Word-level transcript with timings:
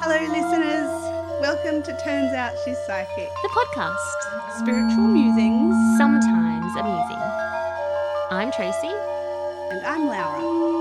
Hello, 0.00 0.18
listeners. 0.32 0.90
Welcome 1.40 1.84
to 1.84 1.96
Turns 2.02 2.34
Out 2.34 2.56
She's 2.64 2.76
Psychic. 2.84 3.28
The 3.42 3.48
podcast, 3.50 4.58
Spiritual 4.58 5.06
musings. 5.06 5.72
sometimes 5.98 6.74
amusing. 6.74 7.22
I'm 8.32 8.50
Tracy. 8.50 8.88
And 9.70 9.86
I'm 9.86 10.06
Laura. 10.08 10.77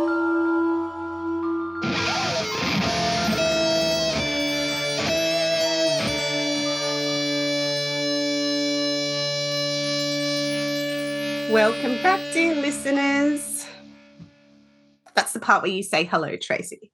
Welcome 11.50 12.04
back, 12.04 12.20
dear 12.34 12.56
listeners. 12.56 13.66
That's 15.16 15.32
the 15.32 15.40
part 15.40 15.64
where 15.64 15.72
you 15.72 15.82
say 15.82 16.04
hello, 16.04 16.36
Tracy. 16.36 16.92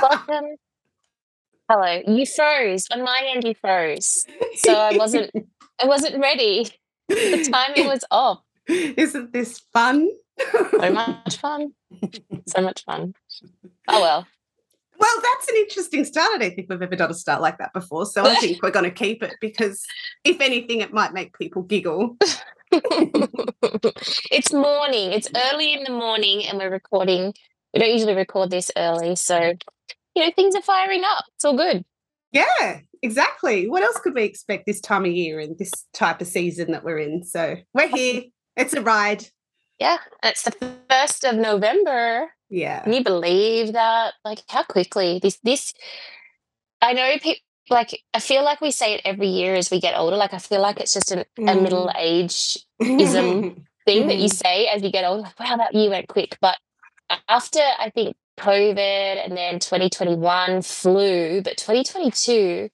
Welcome. 0.00 0.54
Hello. 1.68 2.02
You 2.06 2.24
froze. 2.24 2.86
On 2.92 3.02
my 3.02 3.28
end, 3.34 3.42
you 3.42 3.54
froze. 3.54 4.24
So 4.54 4.72
I 4.72 4.96
wasn't 4.96 5.32
I 5.82 5.86
wasn't 5.86 6.22
ready. 6.22 6.68
The 7.08 7.48
timing 7.50 7.88
was 7.88 8.04
off. 8.12 8.40
Isn't 8.68 9.32
this 9.32 9.58
fun? 9.72 10.08
So 10.52 10.92
much 10.92 11.38
fun. 11.38 11.72
So 12.46 12.62
much 12.62 12.84
fun. 12.84 13.14
Oh 13.88 14.00
well. 14.00 14.28
Well, 14.96 15.22
that's 15.22 15.48
an 15.48 15.56
interesting 15.56 16.04
start. 16.04 16.30
I 16.34 16.38
don't 16.38 16.54
think 16.54 16.68
we've 16.70 16.82
ever 16.82 16.94
done 16.94 17.10
a 17.10 17.14
start 17.14 17.42
like 17.42 17.58
that 17.58 17.72
before. 17.72 18.06
So 18.06 18.24
I 18.24 18.36
think 18.36 18.62
we're 18.62 18.70
going 18.70 18.84
to 18.84 18.90
keep 18.90 19.22
it 19.22 19.34
because, 19.40 19.84
if 20.24 20.40
anything, 20.40 20.80
it 20.80 20.92
might 20.92 21.12
make 21.12 21.38
people 21.38 21.62
giggle. 21.62 22.16
it's 24.30 24.52
morning. 24.52 25.12
It's 25.12 25.28
early 25.34 25.72
in 25.74 25.84
the 25.84 25.92
morning 25.92 26.44
and 26.44 26.58
we're 26.58 26.70
recording. 26.70 27.34
We 27.72 27.80
don't 27.80 27.92
usually 27.92 28.14
record 28.14 28.50
this 28.50 28.70
early, 28.76 29.16
so 29.16 29.54
you 30.14 30.24
know, 30.24 30.32
things 30.34 30.54
are 30.54 30.62
firing 30.62 31.02
up. 31.04 31.24
It's 31.34 31.44
all 31.44 31.56
good. 31.56 31.84
Yeah, 32.32 32.80
exactly. 33.02 33.68
What 33.68 33.82
else 33.82 33.98
could 33.98 34.14
we 34.14 34.24
expect 34.24 34.66
this 34.66 34.80
time 34.80 35.04
of 35.04 35.12
year 35.12 35.40
and 35.40 35.56
this 35.58 35.72
type 35.94 36.20
of 36.20 36.26
season 36.26 36.72
that 36.72 36.84
we're 36.84 36.98
in? 36.98 37.24
So 37.24 37.56
we're 37.72 37.88
here. 37.88 38.24
It's 38.56 38.74
a 38.74 38.82
ride. 38.82 39.26
Yeah. 39.78 39.98
It's 40.22 40.42
the 40.42 40.76
first 40.90 41.24
of 41.24 41.36
November. 41.36 42.28
Yeah. 42.50 42.82
Can 42.82 42.92
you 42.92 43.04
believe 43.04 43.72
that? 43.72 44.14
Like 44.24 44.40
how 44.48 44.64
quickly 44.64 45.20
this 45.22 45.38
this 45.42 45.72
I 46.80 46.92
know 46.92 47.12
people 47.18 47.40
like 47.70 48.02
I 48.14 48.20
feel 48.20 48.44
like 48.44 48.60
we 48.60 48.70
say 48.70 48.94
it 48.94 49.02
every 49.04 49.28
year 49.28 49.54
as 49.54 49.70
we 49.70 49.80
get 49.80 49.96
older. 49.96 50.16
Like 50.16 50.34
I 50.34 50.38
feel 50.38 50.60
like 50.60 50.80
it's 50.80 50.92
just 50.92 51.10
an, 51.12 51.20
a 51.20 51.24
Mm. 51.40 51.62
middle 51.62 51.90
age 51.96 52.58
ism 52.80 53.66
thing 53.86 54.06
that 54.08 54.16
you 54.18 54.28
Mhm. 54.28 54.34
say 54.34 54.66
as 54.68 54.82
you 54.82 54.90
get 54.90 55.04
older. 55.04 55.22
Like, 55.22 55.38
wow, 55.40 55.56
that 55.56 55.74
year 55.74 55.90
went 55.90 56.08
quick. 56.08 56.36
But 56.40 56.56
after 57.28 57.60
I 57.78 57.90
think 57.90 58.16
COVID 58.38 59.24
and 59.24 59.36
then 59.36 59.58
2021 59.58 60.62
flew, 60.62 61.42
but 61.42 61.56
2022 61.56 62.68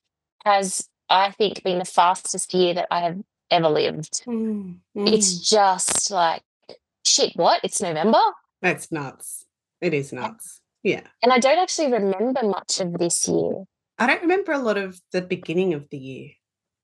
has, 0.44 0.88
I 1.08 1.30
think, 1.30 1.62
been 1.62 1.78
the 1.78 1.84
fastest 1.84 2.52
year 2.52 2.74
that 2.74 2.88
I 2.90 3.00
have 3.00 3.18
ever 3.50 3.68
lived. 3.68 4.24
Mm, 4.26 4.78
It's 4.94 5.34
mm. 5.34 5.48
just 5.48 6.10
like, 6.10 6.42
shit, 7.06 7.32
what? 7.36 7.60
It's 7.64 7.80
November? 7.80 8.20
That's 8.60 8.90
nuts. 8.92 9.46
It 9.80 9.94
is 9.94 10.12
nuts. 10.12 10.60
Yeah. 10.82 11.02
And 11.22 11.32
I 11.32 11.38
don't 11.38 11.58
actually 11.58 11.92
remember 11.92 12.42
much 12.42 12.80
of 12.80 12.92
this 12.98 13.26
year. 13.28 13.64
I 13.98 14.06
don't 14.06 14.22
remember 14.22 14.52
a 14.52 14.58
lot 14.58 14.76
of 14.76 15.00
the 15.12 15.22
beginning 15.22 15.74
of 15.74 15.88
the 15.90 15.98
year. 15.98 16.30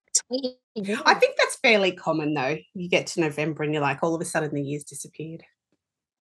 It's 0.09 0.23
weird. 0.29 0.55
isn't 0.77 1.03
I 1.07 1.15
think 1.15 1.37
that's 1.37 1.57
fairly 1.57 1.93
common 1.93 2.35
though. 2.35 2.57
You 2.75 2.89
get 2.89 3.07
to 3.09 3.21
November 3.21 3.63
and 3.63 3.73
you're 3.73 3.83
like, 3.83 4.03
all 4.03 4.15
of 4.15 4.21
a 4.21 4.25
sudden 4.25 4.55
the 4.55 4.63
year's 4.63 4.85
disappeared. 4.85 5.43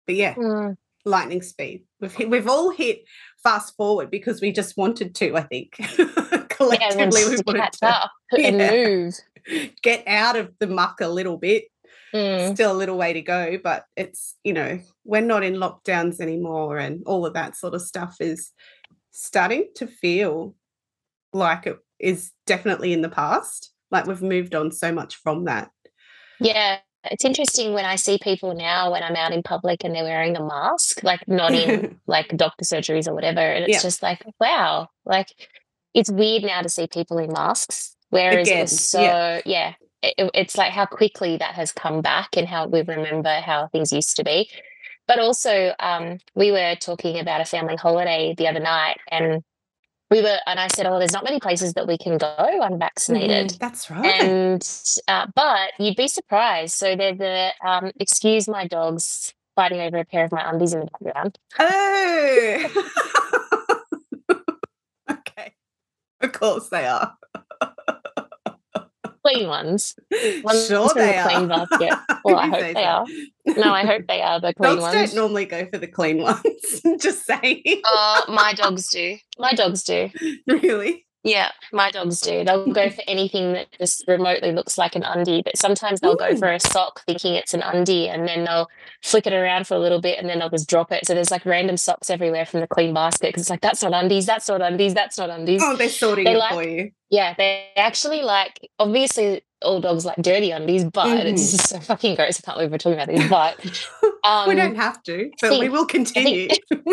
But 0.06 0.16
yeah, 0.16 0.34
Mm, 0.34 0.76
lightning 1.04 1.42
speed. 1.42 1.84
We've 2.00 2.14
hit, 2.14 2.30
we've 2.30 2.48
all 2.48 2.70
hit 2.70 3.04
fast 3.42 3.76
forward 3.76 4.10
because 4.10 4.40
we 4.40 4.52
just 4.52 4.76
wanted 4.76 5.14
to. 5.16 5.36
I 5.36 5.42
think 5.42 5.74
yeah, 5.98 6.44
collectively 6.48 7.22
everyone's 7.22 7.42
we 7.46 7.52
wanted 7.54 7.72
to 7.74 7.86
up 7.86 8.10
and 8.32 8.58
Yeah. 8.58 8.70
move. 8.70 9.14
get 9.82 10.04
out 10.06 10.36
of 10.36 10.52
the 10.58 10.66
muck 10.68 11.00
a 11.00 11.08
little 11.08 11.36
bit. 11.36 11.64
Mm, 12.14 12.54
Still 12.54 12.72
a 12.72 12.76
little 12.76 12.98
way 12.98 13.14
to 13.14 13.22
go, 13.22 13.58
but 13.62 13.86
it's 13.96 14.36
you 14.44 14.52
know 14.52 14.80
we're 15.04 15.22
not 15.22 15.42
in 15.42 15.54
lockdowns 15.54 16.20
anymore, 16.20 16.76
and 16.78 17.02
all 17.06 17.24
of 17.24 17.32
that 17.34 17.56
sort 17.56 17.72
of 17.74 17.80
stuff 17.82 18.16
is 18.20 18.50
starting 19.12 19.68
to 19.76 19.86
feel 19.86 20.54
like 21.32 21.66
it 21.66 21.78
is 21.98 22.32
definitely 22.46 22.92
in 22.92 23.02
the 23.02 23.08
past. 23.08 23.70
Like 23.90 24.06
we've 24.06 24.22
moved 24.22 24.54
on 24.54 24.72
so 24.72 24.92
much 24.92 25.16
from 25.16 25.44
that. 25.44 25.70
Yeah, 26.40 26.78
it's 27.04 27.24
interesting 27.24 27.72
when 27.72 27.84
I 27.84 27.96
see 27.96 28.18
people 28.18 28.54
now 28.54 28.90
when 28.92 29.02
I'm 29.02 29.16
out 29.16 29.32
in 29.32 29.42
public 29.42 29.84
and 29.84 29.94
they're 29.94 30.04
wearing 30.04 30.36
a 30.36 30.44
mask, 30.44 31.02
like 31.02 31.26
not 31.28 31.52
in 31.52 32.00
like 32.06 32.28
doctor 32.36 32.64
surgeries 32.64 33.06
or 33.08 33.14
whatever. 33.14 33.40
And 33.40 33.64
it's 33.64 33.72
Yeah. 33.74 33.80
just 33.82 34.02
like, 34.02 34.24
wow, 34.40 34.88
like 35.04 35.28
it's 35.94 36.10
weird 36.10 36.42
now 36.42 36.62
to 36.62 36.68
see 36.68 36.86
people 36.86 37.18
in 37.18 37.32
masks. 37.32 37.96
Whereas 38.10 38.48
it 38.48 38.60
was 38.60 38.80
so, 38.80 39.00
yeah. 39.00 39.40
yeah, 39.44 39.72
it- 40.02 40.30
it's 40.34 40.56
like 40.58 40.72
how 40.72 40.86
quickly 40.86 41.36
that 41.38 41.54
has 41.54 41.72
come 41.72 42.02
back 42.02 42.36
and 42.36 42.46
how 42.48 42.66
we 42.66 42.82
remember 42.82 43.40
how 43.40 43.68
things 43.68 43.92
used 43.92 44.16
to 44.16 44.24
be. 44.24 44.50
But 45.08 45.18
also, 45.18 45.74
um, 45.80 46.18
we 46.34 46.52
were 46.52 46.76
talking 46.76 47.18
about 47.18 47.40
a 47.40 47.44
family 47.44 47.76
holiday 47.76 48.34
the 48.36 48.48
other 48.48 48.60
night 48.60 48.98
and 49.10 49.42
we 50.12 50.22
were, 50.22 50.38
and 50.46 50.60
I 50.60 50.68
said, 50.68 50.86
oh, 50.86 50.98
there's 50.98 51.12
not 51.12 51.24
many 51.24 51.40
places 51.40 51.72
that 51.74 51.86
we 51.86 51.96
can 51.96 52.18
go 52.18 52.34
unvaccinated. 52.62 53.48
Mhm, 53.52 53.58
That's 53.58 53.90
right. 53.90 54.04
And 54.22 54.62
uh, 55.08 55.26
but 55.34 55.72
you'd 55.78 55.96
be 55.96 56.06
surprised. 56.08 56.74
So 56.74 56.94
there's 56.94 57.20
a 57.20 57.52
um, 57.66 57.90
excuse 57.98 58.46
my 58.48 58.66
dogs 58.66 59.32
fighting 59.56 59.80
over 59.80 59.98
a 59.98 60.04
pair 60.04 60.24
of 60.24 60.32
my 60.32 60.48
undies 60.48 60.74
in 60.74 60.80
the 60.80 60.86
background. 60.86 61.38
Oh. 61.58 62.86
okay. 65.10 65.54
Of 66.20 66.32
course 66.32 66.68
they 66.68 66.86
are. 66.86 67.16
Clean 69.32 69.48
ones. 69.48 69.94
Ones 70.42 70.66
sure 70.66 70.88
they 70.94 71.12
the 71.12 71.18
are. 71.18 71.66
basket. 71.66 71.98
Well, 72.24 72.36
I 72.36 72.46
hope 72.48 72.74
they 72.74 72.84
are. 72.84 73.06
No, 73.46 73.72
I 73.72 73.84
hope 73.84 74.06
they 74.06 74.22
are 74.22 74.40
the 74.40 74.54
clean 74.54 74.76
Dogs 74.76 74.82
ones. 74.82 74.94
don't 75.12 75.16
normally 75.22 75.44
go 75.46 75.66
for 75.66 75.78
the 75.78 75.88
clean 75.88 76.22
ones. 76.22 76.40
Just 77.00 77.26
saying. 77.26 77.62
Uh, 77.84 78.22
my 78.28 78.52
dogs 78.54 78.88
do. 78.90 79.16
My 79.38 79.52
dogs 79.52 79.82
do. 79.82 80.10
really? 80.46 81.04
Yeah, 81.24 81.52
my 81.72 81.92
dogs 81.92 82.20
do. 82.20 82.44
They'll 82.44 82.72
go 82.72 82.90
for 82.90 83.02
anything 83.06 83.52
that 83.52 83.68
just 83.78 84.04
remotely 84.08 84.50
looks 84.50 84.76
like 84.76 84.96
an 84.96 85.04
undie, 85.04 85.42
but 85.42 85.56
sometimes 85.56 86.00
they'll 86.00 86.16
go 86.16 86.34
for 86.36 86.50
a 86.50 86.58
sock 86.58 87.04
thinking 87.06 87.34
it's 87.34 87.54
an 87.54 87.62
undie 87.62 88.08
and 88.08 88.26
then 88.26 88.44
they'll 88.44 88.68
flick 89.02 89.28
it 89.28 89.32
around 89.32 89.68
for 89.68 89.74
a 89.74 89.78
little 89.78 90.00
bit 90.00 90.18
and 90.18 90.28
then 90.28 90.40
they'll 90.40 90.50
just 90.50 90.68
drop 90.68 90.90
it. 90.90 91.06
So 91.06 91.14
there's 91.14 91.30
like 91.30 91.46
random 91.46 91.76
socks 91.76 92.10
everywhere 92.10 92.44
from 92.44 92.58
the 92.58 92.66
clean 92.66 92.92
basket 92.92 93.28
because 93.28 93.42
it's 93.42 93.50
like, 93.50 93.60
that's 93.60 93.82
not 93.84 93.92
undies, 93.92 94.26
that's 94.26 94.48
not 94.48 94.62
undies, 94.62 94.94
that's 94.94 95.16
not 95.16 95.30
undies. 95.30 95.60
Oh, 95.64 95.76
they're 95.76 95.88
sorting 95.88 96.24
They 96.24 96.32
it 96.34 96.38
like- 96.38 96.54
for 96.54 96.64
you. 96.64 96.90
Yeah, 97.08 97.34
they 97.36 97.68
actually 97.76 98.22
like, 98.22 98.58
obviously, 98.78 99.42
all 99.60 99.82
dogs 99.82 100.06
like 100.06 100.16
dirty 100.16 100.50
undies, 100.50 100.84
but 100.84 101.26
it's 101.26 101.52
just 101.52 101.68
so 101.68 101.78
fucking 101.78 102.14
gross. 102.16 102.40
I 102.40 102.42
can't 102.42 102.56
believe 102.56 102.70
we're 102.72 102.78
talking 102.78 102.98
about 102.98 103.08
this, 103.08 103.28
but 103.28 104.18
um, 104.24 104.48
we 104.48 104.54
don't 104.54 104.76
have 104.76 105.02
to, 105.04 105.30
but 105.40 105.60
we 105.60 105.68
will 105.68 105.84
continue. 105.86 106.48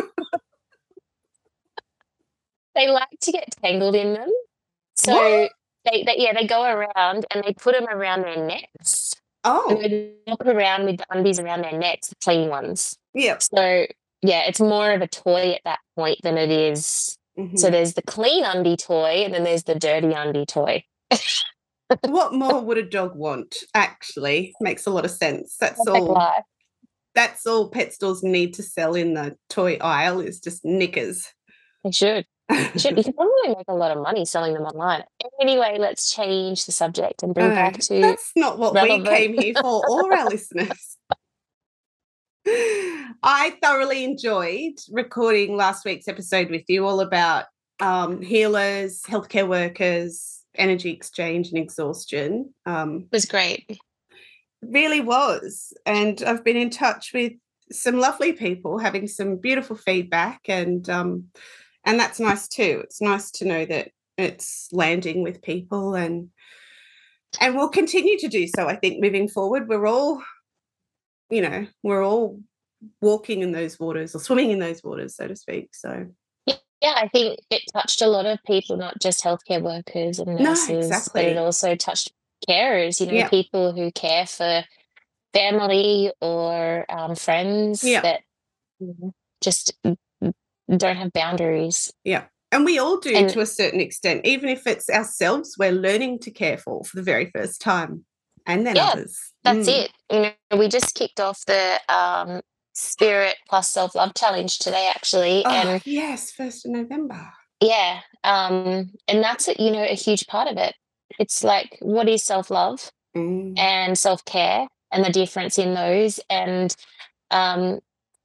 they 2.79 2.89
like 2.89 3.09
to 3.21 3.31
get 3.31 3.53
tangled 3.61 3.95
in 3.95 4.13
them. 4.13 4.29
So 4.95 5.13
What? 5.13 5.51
they, 5.85 6.03
they, 6.03 6.15
yeah, 6.17 6.33
they 6.33 6.47
go 6.47 6.63
around 6.63 7.25
and 7.31 7.43
they 7.45 7.53
put 7.53 7.73
them 7.75 7.87
around 7.87 8.21
their 8.23 8.37
necks. 8.45 9.13
And 9.45 9.53
oh, 9.55 9.81
they 9.81 10.13
walk 10.27 10.45
around 10.45 10.85
with 10.85 10.97
the 10.97 11.05
undies 11.11 11.39
around 11.39 11.61
their 11.63 11.77
necks, 11.77 12.09
the 12.09 12.15
clean 12.23 12.49
ones. 12.49 12.97
yeah. 13.13 13.37
So 13.39 13.85
yeah, 14.21 14.43
it's 14.47 14.59
more 14.59 14.91
of 14.91 15.01
a 15.01 15.07
toy 15.07 15.51
at 15.53 15.61
that 15.63 15.79
point 15.95 16.19
than 16.23 16.37
it 16.37 16.51
is. 16.51 17.17
Mhm. 17.37 17.57
So 17.57 17.69
there's 17.69 17.93
the 17.93 18.01
clean 18.01 18.43
undie 18.43 18.75
toy 18.75 19.23
and 19.23 19.33
then 19.33 19.43
there's 19.45 19.63
the 19.63 19.75
dirty 19.75 20.11
undie 20.11 20.45
toy. 20.45 20.83
what 22.01 22.33
more 22.33 22.59
would 22.61 22.77
a 22.77 22.83
dog 22.83 23.15
want? 23.15 23.55
Actually, 23.73 24.53
makes 24.59 24.85
a 24.85 24.89
lot 24.89 25.05
of 25.05 25.11
sense. 25.11 25.55
That's 25.59 25.77
Perfect 25.85 25.97
all. 26.03 26.13
life. 26.13 26.43
That's 27.15 27.45
all 27.47 27.69
pet 27.69 27.93
stores 27.93 28.21
need 28.23 28.53
to 28.55 28.63
sell 28.63 28.93
in 28.93 29.13
the 29.13 29.37
toy 29.49 29.77
aisle 29.81 30.19
is 30.19 30.39
just 30.41 30.63
knickers. 30.65 31.27
They 31.85 31.91
should. 31.91 32.25
Should. 32.77 32.97
You 32.97 33.03
can 33.03 33.13
probably 33.13 33.49
make 33.49 33.67
a 33.67 33.75
lot 33.75 33.95
of 33.95 34.01
money 34.01 34.25
selling 34.25 34.53
them 34.55 34.63
online. 34.63 35.03
Anyway, 35.39 35.77
let's 35.79 36.13
change 36.13 36.65
the 36.65 36.71
subject 36.71 37.21
and 37.21 37.33
bring 37.33 37.49
No, 37.49 37.55
back 37.55 37.77
to 37.79 38.01
that's 38.01 38.31
not 38.35 38.57
what 38.57 38.73
relevant. 38.73 39.03
we 39.03 39.09
came 39.09 39.33
here 39.39 39.53
for, 39.61 39.83
or 39.87 40.13
our 40.17 40.27
listeners. 40.29 40.97
I 42.47 43.55
thoroughly 43.61 44.03
enjoyed 44.03 44.73
recording 44.91 45.55
last 45.55 45.85
week's 45.85 46.07
episode 46.07 46.49
with 46.49 46.63
you, 46.67 46.85
all 46.87 47.01
about 47.01 47.45
um, 47.79 48.21
healers, 48.21 49.01
healthcare 49.03 49.47
workers, 49.47 50.39
energy 50.55 50.89
exchange, 50.91 51.49
and 51.49 51.57
exhaustion. 51.57 52.53
Um, 52.65 53.01
It 53.11 53.15
was 53.15 53.25
great. 53.25 53.79
really 54.61 55.01
was. 55.01 55.73
And 55.85 56.21
I've 56.23 56.43
been 56.43 56.57
in 56.57 56.69
touch 56.69 57.11
with 57.13 57.33
some 57.71 57.99
lovely 57.99 58.33
people 58.33 58.79
having 58.79 59.07
some 59.07 59.35
beautiful 59.37 59.75
feedback 59.75 60.41
and 60.47 60.89
um 60.89 61.25
and 61.85 61.99
that's 61.99 62.19
nice 62.19 62.47
too. 62.47 62.81
It's 62.83 63.01
nice 63.01 63.31
to 63.31 63.45
know 63.45 63.65
that 63.65 63.91
it's 64.17 64.67
landing 64.71 65.23
with 65.23 65.41
people 65.41 65.95
and 65.95 66.29
and 67.39 67.55
we'll 67.55 67.69
continue 67.69 68.17
to 68.17 68.27
do 68.27 68.47
so 68.47 68.67
I 68.67 68.75
think 68.75 69.01
moving 69.01 69.27
forward. 69.27 69.67
We're 69.67 69.87
all 69.87 70.21
you 71.29 71.41
know, 71.41 71.67
we're 71.83 72.03
all 72.03 72.39
walking 73.01 73.41
in 73.41 73.51
those 73.51 73.79
waters 73.79 74.15
or 74.15 74.19
swimming 74.19 74.51
in 74.51 74.59
those 74.59 74.83
waters, 74.83 75.15
so 75.15 75.27
to 75.27 75.35
speak. 75.35 75.69
So 75.73 76.07
yeah, 76.81 76.93
I 76.95 77.09
think 77.09 77.39
it 77.49 77.61
touched 77.73 78.01
a 78.01 78.07
lot 78.07 78.25
of 78.25 78.39
people, 78.45 78.77
not 78.77 78.99
just 79.01 79.23
healthcare 79.23 79.61
workers 79.61 80.19
and 80.19 80.39
nurses, 80.39 80.69
no, 80.69 80.77
exactly. 80.77 81.23
but 81.23 81.31
it 81.31 81.37
also 81.37 81.75
touched 81.75 82.13
carers, 82.47 82.99
you 82.99 83.07
know, 83.07 83.13
yeah. 83.13 83.29
people 83.29 83.73
who 83.73 83.91
care 83.91 84.25
for 84.25 84.63
family 85.33 86.11
or 86.21 86.85
um, 86.89 87.15
friends 87.15 87.83
yeah. 87.83 88.01
that 88.01 88.21
just 89.41 89.73
don't 90.77 90.97
have 90.97 91.13
boundaries. 91.13 91.91
Yeah. 92.03 92.25
And 92.51 92.65
we 92.65 92.79
all 92.79 92.97
do 92.97 93.13
and, 93.15 93.29
to 93.29 93.41
a 93.41 93.45
certain 93.45 93.79
extent, 93.79 94.25
even 94.25 94.49
if 94.49 94.65
it's 94.65 94.89
ourselves 94.89 95.55
we're 95.59 95.71
learning 95.71 96.19
to 96.19 96.31
care 96.31 96.57
for 96.57 96.83
for 96.83 96.95
the 96.95 97.03
very 97.03 97.29
first 97.29 97.61
time. 97.61 98.05
And 98.47 98.65
then 98.65 98.75
yeah, 98.75 98.89
others. 98.89 99.19
That's 99.43 99.69
mm. 99.69 99.83
it. 99.85 99.91
You 100.11 100.21
know, 100.21 100.57
we 100.57 100.67
just 100.67 100.95
kicked 100.95 101.19
off 101.19 101.45
the 101.45 101.79
um, 101.87 102.41
Spirit 102.73 103.35
Plus 103.47 103.69
Self 103.69 103.93
Love 103.93 104.15
Challenge 104.15 104.57
today, 104.57 104.89
actually. 104.95 105.43
Oh, 105.45 105.51
and 105.51 105.85
yes, 105.85 106.31
first 106.31 106.65
of 106.65 106.71
November. 106.71 107.31
Yeah. 107.61 107.99
Um, 108.23 108.91
and 109.07 109.23
that's 109.23 109.47
a, 109.47 109.61
you 109.61 109.71
know, 109.71 109.83
a 109.83 109.95
huge 109.95 110.25
part 110.27 110.47
of 110.47 110.57
it. 110.57 110.73
It's 111.19 111.43
like 111.43 111.77
what 111.81 112.07
is 112.07 112.23
self 112.23 112.49
love 112.49 112.91
mm. 113.15 113.57
and 113.57 113.97
self 113.97 114.23
care 114.25 114.67
and 114.91 115.03
the 115.03 115.11
difference 115.11 115.57
in 115.57 115.73
those. 115.73 116.19
And 116.29 116.75
um, 117.31 117.79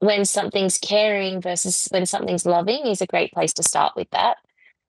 when 0.04 0.26
something's 0.26 0.76
caring 0.76 1.40
versus 1.40 1.88
when 1.90 2.04
something's 2.04 2.44
loving 2.44 2.86
is 2.86 3.00
a 3.00 3.06
great 3.06 3.32
place 3.32 3.54
to 3.54 3.62
start 3.62 3.94
with 3.96 4.08
that. 4.10 4.36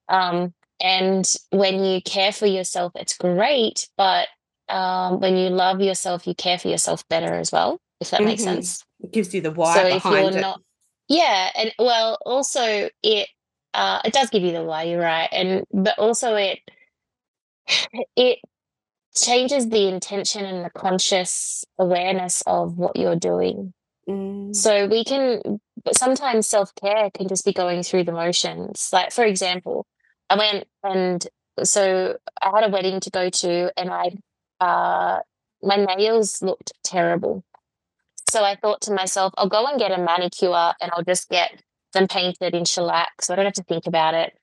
Um, 0.09 0.53
and 0.81 1.25
when 1.51 1.83
you 1.85 2.01
care 2.01 2.33
for 2.33 2.47
yourself, 2.47 2.91
it's 2.95 3.17
great. 3.17 3.87
But 3.97 4.27
um, 4.67 5.21
when 5.21 5.37
you 5.37 5.49
love 5.49 5.79
yourself, 5.79 6.27
you 6.27 6.35
care 6.35 6.59
for 6.59 6.67
yourself 6.67 7.07
better 7.07 7.33
as 7.33 7.51
well, 7.51 7.79
if 8.01 8.09
that 8.09 8.17
mm-hmm. 8.19 8.27
makes 8.27 8.43
sense. 8.43 8.83
It 8.99 9.13
gives 9.13 9.33
you 9.33 9.39
the 9.39 9.51
why 9.51 9.75
so 9.75 9.93
behind 9.93 10.35
it. 10.35 10.41
Not, 10.41 10.61
yeah. 11.07 11.49
And 11.55 11.73
well, 11.79 12.17
also 12.25 12.89
it, 13.01 13.29
uh, 13.73 14.01
it 14.03 14.11
does 14.11 14.29
give 14.29 14.43
you 14.43 14.51
the 14.51 14.63
why, 14.63 14.83
you're 14.83 14.99
right. 14.99 15.29
And, 15.31 15.63
but 15.71 15.97
also 15.97 16.35
it, 16.35 16.59
it 18.17 18.39
changes 19.15 19.69
the 19.69 19.87
intention 19.87 20.43
and 20.43 20.65
the 20.65 20.69
conscious 20.71 21.63
awareness 21.79 22.43
of 22.45 22.77
what 22.77 22.97
you're 22.97 23.15
doing 23.15 23.73
Mm. 24.09 24.55
So 24.55 24.87
we 24.87 25.03
can, 25.03 25.59
sometimes 25.91 26.47
self 26.47 26.73
care 26.75 27.09
can 27.11 27.27
just 27.27 27.45
be 27.45 27.53
going 27.53 27.83
through 27.83 28.03
the 28.03 28.11
motions. 28.11 28.89
Like, 28.93 29.11
for 29.11 29.23
example, 29.23 29.85
I 30.29 30.37
went 30.37 30.67
and 30.83 31.27
so 31.63 32.17
I 32.41 32.51
had 32.53 32.65
a 32.65 32.71
wedding 32.71 32.99
to 32.99 33.09
go 33.09 33.29
to, 33.29 33.71
and 33.77 33.89
I, 33.89 34.17
uh, 34.59 35.19
my 35.63 35.77
nails 35.77 36.41
looked 36.41 36.73
terrible. 36.83 37.43
So 38.29 38.43
I 38.43 38.55
thought 38.55 38.81
to 38.81 38.93
myself, 38.93 39.33
I'll 39.37 39.47
go 39.47 39.65
and 39.65 39.79
get 39.79 39.97
a 39.97 40.01
manicure 40.01 40.73
and 40.81 40.91
I'll 40.91 41.03
just 41.03 41.29
get 41.29 41.61
them 41.93 42.07
painted 42.07 42.53
in 42.53 42.65
shellac 42.65 43.21
so 43.21 43.33
I 43.33 43.35
don't 43.37 43.45
have 43.45 43.53
to 43.53 43.63
think 43.63 43.87
about 43.87 44.13
it. 44.13 44.37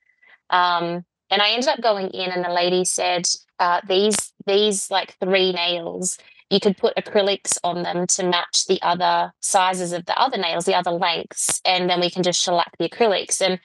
Um, 0.49 1.05
and 1.29 1.41
I 1.41 1.51
ended 1.51 1.69
up 1.69 1.81
going 1.81 2.09
in, 2.09 2.31
and 2.31 2.45
the 2.45 2.49
lady 2.49 2.85
said, 2.85 3.25
uh, 3.59 3.81
"These 3.87 4.33
these 4.45 4.91
like 4.91 5.17
three 5.19 5.51
nails 5.51 6.17
you 6.53 6.59
could 6.59 6.77
put 6.77 6.95
acrylics 6.95 7.57
on 7.63 7.81
them 7.81 8.05
to 8.05 8.23
match 8.23 8.67
the 8.67 8.79
other 8.83 9.33
sizes 9.39 9.91
of 9.91 10.05
the 10.05 10.17
other 10.19 10.37
nails, 10.37 10.65
the 10.65 10.75
other 10.75 10.91
lengths, 10.91 11.59
and 11.65 11.89
then 11.89 11.99
we 11.99 12.11
can 12.11 12.21
just 12.21 12.39
shellac 12.39 12.71
the 12.77 12.87
acrylics. 12.87 13.41
And 13.41 13.59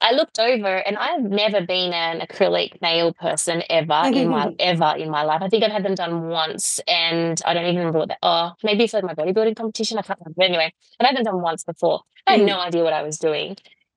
I 0.00 0.12
looked 0.12 0.38
over 0.38 0.76
and 0.78 0.96
I've 0.96 1.22
never 1.22 1.60
been 1.60 1.92
an 1.92 2.20
acrylic 2.20 2.80
nail 2.80 3.12
person 3.12 3.64
ever 3.68 4.02
in 4.14 4.28
my 4.28 4.54
ever 4.60 4.94
in 4.96 5.10
my 5.10 5.24
life. 5.24 5.42
I 5.42 5.48
think 5.48 5.64
I've 5.64 5.72
had 5.72 5.84
them 5.84 5.96
done 5.96 6.28
once 6.28 6.80
and 6.86 7.42
I 7.44 7.52
don't 7.52 7.64
even 7.64 7.78
remember 7.78 7.98
what 7.98 8.08
that 8.08 8.18
oh, 8.22 8.52
maybe 8.62 8.86
for 8.86 9.02
my 9.02 9.14
bodybuilding 9.14 9.56
competition. 9.56 9.98
I 9.98 10.02
can't 10.02 10.18
remember. 10.20 10.36
But 10.38 10.46
anyway, 10.46 10.72
I've 11.00 11.06
had 11.08 11.16
them 11.16 11.24
done 11.24 11.42
once 11.42 11.64
before. 11.64 12.02
I 12.28 12.32
had 12.32 12.42
mm. 12.42 12.46
no 12.46 12.60
idea 12.60 12.84
what 12.84 12.92
I 12.92 13.02
was 13.02 13.18
doing. 13.18 13.56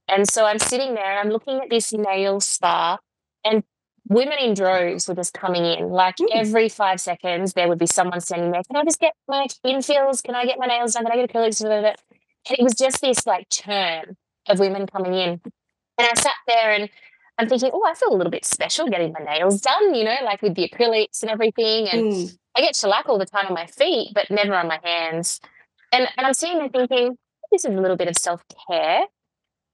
And 0.09 0.27
so 0.29 0.45
I'm 0.45 0.59
sitting 0.59 0.95
there 0.95 1.09
and 1.09 1.19
I'm 1.19 1.31
looking 1.31 1.59
at 1.59 1.69
this 1.69 1.93
nail 1.93 2.41
spa 2.41 2.97
and 3.45 3.63
women 4.07 4.37
in 4.39 4.53
droves 4.53 5.07
were 5.07 5.15
just 5.15 5.33
coming 5.33 5.65
in. 5.65 5.89
Like 5.89 6.17
mm. 6.17 6.27
every 6.33 6.69
five 6.69 6.99
seconds, 6.99 7.53
there 7.53 7.67
would 7.67 7.79
be 7.79 7.87
someone 7.87 8.21
standing 8.21 8.51
there. 8.51 8.63
Can 8.63 8.75
I 8.75 8.83
just 8.83 8.99
get 8.99 9.13
my 9.27 9.47
infills? 9.65 10.23
Can 10.23 10.35
I 10.35 10.45
get 10.45 10.59
my 10.59 10.67
nails 10.67 10.93
done? 10.93 11.05
Can 11.05 11.11
I 11.11 11.25
get 11.25 11.33
acrylics? 11.33 11.63
And 11.63 11.95
it 12.49 12.63
was 12.63 12.73
just 12.73 13.01
this 13.01 13.25
like 13.25 13.47
churn 13.49 14.17
of 14.47 14.59
women 14.59 14.87
coming 14.87 15.13
in. 15.13 15.41
And 15.97 16.07
I 16.07 16.13
sat 16.19 16.33
there 16.47 16.71
and 16.71 16.89
I'm 17.37 17.47
thinking, 17.49 17.71
oh, 17.73 17.83
I 17.85 17.93
feel 17.93 18.13
a 18.13 18.17
little 18.17 18.31
bit 18.31 18.45
special 18.45 18.87
getting 18.87 19.13
my 19.13 19.23
nails 19.23 19.61
done, 19.61 19.95
you 19.95 20.03
know, 20.03 20.15
like 20.23 20.41
with 20.41 20.55
the 20.55 20.69
acrylics 20.69 21.21
and 21.21 21.31
everything. 21.31 21.87
And 21.89 22.13
mm. 22.13 22.37
I 22.55 22.61
get 22.61 22.75
shellac 22.75 23.07
all 23.07 23.17
the 23.17 23.25
time 23.25 23.47
on 23.47 23.53
my 23.53 23.65
feet, 23.65 24.11
but 24.13 24.29
never 24.29 24.53
on 24.55 24.67
my 24.67 24.79
hands. 24.83 25.39
And, 25.91 26.07
and 26.17 26.27
I'm 26.27 26.33
sitting 26.33 26.59
there 26.59 26.69
thinking, 26.69 27.17
this 27.51 27.65
is 27.65 27.71
a 27.71 27.79
little 27.79 27.97
bit 27.97 28.07
of 28.07 28.17
self 28.17 28.43
care. 28.67 29.03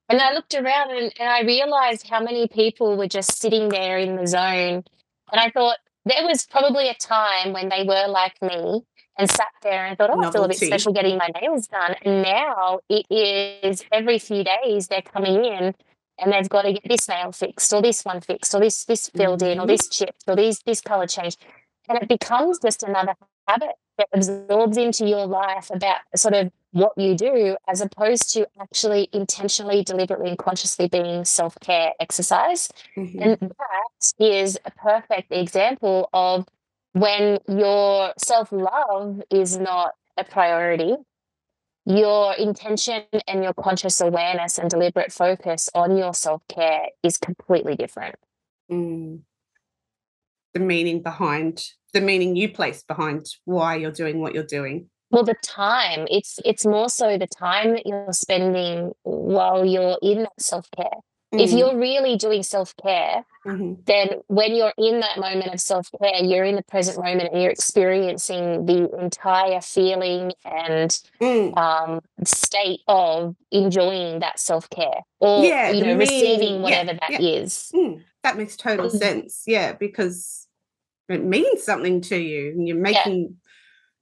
And 0.10 0.20
I 0.20 0.34
looked 0.34 0.56
around 0.56 0.92
and, 0.92 1.14
and 1.20 1.30
I 1.30 1.42
realized 1.42 2.10
how 2.10 2.22
many 2.22 2.48
people 2.48 2.98
were 2.98 3.08
just 3.08 3.40
sitting 3.40 3.70
there 3.70 3.98
in 4.00 4.16
the 4.16 4.26
zone. 4.26 4.84
And 5.32 5.40
I 5.40 5.52
thought 5.52 5.78
there 6.06 6.26
was 6.26 6.48
probably 6.48 6.90
a 6.90 6.96
time 6.96 7.54
when 7.54 7.70
they 7.70 7.84
were 7.84 8.08
like 8.08 8.42
me 8.42 8.82
and 9.18 9.30
sat 9.30 9.52
there 9.62 9.86
and 9.86 9.98
thought, 9.98 10.10
oh, 10.10 10.16
Novelty. 10.16 10.30
I 10.30 10.32
feel 10.32 10.44
a 10.46 10.48
bit 10.48 10.58
special 10.58 10.94
getting 10.94 11.18
my 11.18 11.30
nails 11.40 11.68
done. 11.68 11.96
And 12.04 12.24
now 12.24 12.80
it 12.90 13.06
is 13.12 13.84
every 13.92 14.18
few 14.18 14.44
days 14.44 14.88
they're 14.88 15.04
coming 15.04 15.46
in 15.46 15.76
and 16.18 16.34
they've 16.34 16.50
got 16.50 16.64
to 16.64 16.74
get 16.74 16.84
this 16.88 17.08
nail 17.08 17.32
fixed 17.32 17.72
or 17.72 17.82
this 17.82 18.04
one 18.04 18.22
fixed 18.22 18.54
or 18.56 18.62
this 18.62 18.86
this 18.86 19.10
filled 19.10 19.42
mm-hmm. 19.42 19.52
in 19.52 19.60
or 19.60 19.62
mm-hmm. 19.62 19.72
this 19.72 19.88
chipped 19.90 20.24
or 20.28 20.36
these 20.36 20.60
this 20.66 20.82
color 20.82 21.06
changed. 21.06 21.46
And 21.88 22.02
it 22.02 22.10
becomes 22.10 22.60
just 22.60 22.82
another 22.82 23.14
habit 23.48 23.76
that 23.98 24.08
absorbs 24.14 24.78
into 24.78 25.06
your 25.06 25.26
life 25.26 25.70
about 25.72 25.98
sort 26.16 26.34
of 26.34 26.52
what 26.72 26.92
you 26.98 27.16
do 27.16 27.58
as 27.68 27.82
opposed 27.82 28.32
to 28.34 28.48
actually 28.60 29.10
intentionally, 29.12 29.84
deliberately, 29.84 30.30
and 30.30 30.38
consciously 30.38 30.88
being 30.88 31.26
self 31.26 31.60
care 31.60 31.94
exercise. 32.00 32.70
Mm-hmm. 32.96 33.22
And 33.22 33.38
that 33.40 34.26
is 34.26 34.58
a 34.66 34.72
perfect 34.72 35.32
example 35.32 36.10
of 36.14 36.46
when 36.94 37.40
your 37.48 38.14
self 38.18 38.52
love 38.52 39.22
is 39.32 39.58
not 39.58 39.94
a 40.18 40.24
priority, 40.24 40.96
your 41.86 42.34
intention 42.36 43.04
and 43.28 43.44
your 43.44 43.54
conscious 43.54 44.00
awareness 44.02 44.58
and 44.58 44.70
deliberate 44.70 45.12
focus 45.12 45.70
on 45.74 45.98
your 45.98 46.14
self 46.14 46.42
care 46.48 46.88
is 47.04 47.18
completely 47.18 47.76
different. 47.76 48.16
Mm. 48.72 49.22
The 50.54 50.60
meaning 50.60 51.02
behind 51.02 51.64
the 51.94 52.02
meaning 52.02 52.36
you 52.36 52.50
place 52.50 52.84
behind 52.84 53.26
why 53.46 53.76
you're 53.76 53.92
doing 53.92 54.20
what 54.20 54.36
you're 54.36 54.44
doing 54.44 54.90
well 55.12 55.24
the 55.24 55.36
time 55.44 56.08
it's 56.10 56.40
it's 56.46 56.66
more 56.66 56.90
so 56.90 57.18
the 57.18 57.28
time 57.28 57.74
that 57.74 57.86
you're 57.86 58.14
spending 58.14 58.92
while 59.04 59.66
you're 59.66 59.98
in 60.02 60.20
that 60.20 60.42
self-care 60.42 60.86
mm. 61.34 61.42
if 61.42 61.52
you're 61.52 61.78
really 61.78 62.16
doing 62.16 62.44
self-care 62.44 63.24
mm-hmm. 63.46 63.74
then 63.86 64.10
when 64.28 64.56
you're 64.56 64.74
in 64.78 65.00
that 65.00 65.18
moment 65.20 65.54
of 65.54 65.60
self-care 65.60 66.24
you're 66.24 66.46
in 66.46 66.56
the 66.56 66.64
present 66.64 66.98
moment 66.98 67.30
and 67.32 67.42
you're 67.42 67.52
experiencing 67.52 68.66
the 68.66 68.90
entire 69.00 69.62
feeling 69.62 70.32
and 70.46 71.02
mm. 71.22 71.58
um, 71.58 72.00
state 72.24 72.82
of 72.88 73.36
enjoying 73.52 74.20
that 74.20 74.40
self-care 74.40 75.02
or 75.20 75.44
yeah, 75.44 75.72
you 75.72 75.84
know 75.84 75.98
receiving 75.98 76.62
whatever 76.62 76.92
yeah, 76.92 76.98
that 77.10 77.22
yeah. 77.22 77.30
is. 77.30 77.72
Mm. 77.74 78.04
that 78.24 78.38
makes 78.38 78.56
total 78.56 78.88
mm. 78.88 78.98
sense 78.98 79.44
yeah 79.48 79.74
because 79.74 80.48
it 81.08 81.24
means 81.24 81.64
something 81.64 82.02
to 82.02 82.18
you 82.18 82.52
and 82.52 82.68
you're 82.68 82.78
making 82.78 83.36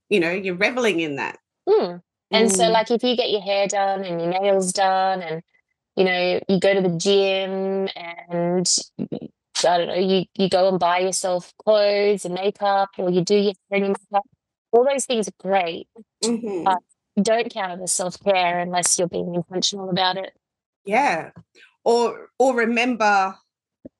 you 0.09 0.19
know 0.19 0.31
you're 0.31 0.55
reveling 0.55 0.99
in 0.99 1.15
that 1.15 1.39
mm. 1.67 2.01
and 2.31 2.49
mm. 2.49 2.55
so 2.55 2.69
like 2.69 2.91
if 2.91 3.03
you 3.03 3.15
get 3.15 3.31
your 3.31 3.41
hair 3.41 3.67
done 3.67 4.03
and 4.03 4.21
your 4.21 4.29
nails 4.41 4.71
done 4.71 5.21
and 5.21 5.41
you 5.95 6.03
know 6.03 6.39
you 6.47 6.59
go 6.59 6.73
to 6.73 6.81
the 6.81 6.95
gym 6.97 7.87
and 7.95 8.67
i 9.67 9.77
don't 9.77 9.87
know 9.87 9.95
you 9.95 10.25
you 10.35 10.49
go 10.49 10.69
and 10.69 10.79
buy 10.79 10.99
yourself 10.99 11.53
clothes 11.63 12.25
and 12.25 12.33
makeup 12.33 12.89
or 12.97 13.09
you 13.09 13.21
do 13.21 13.35
your 13.35 13.43
hair 13.43 13.53
and 13.71 13.85
your 13.85 13.95
makeup 14.11 14.25
all 14.71 14.85
those 14.85 15.05
things 15.05 15.27
are 15.27 15.31
great 15.39 15.87
mm-hmm. 16.23 16.63
but 16.63 16.77
don't 17.21 17.51
count 17.51 17.79
it 17.79 17.83
as 17.83 17.91
self-care 17.91 18.59
unless 18.59 18.97
you're 18.99 19.07
being 19.07 19.33
intentional 19.33 19.89
about 19.89 20.17
it 20.17 20.33
yeah 20.85 21.31
or 21.83 22.29
or 22.37 22.55
remember 22.55 23.35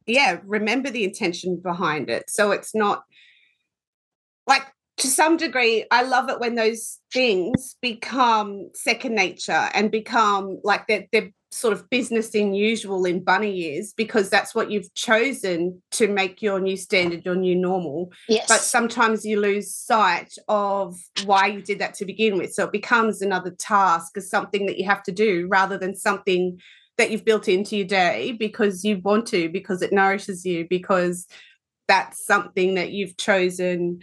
yeah 0.05 0.39
remember 0.45 0.89
the 0.89 1.03
intention 1.03 1.59
behind 1.61 2.09
it 2.09 2.29
so 2.29 2.51
it's 2.51 2.75
not 2.75 3.03
like 4.45 4.63
to 4.97 5.07
some 5.07 5.37
degree, 5.37 5.85
I 5.91 6.03
love 6.03 6.29
it 6.29 6.39
when 6.39 6.55
those 6.55 6.99
things 7.13 7.75
become 7.81 8.69
second 8.73 9.15
nature 9.15 9.69
and 9.73 9.91
become 9.91 10.59
like 10.63 10.87
they're, 10.87 11.05
they're 11.11 11.31
sort 11.51 11.73
of 11.73 11.89
business 11.89 12.31
in 12.31 12.53
usual 12.53 13.05
in 13.05 13.23
bunny 13.23 13.51
years 13.51 13.93
because 13.93 14.29
that's 14.29 14.53
what 14.53 14.69
you've 14.69 14.93
chosen 14.95 15.81
to 15.91 16.07
make 16.07 16.41
your 16.41 16.59
new 16.59 16.75
standard, 16.75 17.23
your 17.25 17.35
new 17.35 17.55
normal. 17.55 18.11
Yes. 18.27 18.47
But 18.47 18.59
sometimes 18.59 19.23
you 19.23 19.39
lose 19.39 19.73
sight 19.73 20.33
of 20.47 20.97
why 21.25 21.47
you 21.47 21.61
did 21.61 21.79
that 21.79 21.93
to 21.95 22.05
begin 22.05 22.37
with. 22.37 22.53
So 22.53 22.65
it 22.65 22.71
becomes 22.71 23.21
another 23.21 23.51
task 23.51 24.17
or 24.17 24.21
something 24.21 24.65
that 24.65 24.77
you 24.77 24.85
have 24.85 25.03
to 25.03 25.11
do 25.11 25.47
rather 25.49 25.77
than 25.77 25.95
something 25.95 26.59
that 26.97 27.11
you've 27.11 27.25
built 27.25 27.47
into 27.47 27.77
your 27.77 27.87
day 27.87 28.31
because 28.31 28.83
you 28.83 28.97
want 28.97 29.27
to, 29.27 29.49
because 29.49 29.81
it 29.81 29.93
nourishes 29.93 30.43
you, 30.43 30.65
because 30.67 31.27
that's 31.87 32.25
something 32.25 32.75
that 32.75 32.91
you've 32.91 33.15
chosen 33.17 34.01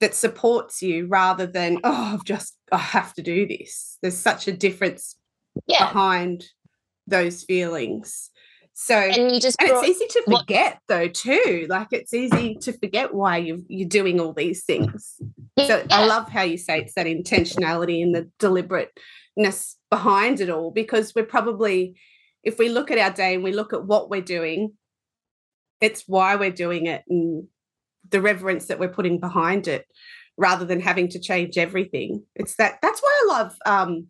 that 0.00 0.14
supports 0.14 0.82
you 0.82 1.06
rather 1.06 1.46
than 1.46 1.78
oh 1.84 2.14
i've 2.14 2.24
just 2.24 2.56
i 2.72 2.78
have 2.78 3.14
to 3.14 3.22
do 3.22 3.46
this. 3.46 3.98
There's 4.02 4.16
such 4.16 4.48
a 4.48 4.52
difference 4.52 5.16
yeah. 5.66 5.86
behind 5.86 6.44
those 7.06 7.44
feelings. 7.44 8.30
So 8.72 8.96
and 8.96 9.32
you 9.32 9.40
just 9.40 9.60
and 9.60 9.68
brought, 9.68 9.84
it's 9.84 10.00
easy 10.00 10.06
to 10.08 10.22
what- 10.26 10.40
forget 10.40 10.80
though 10.88 11.08
too. 11.08 11.66
Like 11.68 11.88
it's 11.92 12.12
easy 12.12 12.56
to 12.62 12.72
forget 12.72 13.14
why 13.14 13.36
you 13.38 13.64
you're 13.68 13.88
doing 13.88 14.20
all 14.20 14.32
these 14.32 14.64
things. 14.64 15.16
So 15.58 15.84
i 15.90 16.04
love 16.04 16.28
how 16.28 16.42
you 16.42 16.58
say 16.58 16.80
it's 16.80 16.94
that 16.94 17.06
intentionality 17.06 18.02
and 18.02 18.12
the 18.14 18.28
deliberateness 18.40 19.76
behind 19.90 20.40
it 20.40 20.50
all 20.50 20.72
because 20.72 21.14
we're 21.14 21.24
probably 21.24 21.94
if 22.42 22.58
we 22.58 22.68
look 22.68 22.90
at 22.90 22.98
our 22.98 23.12
day 23.12 23.34
and 23.34 23.44
we 23.44 23.52
look 23.52 23.72
at 23.72 23.86
what 23.86 24.10
we're 24.10 24.20
doing 24.20 24.72
it's 25.80 26.04
why 26.08 26.34
we're 26.34 26.50
doing 26.50 26.86
it 26.86 27.04
and 27.08 27.46
the 28.10 28.20
reverence 28.20 28.66
that 28.66 28.78
we're 28.78 28.88
putting 28.88 29.18
behind 29.18 29.68
it 29.68 29.86
rather 30.36 30.64
than 30.64 30.80
having 30.80 31.08
to 31.08 31.18
change 31.18 31.56
everything 31.56 32.22
it's 32.34 32.56
that 32.56 32.78
that's 32.82 33.00
why 33.00 33.22
i 33.22 33.38
love 33.38 33.54
um 33.66 34.06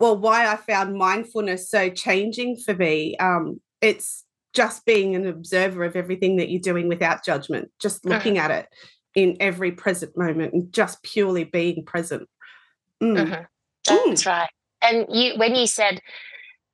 well 0.00 0.16
why 0.18 0.46
i 0.46 0.56
found 0.56 0.96
mindfulness 0.96 1.70
so 1.70 1.88
changing 1.88 2.56
for 2.56 2.74
me 2.74 3.16
um 3.18 3.60
it's 3.80 4.24
just 4.54 4.84
being 4.84 5.14
an 5.14 5.26
observer 5.26 5.84
of 5.84 5.96
everything 5.96 6.36
that 6.36 6.50
you're 6.50 6.60
doing 6.60 6.88
without 6.88 7.24
judgment 7.24 7.70
just 7.80 8.04
looking 8.04 8.38
at 8.38 8.50
it 8.50 8.66
in 9.14 9.36
every 9.40 9.72
present 9.72 10.16
moment 10.16 10.52
and 10.52 10.72
just 10.72 11.02
purely 11.02 11.44
being 11.44 11.84
present 11.84 12.28
Mm. 13.02 13.26
Mhm. 13.26 13.46
That's 13.86 14.26
right. 14.26 14.50
And 14.80 15.06
you, 15.10 15.34
when 15.36 15.54
you 15.54 15.66
said 15.66 16.00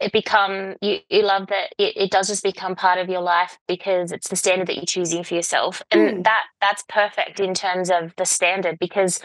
it 0.00 0.12
become, 0.12 0.76
you, 0.80 0.98
you 1.10 1.22
love 1.22 1.48
that 1.48 1.74
it, 1.78 1.96
it 1.96 2.10
does 2.10 2.28
just 2.28 2.42
become 2.42 2.76
part 2.76 2.98
of 2.98 3.08
your 3.08 3.20
life 3.20 3.58
because 3.66 4.12
it's 4.12 4.28
the 4.28 4.36
standard 4.36 4.68
that 4.68 4.76
you're 4.76 4.84
choosing 4.86 5.24
for 5.24 5.34
yourself, 5.34 5.82
and 5.90 6.18
Mm. 6.18 6.24
that 6.24 6.44
that's 6.60 6.84
perfect 6.88 7.40
in 7.40 7.54
terms 7.54 7.90
of 7.90 8.14
the 8.16 8.24
standard. 8.24 8.78
Because 8.78 9.20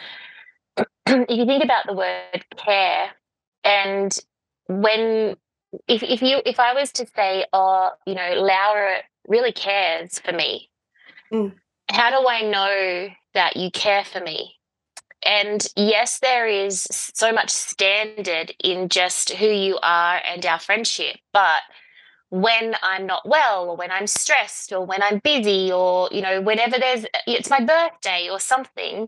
if 1.08 1.30
you 1.30 1.46
think 1.46 1.63
about 1.63 1.86
the 1.86 1.94
word 1.94 2.46
care, 2.58 3.12
and 3.63 4.18
when 4.68 5.36
if 5.88 6.03
if 6.03 6.22
you 6.22 6.42
if 6.46 6.60
I 6.60 6.74
was 6.74 6.92
to 6.94 7.06
say, 7.15 7.46
oh, 7.53 7.92
you 8.06 8.15
know, 8.15 8.34
Laura 8.36 8.98
really 9.27 9.51
cares 9.51 10.20
for 10.20 10.32
me, 10.32 10.70
Mm. 11.32 11.53
how 11.92 12.10
do 12.10 12.27
I 12.27 12.42
know 12.42 13.10
that 13.34 13.58
you 13.58 13.72
care 13.72 14.03
for 14.03 14.20
me? 14.20 14.56
And 15.25 15.65
yes, 15.75 16.20
there 16.20 16.48
is 16.48 16.88
so 16.92 17.32
much 17.32 17.50
standard 17.50 18.53
in 18.60 18.89
just 18.89 19.32
who 19.32 19.48
you 19.48 19.80
are 19.82 20.22
and 20.27 20.46
our 20.46 20.60
friendship. 20.60 21.18
But 21.32 21.62
when 22.30 22.75
I'm 22.82 23.06
not 23.06 23.27
well, 23.27 23.70
or 23.70 23.75
when 23.75 23.92
I'm 23.92 24.08
stressed, 24.08 24.74
or 24.74 24.86
when 24.86 25.03
I'm 25.03 25.20
busy, 25.20 25.72
or, 25.72 26.10
you 26.12 26.22
know, 26.22 26.42
whenever 26.42 26.80
there's, 26.80 27.06
it's 27.27 27.50
my 27.50 27.60
birthday 27.63 28.27
or 28.30 28.39
something, 28.39 29.08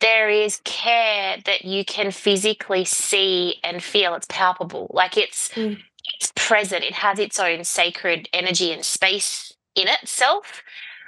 there 0.00 0.30
is 0.30 0.60
care 0.64 1.36
that 1.44 1.64
you 1.64 1.84
can 1.84 2.10
physically 2.10 2.84
see 2.84 3.56
and 3.62 3.82
feel. 3.82 4.14
It's 4.14 4.26
palpable. 4.28 4.90
Like 4.90 5.16
it's, 5.18 5.50
Mm. 5.50 5.80
it's 6.18 6.32
present. 6.34 6.82
It 6.82 6.94
has 6.94 7.18
its 7.18 7.38
own 7.38 7.64
sacred 7.64 8.28
energy 8.32 8.72
and 8.72 8.84
space 8.84 9.52
in 9.74 9.86
itself. 9.88 10.62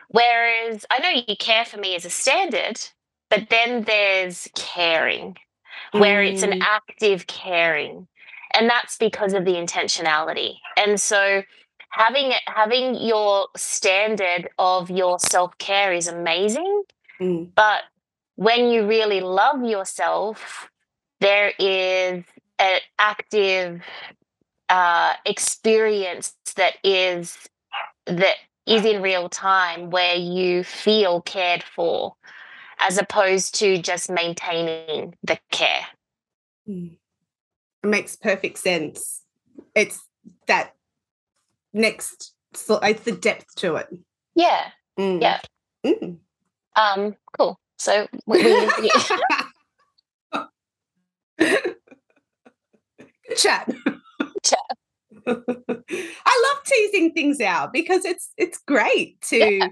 Whereas 0.08 0.84
I 0.90 0.98
know 0.98 1.22
you 1.26 1.36
care 1.36 1.64
for 1.64 1.78
me 1.78 1.96
as 1.96 2.04
a 2.04 2.10
standard, 2.10 2.78
but 3.34 3.48
then 3.50 3.82
there's 3.82 4.48
caring, 4.54 5.36
where 5.92 6.22
it's 6.22 6.42
an 6.42 6.52
Mm. 6.52 6.62
active 6.62 7.26
caring. 7.26 8.06
And 8.52 8.70
that's 8.70 8.96
because 8.96 9.32
of 9.32 9.44
the 9.44 9.54
intentionality. 9.54 10.58
And 10.76 11.00
so 11.00 11.42
having 11.90 12.32
having 12.46 12.94
your 12.94 13.48
standard 13.56 14.48
of 14.58 14.90
your 14.90 15.18
self-care 15.18 15.92
is 15.92 16.06
amazing, 16.08 16.84
Mm. 17.20 17.52
but 17.54 17.82
when 18.36 18.68
you 18.68 18.86
really 18.86 19.20
love 19.20 19.64
yourself, 19.64 20.70
there 21.20 21.52
is 21.58 22.24
an 22.58 22.80
active 22.98 23.82
uh, 24.68 25.14
experience 25.24 26.34
that 26.56 26.74
is 26.84 27.36
that 28.06 28.36
is 28.66 28.84
in 28.84 29.02
real 29.02 29.28
time 29.28 29.90
where 29.90 30.14
you 30.16 30.64
feel 30.64 31.20
cared 31.22 31.62
for 31.62 32.14
as 32.86 32.98
opposed 32.98 33.54
to 33.56 33.78
just 33.78 34.10
maintaining 34.10 35.14
the 35.22 35.38
care. 35.50 35.86
Mm. 36.68 36.96
It 37.82 37.86
makes 37.86 38.16
perfect 38.16 38.58
sense. 38.58 39.22
It's 39.74 40.00
that 40.46 40.74
next, 41.72 42.34
so 42.52 42.78
it's 42.82 43.02
the 43.04 43.12
depth 43.12 43.54
to 43.56 43.76
it. 43.76 43.88
Yeah. 44.34 44.66
Mm. 44.98 45.22
Yeah. 45.22 45.40
Mm. 45.84 46.18
Um, 46.76 47.16
cool. 47.38 47.58
So 47.78 48.06
we, 48.26 48.42
we, 48.42 48.90
Good 53.28 53.36
chat. 53.36 53.68
Chat. 54.44 54.58
I 55.26 56.52
love 56.52 56.64
teasing 56.66 57.12
things 57.12 57.40
out 57.40 57.72
because 57.72 58.04
it's 58.04 58.30
it's 58.36 58.58
great 58.58 59.20
to 59.22 59.60
uh, 59.60 59.68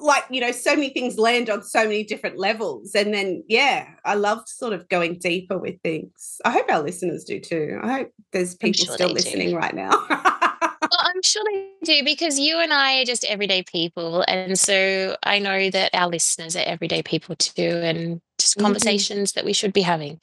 like 0.00 0.24
you 0.30 0.40
know 0.40 0.50
so 0.50 0.74
many 0.74 0.88
things 0.90 1.18
land 1.18 1.48
on 1.48 1.62
so 1.62 1.84
many 1.84 2.02
different 2.02 2.36
levels 2.36 2.94
and 2.96 3.14
then 3.14 3.44
yeah 3.48 3.86
I 4.04 4.14
love 4.14 4.40
sort 4.48 4.72
of 4.72 4.88
going 4.88 5.18
deeper 5.18 5.56
with 5.56 5.80
things. 5.82 6.40
I 6.44 6.50
hope 6.50 6.66
our 6.70 6.82
listeners 6.82 7.22
do 7.24 7.38
too. 7.40 7.78
I 7.82 7.92
hope 7.92 8.12
there's 8.32 8.54
people 8.56 8.84
sure 8.86 8.94
still 8.94 9.08
they 9.08 9.14
do. 9.20 9.24
listening 9.28 9.54
right 9.54 9.74
now. 9.74 9.90
Well, 10.80 11.00
I'm 11.14 11.22
sure 11.22 11.42
they 11.52 11.68
do 11.84 12.04
because 12.04 12.38
you 12.38 12.58
and 12.60 12.72
I 12.72 13.00
are 13.00 13.04
just 13.04 13.24
everyday 13.24 13.62
people. 13.62 14.24
And 14.26 14.58
so 14.58 15.16
I 15.22 15.38
know 15.38 15.68
that 15.70 15.90
our 15.92 16.08
listeners 16.08 16.56
are 16.56 16.62
everyday 16.64 17.02
people 17.02 17.34
too, 17.36 17.80
and 17.82 18.22
just 18.38 18.56
Mhm. 18.56 18.62
conversations 18.62 19.32
that 19.32 19.44
we 19.44 19.52
should 19.52 19.72
be 19.74 19.82
having. 19.82 20.18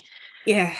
yeah, 0.45 0.73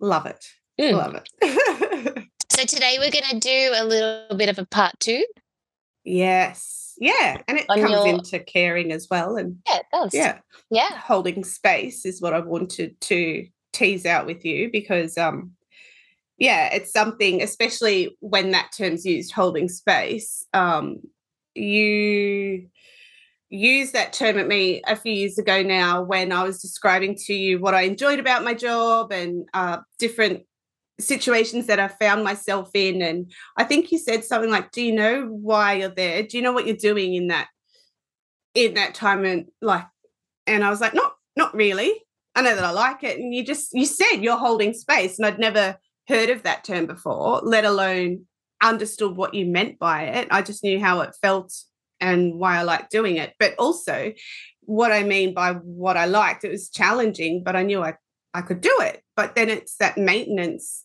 love 0.00 0.24
it. 0.24 0.42
Mm. 0.80 0.92
Love 0.92 1.14
it. 1.16 2.24
So 2.50 2.64
today 2.64 2.96
we're 2.98 3.10
going 3.10 3.24
to 3.30 3.38
do 3.38 3.72
a 3.76 3.84
little 3.84 4.36
bit 4.36 4.48
of 4.48 4.58
a 4.58 4.64
part 4.64 4.98
two. 4.98 5.24
Yes. 6.08 6.74
Yeah, 7.00 7.40
and 7.46 7.58
it 7.58 7.66
On 7.68 7.78
comes 7.78 7.92
your- 7.92 8.08
into 8.08 8.40
caring 8.40 8.90
as 8.90 9.06
well 9.08 9.36
and 9.36 9.58
Yeah, 9.68 9.76
it 9.76 9.86
does. 9.92 10.14
yeah. 10.14 10.38
Yeah. 10.68 10.96
holding 10.98 11.44
space 11.44 12.04
is 12.04 12.20
what 12.20 12.34
I 12.34 12.40
wanted 12.40 13.00
to 13.02 13.46
tease 13.72 14.04
out 14.04 14.26
with 14.26 14.44
you 14.44 14.68
because 14.72 15.16
um 15.16 15.52
yeah 16.38 16.74
it's 16.74 16.90
something 16.92 17.40
especially 17.42 18.16
when 18.20 18.50
that 18.50 18.70
term's 18.76 19.04
used 19.06 19.30
holding 19.32 19.68
space 19.68 20.44
um 20.54 20.96
you 21.54 22.66
used 23.50 23.92
that 23.92 24.12
term 24.12 24.38
at 24.38 24.48
me 24.48 24.82
a 24.86 24.96
few 24.96 25.12
years 25.12 25.38
ago 25.38 25.62
now 25.62 26.02
when 26.02 26.32
I 26.32 26.42
was 26.42 26.60
describing 26.60 27.14
to 27.26 27.34
you 27.34 27.60
what 27.60 27.74
I 27.74 27.82
enjoyed 27.82 28.18
about 28.18 28.42
my 28.44 28.54
job 28.54 29.12
and 29.12 29.46
uh 29.54 29.78
different 30.00 30.44
situations 31.00 31.66
that 31.66 31.78
I 31.78 31.88
found 31.88 32.24
myself 32.24 32.70
in 32.74 33.02
and 33.02 33.32
I 33.56 33.64
think 33.64 33.92
you 33.92 33.98
said 33.98 34.24
something 34.24 34.50
like 34.50 34.72
do 34.72 34.82
you 34.82 34.92
know 34.92 35.26
why 35.26 35.74
you're 35.74 35.88
there 35.88 36.24
do 36.24 36.36
you 36.36 36.42
know 36.42 36.52
what 36.52 36.66
you're 36.66 36.74
doing 36.74 37.14
in 37.14 37.28
that 37.28 37.48
in 38.54 38.74
that 38.74 38.94
time 38.94 39.24
and 39.24 39.46
like 39.62 39.86
and 40.48 40.64
I 40.64 40.70
was 40.70 40.80
like, 40.80 40.94
not 40.94 41.12
not 41.36 41.54
really. 41.54 41.92
I 42.34 42.42
know 42.42 42.54
that 42.54 42.64
I 42.64 42.70
like 42.70 43.04
it. 43.04 43.18
And 43.18 43.34
you 43.34 43.44
just 43.44 43.72
you 43.72 43.86
said 43.86 44.16
you're 44.16 44.38
holding 44.38 44.72
space. 44.72 45.18
And 45.18 45.26
I'd 45.26 45.38
never 45.38 45.78
heard 46.08 46.30
of 46.30 46.42
that 46.42 46.64
term 46.64 46.86
before, 46.86 47.40
let 47.44 47.64
alone 47.64 48.24
understood 48.62 49.16
what 49.16 49.34
you 49.34 49.46
meant 49.46 49.78
by 49.78 50.04
it. 50.04 50.28
I 50.30 50.42
just 50.42 50.64
knew 50.64 50.80
how 50.80 51.02
it 51.02 51.16
felt 51.20 51.54
and 52.00 52.34
why 52.34 52.56
I 52.56 52.62
liked 52.62 52.90
doing 52.90 53.16
it. 53.16 53.34
But 53.38 53.54
also 53.58 54.12
what 54.62 54.90
I 54.90 55.02
mean 55.02 55.34
by 55.34 55.52
what 55.52 55.96
I 55.96 56.06
liked, 56.06 56.44
it 56.44 56.50
was 56.50 56.70
challenging, 56.70 57.42
but 57.44 57.56
I 57.56 57.62
knew 57.62 57.82
I, 57.82 57.94
I 58.34 58.42
could 58.42 58.60
do 58.60 58.74
it. 58.80 59.02
But 59.16 59.34
then 59.34 59.48
it's 59.48 59.76
that 59.76 59.98
maintenance 59.98 60.84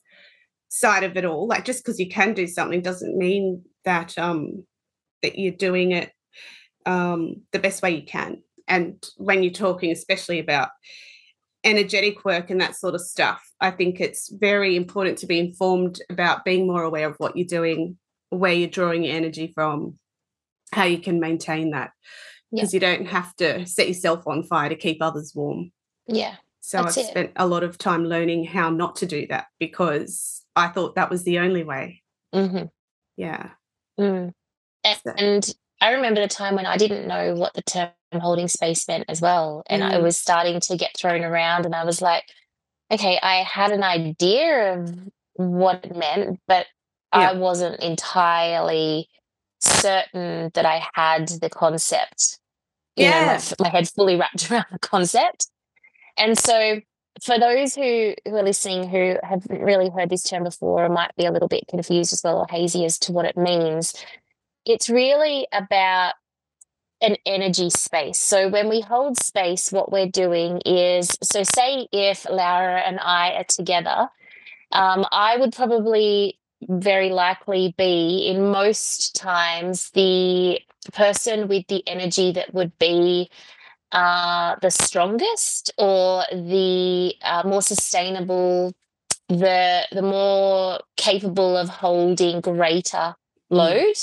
side 0.74 1.04
of 1.04 1.16
it 1.16 1.24
all. 1.24 1.48
Like 1.48 1.66
just 1.66 1.84
because 1.84 2.00
you 2.00 2.10
can 2.10 2.34
do 2.34 2.48
something 2.48 2.82
doesn't 2.82 3.16
mean 3.16 3.64
that 3.86 4.18
um 4.18 4.66
that 5.22 5.38
you're 5.38 5.54
doing 5.54 5.92
it 5.92 6.12
um 6.86 7.36
the 7.52 7.60
best 7.60 7.82
way 7.82 7.92
you 7.96 8.04
can 8.04 8.42
and 8.68 9.06
when 9.18 9.44
you're 9.44 9.54
talking 9.54 9.92
especially 9.92 10.40
about 10.40 10.70
energetic 11.64 12.26
work 12.26 12.50
and 12.50 12.60
that 12.60 12.76
sort 12.76 12.94
of 12.94 13.00
stuff 13.02 13.42
i 13.62 13.72
think 13.72 14.02
it's 14.02 14.30
very 14.34 14.76
important 14.76 15.18
to 15.18 15.26
be 15.28 15.40
informed 15.40 16.00
about 16.10 16.44
being 16.44 16.68
more 16.68 16.84
aware 16.84 17.08
of 17.10 17.16
what 17.20 17.38
you're 17.38 17.48
doing 17.48 17.98
where 18.30 18.52
you're 18.52 18.68
drawing 18.70 19.04
your 19.04 19.16
energy 19.16 19.52
from 19.54 19.98
how 20.74 20.84
you 20.84 20.98
can 20.98 21.20
maintain 21.22 21.72
that 21.72 21.92
Yeah. 22.52 22.64
because 22.64 22.74
you 22.74 22.82
don't 22.82 23.06
have 23.08 23.34
to 23.38 23.66
set 23.66 23.88
yourself 23.88 24.28
on 24.28 24.44
fire 24.44 24.70
to 24.70 24.76
keep 24.76 25.02
others 25.02 25.32
warm 25.34 25.72
Yeah. 26.08 26.36
So 26.66 26.82
That's 26.82 26.98
i've 26.98 27.04
it. 27.04 27.08
spent 27.10 27.32
a 27.36 27.46
lot 27.46 27.64
of 27.64 27.78
time 27.78 28.06
learning 28.06 28.46
how 28.46 28.70
not 28.70 28.96
to 28.98 29.06
do 29.06 29.28
that 29.28 29.48
because 29.60 30.44
i 30.56 30.68
thought 30.70 30.96
that 30.96 31.10
was 31.10 31.24
the 31.24 31.40
only 31.40 31.64
way 31.64 32.02
hmm 32.34 32.64
yeah 33.18 33.50
Mm. 34.00 34.34
And, 34.84 35.00
So- 35.06 35.14
and 35.18 35.56
I 35.82 35.92
remember 35.92 36.20
the 36.22 36.28
time 36.28 36.56
when 36.56 36.66
I 36.66 36.78
didn't 36.78 37.08
know 37.08 37.36
what 37.36 37.54
the 37.54 37.62
term 37.62 37.92
holding 38.14 38.48
space 38.48 38.88
meant 38.88 39.06
as 39.08 39.22
well. 39.22 39.64
And 39.68 39.84
I 39.84 39.94
Mm. 39.98 40.04
was 40.04 40.18
starting 40.18 40.60
to 40.62 40.78
get 40.78 40.98
thrown 40.98 41.24
around, 41.24 41.66
and 41.66 41.76
I 41.76 41.84
was 41.84 42.02
like, 42.02 42.24
okay, 42.92 43.20
I 43.22 43.44
had 43.44 43.72
an 43.72 43.84
idea 43.84 44.74
of 44.80 44.90
what 45.36 45.86
it 45.86 45.96
meant, 45.96 46.40
but 46.48 46.66
I 47.12 47.34
wasn't 47.34 47.80
entirely 47.82 49.10
certain 49.60 50.50
that 50.56 50.66
I 50.66 50.86
had 50.96 51.28
the 51.28 51.50
concept. 51.50 52.40
you 52.96 53.06
yeah. 53.06 53.22
know, 53.22 53.26
my, 53.60 53.66
my 53.66 53.70
head 53.70 53.90
fully 53.90 54.16
wrapped 54.16 54.50
around 54.52 54.66
the 54.72 54.80
concept. 54.80 55.48
And 56.18 56.38
so 56.38 56.82
for 57.22 57.38
those 57.40 57.76
who, 57.76 58.14
who 58.26 58.36
are 58.36 58.44
listening 58.44 58.90
who 58.90 59.16
haven't 59.24 59.62
really 59.62 59.90
heard 59.90 60.10
this 60.10 60.24
term 60.24 60.44
before 60.44 60.86
or 60.86 60.90
might 60.90 61.16
be 61.16 61.26
a 61.26 61.32
little 61.32 61.48
bit 61.48 61.68
confused 61.70 62.14
as 62.14 62.24
well 62.24 62.40
or 62.40 62.48
hazy 62.50 62.86
as 62.86 62.98
to 63.00 63.12
what 63.12 63.26
it 63.26 63.38
means, 63.38 63.94
it's 64.66 64.90
really 64.90 65.48
about 65.52 66.14
an 67.02 67.18
energy 67.26 67.70
space. 67.70 68.18
So 68.18 68.48
when 68.48 68.70
we 68.70 68.82
hold 68.82 69.18
space, 69.18 69.72
what 69.72 69.92
we're 69.92 70.08
doing 70.08 70.62
is 70.66 71.18
so 71.22 71.44
say 71.44 71.88
if 71.92 72.26
Laura 72.30 72.80
and 72.80 73.00
I 73.00 73.32
are 73.32 73.44
together, 73.44 74.10
um, 74.72 75.06
I 75.12 75.38
would 75.38 75.54
probably 75.54 76.40
very 76.62 77.10
likely 77.10 77.76
be 77.78 78.28
in 78.28 78.52
most 78.52 79.16
times 79.16 79.90
the 79.92 80.60
person 80.94 81.48
with 81.48 81.68
the 81.68 81.86
energy 81.88 82.32
that 82.32 82.54
would 82.54 82.78
be 82.80 83.30
uh, 83.94 84.56
the 84.62 84.72
strongest 84.72 85.72
or 85.78 86.24
the 86.32 87.14
uh, 87.22 87.44
more 87.46 87.62
sustainable, 87.62 88.74
the 89.30 89.88
the 89.92 90.02
more 90.02 90.80
capable 90.98 91.56
of 91.56 91.70
holding 91.70 92.42
greater 92.42 93.16
mm. 93.52 93.58
load. 93.58 93.96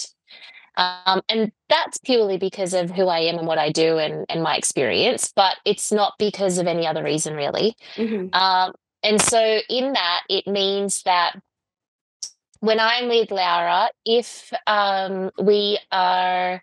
Um, 0.77 1.21
and 1.29 1.53
that's 1.69 1.99
purely 1.99 2.39
because 2.39 2.73
of 2.73 2.91
who 2.91 3.09
I 3.09 3.19
am 3.19 3.37
and 3.37 3.47
what 3.47 3.59
I 3.59 3.71
do 3.71 3.99
and, 3.99 4.25
and 4.31 4.43
my 4.43 4.57
experience, 4.57 5.31
but 5.35 5.57
it's 5.67 5.93
not 5.93 6.15
because 6.19 6.57
of 6.57 6.67
any 6.67 6.87
other 6.87 7.03
reason, 7.03 7.35
really. 7.35 7.77
Mm-hmm. 7.97 8.33
Um, 8.33 8.73
and 9.03 9.21
so, 9.21 9.59
in 9.69 9.93
that, 9.93 10.21
it 10.31 10.47
means 10.47 11.03
that 11.03 11.39
when 12.61 12.79
I'm 12.79 13.09
with 13.09 13.31
Laura, 13.31 13.89
if 14.07 14.53
um, 14.67 15.31
we 15.39 15.79
are 15.91 16.63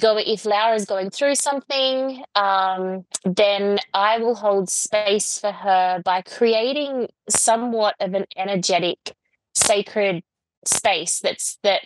go 0.00 0.16
if 0.18 0.44
Laura 0.44 0.74
is 0.74 0.84
going 0.84 1.10
through 1.10 1.34
something, 1.34 2.22
um, 2.34 3.04
then 3.24 3.78
I 3.92 4.18
will 4.18 4.34
hold 4.34 4.70
space 4.70 5.38
for 5.38 5.52
her 5.52 6.00
by 6.04 6.22
creating 6.22 7.08
somewhat 7.28 7.96
of 8.00 8.14
an 8.14 8.26
energetic, 8.36 9.14
sacred 9.54 10.22
space 10.64 11.20
that's 11.20 11.58
that 11.62 11.82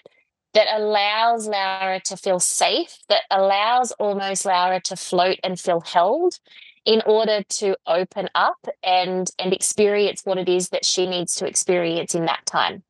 that 0.55 0.69
allows 0.75 1.47
Laura 1.47 2.01
to 2.01 2.17
feel 2.17 2.41
safe, 2.41 2.99
that 3.11 3.23
allows 3.31 3.93
almost 3.93 4.47
Laura 4.47 4.81
to 4.81 4.97
float 4.97 5.39
and 5.45 5.61
feel 5.61 5.81
held 5.81 6.39
in 6.87 7.03
order 7.05 7.43
to 7.43 7.77
open 7.87 8.29
up 8.35 8.67
and 8.83 9.31
and 9.39 9.53
experience 9.53 10.23
what 10.25 10.39
it 10.39 10.49
is 10.49 10.71
that 10.71 10.85
she 10.85 11.07
needs 11.07 11.35
to 11.37 11.47
experience 11.47 12.15
in 12.15 12.27
that 12.27 12.47
time. 12.47 12.83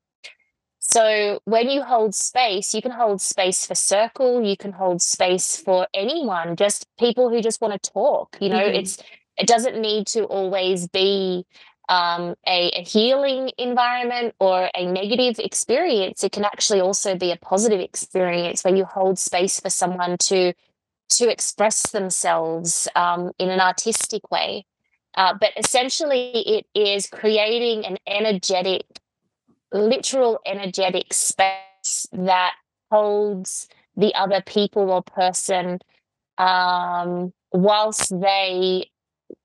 So 0.89 1.41
when 1.47 1.69
you 1.69 1.83
hold 1.83 2.15
space, 2.15 2.73
you 2.73 2.81
can 2.81 2.93
hold 2.93 3.21
space 3.21 3.67
for 3.67 3.75
circle, 3.75 4.41
you 4.41 4.57
can 4.57 4.71
hold 4.71 5.03
space 5.03 5.57
for 5.57 5.89
anyone, 5.93 6.55
just 6.55 6.87
people 6.97 7.29
who 7.29 7.43
just 7.43 7.61
want 7.61 7.83
to 7.83 7.91
talk. 7.91 8.37
You 8.41 8.51
know, 8.51 8.63
mm-hmm. 8.63 8.77
it's 8.77 8.99
it 9.37 9.49
doesn't 9.49 9.81
need 9.81 10.07
to 10.09 10.25
always 10.25 10.87
be 10.87 11.45
um, 11.89 12.37
a, 12.47 12.71
a, 12.71 12.85
healing 12.85 13.51
environment 13.59 14.35
or 14.39 14.71
a 14.75 14.87
negative 14.87 15.39
experience. 15.41 16.23
It 16.23 16.33
can 16.33 16.45
actually 16.45 16.81
also 16.81 17.17
be 17.17 17.33
a 17.33 17.37
positive 17.37 17.81
experience 17.81 18.63
where 18.63 18.75
you 18.75 18.85
hold 18.85 19.19
space 19.19 19.59
for 19.59 19.71
someone 19.71 20.17
to 20.25 20.53
to 21.09 21.29
express 21.29 21.91
themselves 21.91 22.87
um, 22.95 23.33
in 23.41 23.51
an 23.51 23.61
artistic 23.61 24.31
way. 24.31 24.67
Uh, 25.17 25.35
but 25.41 25.51
essentially, 25.57 26.31
it 26.31 26.67
is 26.75 27.09
creating 27.09 27.85
an 27.85 27.99
energetic 28.07 28.85
literal 29.77 30.41
energetic 30.47 31.13
space 31.13 32.07
that 32.13 32.55
holds 32.91 33.69
the 33.97 34.15
other 34.15 34.43
people 34.45 34.91
or 34.91 35.03
person 35.03 35.79
um, 36.39 37.33
whilst 37.53 38.19
they 38.21 38.91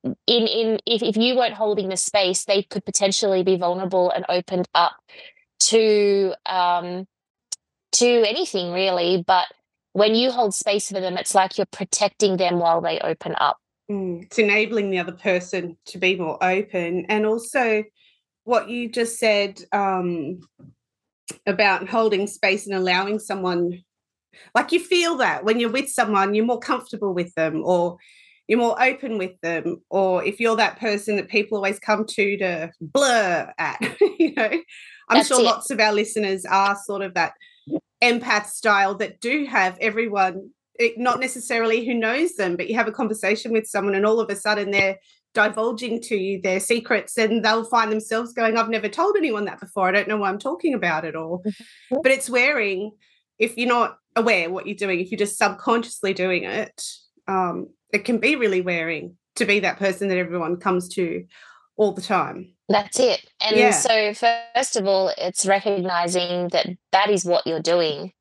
in 0.03 0.47
in 0.47 0.79
if, 0.85 1.01
if 1.01 1.17
you 1.17 1.35
weren't 1.35 1.53
holding 1.53 1.89
the 1.89 1.97
space 1.97 2.45
they 2.45 2.63
could 2.63 2.85
potentially 2.85 3.43
be 3.43 3.57
vulnerable 3.57 4.11
and 4.11 4.25
opened 4.29 4.67
up 4.73 4.93
to 5.59 6.33
um 6.45 7.07
to 7.91 8.07
anything 8.27 8.71
really. 8.71 9.23
But 9.25 9.45
when 9.93 10.15
you 10.15 10.31
hold 10.31 10.53
space 10.53 10.89
for 10.89 10.99
them 10.99 11.17
it's 11.17 11.35
like 11.35 11.57
you're 11.57 11.65
protecting 11.67 12.37
them 12.37 12.59
while 12.59 12.81
they 12.81 12.99
open 12.99 13.35
up. 13.39 13.57
Mm, 13.89 14.23
it's 14.23 14.39
enabling 14.39 14.91
the 14.91 14.99
other 14.99 15.11
person 15.11 15.77
to 15.85 15.97
be 15.97 16.15
more 16.15 16.41
open 16.43 17.05
and 17.09 17.25
also 17.25 17.83
what 18.51 18.67
you 18.67 18.89
just 18.89 19.17
said 19.17 19.61
um, 19.71 20.41
about 21.47 21.87
holding 21.87 22.27
space 22.27 22.67
and 22.67 22.75
allowing 22.75 23.17
someone, 23.17 23.81
like 24.53 24.73
you 24.73 24.79
feel 24.81 25.15
that 25.15 25.45
when 25.45 25.57
you're 25.57 25.71
with 25.71 25.89
someone, 25.89 26.33
you're 26.33 26.45
more 26.45 26.59
comfortable 26.59 27.13
with 27.13 27.33
them 27.35 27.61
or 27.63 27.95
you're 28.49 28.59
more 28.59 28.75
open 28.83 29.17
with 29.17 29.39
them. 29.41 29.81
Or 29.89 30.21
if 30.25 30.41
you're 30.41 30.57
that 30.57 30.81
person 30.81 31.15
that 31.15 31.29
people 31.29 31.55
always 31.57 31.79
come 31.79 32.05
to 32.05 32.37
to 32.39 32.71
blur 32.81 33.53
at, 33.57 33.79
you 34.19 34.33
know, 34.35 34.49
I'm 35.07 35.17
That's 35.17 35.29
sure 35.29 35.39
it. 35.39 35.45
lots 35.45 35.71
of 35.71 35.79
our 35.79 35.93
listeners 35.93 36.43
are 36.43 36.77
sort 36.85 37.03
of 37.03 37.13
that 37.13 37.31
empath 38.03 38.47
style 38.47 38.95
that 38.95 39.21
do 39.21 39.45
have 39.45 39.77
everyone 39.79 40.49
it, 40.75 40.97
not 40.97 41.19
necessarily 41.19 41.85
who 41.85 41.93
knows 41.93 42.33
them, 42.33 42.57
but 42.57 42.67
you 42.67 42.75
have 42.75 42.87
a 42.87 42.91
conversation 42.91 43.53
with 43.53 43.67
someone 43.67 43.95
and 43.95 44.05
all 44.05 44.19
of 44.19 44.29
a 44.29 44.35
sudden 44.35 44.71
they're 44.71 44.97
divulging 45.33 46.01
to 46.01 46.15
you 46.15 46.41
their 46.41 46.59
secrets 46.59 47.17
and 47.17 47.43
they'll 47.43 47.63
find 47.63 47.91
themselves 47.91 48.33
going 48.33 48.57
i've 48.57 48.69
never 48.69 48.89
told 48.89 49.15
anyone 49.15 49.45
that 49.45 49.59
before. 49.59 49.87
I 49.87 49.91
don't 49.91 50.07
know 50.07 50.17
why 50.17 50.29
i'm 50.29 50.39
talking 50.39 50.73
about 50.73 51.05
it 51.05 51.15
all. 51.15 51.41
Mm-hmm. 51.45 51.97
but 52.03 52.11
it's 52.11 52.29
wearing 52.29 52.91
if 53.39 53.57
you're 53.57 53.67
not 53.67 53.97
aware 54.15 54.49
what 54.49 54.67
you're 54.67 54.75
doing 54.75 54.99
if 54.99 55.09
you're 55.09 55.17
just 55.17 55.37
subconsciously 55.37 56.13
doing 56.13 56.43
it 56.43 56.83
um, 57.27 57.69
it 57.93 58.05
can 58.05 58.17
be 58.17 58.35
really 58.35 58.61
wearing 58.61 59.15
to 59.35 59.45
be 59.45 59.59
that 59.61 59.77
person 59.77 60.09
that 60.09 60.17
everyone 60.17 60.57
comes 60.57 60.89
to 60.89 61.25
all 61.77 61.93
the 61.93 62.01
time. 62.01 62.53
That's 62.69 62.99
it. 62.99 63.25
And 63.41 63.57
yeah. 63.57 63.71
so 63.71 64.13
first 64.13 64.75
of 64.75 64.85
all 64.85 65.11
it's 65.17 65.45
recognizing 65.45 66.49
that 66.49 66.67
that 66.91 67.09
is 67.09 67.25
what 67.25 67.45
you're 67.45 67.61
doing 67.61 68.13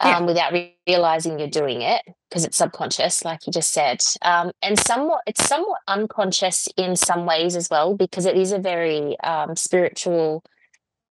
um, 0.00 0.26
without 0.26 0.52
re- 0.52 0.76
realizing 0.86 1.38
you're 1.38 1.48
doing 1.48 1.82
it 1.82 2.02
because 2.28 2.44
it's 2.44 2.56
subconscious, 2.56 3.24
like 3.24 3.46
you 3.46 3.52
just 3.52 3.72
said. 3.72 4.02
Um, 4.22 4.52
and 4.62 4.78
somewhat, 4.78 5.22
it's 5.26 5.46
somewhat 5.46 5.80
unconscious 5.86 6.68
in 6.76 6.96
some 6.96 7.26
ways 7.26 7.56
as 7.56 7.68
well 7.70 7.96
because 7.96 8.26
it 8.26 8.36
is 8.36 8.52
a 8.52 8.58
very 8.58 9.18
um, 9.20 9.56
spiritual 9.56 10.42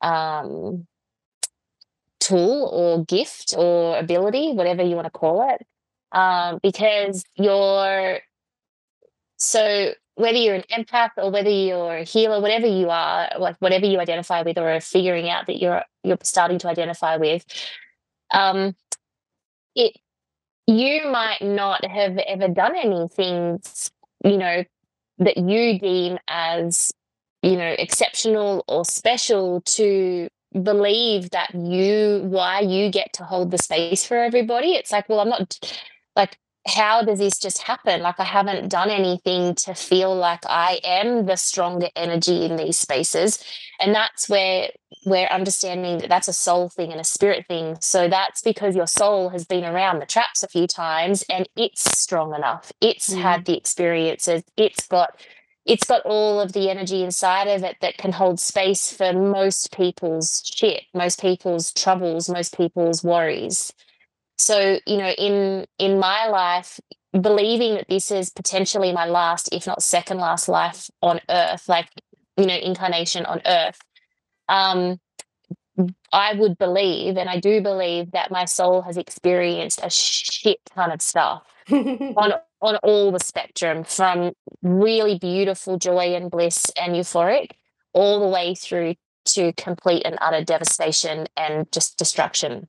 um, 0.01 0.87
tool 2.19 2.69
or 2.71 3.05
gift 3.05 3.53
or 3.57 3.97
ability, 3.97 4.53
whatever 4.53 4.83
you 4.83 4.95
want 4.95 5.05
to 5.05 5.11
call 5.11 5.49
it. 5.49 5.65
Um, 6.11 6.59
because 6.63 7.23
you're 7.35 8.19
so 9.37 9.93
whether 10.15 10.37
you're 10.37 10.55
an 10.55 10.63
empath 10.71 11.11
or 11.15 11.31
whether 11.31 11.49
you're 11.49 11.97
a 11.97 12.03
healer, 12.03 12.41
whatever 12.41 12.67
you 12.67 12.89
are, 12.89 13.29
like 13.39 13.55
whatever 13.59 13.85
you 13.85 13.99
identify 13.99 14.41
with 14.41 14.57
or 14.57 14.69
are 14.69 14.81
figuring 14.81 15.29
out 15.29 15.45
that 15.45 15.59
you're 15.59 15.83
you're 16.03 16.17
starting 16.23 16.57
to 16.59 16.67
identify 16.67 17.15
with, 17.17 17.45
um, 18.31 18.75
it 19.75 19.97
you 20.67 21.09
might 21.09 21.41
not 21.41 21.83
have 21.83 22.17
ever 22.19 22.47
done 22.47 22.75
anything, 22.75 23.59
you 24.23 24.37
know, 24.37 24.63
that 25.17 25.37
you 25.37 25.79
deem 25.79 26.19
as, 26.27 26.91
you 27.41 27.57
know, 27.57 27.75
exceptional 27.77 28.63
or 28.67 28.85
special 28.85 29.61
to 29.61 30.29
believe 30.63 31.31
that 31.31 31.53
you 31.55 32.21
why 32.25 32.59
you 32.59 32.91
get 32.91 33.13
to 33.13 33.23
hold 33.23 33.51
the 33.51 33.57
space 33.57 34.05
for 34.05 34.17
everybody. 34.17 34.73
It's 34.73 34.91
like, 34.91 35.09
well, 35.09 35.21
I'm 35.21 35.29
not 35.29 35.59
like 36.15 36.37
how 36.67 37.01
does 37.01 37.19
this 37.19 37.37
just 37.37 37.61
happen? 37.61 38.01
Like, 38.01 38.19
I 38.19 38.25
haven't 38.25 38.69
done 38.69 38.89
anything 38.89 39.55
to 39.55 39.73
feel 39.73 40.15
like 40.15 40.41
I 40.45 40.79
am 40.83 41.25
the 41.25 41.35
stronger 41.35 41.87
energy 41.95 42.45
in 42.45 42.57
these 42.57 42.77
spaces. 42.77 43.43
And 43.79 43.93
that's 43.95 44.29
where 44.29 44.69
we're 45.05 45.27
understanding 45.27 45.99
that 45.99 46.09
that's 46.09 46.27
a 46.27 46.33
soul 46.33 46.69
thing 46.69 46.91
and 46.91 46.99
a 46.99 47.05
spirit 47.05 47.45
thing. 47.47 47.77
So 47.81 48.07
that's 48.07 48.41
because 48.41 48.75
your 48.75 48.87
soul 48.87 49.29
has 49.29 49.45
been 49.45 49.63
around 49.63 49.99
the 49.99 50.05
traps 50.05 50.43
a 50.43 50.47
few 50.47 50.67
times 50.67 51.23
and 51.29 51.47
it's 51.55 51.97
strong 51.97 52.35
enough. 52.35 52.71
It's 52.81 53.13
mm. 53.13 53.21
had 53.21 53.45
the 53.45 53.57
experiences. 53.57 54.43
It's 54.57 54.87
got 54.87 55.19
it's 55.65 55.85
got 55.85 56.01
all 56.03 56.39
of 56.39 56.53
the 56.53 56.69
energy 56.69 57.03
inside 57.03 57.47
of 57.47 57.63
it 57.63 57.77
that 57.81 57.97
can 57.97 58.11
hold 58.11 58.39
space 58.39 58.91
for 58.91 59.13
most 59.13 59.71
people's 59.71 60.41
shit, 60.43 60.83
most 60.95 61.21
people's 61.21 61.71
troubles, 61.73 62.27
most 62.27 62.57
people's 62.57 63.03
worries. 63.03 63.71
So, 64.37 64.79
you 64.87 64.97
know, 64.97 65.11
in 65.11 65.65
in 65.77 65.99
my 65.99 66.27
life, 66.27 66.79
believing 67.11 67.75
that 67.75 67.87
this 67.87 68.11
is 68.11 68.29
potentially 68.29 68.91
my 68.91 69.05
last, 69.05 69.53
if 69.53 69.67
not 69.67 69.83
second 69.83 70.17
last 70.17 70.47
life 70.47 70.89
on 71.01 71.19
earth, 71.29 71.67
like, 71.67 71.89
you 72.37 72.45
know, 72.45 72.55
incarnation 72.55 73.25
on 73.25 73.41
earth, 73.45 73.79
um, 74.49 74.99
I 76.11 76.33
would 76.33 76.57
believe, 76.57 77.15
and 77.17 77.29
I 77.29 77.39
do 77.39 77.61
believe 77.61 78.11
that 78.11 78.31
my 78.31 78.45
soul 78.45 78.81
has 78.81 78.97
experienced 78.97 79.79
a 79.81 79.89
shit 79.89 80.59
ton 80.75 80.91
of 80.91 81.01
stuff 81.01 81.43
on 81.71 82.33
on 82.61 82.75
all 82.83 83.11
the 83.13 83.19
spectrum, 83.19 83.85
from 83.85 84.33
really 84.61 85.17
beautiful 85.17 85.77
joy 85.77 86.13
and 86.15 86.29
bliss 86.29 86.69
and 86.71 86.93
euphoric, 86.93 87.51
all 87.93 88.19
the 88.19 88.27
way 88.27 88.53
through 88.55 88.95
to 89.25 89.53
complete 89.53 90.03
and 90.05 90.17
utter 90.21 90.43
devastation 90.43 91.27
and 91.37 91.71
just 91.71 91.97
destruction. 91.97 92.67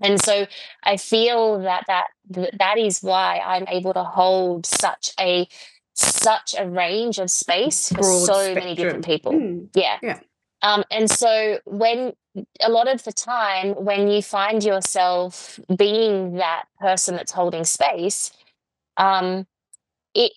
and 0.00 0.22
so 0.22 0.46
i 0.84 0.96
feel 0.96 1.58
that 1.60 1.84
that 1.88 2.06
that 2.58 2.76
is 2.78 3.00
why 3.00 3.40
i'm 3.44 3.66
able 3.68 3.94
to 3.94 4.04
hold 4.04 4.66
such 4.66 5.12
a 5.18 5.48
such 5.94 6.54
a 6.58 6.68
range 6.68 7.18
of 7.18 7.30
space 7.30 7.88
for 7.88 7.94
Broad 7.96 8.26
so 8.26 8.34
spectrum. 8.34 8.54
many 8.54 8.74
different 8.74 9.04
people 9.06 9.32
Mm, 9.32 9.68
yeah 9.74 9.98
Yeah. 10.02 10.20
Um 10.62 10.84
and 10.90 11.10
so 11.10 11.58
when 11.64 12.12
a 12.60 12.70
lot 12.70 12.88
of 12.88 13.02
the 13.04 13.12
time 13.12 13.72
when 13.74 14.08
you 14.08 14.22
find 14.22 14.62
yourself 14.62 15.58
being 15.76 16.34
that 16.34 16.64
person 16.80 17.16
that's 17.16 17.32
holding 17.32 17.64
space 17.64 18.32
um 18.96 19.46
it 20.14 20.32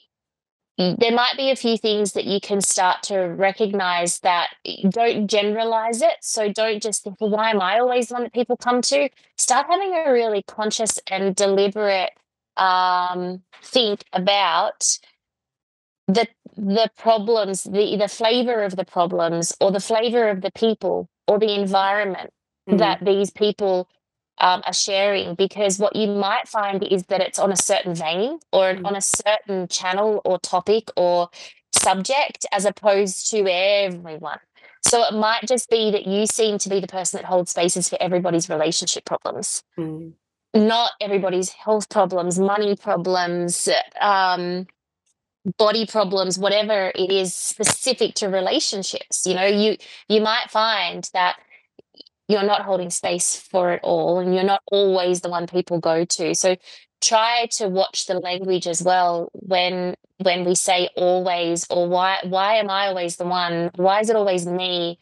there 0.79 1.11
might 1.11 1.35
be 1.35 1.51
a 1.51 1.57
few 1.57 1.77
things 1.77 2.13
that 2.13 2.23
you 2.23 2.39
can 2.39 2.61
start 2.61 3.03
to 3.03 3.17
recognize 3.17 4.21
that 4.21 4.47
don't 4.87 5.27
generalize 5.27 6.01
it. 6.01 6.15
So 6.21 6.53
don't 6.53 6.81
just 6.81 7.03
think, 7.03 7.19
well, 7.19 7.31
why 7.31 7.49
am 7.49 7.59
I 7.61 7.79
always 7.79 8.07
the 8.07 8.13
one 8.13 8.23
that 8.23 8.33
people 8.33 8.55
come 8.55 8.81
to? 8.83 9.09
Start 9.37 9.67
having 9.69 9.93
a 9.93 10.09
really 10.09 10.41
conscious 10.43 10.97
and 11.07 11.35
deliberate 11.35 12.11
um, 12.55 13.41
think 13.61 14.05
about 14.13 14.99
the 16.07 16.27
the 16.59 16.89
problems, 16.97 17.63
the 17.63 17.95
the 17.97 18.07
flavor 18.07 18.63
of 18.63 18.75
the 18.75 18.85
problems, 18.85 19.55
or 19.61 19.71
the 19.71 19.79
flavor 19.79 20.29
of 20.29 20.41
the 20.41 20.51
people, 20.51 21.09
or 21.27 21.39
the 21.39 21.53
environment 21.55 22.31
mm, 22.69 22.77
that 22.79 23.03
these 23.03 23.31
people 23.31 23.87
um, 24.39 24.61
are 24.65 24.73
sharing 24.73 25.35
because 25.35 25.79
what 25.79 25.95
you 25.95 26.07
might 26.07 26.47
find 26.47 26.83
is 26.83 27.03
that 27.05 27.21
it's 27.21 27.39
on 27.39 27.51
a 27.51 27.57
certain 27.57 27.95
vein 27.95 28.39
or 28.51 28.75
Mm. 28.75 28.85
on 28.85 28.95
a 28.95 29.01
certain 29.01 29.67
channel 29.67 30.21
or 30.25 30.39
topic 30.39 30.89
or 30.97 31.29
subject 31.73 32.45
as 32.51 32.65
opposed 32.65 33.29
to 33.31 33.45
everyone. 33.49 34.39
So 34.81 35.03
it 35.03 35.13
might 35.13 35.47
just 35.47 35.69
be 35.69 35.91
that 35.91 36.07
you 36.07 36.25
seem 36.25 36.57
to 36.59 36.69
be 36.69 36.79
the 36.79 36.87
person 36.87 37.17
that 37.19 37.25
holds 37.25 37.51
spaces 37.51 37.89
for 37.89 37.97
everybody's 38.01 38.49
relationship 38.49 39.05
problems, 39.05 39.63
mm, 39.77 40.13
not 40.53 40.91
everybody's 41.01 41.49
health 41.51 41.89
problems, 41.89 42.39
money 42.39 42.75
problems, 42.75 43.69
um, 44.01 44.67
body 45.57 45.85
problems, 45.85 46.37
whatever 46.37 46.91
it 46.95 47.11
is 47.11 47.33
specific 47.33 48.15
to 48.15 48.27
relationships. 48.27 49.25
You 49.25 49.35
know, 49.35 49.45
you 49.45 49.77
you 50.07 50.21
might 50.21 50.49
find 50.49 51.09
that 51.13 51.37
you're 52.27 52.43
not 52.43 52.61
holding 52.61 52.89
space 52.89 53.35
for 53.35 53.73
it 53.73 53.81
all 53.83 54.19
and 54.19 54.33
you're 54.33 54.43
not 54.43 54.61
always 54.71 55.21
the 55.21 55.29
one 55.29 55.47
people 55.47 55.79
go 55.79 56.05
to 56.05 56.35
so 56.35 56.55
try 57.01 57.47
to 57.51 57.67
watch 57.67 58.05
the 58.05 58.19
language 58.19 58.67
as 58.67 58.81
well 58.83 59.29
when 59.33 59.95
when 60.17 60.45
we 60.45 60.53
say 60.55 60.89
always 60.95 61.65
or 61.69 61.87
why 61.87 62.19
why 62.23 62.55
am 62.55 62.69
i 62.69 62.87
always 62.87 63.15
the 63.17 63.25
one 63.25 63.71
why 63.75 63.99
is 63.99 64.09
it 64.09 64.15
always 64.15 64.45
me 64.45 64.99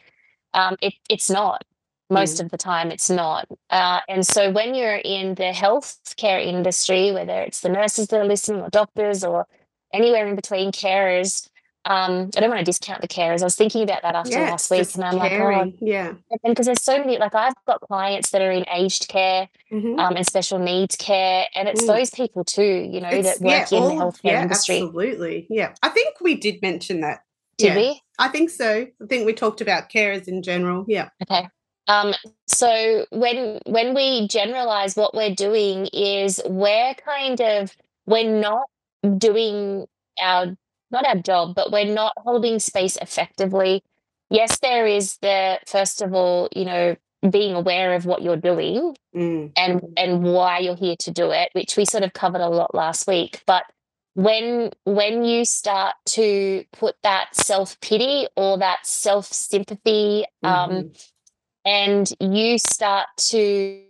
um 0.54 0.76
it, 0.82 0.94
it's 1.10 1.30
not 1.30 1.64
most 2.10 2.38
Mm. 2.38 2.46
of 2.46 2.52
the 2.52 2.58
time 2.58 2.92
it's 2.92 3.10
not 3.10 3.48
uh, 3.70 4.00
and 4.08 4.26
so 4.26 4.52
when 4.52 4.76
you're 4.76 4.96
in 5.04 5.36
the 5.36 5.52
healthcare 5.54 6.44
industry 6.46 7.12
whether 7.12 7.42
it's 7.42 7.62
the 7.62 7.70
nurses 7.70 8.08
that 8.08 8.20
are 8.22 8.26
listening 8.26 8.62
or 8.62 8.70
doctors 8.70 9.24
or 9.24 9.46
anywhere 9.94 10.28
in 10.28 10.36
between 10.36 10.72
carers 10.72 11.48
um, 11.86 12.32
I 12.36 12.42
don't 12.42 12.50
want 12.50 12.60
to 12.60 12.66
discount 12.66 13.00
the 13.00 13.08
carers. 13.08 13.40
I 13.40 13.46
was 13.46 13.56
thinking 13.56 13.82
about 13.82 14.02
that 14.02 14.14
after 14.14 14.32
yeah, 14.38 14.50
last 14.52 14.70
week, 14.70 14.94
and 14.96 15.06
I'm 15.06 15.16
like, 15.16 15.32
oh, 15.32 15.72
yeah. 15.80 16.08
and 16.32 16.40
because 16.44 16.66
there's 16.66 16.84
so 16.84 16.98
many 17.00 17.18
like 17.18 17.34
i've 17.34 17.54
got 17.66 17.80
clients 17.80 18.32
that 18.32 18.42
are 18.42 18.52
in 18.52 18.66
aged 18.74 19.08
care 19.08 19.48
Mhm. 19.72 19.98
um, 19.98 20.18
and 20.18 20.26
special 20.26 20.60
needs 20.60 20.98
care 20.98 21.46
and 21.56 21.70
it's 21.70 21.84
Mm. 21.84 21.88
those 21.88 22.10
people 22.10 22.44
too 22.44 22.90
you 22.92 23.00
know 23.00 23.08
It's- 23.10 23.38
that 23.38 23.46
work 23.46 23.72
in 23.72 23.82
the 23.84 23.90
all- 24.04 24.12
healthcare 24.12 24.20
yeah, 24.32 24.42
industry 24.42 24.82
Absolutely. 24.82 25.48
Yeah. 25.50 25.76
I 25.82 25.88
think 25.90 26.20
we 26.20 26.36
did 26.36 26.62
mention 26.62 27.00
that. 27.02 27.22
did 27.58 27.68
yeah. 27.68 27.76
we 27.78 28.02
I 28.20 28.28
think 28.28 28.50
so. 28.50 28.88
I 29.02 29.06
think 29.08 29.26
we 29.26 29.32
talked 29.32 29.62
about 29.62 29.90
carers 29.90 30.28
in 30.28 30.44
general. 30.44 30.84
Yeah. 30.90 31.08
okay 31.24 31.48
um, 31.88 32.14
so 32.48 33.06
when 33.12 33.60
when 33.66 33.94
we 33.96 34.28
generalize 34.28 34.98
what 34.98 35.14
we're 35.16 35.34
doing 35.34 35.86
is 35.94 36.42
we're 36.46 36.96
kind 36.96 37.40
of 37.40 37.74
we're 38.06 38.30
not 38.30 38.68
doing 39.08 39.88
our 40.22 40.58
not 40.92 41.06
our 41.06 41.18
job 41.18 41.56
but 41.56 41.72
we're 41.72 41.86
not 41.86 42.14
holding 42.18 42.60
space 42.60 42.98
effectively. 42.98 43.84
Yes 44.30 44.60
there 44.60 44.86
is 44.88 45.18
the 45.18 45.60
first 45.66 46.02
of 46.02 46.14
all 46.14 46.50
you 46.56 46.66
know 46.66 46.96
being 47.30 47.56
aware 47.56 47.94
of 47.94 48.06
what 48.06 48.22
you're 48.22 48.38
doing 48.38 48.96
Mm, 49.16 49.52
and 49.58 49.82
and 49.98 50.24
why 50.24 50.60
you're 50.60 50.76
here 50.76 50.96
to 51.00 51.10
do 51.10 51.32
it 51.32 51.50
which 51.54 51.76
we 51.76 51.86
sort 51.86 52.04
of 52.04 52.14
covered 52.14 52.42
a 52.42 52.50
lot 52.50 52.76
last 52.76 53.08
week. 53.08 53.42
But 53.48 53.64
when 54.18 54.72
when 54.84 55.24
you 55.24 55.46
start 55.46 55.94
to 56.08 56.66
put 56.74 56.96
that 57.04 57.36
self-pity 57.36 58.28
or 58.36 58.58
that 58.58 58.80
self-sympathy 58.84 60.26
um, 60.42 60.72
mhm. 60.72 61.10
and 61.64 62.12
you 62.20 62.58
start 62.58 63.06
to 63.18 63.84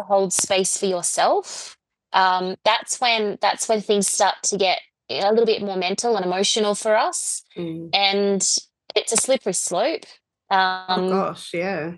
hold 0.00 0.32
space 0.32 0.76
for 0.76 0.86
yourself 0.86 1.76
um, 2.12 2.56
that's 2.64 3.00
when 3.00 3.38
that's 3.40 3.68
when 3.68 3.80
things 3.80 4.06
start 4.08 4.36
to 4.44 4.56
get 4.56 4.80
a 5.10 5.30
little 5.30 5.46
bit 5.46 5.62
more 5.62 5.76
mental 5.76 6.16
and 6.16 6.24
emotional 6.24 6.74
for 6.74 6.96
us 6.96 7.42
Mm. 7.56 7.90
and 7.94 8.40
it's 8.96 9.12
a 9.12 9.16
slippery 9.16 9.52
slope 9.52 10.04
um, 10.50 10.84
oh 10.88 11.08
gosh, 11.10 11.54
yeah. 11.54 11.92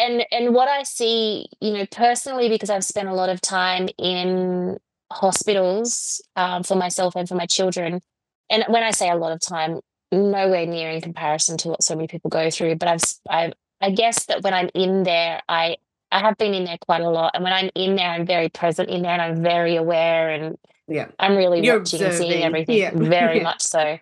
and 0.00 0.24
and 0.30 0.54
what 0.54 0.66
I 0.68 0.82
see, 0.84 1.46
you 1.60 1.72
know, 1.74 1.84
personally, 1.90 2.48
because 2.48 2.70
I've 2.70 2.84
spent 2.84 3.08
a 3.08 3.14
lot 3.14 3.28
of 3.28 3.40
time 3.42 3.88
in 3.98 4.78
hospitals 5.12 6.22
um, 6.36 6.62
for 6.62 6.74
myself 6.74 7.14
and 7.16 7.28
for 7.28 7.34
my 7.34 7.44
children, 7.46 8.00
and 8.48 8.64
when 8.68 8.82
I 8.82 8.92
say 8.92 9.10
a 9.10 9.16
lot 9.16 9.32
of 9.32 9.40
time, 9.40 9.80
nowhere 10.10 10.64
near 10.66 10.88
in 10.90 11.00
comparison 11.02 11.58
to 11.58 11.68
what 11.68 11.82
so 11.82 11.94
many 11.94 12.08
people 12.08 12.30
go 12.30 12.48
through. 12.50 12.76
But 12.76 12.88
I've 12.88 13.02
s- 13.02 13.20
I 13.28 13.52
I 13.82 13.90
guess 13.90 14.24
that 14.26 14.42
when 14.42 14.54
I'm 14.54 14.70
in 14.74 15.02
there, 15.02 15.42
I 15.48 15.76
I 16.12 16.20
have 16.20 16.36
been 16.38 16.54
in 16.54 16.64
there 16.64 16.78
quite 16.78 17.02
a 17.02 17.10
lot, 17.10 17.32
and 17.34 17.42
when 17.44 17.52
I'm 17.52 17.70
in 17.74 17.96
there, 17.96 18.08
I'm 18.10 18.26
very 18.26 18.48
present 18.48 18.88
in 18.88 19.02
there, 19.02 19.12
and 19.12 19.22
I'm 19.22 19.42
very 19.42 19.76
aware, 19.76 20.30
and 20.30 20.56
Yeah. 20.88 21.08
I'm 21.18 21.36
really 21.36 21.64
You're 21.64 21.78
watching 21.78 22.02
and 22.02 22.14
seeing 22.14 22.42
everything 22.42 22.76
yeah, 22.78 22.90
very 22.94 23.38
yeah. 23.38 23.42
much 23.42 23.62
so. 23.62 23.98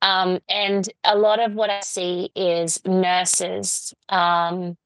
Um, 0.00 0.38
and 0.48 0.88
a 1.04 1.16
lot 1.18 1.40
of 1.40 1.54
what 1.54 1.70
I 1.70 1.80
see 1.80 2.30
is 2.36 2.80
nurses. 2.86 3.92
Um, 4.08 4.76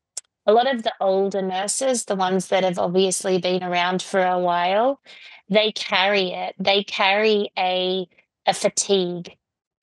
a 0.47 0.53
lot 0.53 0.73
of 0.73 0.83
the 0.83 0.93
older 1.01 1.43
nurses, 1.43 2.07
the 2.07 2.17
ones 2.17 2.49
that 2.49 2.65
have 2.65 2.79
obviously 2.79 3.39
been 3.39 3.63
around 3.63 4.03
for 4.03 4.23
a 4.23 4.39
while, 4.39 5.01
they 5.49 5.73
carry 5.73 6.33
it. 6.33 6.55
They 6.59 6.83
carry 6.85 7.51
a 7.59 8.09
a 8.47 8.55
fatigue, 8.55 9.37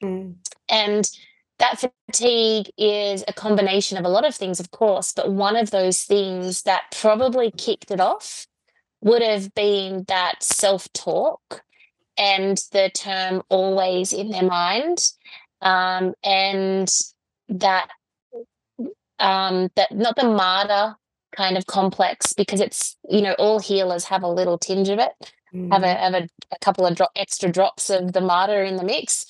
Mm, 0.03 0.35
and 0.69 1.09
that 1.59 1.79
fatigue 2.07 2.69
is 2.77 3.23
a 3.27 3.33
combination 3.33 3.97
of 3.97 4.05
a 4.05 4.09
lot 4.09 4.25
of 4.25 4.35
things, 4.35 4.59
of 4.59 4.71
course. 4.71 5.13
But 5.13 5.31
one 5.31 5.55
of 5.55 5.71
those 5.71 6.03
things 6.03 6.63
that 6.63 6.83
probably 6.99 7.51
kicked 7.51 7.91
it 7.91 7.99
off 7.99 8.47
would 9.01 9.21
have 9.21 9.53
been 9.53 10.05
that 10.07 10.43
self 10.43 10.91
talk 10.93 11.63
and 12.17 12.57
the 12.71 12.89
term 12.93 13.43
always 13.49 14.11
in 14.13 14.29
their 14.29 14.43
mind, 14.43 15.11
um, 15.61 16.13
and 16.23 16.89
that 17.49 17.89
um 19.19 19.69
that 19.75 19.91
not 19.91 20.15
the 20.15 20.23
martyr 20.23 20.95
kind 21.35 21.57
of 21.57 21.65
complex 21.65 22.33
because 22.33 22.61
it's 22.61 22.95
you 23.09 23.21
know 23.21 23.33
all 23.33 23.59
healers 23.59 24.05
have 24.05 24.23
a 24.23 24.27
little 24.27 24.57
tinge 24.57 24.89
of 24.89 24.99
it 24.99 25.11
have 25.71 25.83
a 25.83 25.87
mm, 25.87 25.99
have 25.99 26.13
a, 26.13 26.27
a 26.51 26.59
couple 26.59 26.85
of 26.85 26.95
drop, 26.95 27.11
extra 27.15 27.51
drops 27.51 27.89
of 27.89 28.13
the 28.13 28.21
martyr 28.21 28.63
in 28.63 28.77
the 28.77 28.83
mix 28.83 29.25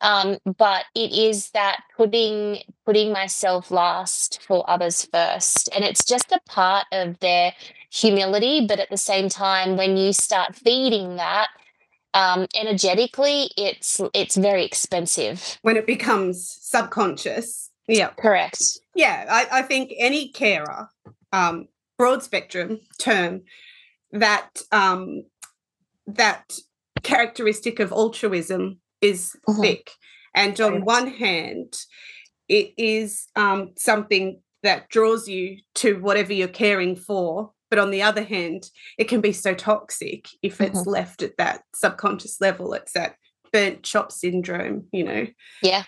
um 0.00 0.38
but 0.58 0.84
it 0.94 1.12
is 1.12 1.50
that 1.50 1.82
putting 1.96 2.58
putting 2.84 3.12
myself 3.12 3.70
last 3.70 4.42
for 4.46 4.68
others 4.68 5.06
first 5.12 5.68
and 5.74 5.84
it's 5.84 6.04
just 6.04 6.32
a 6.32 6.40
part 6.46 6.86
of 6.92 7.18
their 7.20 7.52
humility 7.90 8.66
but 8.66 8.80
at 8.80 8.88
the 8.90 8.96
same 8.96 9.28
time 9.28 9.76
when 9.76 9.96
you 9.96 10.12
start 10.12 10.54
feeding 10.54 11.16
that 11.16 11.48
um 12.14 12.46
energetically 12.54 13.50
it's 13.56 14.00
it's 14.14 14.36
very 14.36 14.64
expensive 14.64 15.58
When 15.62 15.76
it 15.76 15.86
becomes 15.86 16.56
subconscious. 16.60 17.70
Yeah. 17.88 18.10
correct 18.18 18.80
Yeah. 18.94 19.26
I, 19.28 19.60
I 19.60 19.62
think 19.62 19.92
any 19.98 20.28
carer, 20.28 20.88
um, 21.32 21.68
broad 21.98 22.22
spectrum 22.22 22.80
term, 22.98 23.42
that 24.12 24.62
um, 24.72 25.24
that 26.06 26.58
characteristic 27.02 27.80
of 27.80 27.92
altruism 27.92 28.80
is 29.00 29.36
Mhm. 29.48 29.60
thick. 29.60 29.90
And 30.34 30.60
on 30.60 30.84
one 30.84 31.08
hand, 31.08 31.76
it 32.48 32.72
is 32.76 33.28
um, 33.36 33.72
something 33.76 34.42
that 34.62 34.88
draws 34.88 35.28
you 35.28 35.58
to 35.76 36.00
whatever 36.00 36.32
you're 36.32 36.48
caring 36.48 36.96
for. 36.96 37.52
But 37.70 37.78
on 37.78 37.90
the 37.90 38.02
other 38.02 38.22
hand, 38.22 38.68
it 38.98 39.04
can 39.04 39.20
be 39.20 39.32
so 39.32 39.54
toxic 39.54 40.28
if 40.42 40.60
it's 40.60 40.86
left 40.86 41.22
at 41.22 41.36
that 41.38 41.62
subconscious 41.74 42.40
level. 42.40 42.72
It's 42.74 42.92
that 42.92 43.16
burnt 43.52 43.82
chop 43.82 44.12
syndrome, 44.12 44.88
you 44.92 45.04
know, 45.04 45.26
yeah 45.62 45.84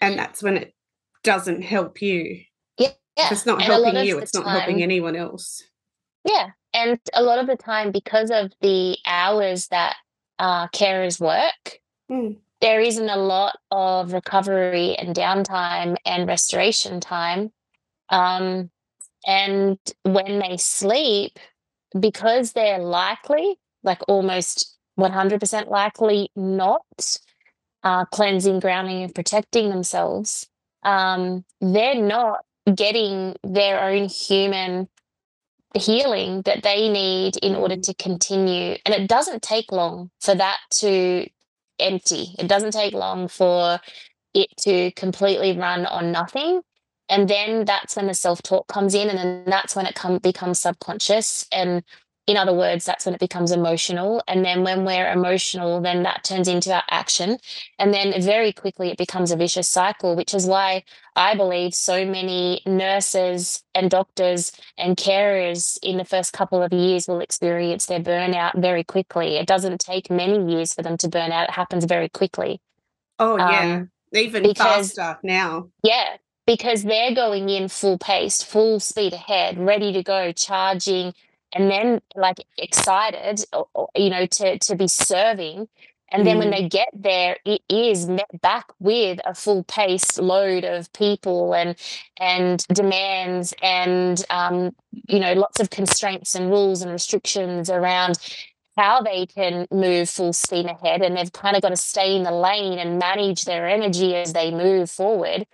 and 0.00 0.18
that's 0.18 0.42
when 0.42 0.56
it 0.56 0.74
doesn't 1.22 1.62
help 1.62 2.02
you. 2.02 2.42
Yeah, 2.78 2.92
If 3.16 3.32
it's 3.32 3.46
not 3.46 3.62
and 3.62 3.64
helping 3.64 4.04
you, 4.04 4.18
it's 4.18 4.34
not 4.34 4.46
helping 4.46 4.82
anyone 4.82 5.16
else. 5.16 5.62
Yeah, 6.24 6.50
and 6.74 6.98
a 7.14 7.22
lot 7.22 7.38
of 7.38 7.46
the 7.46 7.56
time, 7.56 7.92
because 7.92 8.30
of 8.30 8.52
the 8.60 8.98
hours 9.06 9.68
that 9.68 9.96
uh, 10.38 10.68
carers 10.68 11.20
work, 11.20 11.80
Mm. 12.10 12.36
there 12.60 12.80
isn't 12.80 13.08
a 13.08 13.16
lot 13.16 13.58
of 13.70 14.12
recovery 14.12 14.94
and 14.96 15.14
downtime 15.14 15.96
and 16.04 16.28
restoration 16.28 17.00
time. 17.00 17.52
Um, 18.10 18.70
and 19.26 19.78
when 20.04 20.38
they 20.38 20.56
sleep, 20.56 21.38
because 21.98 22.52
they're 22.52 22.78
likely, 22.78 23.58
like 23.82 24.00
almost 24.08 24.76
100% 24.98 25.68
likely 25.68 26.30
not 26.36 27.18
uh, 27.82 28.04
cleansing, 28.06 28.60
grounding, 28.60 29.02
and 29.02 29.14
protecting 29.14 29.68
themselves, 29.68 30.48
um, 30.82 31.44
they're 31.60 32.00
not 32.00 32.44
getting 32.74 33.36
their 33.44 33.82
own 33.82 34.08
human 34.08 34.88
healing 35.74 36.42
that 36.42 36.62
they 36.62 36.88
need 36.88 37.36
in 37.38 37.54
order 37.54 37.76
mm. 37.76 37.82
to 37.82 37.94
continue. 37.94 38.76
And 38.84 38.94
it 38.94 39.08
doesn't 39.08 39.42
take 39.42 39.72
long 39.72 40.10
for 40.20 40.34
that 40.34 40.58
to 40.78 41.26
empty. 41.78 42.34
It 42.38 42.48
doesn't 42.48 42.72
take 42.72 42.94
long 42.94 43.28
for 43.28 43.80
it 44.34 44.48
to 44.62 44.90
completely 44.92 45.56
run 45.56 45.86
on 45.86 46.12
nothing. 46.12 46.60
And 47.08 47.28
then 47.28 47.64
that's 47.64 47.96
when 47.96 48.08
the 48.08 48.14
self 48.14 48.42
talk 48.42 48.66
comes 48.66 48.94
in, 48.94 49.08
and 49.08 49.18
then 49.18 49.44
that's 49.46 49.76
when 49.76 49.86
it 49.86 49.94
come, 49.94 50.18
becomes 50.18 50.60
subconscious. 50.60 51.46
And 51.52 51.84
in 52.26 52.36
other 52.36 52.52
words, 52.52 52.84
that's 52.84 53.06
when 53.06 53.14
it 53.14 53.20
becomes 53.20 53.52
emotional. 53.52 54.20
And 54.26 54.44
then 54.44 54.64
when 54.64 54.84
we're 54.84 55.10
emotional, 55.10 55.80
then 55.80 56.02
that 56.02 56.24
turns 56.24 56.48
into 56.48 56.74
our 56.74 56.82
action. 56.90 57.38
And 57.78 57.94
then 57.94 58.20
very 58.20 58.52
quickly 58.52 58.90
it 58.90 58.98
becomes 58.98 59.30
a 59.30 59.36
vicious 59.36 59.68
cycle, 59.68 60.16
which 60.16 60.34
is 60.34 60.44
why 60.44 60.82
I 61.14 61.36
believe 61.36 61.72
so 61.72 62.04
many 62.04 62.62
nurses 62.66 63.62
and 63.76 63.88
doctors 63.88 64.50
and 64.76 64.96
carers 64.96 65.78
in 65.82 65.98
the 65.98 66.04
first 66.04 66.32
couple 66.32 66.62
of 66.62 66.72
years 66.72 67.06
will 67.06 67.20
experience 67.20 67.86
their 67.86 68.00
burnout 68.00 68.60
very 68.60 68.82
quickly. 68.82 69.36
It 69.36 69.46
doesn't 69.46 69.80
take 69.80 70.10
many 70.10 70.52
years 70.52 70.74
for 70.74 70.82
them 70.82 70.96
to 70.98 71.08
burn 71.08 71.30
out, 71.30 71.48
it 71.48 71.54
happens 71.54 71.84
very 71.84 72.08
quickly. 72.08 72.60
Oh, 73.20 73.38
yeah. 73.38 73.76
Um, 73.76 73.90
Even 74.12 74.42
because, 74.42 74.94
faster 74.94 75.18
now. 75.22 75.68
Yeah, 75.84 76.16
because 76.44 76.82
they're 76.82 77.14
going 77.14 77.48
in 77.48 77.68
full 77.68 77.98
pace, 77.98 78.42
full 78.42 78.80
speed 78.80 79.12
ahead, 79.12 79.58
ready 79.58 79.92
to 79.92 80.02
go, 80.02 80.32
charging 80.32 81.14
and 81.56 81.70
then 81.70 82.00
like 82.14 82.38
excited 82.58 83.44
you 83.94 84.10
know 84.10 84.26
to 84.26 84.58
to 84.58 84.76
be 84.76 84.88
serving. 84.88 85.68
And 86.12 86.24
then 86.24 86.36
mm. 86.36 86.38
when 86.38 86.50
they 86.50 86.68
get 86.68 86.88
there 86.94 87.36
it 87.44 87.62
is 87.68 88.08
met 88.08 88.40
back 88.40 88.66
with 88.78 89.18
a 89.24 89.34
full 89.34 89.64
pace 89.64 90.18
load 90.18 90.64
of 90.64 90.92
people 90.92 91.54
and 91.54 91.74
and 92.20 92.64
demands 92.68 93.54
and 93.62 94.24
um, 94.30 94.74
you 95.08 95.18
know 95.18 95.32
lots 95.32 95.58
of 95.58 95.70
constraints 95.70 96.34
and 96.34 96.50
rules 96.50 96.82
and 96.82 96.92
restrictions 96.92 97.70
around 97.70 98.18
how 98.76 99.00
they 99.00 99.24
can 99.26 99.66
move 99.70 100.08
full 100.08 100.32
steam 100.32 100.66
ahead. 100.66 101.02
And 101.02 101.16
they've 101.16 101.32
kind 101.32 101.56
of 101.56 101.62
got 101.62 101.70
to 101.70 101.76
stay 101.76 102.14
in 102.14 102.24
the 102.24 102.30
lane 102.30 102.78
and 102.78 102.98
manage 102.98 103.46
their 103.46 103.66
energy 103.66 104.14
as 104.14 104.32
they 104.34 104.50
move 104.50 104.90
forward. 104.90 105.46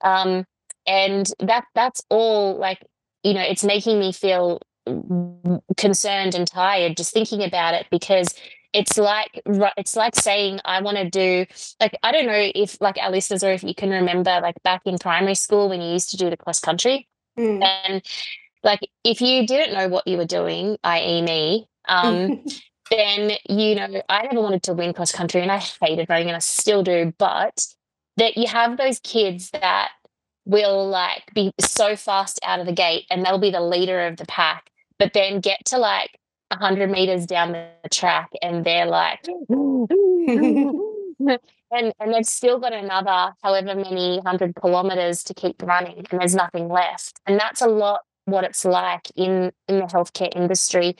Um, 0.00 0.46
and 0.86 1.30
that 1.38 1.64
that's 1.74 2.02
all 2.08 2.56
like 2.56 2.84
you 3.22 3.34
know 3.34 3.42
it's 3.42 3.62
making 3.62 4.00
me 4.00 4.12
feel 4.12 4.60
concerned 5.76 6.34
and 6.34 6.46
tired 6.46 6.96
just 6.96 7.12
thinking 7.12 7.42
about 7.42 7.74
it 7.74 7.86
because 7.90 8.34
it's 8.72 8.96
like 8.98 9.42
it's 9.76 9.96
like 9.96 10.14
saying 10.16 10.60
i 10.64 10.80
want 10.80 10.96
to 10.96 11.08
do 11.08 11.46
like 11.80 11.96
i 12.02 12.10
don't 12.10 12.26
know 12.26 12.50
if 12.54 12.76
like 12.80 12.98
our 12.98 13.10
listeners 13.10 13.44
or 13.44 13.52
if 13.52 13.62
you 13.62 13.74
can 13.74 13.90
remember 13.90 14.40
like 14.40 14.60
back 14.62 14.82
in 14.84 14.98
primary 14.98 15.34
school 15.34 15.68
when 15.68 15.80
you 15.80 15.92
used 15.92 16.10
to 16.10 16.16
do 16.16 16.30
the 16.30 16.36
cross 16.36 16.58
country 16.58 17.08
mm. 17.38 17.62
and 17.62 18.02
like 18.64 18.80
if 19.04 19.20
you 19.20 19.46
didn't 19.46 19.74
know 19.74 19.88
what 19.88 20.06
you 20.06 20.16
were 20.16 20.24
doing 20.24 20.76
i.e 20.84 21.22
me 21.22 21.68
um 21.88 22.42
then 22.90 23.32
you 23.48 23.74
know 23.74 24.02
i 24.08 24.22
never 24.22 24.40
wanted 24.40 24.62
to 24.62 24.74
win 24.74 24.92
cross 24.92 25.12
country 25.12 25.40
and 25.40 25.52
i 25.52 25.58
hated 25.80 26.08
running 26.08 26.28
and 26.28 26.36
i 26.36 26.40
still 26.40 26.82
do 26.82 27.12
but 27.18 27.66
that 28.16 28.36
you 28.36 28.46
have 28.46 28.76
those 28.76 28.98
kids 29.00 29.50
that 29.50 29.90
will 30.44 30.88
like 30.88 31.22
be 31.34 31.52
so 31.60 31.94
fast 31.94 32.40
out 32.44 32.60
of 32.60 32.66
the 32.66 32.72
gate 32.72 33.06
and 33.10 33.24
they'll 33.24 33.38
be 33.38 33.50
the 33.50 33.60
leader 33.60 34.06
of 34.06 34.16
the 34.16 34.26
pack 34.26 34.71
but 35.02 35.12
then 35.14 35.40
get 35.40 35.64
to 35.64 35.78
like 35.78 36.16
100 36.50 36.88
meters 36.88 37.26
down 37.26 37.50
the 37.50 37.68
track 37.90 38.30
and 38.40 38.64
they're 38.64 38.86
like 38.86 39.26
and 39.48 39.88
and 41.98 42.14
they've 42.14 42.24
still 42.24 42.60
got 42.60 42.72
another 42.72 43.34
however 43.42 43.74
many 43.74 44.20
hundred 44.24 44.54
kilometers 44.54 45.24
to 45.24 45.34
keep 45.34 45.60
running 45.62 46.06
and 46.10 46.20
there's 46.20 46.36
nothing 46.36 46.68
left. 46.68 47.18
And 47.26 47.40
that's 47.40 47.62
a 47.62 47.66
lot 47.66 48.02
what 48.26 48.44
it's 48.44 48.64
like 48.64 49.10
in 49.16 49.50
in 49.66 49.80
the 49.80 49.86
healthcare 49.86 50.30
industry 50.36 50.94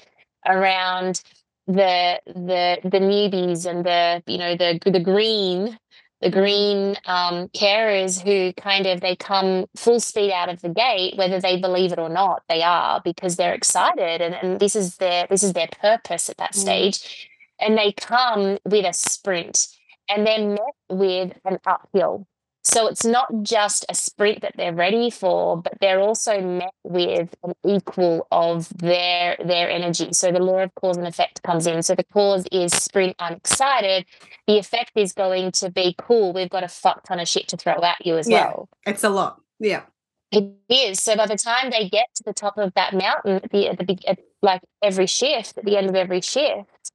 around 0.46 1.22
the 1.68 2.20
the 2.26 2.78
the 2.82 2.98
newbies 2.98 3.66
and 3.66 3.86
the 3.86 4.20
you 4.26 4.38
know 4.38 4.56
the 4.56 4.80
the 4.84 4.98
green 4.98 5.78
the 6.22 6.30
green 6.30 6.96
um, 7.04 7.48
carers 7.48 8.22
who 8.22 8.52
kind 8.54 8.86
of 8.86 9.00
they 9.00 9.16
come 9.16 9.66
full 9.76 10.00
speed 10.00 10.32
out 10.32 10.48
of 10.48 10.62
the 10.62 10.68
gate 10.68 11.16
whether 11.16 11.40
they 11.40 11.60
believe 11.60 11.92
it 11.92 11.98
or 11.98 12.08
not 12.08 12.42
they 12.48 12.62
are 12.62 13.00
because 13.04 13.36
they're 13.36 13.54
excited 13.54 14.20
and, 14.20 14.34
and 14.34 14.60
this 14.60 14.76
is 14.76 14.96
their 14.96 15.26
this 15.28 15.42
is 15.42 15.52
their 15.52 15.68
purpose 15.80 16.30
at 16.30 16.36
that 16.38 16.52
mm. 16.52 16.60
stage 16.60 17.28
and 17.60 17.76
they 17.76 17.92
come 17.92 18.56
with 18.64 18.86
a 18.86 18.92
sprint 18.92 19.66
and 20.08 20.26
they're 20.26 20.48
met 20.48 20.74
with 20.88 21.32
an 21.44 21.58
uphill 21.66 22.26
so 22.64 22.86
it's 22.86 23.04
not 23.04 23.28
just 23.42 23.84
a 23.88 23.94
sprint 23.94 24.42
that 24.42 24.54
they're 24.56 24.72
ready 24.72 25.10
for, 25.10 25.60
but 25.60 25.74
they're 25.80 25.98
also 25.98 26.40
met 26.40 26.72
with 26.84 27.34
an 27.42 27.54
equal 27.64 28.26
of 28.30 28.68
their 28.78 29.36
their 29.44 29.68
energy. 29.68 30.12
So 30.12 30.30
the 30.30 30.38
law 30.38 30.60
of 30.60 30.74
cause 30.76 30.96
and 30.96 31.06
effect 31.06 31.42
comes 31.42 31.66
in. 31.66 31.82
So 31.82 31.96
the 31.96 32.04
cause 32.04 32.46
is 32.52 32.72
sprint, 32.72 33.16
I'm 33.18 33.34
excited. 33.34 34.06
The 34.46 34.58
effect 34.58 34.92
is 34.94 35.12
going 35.12 35.52
to 35.52 35.70
be 35.70 35.94
cool. 35.98 36.32
We've 36.32 36.50
got 36.50 36.62
a 36.62 36.68
fuck 36.68 37.02
ton 37.04 37.18
of 37.18 37.26
shit 37.26 37.48
to 37.48 37.56
throw 37.56 37.82
at 37.82 38.06
you 38.06 38.16
as 38.16 38.28
yeah, 38.28 38.46
well. 38.46 38.68
It's 38.86 39.02
a 39.02 39.10
lot. 39.10 39.40
Yeah. 39.58 39.82
It 40.30 40.54
is. 40.68 41.02
So 41.02 41.16
by 41.16 41.26
the 41.26 41.36
time 41.36 41.70
they 41.70 41.88
get 41.88 42.06
to 42.14 42.22
the 42.24 42.32
top 42.32 42.56
of 42.58 42.72
that 42.74 42.94
mountain, 42.94 43.36
at 43.36 43.50
the, 43.50 43.68
at 43.68 43.78
the 43.78 43.98
at, 44.06 44.18
like 44.40 44.62
every 44.82 45.06
shift, 45.06 45.58
at 45.58 45.64
the 45.64 45.76
end 45.76 45.90
of 45.90 45.96
every 45.96 46.20
shift, 46.20 46.92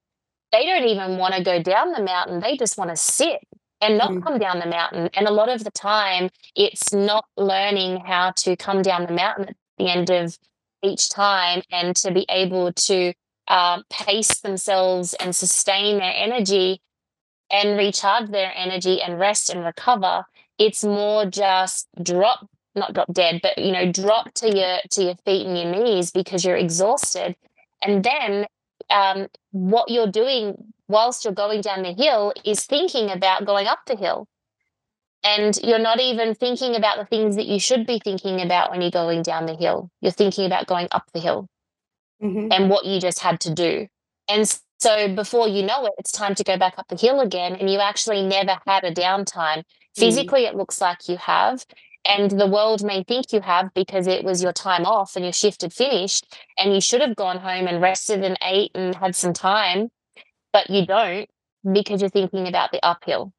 they 0.51 0.65
don't 0.65 0.87
even 0.87 1.17
want 1.17 1.35
to 1.35 1.43
go 1.43 1.61
down 1.61 1.91
the 1.91 2.01
mountain. 2.01 2.39
They 2.39 2.55
just 2.55 2.77
want 2.77 2.89
to 2.89 2.95
sit 2.95 3.41
and 3.81 3.97
not 3.97 4.11
mm. 4.11 4.23
come 4.23 4.39
down 4.39 4.59
the 4.59 4.65
mountain. 4.65 5.09
And 5.13 5.27
a 5.27 5.31
lot 5.31 5.49
of 5.49 5.63
the 5.63 5.71
time, 5.71 6.29
it's 6.55 6.93
not 6.93 7.25
learning 7.35 8.01
how 8.05 8.31
to 8.37 8.55
come 8.55 8.81
down 8.81 9.05
the 9.05 9.13
mountain 9.13 9.49
at 9.49 9.55
the 9.77 9.89
end 9.89 10.09
of 10.09 10.37
each 10.83 11.09
time 11.09 11.61
and 11.71 11.95
to 11.97 12.11
be 12.11 12.25
able 12.29 12.73
to 12.73 13.13
uh, 13.47 13.81
pace 13.89 14.39
themselves 14.39 15.13
and 15.15 15.35
sustain 15.35 15.97
their 15.97 16.13
energy 16.15 16.81
and 17.49 17.77
recharge 17.77 18.29
their 18.29 18.51
energy 18.55 19.01
and 19.01 19.19
rest 19.19 19.49
and 19.49 19.63
recover. 19.63 20.25
It's 20.59 20.83
more 20.83 21.25
just 21.25 21.87
drop, 22.01 22.47
not 22.75 22.93
drop 22.93 23.13
dead, 23.13 23.39
but 23.41 23.57
you 23.57 23.71
know, 23.71 23.91
drop 23.91 24.33
to 24.35 24.55
your 24.55 24.79
to 24.91 25.03
your 25.03 25.15
feet 25.23 25.45
and 25.45 25.57
your 25.57 25.71
knees 25.71 26.11
because 26.11 26.43
you're 26.43 26.57
exhausted. 26.57 27.35
And 27.81 28.03
then 28.03 28.47
um, 28.89 29.27
what 29.51 29.89
you're 29.89 30.11
doing 30.11 30.73
whilst 30.87 31.23
you're 31.23 31.33
going 31.33 31.61
down 31.61 31.83
the 31.83 31.93
hill 31.93 32.33
is 32.45 32.65
thinking 32.65 33.09
about 33.09 33.45
going 33.45 33.67
up 33.67 33.79
the 33.87 33.95
hill. 33.95 34.27
And 35.23 35.57
you're 35.63 35.79
not 35.79 35.99
even 35.99 36.35
thinking 36.35 36.75
about 36.75 36.97
the 36.97 37.05
things 37.05 37.35
that 37.35 37.47
you 37.47 37.59
should 37.59 37.85
be 37.85 37.99
thinking 38.01 38.41
about 38.41 38.71
when 38.71 38.81
you're 38.81 38.91
going 38.91 39.23
down 39.23 39.45
the 39.45 39.55
hill. 39.55 39.89
You're 39.99 40.11
thinking 40.11 40.45
about 40.45 40.67
going 40.67 40.87
up 40.91 41.09
the 41.13 41.19
hill 41.19 41.49
mm-hmm. 42.23 42.51
and 42.51 42.69
what 42.69 42.85
you 42.85 43.01
just 43.01 43.19
had 43.19 43.39
to 43.41 43.53
do. 43.53 43.87
And 44.29 44.59
so 44.79 45.13
before 45.15 45.47
you 45.47 45.63
know 45.63 45.85
it, 45.85 45.93
it's 45.97 46.11
time 46.11 46.35
to 46.35 46.43
go 46.43 46.57
back 46.57 46.75
up 46.77 46.87
the 46.87 46.95
hill 46.95 47.19
again. 47.19 47.55
And 47.55 47.69
you 47.69 47.79
actually 47.79 48.25
never 48.25 48.57
had 48.65 48.83
a 48.83 48.93
downtime. 48.93 49.59
Mm. 49.59 49.63
Physically, 49.97 50.43
mm. 50.43 50.49
it 50.49 50.55
looks 50.55 50.79
like 50.79 51.09
you 51.09 51.17
have. 51.17 51.65
And 52.05 52.31
the 52.31 52.47
world 52.47 52.83
may 52.83 53.03
think 53.03 53.33
you 53.33 53.41
have 53.41 53.73
because 53.73 54.07
it 54.07 54.23
was 54.23 54.41
your 54.41 54.53
time 54.53 54.85
off 54.85 55.17
and 55.17 55.25
your 55.25 55.33
shift 55.33 55.63
had 55.63 55.73
finished. 55.73 56.37
And 56.57 56.73
you 56.73 56.79
should 56.79 57.01
have 57.01 57.17
gone 57.17 57.39
home 57.39 57.67
and 57.67 57.81
rested 57.81 58.23
and 58.23 58.37
ate 58.41 58.71
and 58.75 58.95
had 58.95 59.15
some 59.15 59.33
time 59.33 59.89
but 60.53 60.69
you 60.69 60.85
don't 60.85 61.29
because 61.71 62.01
you're 62.01 62.09
thinking 62.09 62.47
about 62.47 62.71
the 62.71 62.83
uphill. 62.85 63.33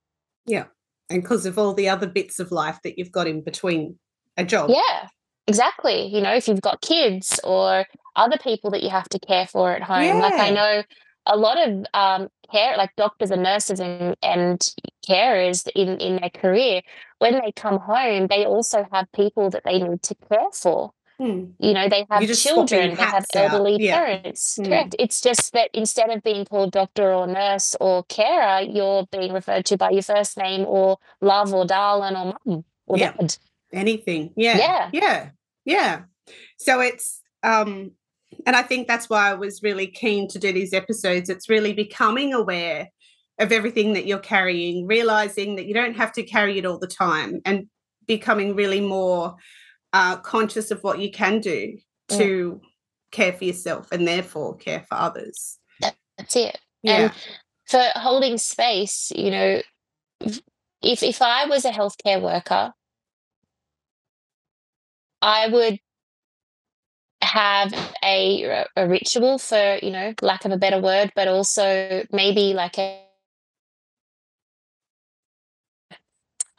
Yeah. 0.46 0.64
And 1.10 1.22
because 1.22 1.46
of 1.46 1.58
all 1.58 1.72
the 1.72 1.88
other 1.88 2.06
bits 2.06 2.38
of 2.38 2.52
life 2.52 2.78
that 2.84 2.98
you've 2.98 3.12
got 3.12 3.26
in 3.26 3.42
between 3.42 3.98
a 4.36 4.44
job. 4.44 4.70
Yeah, 4.70 5.08
exactly. 5.46 6.06
You 6.06 6.20
know, 6.20 6.34
if 6.34 6.48
you've 6.48 6.60
got 6.60 6.82
kids 6.82 7.40
or 7.44 7.86
other 8.16 8.36
people 8.38 8.70
that 8.70 8.82
you 8.82 8.90
have 8.90 9.08
to 9.10 9.18
care 9.18 9.46
for 9.46 9.72
at 9.72 9.82
home. 9.82 10.02
Yeah. 10.02 10.14
Like 10.14 10.34
I 10.34 10.50
know 10.50 10.82
a 11.26 11.36
lot 11.36 11.58
of 11.58 11.86
um, 11.94 12.28
care, 12.50 12.76
like 12.76 12.94
doctors 12.96 13.30
and 13.30 13.42
nurses 13.42 13.80
and, 13.80 14.16
and 14.22 14.60
carers 15.08 15.68
in, 15.74 15.98
in 15.98 16.16
their 16.16 16.30
career, 16.30 16.82
when 17.18 17.34
they 17.34 17.52
come 17.52 17.78
home, 17.78 18.26
they 18.26 18.44
also 18.44 18.86
have 18.92 19.06
people 19.12 19.50
that 19.50 19.62
they 19.64 19.78
need 19.78 20.02
to 20.02 20.14
care 20.28 20.50
for. 20.52 20.92
Hmm. 21.18 21.46
You 21.58 21.74
know, 21.74 21.88
they 21.88 22.06
have 22.08 22.32
children, 22.36 22.94
they 22.94 23.02
have 23.02 23.26
elderly 23.34 23.76
yeah. 23.80 23.98
parents. 23.98 24.56
Hmm. 24.56 24.66
Correct. 24.66 24.96
It's 24.98 25.20
just 25.20 25.52
that 25.52 25.70
instead 25.74 26.10
of 26.10 26.22
being 26.22 26.44
called 26.44 26.70
doctor 26.70 27.12
or 27.12 27.26
nurse 27.26 27.74
or 27.80 28.04
carer, 28.04 28.60
you're 28.60 29.06
being 29.10 29.32
referred 29.32 29.64
to 29.66 29.76
by 29.76 29.90
your 29.90 30.02
first 30.02 30.36
name 30.36 30.64
or 30.66 30.98
love 31.20 31.52
or 31.52 31.66
darling 31.66 32.14
or 32.14 32.36
mum 32.46 32.64
or 32.86 32.98
yeah. 32.98 33.12
dad. 33.12 33.36
Anything. 33.72 34.32
Yeah. 34.36 34.58
Yeah. 34.58 34.90
Yeah. 34.92 35.30
Yeah. 35.64 36.00
So 36.56 36.80
it's 36.80 37.20
um 37.42 37.92
and 38.46 38.54
I 38.54 38.62
think 38.62 38.86
that's 38.86 39.10
why 39.10 39.30
I 39.30 39.34
was 39.34 39.62
really 39.62 39.88
keen 39.88 40.28
to 40.28 40.38
do 40.38 40.52
these 40.52 40.72
episodes. 40.72 41.28
It's 41.28 41.48
really 41.48 41.72
becoming 41.72 42.32
aware 42.32 42.88
of 43.40 43.50
everything 43.52 43.94
that 43.94 44.06
you're 44.06 44.18
carrying, 44.18 44.86
realizing 44.86 45.56
that 45.56 45.66
you 45.66 45.74
don't 45.74 45.96
have 45.96 46.12
to 46.12 46.22
carry 46.22 46.58
it 46.58 46.66
all 46.66 46.78
the 46.78 46.86
time 46.86 47.40
and 47.44 47.66
becoming 48.06 48.54
really 48.54 48.80
more 48.80 49.36
uh, 49.92 50.16
conscious 50.16 50.70
of 50.70 50.82
what 50.82 50.98
you 50.98 51.10
can 51.10 51.40
do 51.40 51.78
to 52.08 52.60
care 53.10 53.32
for 53.32 53.44
yourself 53.44 53.90
and 53.92 54.06
therefore 54.06 54.56
care 54.56 54.84
for 54.88 54.94
others. 54.96 55.58
That's 55.80 56.36
it. 56.36 56.58
Yeah. 56.82 56.96
And 56.96 57.12
for 57.66 57.82
holding 57.94 58.38
space, 58.38 59.12
you 59.14 59.30
know, 59.30 59.62
if 60.82 61.02
if 61.02 61.22
I 61.22 61.46
was 61.46 61.64
a 61.64 61.70
healthcare 61.70 62.20
worker, 62.20 62.72
I 65.22 65.48
would 65.48 65.78
have 67.22 67.72
a 68.02 68.64
a 68.76 68.88
ritual 68.88 69.38
for, 69.38 69.78
you 69.82 69.90
know, 69.90 70.14
lack 70.22 70.44
of 70.44 70.52
a 70.52 70.56
better 70.56 70.80
word, 70.80 71.12
but 71.14 71.28
also 71.28 72.04
maybe 72.10 72.54
like 72.54 72.78
a 72.78 73.07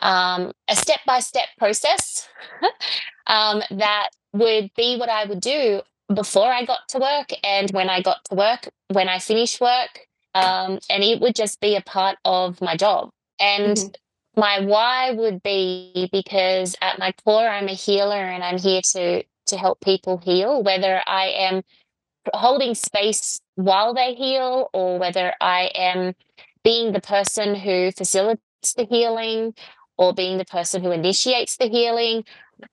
um, 0.01 0.51
a 0.67 0.75
step 0.75 0.99
by 1.05 1.19
step 1.19 1.47
process 1.57 2.27
um, 3.27 3.61
that 3.71 4.09
would 4.33 4.71
be 4.75 4.97
what 4.97 5.09
I 5.09 5.25
would 5.25 5.41
do 5.41 5.81
before 6.13 6.51
I 6.51 6.65
got 6.65 6.87
to 6.89 6.99
work 6.99 7.31
and 7.43 7.69
when 7.71 7.89
I 7.89 8.01
got 8.01 8.23
to 8.25 8.35
work, 8.35 8.69
when 8.89 9.09
I 9.09 9.19
finished 9.19 9.61
work. 9.61 10.07
Um, 10.35 10.79
and 10.89 11.03
it 11.03 11.19
would 11.21 11.35
just 11.35 11.59
be 11.59 11.75
a 11.75 11.81
part 11.81 12.17
of 12.23 12.61
my 12.61 12.75
job. 12.77 13.09
And 13.39 13.77
Mhm. 13.77 13.95
my 14.35 14.59
why 14.61 15.11
would 15.11 15.41
be 15.43 16.09
because 16.11 16.75
at 16.81 16.99
my 16.99 17.11
core, 17.25 17.47
I'm 17.47 17.67
a 17.67 17.73
healer 17.73 18.15
and 18.15 18.43
I'm 18.43 18.57
here 18.57 18.81
to 18.93 19.23
to 19.47 19.57
help 19.57 19.79
people 19.81 20.17
heal, 20.19 20.61
whether 20.61 21.01
I 21.07 21.29
am 21.29 21.63
holding 22.33 22.75
space 22.75 23.41
while 23.55 23.93
they 23.93 24.13
heal 24.13 24.69
or 24.73 24.99
whether 24.99 25.33
I 25.41 25.71
am 25.75 26.13
being 26.63 26.91
the 26.93 27.01
person 27.01 27.55
who 27.55 27.91
facilitates 27.91 28.73
the 28.75 28.85
healing 28.85 29.53
or 29.99 30.13
being 30.13 30.37
the 30.37 30.45
person 30.45 30.81
who 30.81 30.91
initiates 30.91 31.57
the 31.57 31.67
healing 31.67 32.23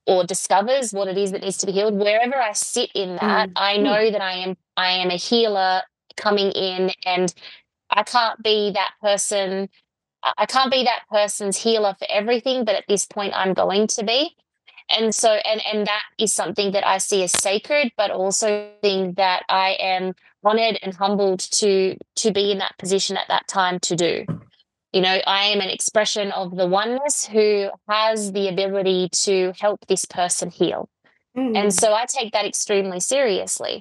or 0.07 0.25
discovers 0.25 0.93
what 0.93 1.09
it 1.09 1.19
is 1.19 1.33
that 1.33 1.43
needs 1.43 1.59
to 1.59 1.67
be 1.67 1.73
healed 1.73 1.95
wherever 1.95 2.37
i 2.37 2.53
sit 2.53 2.91
in 2.95 3.17
that 3.17 3.49
Mm. 3.49 3.53
i 3.57 3.77
Mm. 3.77 3.83
know 3.83 4.11
that 4.13 4.23
i 4.23 4.33
am 4.33 4.57
i 4.77 4.93
am 4.93 5.11
a 5.11 5.17
healer 5.17 5.83
coming 6.17 6.51
in 6.53 6.93
and 7.05 7.35
i 7.91 8.03
can't 8.03 8.43
be 8.43 8.71
that 8.73 8.93
person 9.03 9.69
I 10.23 10.33
I 10.39 10.47
can't 10.47 10.73
be 10.73 10.83
that 10.85 11.03
person's 11.11 11.57
healer 11.59 11.95
for 11.99 12.07
everything 12.09 12.65
but 12.65 12.75
at 12.77 12.85
this 12.89 13.05
point 13.07 13.33
i'm 13.37 13.55
going 13.55 13.87
to 13.89 14.05
be 14.05 14.35
and 14.97 15.15
so 15.15 15.31
and 15.51 15.61
and 15.71 15.87
that 15.87 16.03
is 16.19 16.33
something 16.33 16.73
that 16.73 16.87
i 16.87 16.99
see 16.99 17.23
as 17.25 17.33
sacred 17.33 17.93
but 17.97 18.11
also 18.11 18.71
thing 18.83 19.15
that 19.15 19.43
i 19.49 19.71
am 19.81 20.15
honored 20.45 20.79
and 20.83 20.95
humbled 20.95 21.41
to 21.41 21.97
to 22.23 22.33
be 22.33 22.51
in 22.53 22.59
that 22.59 22.77
position 22.79 23.17
at 23.17 23.29
that 23.29 23.47
time 23.49 23.79
to 23.81 23.95
do 23.97 24.27
you 24.97 25.03
know 25.07 25.17
i 25.27 25.43
am 25.45 25.61
an 25.61 25.69
expression 25.69 26.33
of 26.33 26.57
the 26.61 26.67
oneness 26.67 27.27
who 27.27 27.69
has 27.89 28.33
the 28.33 28.49
ability 28.49 29.09
to 29.13 29.53
help 29.65 29.81
this 29.87 30.05
person 30.05 30.51
heal 30.51 30.89
Mm. 31.37 31.55
and 31.59 31.75
so 31.81 31.93
i 31.93 32.07
take 32.09 32.33
that 32.33 32.47
extremely 32.47 32.99
seriously 32.99 33.75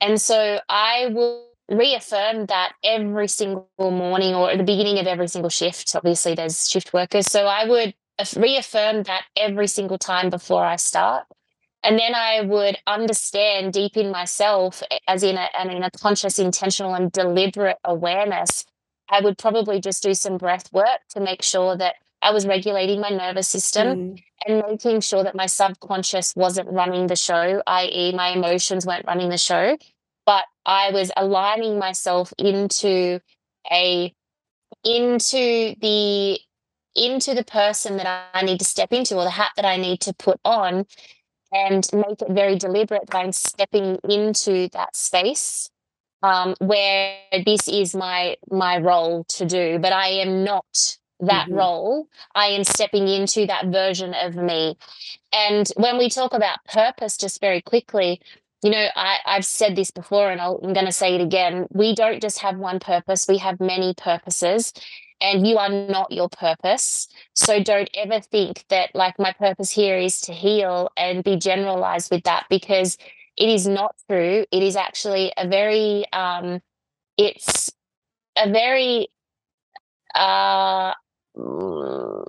and 0.00 0.20
so 0.20 0.60
i 0.68 1.10
will 1.12 1.48
reaffirm 1.68 2.46
that 2.46 2.74
every 2.84 3.26
single 3.26 3.66
morning 3.78 4.36
or 4.36 4.52
at 4.52 4.58
the 4.58 4.68
beginning 4.72 5.00
of 5.00 5.08
every 5.08 5.26
single 5.26 5.50
shift 5.50 5.96
obviously 5.96 6.34
there's 6.36 6.70
shift 6.70 6.92
workers 6.92 7.26
so 7.26 7.46
i 7.46 7.62
would 7.72 7.92
reaffirm 8.36 9.02
that 9.02 9.24
every 9.36 9.66
single 9.66 9.98
time 9.98 10.30
before 10.30 10.64
i 10.64 10.76
start 10.76 11.24
and 11.86 11.98
then 11.98 12.14
I 12.16 12.40
would 12.40 12.76
understand 12.88 13.72
deep 13.72 13.96
in 13.96 14.10
myself, 14.10 14.82
as 15.06 15.22
in 15.22 15.36
a, 15.36 15.48
and 15.58 15.70
in 15.70 15.84
a 15.84 15.90
conscious, 15.92 16.38
intentional, 16.38 16.94
and 16.94 17.12
deliberate 17.12 17.78
awareness. 17.84 18.64
I 19.08 19.20
would 19.20 19.38
probably 19.38 19.80
just 19.80 20.02
do 20.02 20.14
some 20.14 20.36
breath 20.38 20.72
work 20.72 21.00
to 21.10 21.20
make 21.20 21.42
sure 21.42 21.76
that 21.76 21.96
I 22.22 22.30
was 22.32 22.46
regulating 22.46 23.00
my 23.00 23.10
nervous 23.10 23.48
system 23.48 23.86
Mm. 23.86 24.22
and 24.46 24.62
making 24.68 25.00
sure 25.00 25.22
that 25.22 25.34
my 25.34 25.46
subconscious 25.46 26.34
wasn't 26.34 26.68
running 26.70 27.06
the 27.06 27.16
show, 27.16 27.62
i.e., 27.66 28.12
my 28.14 28.28
emotions 28.30 28.86
weren't 28.86 29.06
running 29.06 29.28
the 29.28 29.38
show, 29.38 29.76
but 30.24 30.44
I 30.64 30.90
was 30.90 31.12
aligning 31.16 31.78
myself 31.78 32.32
into 32.38 33.20
a 33.70 34.12
into 34.84 35.74
the 35.80 36.40
into 36.94 37.34
the 37.34 37.44
person 37.44 37.98
that 37.98 38.30
I 38.34 38.42
need 38.42 38.58
to 38.58 38.64
step 38.64 38.92
into 38.92 39.16
or 39.16 39.24
the 39.24 39.30
hat 39.30 39.52
that 39.56 39.64
I 39.64 39.76
need 39.76 40.00
to 40.02 40.14
put 40.14 40.40
on 40.44 40.86
and 41.52 41.86
make 41.92 42.22
it 42.22 42.30
very 42.30 42.56
deliberate 42.56 43.06
by 43.10 43.30
stepping 43.30 43.98
into 44.08 44.68
that 44.72 44.96
space 44.96 45.70
um, 46.22 46.54
where 46.60 47.16
this 47.44 47.68
is 47.68 47.94
my 47.94 48.36
my 48.50 48.78
role 48.78 49.24
to 49.24 49.46
do, 49.46 49.78
but 49.78 49.92
I 49.92 50.08
am 50.08 50.44
not 50.44 50.98
that 51.20 51.48
Mhm. 51.48 51.56
role. 51.56 52.08
I 52.34 52.46
am 52.48 52.64
stepping 52.64 53.08
into 53.08 53.46
that 53.46 53.66
version 53.66 54.14
of 54.14 54.34
me. 54.36 54.76
And 55.32 55.68
when 55.76 55.98
we 55.98 56.08
talk 56.08 56.34
about 56.34 56.64
purpose, 56.66 57.16
just 57.16 57.40
very 57.40 57.60
quickly, 57.62 58.20
you 58.62 58.70
know, 58.70 58.88
I, 58.96 59.18
I've 59.26 59.44
said 59.44 59.76
this 59.76 59.90
before 59.90 60.30
and 60.30 60.40
I'll, 60.40 60.60
I'm 60.62 60.72
going 60.72 60.86
to 60.86 60.92
say 60.92 61.14
it 61.14 61.20
again. 61.20 61.66
We 61.72 61.94
don't 61.94 62.20
just 62.22 62.38
have 62.40 62.58
one 62.58 62.80
purpose, 62.80 63.26
we 63.28 63.38
have 63.38 63.60
many 63.60 63.94
purposes, 63.94 64.72
and 65.20 65.46
you 65.46 65.58
are 65.58 65.68
not 65.68 66.10
your 66.12 66.28
purpose. 66.28 67.08
So 67.34 67.62
don't 67.62 67.90
ever 67.94 68.20
think 68.20 68.64
that, 68.70 68.94
like, 68.94 69.18
my 69.18 69.32
purpose 69.32 69.70
here 69.70 69.98
is 69.98 70.20
to 70.22 70.32
heal 70.32 70.90
and 70.96 71.22
be 71.24 71.36
generalized 71.36 72.10
with 72.10 72.24
that 72.24 72.46
because 72.50 72.98
it 73.36 73.48
is 73.48 73.66
not 73.66 73.94
true. 74.08 74.44
It 74.50 74.62
is 74.62 74.76
actually 74.76 75.32
a 75.36 75.46
very, 75.46 76.10
um, 76.12 76.60
it's 77.18 77.70
a 78.36 78.50
very, 78.50 79.08
uh, 80.14 80.92
mm, 81.36 82.26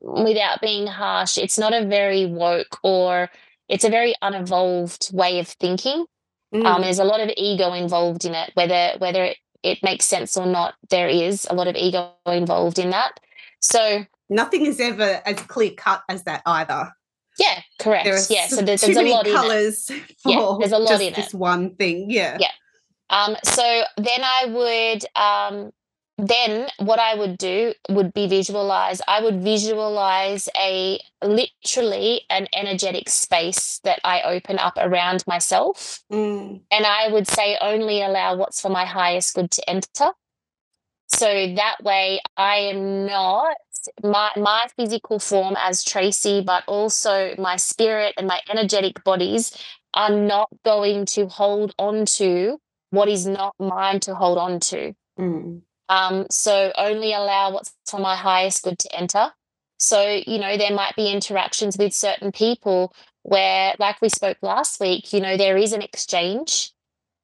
without 0.00 0.60
being 0.60 0.86
harsh, 0.86 1.38
it's 1.38 1.58
not 1.58 1.72
a 1.72 1.86
very 1.86 2.26
woke 2.26 2.78
or 2.82 3.30
it's 3.68 3.84
a 3.84 3.90
very 3.90 4.14
unevolved 4.22 5.10
way 5.12 5.38
of 5.38 5.48
thinking. 5.48 6.06
Um, 6.52 6.62
Mm. 6.62 6.82
there's 6.82 6.98
a 6.98 7.04
lot 7.04 7.20
of 7.20 7.30
ego 7.36 7.72
involved 7.72 8.24
in 8.24 8.34
it, 8.34 8.50
whether 8.54 8.94
whether 8.98 9.22
it, 9.24 9.36
it 9.62 9.82
makes 9.84 10.04
sense 10.04 10.36
or 10.36 10.46
not. 10.46 10.74
There 10.88 11.08
is 11.08 11.46
a 11.48 11.54
lot 11.54 11.68
of 11.68 11.76
ego 11.76 12.10
involved 12.26 12.78
in 12.80 12.90
that. 12.90 13.20
So 13.60 14.04
Nothing 14.28 14.66
is 14.66 14.78
ever 14.80 15.20
as 15.26 15.36
clear 15.42 15.72
cut 15.76 16.02
as 16.08 16.22
that 16.24 16.42
either. 16.46 16.92
Yeah, 17.40 17.62
correct. 17.78 18.06
Yeah, 18.30 18.46
so 18.46 18.58
s- 18.58 18.64
there- 18.64 18.76
too 18.78 18.94
there's 18.94 18.96
a 19.08 19.10
lot 19.14 19.26
colors 19.26 19.86
for 20.22 20.30
Yeah, 20.30 20.56
there's 20.60 20.72
a 20.72 20.78
lot 20.78 20.88
just 20.90 21.02
in 21.02 21.12
this 21.14 21.34
it. 21.34 21.38
one 21.52 21.74
thing. 21.76 22.10
Yeah. 22.10 22.36
Yeah. 22.40 22.52
Um, 23.10 23.36
so 23.44 23.82
then 23.96 24.20
I 24.22 24.46
would 24.46 25.04
um, 25.16 25.72
then 26.18 26.68
what 26.78 26.98
I 27.00 27.14
would 27.14 27.38
do 27.38 27.72
would 27.88 28.12
be 28.12 28.28
visualize. 28.28 29.00
I 29.08 29.22
would 29.22 29.40
visualize 29.42 30.48
a 30.56 31.00
literally 31.24 32.22
an 32.30 32.46
energetic 32.54 33.08
space 33.08 33.80
that 33.84 34.00
I 34.04 34.20
open 34.22 34.58
up 34.58 34.74
around 34.76 35.24
myself. 35.26 36.00
Mm. 36.12 36.60
And 36.70 36.86
I 36.86 37.08
would 37.08 37.26
say 37.26 37.56
only 37.60 38.02
allow 38.02 38.36
what's 38.36 38.60
for 38.60 38.68
my 38.68 38.84
highest 38.84 39.34
good 39.34 39.50
to 39.52 39.70
enter. 39.70 40.10
So 41.08 41.26
that 41.56 41.76
way 41.82 42.20
I 42.36 42.56
am 42.56 43.06
not 43.06 43.56
my 44.02 44.30
my 44.36 44.66
physical 44.76 45.18
form 45.18 45.56
as 45.58 45.84
Tracy, 45.84 46.42
but 46.42 46.64
also 46.66 47.34
my 47.38 47.56
spirit 47.56 48.14
and 48.16 48.26
my 48.26 48.40
energetic 48.50 49.02
bodies 49.04 49.56
are 49.94 50.10
not 50.10 50.48
going 50.64 51.04
to 51.04 51.26
hold 51.26 51.74
on 51.78 52.06
to 52.06 52.58
what 52.90 53.08
is 53.08 53.26
not 53.26 53.54
mine 53.58 54.00
to 54.00 54.14
hold 54.14 54.38
on 54.38 54.60
to. 54.60 54.94
Mm. 55.18 55.62
Um, 55.88 56.26
so 56.30 56.72
only 56.76 57.12
allow 57.12 57.52
what's 57.52 57.72
for 57.86 57.98
my 57.98 58.16
highest 58.16 58.62
good 58.62 58.78
to 58.78 58.96
enter. 58.96 59.32
So, 59.78 60.22
you 60.26 60.38
know, 60.38 60.56
there 60.56 60.74
might 60.74 60.94
be 60.94 61.10
interactions 61.10 61.76
with 61.78 61.94
certain 61.94 62.32
people 62.32 62.94
where, 63.22 63.74
like 63.78 64.00
we 64.00 64.08
spoke 64.08 64.36
last 64.42 64.78
week, 64.78 65.12
you 65.12 65.20
know, 65.20 65.36
there 65.36 65.56
is 65.56 65.72
an 65.72 65.82
exchange 65.82 66.72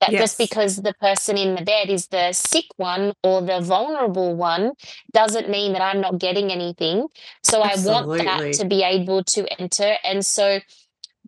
that 0.00 0.10
just 0.10 0.38
because 0.38 0.76
the 0.76 0.94
person 1.00 1.38
in 1.38 1.54
the 1.54 1.62
bed 1.62 1.88
is 1.88 2.08
the 2.08 2.32
sick 2.32 2.66
one 2.76 3.12
or 3.22 3.40
the 3.40 3.60
vulnerable 3.60 4.36
one 4.36 4.72
doesn't 5.12 5.48
mean 5.48 5.72
that 5.72 5.82
I'm 5.82 6.00
not 6.00 6.18
getting 6.18 6.50
anything. 6.52 7.06
So 7.42 7.62
I 7.62 7.74
want 7.78 8.22
that 8.24 8.52
to 8.54 8.66
be 8.66 8.82
able 8.82 9.24
to 9.24 9.60
enter. 9.60 9.96
And 10.04 10.24
so 10.24 10.60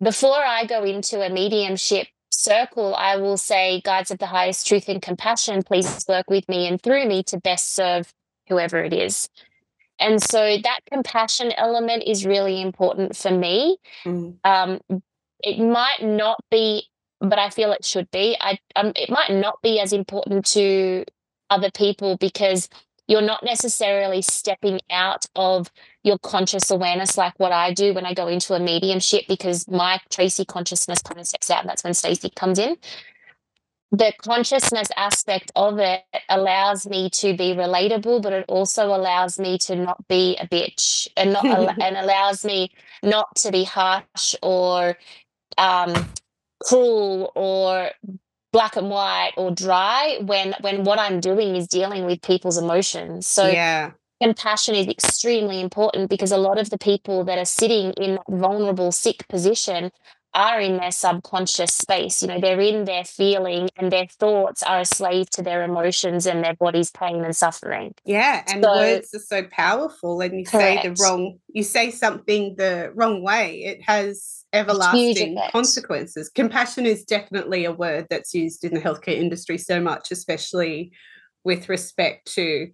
before 0.01 0.37
I 0.37 0.65
go 0.65 0.83
into 0.83 1.21
a 1.21 1.29
mediumship 1.29 2.07
circle, 2.29 2.95
I 2.95 3.17
will 3.17 3.37
say, 3.37 3.81
Guides 3.83 4.11
of 4.11 4.19
the 4.19 4.27
highest 4.27 4.67
truth 4.67 4.87
and 4.87 5.01
compassion, 5.01 5.63
please 5.63 6.05
work 6.07 6.29
with 6.29 6.47
me 6.47 6.67
and 6.67 6.81
through 6.81 7.07
me 7.07 7.23
to 7.23 7.39
best 7.39 7.73
serve 7.73 8.13
whoever 8.47 8.83
it 8.83 8.93
is. 8.93 9.29
And 9.99 10.21
so 10.21 10.57
that 10.63 10.79
compassion 10.91 11.51
element 11.57 12.03
is 12.07 12.25
really 12.25 12.61
important 12.61 13.15
for 13.15 13.31
me. 13.31 13.77
Mm. 14.05 14.37
Um, 14.43 14.79
it 15.43 15.59
might 15.59 16.01
not 16.01 16.39
be, 16.49 16.83
but 17.21 17.39
I 17.39 17.49
feel 17.49 17.71
it 17.71 17.85
should 17.85 18.11
be. 18.11 18.37
I 18.41 18.59
um, 18.75 18.93
it 18.95 19.09
might 19.09 19.31
not 19.31 19.61
be 19.61 19.79
as 19.79 19.93
important 19.93 20.45
to 20.47 21.05
other 21.49 21.71
people 21.71 22.17
because 22.17 22.69
you're 23.07 23.21
not 23.21 23.43
necessarily 23.43 24.21
stepping 24.21 24.79
out 24.91 25.25
of 25.35 25.71
your 26.03 26.19
conscious 26.19 26.71
awareness 26.71 27.17
like 27.17 27.33
what 27.39 27.51
I 27.51 27.73
do 27.73 27.93
when 27.93 28.05
I 28.05 28.13
go 28.13 28.27
into 28.27 28.53
a 28.53 28.59
mediumship 28.59 29.25
because 29.27 29.67
my 29.67 29.99
Tracy 30.11 30.45
consciousness 30.45 31.01
kind 31.01 31.19
of 31.19 31.27
steps 31.27 31.49
out 31.51 31.61
and 31.61 31.69
that's 31.69 31.83
when 31.83 31.93
Stacey 31.95 32.29
comes 32.29 32.59
in. 32.59 32.77
the 33.91 34.13
consciousness 34.21 34.89
aspect 34.97 35.51
of 35.55 35.79
it 35.79 36.03
allows 36.29 36.87
me 36.87 37.09
to 37.09 37.35
be 37.35 37.53
relatable, 37.55 38.21
but 38.21 38.33
it 38.33 38.45
also 38.47 38.87
allows 38.87 39.39
me 39.39 39.57
to 39.59 39.75
not 39.75 40.07
be 40.07 40.37
a 40.39 40.47
bitch 40.47 41.07
and 41.17 41.33
not 41.33 41.45
and 41.81 41.97
allows 41.97 42.45
me 42.45 42.71
not 43.03 43.35
to 43.37 43.51
be 43.51 43.63
harsh 43.63 44.35
or 44.43 44.97
um, 45.57 45.93
cruel 46.63 47.31
or 47.35 47.91
black 48.51 48.75
and 48.75 48.89
white 48.89 49.31
or 49.37 49.51
dry 49.51 50.17
when 50.21 50.55
when 50.61 50.83
what 50.83 50.99
I'm 50.99 51.19
doing 51.19 51.55
is 51.55 51.67
dealing 51.67 52.05
with 52.05 52.21
people's 52.21 52.57
emotions. 52.57 53.27
So 53.27 53.47
yeah. 53.47 53.91
compassion 54.21 54.75
is 54.75 54.87
extremely 54.87 55.61
important 55.61 56.09
because 56.09 56.31
a 56.31 56.37
lot 56.37 56.59
of 56.59 56.69
the 56.69 56.77
people 56.77 57.23
that 57.25 57.37
are 57.37 57.45
sitting 57.45 57.91
in 57.93 58.15
that 58.15 58.23
vulnerable 58.27 58.91
sick 58.91 59.27
position 59.27 59.91
are 60.33 60.59
in 60.59 60.77
their 60.77 60.91
subconscious 60.91 61.73
space. 61.73 62.21
You 62.21 62.27
know, 62.27 62.39
they're 62.39 62.59
in 62.59 62.85
their 62.85 63.03
feeling 63.03 63.69
and 63.77 63.91
their 63.91 64.05
thoughts 64.05 64.61
are 64.61 64.81
a 64.81 64.85
slave 64.85 65.29
to 65.31 65.41
their 65.41 65.63
emotions 65.63 66.27
and 66.27 66.43
their 66.43 66.55
body's 66.55 66.91
pain 66.91 67.23
and 67.23 67.35
suffering. 67.35 67.95
Yeah. 68.05 68.43
And 68.47 68.63
so, 68.63 68.75
words 68.75 69.13
are 69.15 69.19
so 69.19 69.43
powerful. 69.51 70.21
And 70.21 70.39
you 70.39 70.45
correct. 70.45 70.83
say 70.83 70.89
the 70.89 70.95
wrong, 71.01 71.39
you 71.47 71.63
say 71.63 71.89
something 71.89 72.55
the 72.57 72.91
wrong 72.93 73.23
way, 73.23 73.63
it 73.63 73.81
has 73.83 74.38
everlasting 74.53 75.37
consequences. 75.51 76.29
Compassion 76.29 76.85
is 76.85 77.03
definitely 77.03 77.65
a 77.65 77.71
word 77.71 78.07
that's 78.09 78.33
used 78.33 78.63
in 78.63 78.73
the 78.73 78.79
healthcare 78.79 79.15
industry 79.15 79.57
so 79.57 79.79
much, 79.79 80.11
especially 80.11 80.91
with 81.43 81.69
respect 81.69 82.33
to 82.33 82.69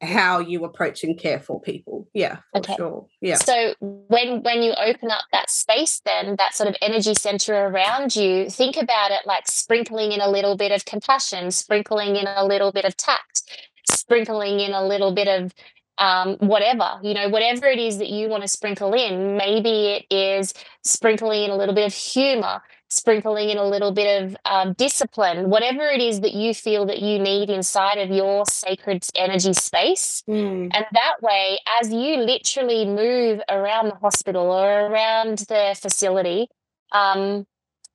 how 0.00 0.38
you 0.38 0.64
approach 0.64 1.02
and 1.02 1.18
care 1.18 1.40
for 1.40 1.60
people 1.60 2.06
yeah 2.14 2.36
for 2.52 2.58
okay. 2.58 2.76
sure 2.76 3.06
yeah 3.20 3.34
so 3.34 3.74
when 3.80 4.42
when 4.42 4.62
you 4.62 4.72
open 4.74 5.10
up 5.10 5.24
that 5.32 5.50
space 5.50 6.00
then 6.04 6.36
that 6.38 6.54
sort 6.54 6.68
of 6.68 6.76
energy 6.80 7.14
center 7.14 7.66
around 7.66 8.14
you 8.14 8.48
think 8.48 8.76
about 8.76 9.10
it 9.10 9.20
like 9.26 9.48
sprinkling 9.48 10.12
in 10.12 10.20
a 10.20 10.30
little 10.30 10.56
bit 10.56 10.70
of 10.70 10.84
compassion 10.84 11.50
sprinkling 11.50 12.14
in 12.14 12.28
a 12.28 12.44
little 12.44 12.70
bit 12.70 12.84
of 12.84 12.96
tact 12.96 13.42
sprinkling 13.90 14.60
in 14.60 14.72
a 14.72 14.86
little 14.86 15.12
bit 15.12 15.26
of 15.26 15.52
um, 15.98 16.36
whatever, 16.38 16.98
you 17.02 17.14
know, 17.14 17.28
whatever 17.28 17.66
it 17.66 17.78
is 17.78 17.98
that 17.98 18.08
you 18.08 18.28
want 18.28 18.42
to 18.42 18.48
sprinkle 18.48 18.94
in. 18.94 19.36
Maybe 19.36 19.98
it 20.10 20.14
is 20.14 20.54
sprinkling 20.84 21.44
in 21.44 21.50
a 21.50 21.56
little 21.56 21.74
bit 21.74 21.86
of 21.86 21.94
humor, 21.94 22.62
sprinkling 22.88 23.50
in 23.50 23.58
a 23.58 23.66
little 23.66 23.92
bit 23.92 24.22
of 24.22 24.36
um, 24.44 24.72
discipline, 24.74 25.50
whatever 25.50 25.82
it 25.88 26.00
is 26.00 26.20
that 26.20 26.32
you 26.32 26.54
feel 26.54 26.86
that 26.86 27.00
you 27.00 27.18
need 27.18 27.50
inside 27.50 27.98
of 27.98 28.10
your 28.10 28.46
sacred 28.46 29.04
energy 29.14 29.52
space. 29.52 30.22
Mm. 30.28 30.70
And 30.72 30.86
that 30.92 31.16
way, 31.20 31.58
as 31.80 31.92
you 31.92 32.16
literally 32.18 32.86
move 32.86 33.40
around 33.48 33.88
the 33.88 33.96
hospital 33.96 34.50
or 34.50 34.86
around 34.86 35.38
the 35.48 35.76
facility, 35.80 36.48
um, 36.92 37.46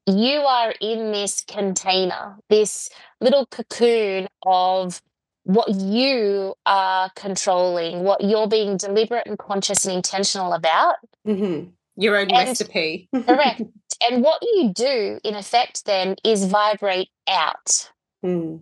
you 0.06 0.40
are 0.40 0.74
in 0.82 1.12
this 1.12 1.42
container, 1.48 2.36
this 2.50 2.90
little 3.22 3.46
cocoon 3.46 4.28
of 4.46 5.02
what 5.44 5.70
you 5.70 6.56
are 6.66 7.10
controlling, 7.16 8.04
what 8.04 8.22
you're 8.22 8.48
being 8.48 8.78
deliberate 8.78 9.28
and 9.28 9.38
conscious 9.38 9.86
and 9.86 9.96
intentional 9.96 10.54
about. 10.54 10.96
Mm-hmm. 11.28 11.70
Your 11.96 12.18
own 12.18 12.32
and, 12.32 12.50
recipe. 12.50 13.10
correct. 13.26 13.62
And 14.10 14.24
what 14.24 14.42
you 14.42 14.72
do, 14.74 15.20
in 15.24 15.36
effect, 15.36 15.86
then 15.86 16.16
is 16.24 16.46
vibrate 16.46 17.10
out. 17.28 17.92
Mm. 18.26 18.62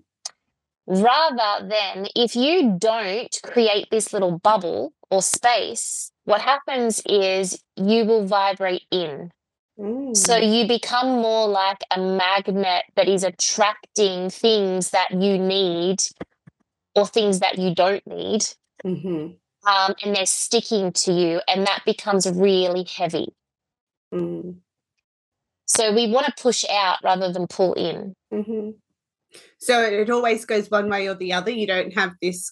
Rather 0.88 1.68
than 1.68 2.08
if 2.16 2.36
you 2.36 2.76
don't 2.78 3.40
create 3.44 3.88
this 3.92 4.12
little 4.12 4.40
bubble 4.40 4.94
or 5.10 5.22
space, 5.22 6.12
what 6.26 6.42
happens 6.42 7.02
is 7.06 7.64
you 7.78 8.06
will 8.06 8.26
vibrate 8.26 8.84
in. 8.92 9.32
Mm. 9.80 10.16
So 10.16 10.36
you 10.36 10.68
become 10.68 11.08
more 11.08 11.48
like 11.48 11.82
a 11.92 12.00
magnet 12.00 12.84
that 12.96 13.08
is 13.08 13.24
attracting 13.24 14.30
things 14.30 14.90
that 14.90 15.12
you 15.12 15.38
need 15.38 16.02
or 16.96 17.08
things 17.08 17.40
that 17.40 17.58
you 17.58 17.74
don't 17.74 18.06
need. 18.06 18.46
Mm-hmm. 18.86 19.34
Um, 19.70 19.96
and 20.04 20.16
they're 20.16 20.26
sticking 20.26 20.92
to 20.92 21.12
you, 21.12 21.42
and 21.48 21.68
that 21.68 21.84
becomes 21.86 22.30
really 22.30 22.84
heavy. 22.84 23.34
Mm. 24.14 24.56
So 25.66 25.94
we 25.94 26.12
want 26.12 26.26
to 26.26 26.34
push 26.42 26.66
out 26.70 26.98
rather 27.04 27.32
than 27.32 27.48
pull 27.48 27.74
in. 27.74 28.16
Mm-hmm. 28.34 28.72
So 29.60 29.82
it 29.82 30.10
always 30.10 30.46
goes 30.46 30.70
one 30.70 30.90
way 30.90 31.08
or 31.08 31.14
the 31.14 31.34
other. 31.34 31.52
You 31.52 31.68
don't 31.68 31.94
have 31.94 32.14
this 32.22 32.52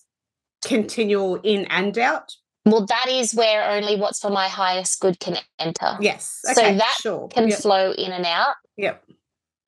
continual 0.64 1.36
in 1.38 1.66
and 1.66 1.98
out. 1.98 2.36
Well, 2.66 2.86
that 2.86 3.08
is 3.10 3.34
where 3.34 3.70
only 3.72 3.96
what's 3.96 4.20
for 4.20 4.30
my 4.30 4.48
highest 4.48 5.00
good 5.00 5.20
can 5.20 5.38
enter. 5.58 5.98
Yes. 6.00 6.42
Okay, 6.50 6.54
so 6.54 6.78
that 6.78 6.98
sure. 7.02 7.28
can 7.30 7.48
yep. 7.48 7.60
flow 7.60 7.92
in 7.92 8.12
and 8.12 8.26
out. 8.26 8.56
Yep. 8.78 9.04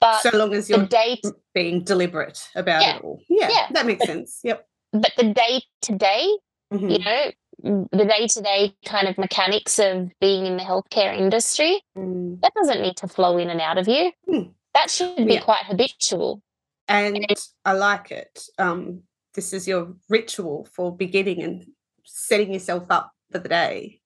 But 0.02 0.22
so 0.24 0.36
long 0.36 0.54
as 0.54 0.70
you're 0.70 0.86
day 0.86 1.22
being 1.54 1.84
deliberate 1.84 2.50
about 2.56 2.82
yeah, 2.82 2.96
it 2.98 3.04
all. 3.04 3.22
Yeah, 3.30 3.50
yeah, 3.50 3.68
that 3.72 3.86
makes 3.86 4.00
but, 4.00 4.08
sense. 4.08 4.40
Yep. 4.44 4.68
But 4.92 5.12
the 5.16 5.32
day 5.32 5.62
to 5.84 5.96
day, 5.96 6.28
you 6.72 7.00
know, 7.00 7.32
the 7.64 8.06
day 8.06 8.28
to 8.28 8.42
day 8.42 8.76
kind 8.84 9.08
of 9.08 9.18
mechanics 9.20 9.78
of 9.78 10.10
being 10.20 10.48
in 10.48 10.58
the 10.58 10.64
healthcare 10.64 11.16
industry, 11.16 11.84
mm. 11.96 12.42
that 12.42 12.54
doesn't 12.56 12.82
need 12.82 12.98
to 12.98 13.08
flow 13.08 13.38
in 13.38 13.50
and 13.50 13.62
out 13.62 13.78
of 13.78 13.88
you. 13.88 14.12
Mm. 14.28 14.52
That 14.74 14.90
should 14.90 15.16
be 15.16 15.36
yeah. 15.36 15.42
quite 15.42 15.66
habitual. 15.66 16.42
And, 16.88 17.18
and 17.18 17.38
I 17.64 17.74
like 17.74 18.12
it. 18.12 18.44
Um, 18.58 19.04
this 19.36 19.54
is 19.54 19.68
your 19.68 19.94
ritual 20.10 20.68
for 20.74 20.96
beginning 20.96 21.44
and 21.44 21.66
setting 22.06 22.52
yourself 22.52 22.86
up 22.90 23.12
for 23.32 23.40
the 23.40 23.50
day. 23.50 24.02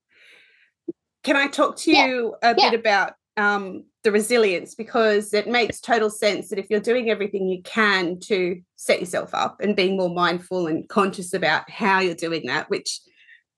Can 1.24 1.36
I 1.38 1.48
talk 1.48 1.78
to 1.78 1.92
you 1.92 2.36
yeah. 2.44 2.52
a 2.52 2.56
yeah. 2.58 2.70
bit 2.70 2.80
about 2.80 3.14
um, 3.38 3.86
the 4.06 4.12
resilience 4.12 4.76
because 4.76 5.34
it 5.34 5.48
makes 5.48 5.82
total 5.82 6.12
sense 6.12 6.50
that 6.50 6.60
if 6.60 6.70
you're 6.70 6.80
doing 6.80 7.10
everything 7.10 7.48
you 7.48 7.62
can 7.64 8.20
to 8.20 8.62
set 8.76 9.00
yourself 9.00 9.34
up 9.34 9.60
and 9.60 9.76
being 9.76 9.98
more 9.98 10.14
mindful 10.14 10.68
and 10.68 10.88
conscious 10.88 11.34
about 11.34 11.70
how 11.70 12.00
you're 12.00 12.14
doing 12.14 12.46
that, 12.46 12.70
which 12.70 13.00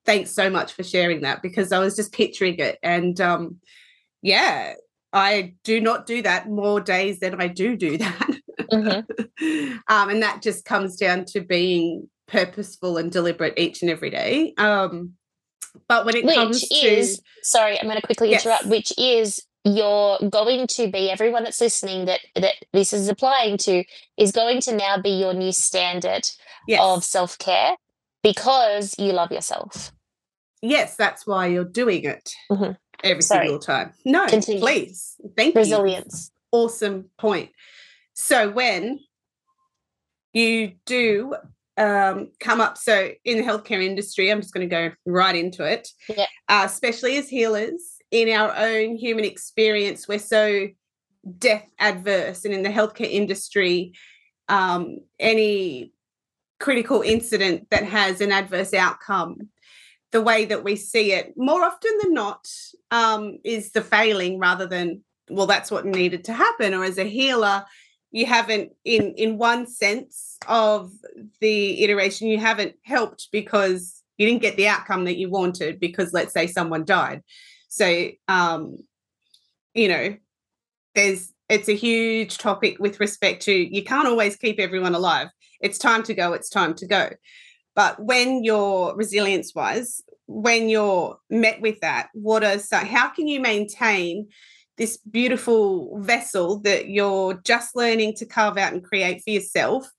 thanks 0.05 0.31
so 0.31 0.49
much 0.49 0.71
for 0.71 0.83
sharing 0.83 1.21
that 1.21 1.41
because 1.41 1.73
I 1.73 1.79
was 1.79 1.97
just 1.97 2.13
picturing 2.13 2.55
it. 2.59 2.79
And 2.81 3.19
um, 3.19 3.57
yeah, 4.21 4.75
I 5.11 5.55
do 5.65 5.81
not 5.81 6.05
do 6.05 6.21
that 6.21 6.47
more 6.49 6.79
days 6.79 7.19
than 7.19 7.41
I 7.41 7.47
do 7.47 7.75
do 7.75 7.97
that. 7.97 8.39
Mm-hmm. 8.71 9.77
um, 9.89 10.09
and 10.09 10.23
that 10.23 10.41
just 10.41 10.63
comes 10.63 10.95
down 10.95 11.25
to 11.25 11.41
being 11.41 12.09
purposeful 12.27 12.97
and 12.97 13.11
deliberate 13.11 13.59
each 13.59 13.81
and 13.81 13.91
every 13.91 14.11
day. 14.11 14.53
Um, 14.57 15.13
but 15.89 16.05
when 16.05 16.15
it 16.15 16.23
which 16.23 16.35
comes 16.35 16.63
is, 16.71 17.17
to 17.17 17.23
sorry, 17.43 17.77
I'm 17.77 17.87
going 17.87 17.99
to 17.99 18.05
quickly 18.05 18.33
interrupt, 18.33 18.65
which 18.65 18.93
is 18.97 19.41
you're 19.67 20.17
going 20.29 20.65
to 20.67 20.89
be 20.89 21.09
everyone 21.09 21.43
that's 21.43 21.59
listening 21.59 22.05
that 22.05 22.21
that 22.35 22.53
this 22.73 22.93
is 22.93 23.09
applying 23.09 23.57
to 23.57 23.83
is 24.15 24.31
going 24.31 24.61
to 24.61 24.75
now 24.75 24.97
be 25.01 25.09
your 25.09 25.33
new 25.33 25.51
standard 25.51 26.27
yes. 26.67 26.79
of 26.81 27.03
self-care 27.03 27.75
because 28.23 28.97
you 28.97 29.11
love 29.11 29.31
yourself 29.31 29.91
yes 30.61 30.95
that's 30.95 31.27
why 31.27 31.45
you're 31.45 31.65
doing 31.65 32.03
it 32.03 32.31
mm-hmm. 32.49 32.71
every 33.03 33.21
Sorry. 33.21 33.47
single 33.47 33.59
time 33.59 33.93
no 34.05 34.25
Continue. 34.27 34.61
please 34.61 35.15
thank 35.35 35.53
you. 35.53 35.61
resilience 35.61 36.31
you. 36.53 36.59
awesome 36.59 37.09
point 37.17 37.49
so 38.13 38.49
when 38.49 38.99
you 40.33 40.73
do 40.85 41.35
um, 41.77 42.31
come 42.39 42.59
up 42.59 42.77
so 42.77 43.11
in 43.23 43.37
the 43.37 43.43
healthcare 43.43 43.83
industry 43.83 44.31
i'm 44.31 44.41
just 44.41 44.53
going 44.53 44.67
to 44.67 44.73
go 44.73 44.91
right 45.05 45.35
into 45.35 45.63
it 45.63 45.89
yeah. 46.09 46.25
uh, 46.47 46.63
especially 46.65 47.17
as 47.17 47.29
healers 47.29 47.96
in 48.11 48.29
our 48.29 48.53
own 48.55 48.95
human 48.95 49.25
experience, 49.25 50.07
we're 50.07 50.19
so 50.19 50.67
death 51.37 51.67
adverse. 51.79 52.45
And 52.45 52.53
in 52.53 52.63
the 52.63 52.69
healthcare 52.69 53.11
industry, 53.11 53.93
um, 54.47 54.99
any 55.19 55.91
critical 56.59 57.01
incident 57.01 57.69
that 57.69 57.83
has 57.83 58.21
an 58.21 58.31
adverse 58.31 58.73
outcome, 58.73 59.49
the 60.11 60.21
way 60.21 60.45
that 60.45 60.63
we 60.63 60.75
see 60.75 61.11
it 61.11 61.33
more 61.35 61.63
often 61.63 61.91
than 62.01 62.13
not 62.13 62.47
um, 62.91 63.39
is 63.43 63.71
the 63.71 63.81
failing 63.81 64.39
rather 64.39 64.65
than, 64.65 65.03
well, 65.29 65.47
that's 65.47 65.69
what 65.69 65.85
needed 65.85 66.23
to 66.25 66.33
happen. 66.33 66.73
Or 66.73 66.85
as 66.85 66.97
a 66.97 67.03
healer, 67.03 67.65
you 68.11 68.25
haven't 68.25 68.71
in 68.85 69.13
in 69.15 69.37
one 69.37 69.67
sense 69.67 70.37
of 70.47 70.91
the 71.41 71.83
iteration 71.83 72.27
you 72.27 72.39
haven't 72.39 72.75
helped 72.83 73.27
because 73.31 74.01
you 74.17 74.25
didn't 74.25 74.41
get 74.41 74.55
the 74.55 74.67
outcome 74.67 75.03
that 75.05 75.17
you 75.17 75.29
wanted 75.29 75.79
because 75.79 76.13
let's 76.13 76.33
say 76.33 76.47
someone 76.47 76.85
died 76.85 77.21
so, 77.67 78.09
um, 78.27 78.77
you 79.73 79.87
know, 79.87 80.15
there's 80.95 81.33
it's 81.49 81.69
a 81.69 81.75
huge 81.75 82.37
topic 82.37 82.77
with 82.79 82.99
respect 82.99 83.43
to 83.43 83.53
you 83.53 83.83
can't 83.83 84.07
always 84.07 84.35
keep 84.35 84.59
everyone 84.59 84.95
alive. 84.95 85.29
It's 85.61 85.77
time 85.77 86.03
to 86.03 86.13
go. 86.13 86.33
It's 86.33 86.49
time 86.49 86.73
to 86.75 86.87
go. 86.87 87.09
But 87.75 88.03
when 88.03 88.43
you're 88.43 88.95
resilience 88.95 89.53
wise, 89.55 90.01
when 90.25 90.67
you're 90.67 91.17
met 91.29 91.61
with 91.61 91.79
that, 91.81 92.09
what 92.13 92.43
are 92.43 92.59
so 92.59 92.77
how 92.77 93.09
can 93.09 93.27
you 93.27 93.39
maintain 93.39 94.27
this 94.77 94.97
beautiful 94.97 95.99
vessel 96.01 96.59
that 96.59 96.89
you're 96.89 97.35
just 97.43 97.75
learning 97.75 98.13
to 98.15 98.25
carve 98.25 98.57
out 98.57 98.73
and 98.73 98.83
create 98.83 99.21
for 99.23 99.31
yourself 99.31 99.89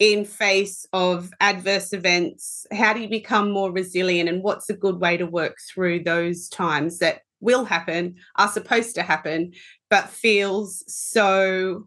in 0.00 0.24
face 0.24 0.86
of 0.92 1.30
adverse 1.40 1.92
events 1.92 2.66
how 2.72 2.92
do 2.92 3.00
you 3.00 3.08
become 3.08 3.52
more 3.52 3.70
resilient 3.70 4.28
and 4.28 4.42
what's 4.42 4.68
a 4.70 4.74
good 4.74 4.98
way 4.98 5.16
to 5.16 5.26
work 5.26 5.58
through 5.72 6.02
those 6.02 6.48
times 6.48 6.98
that 6.98 7.20
will 7.40 7.64
happen 7.66 8.16
are 8.36 8.48
supposed 8.48 8.94
to 8.94 9.02
happen 9.02 9.52
but 9.90 10.08
feels 10.08 10.82
so 10.88 11.86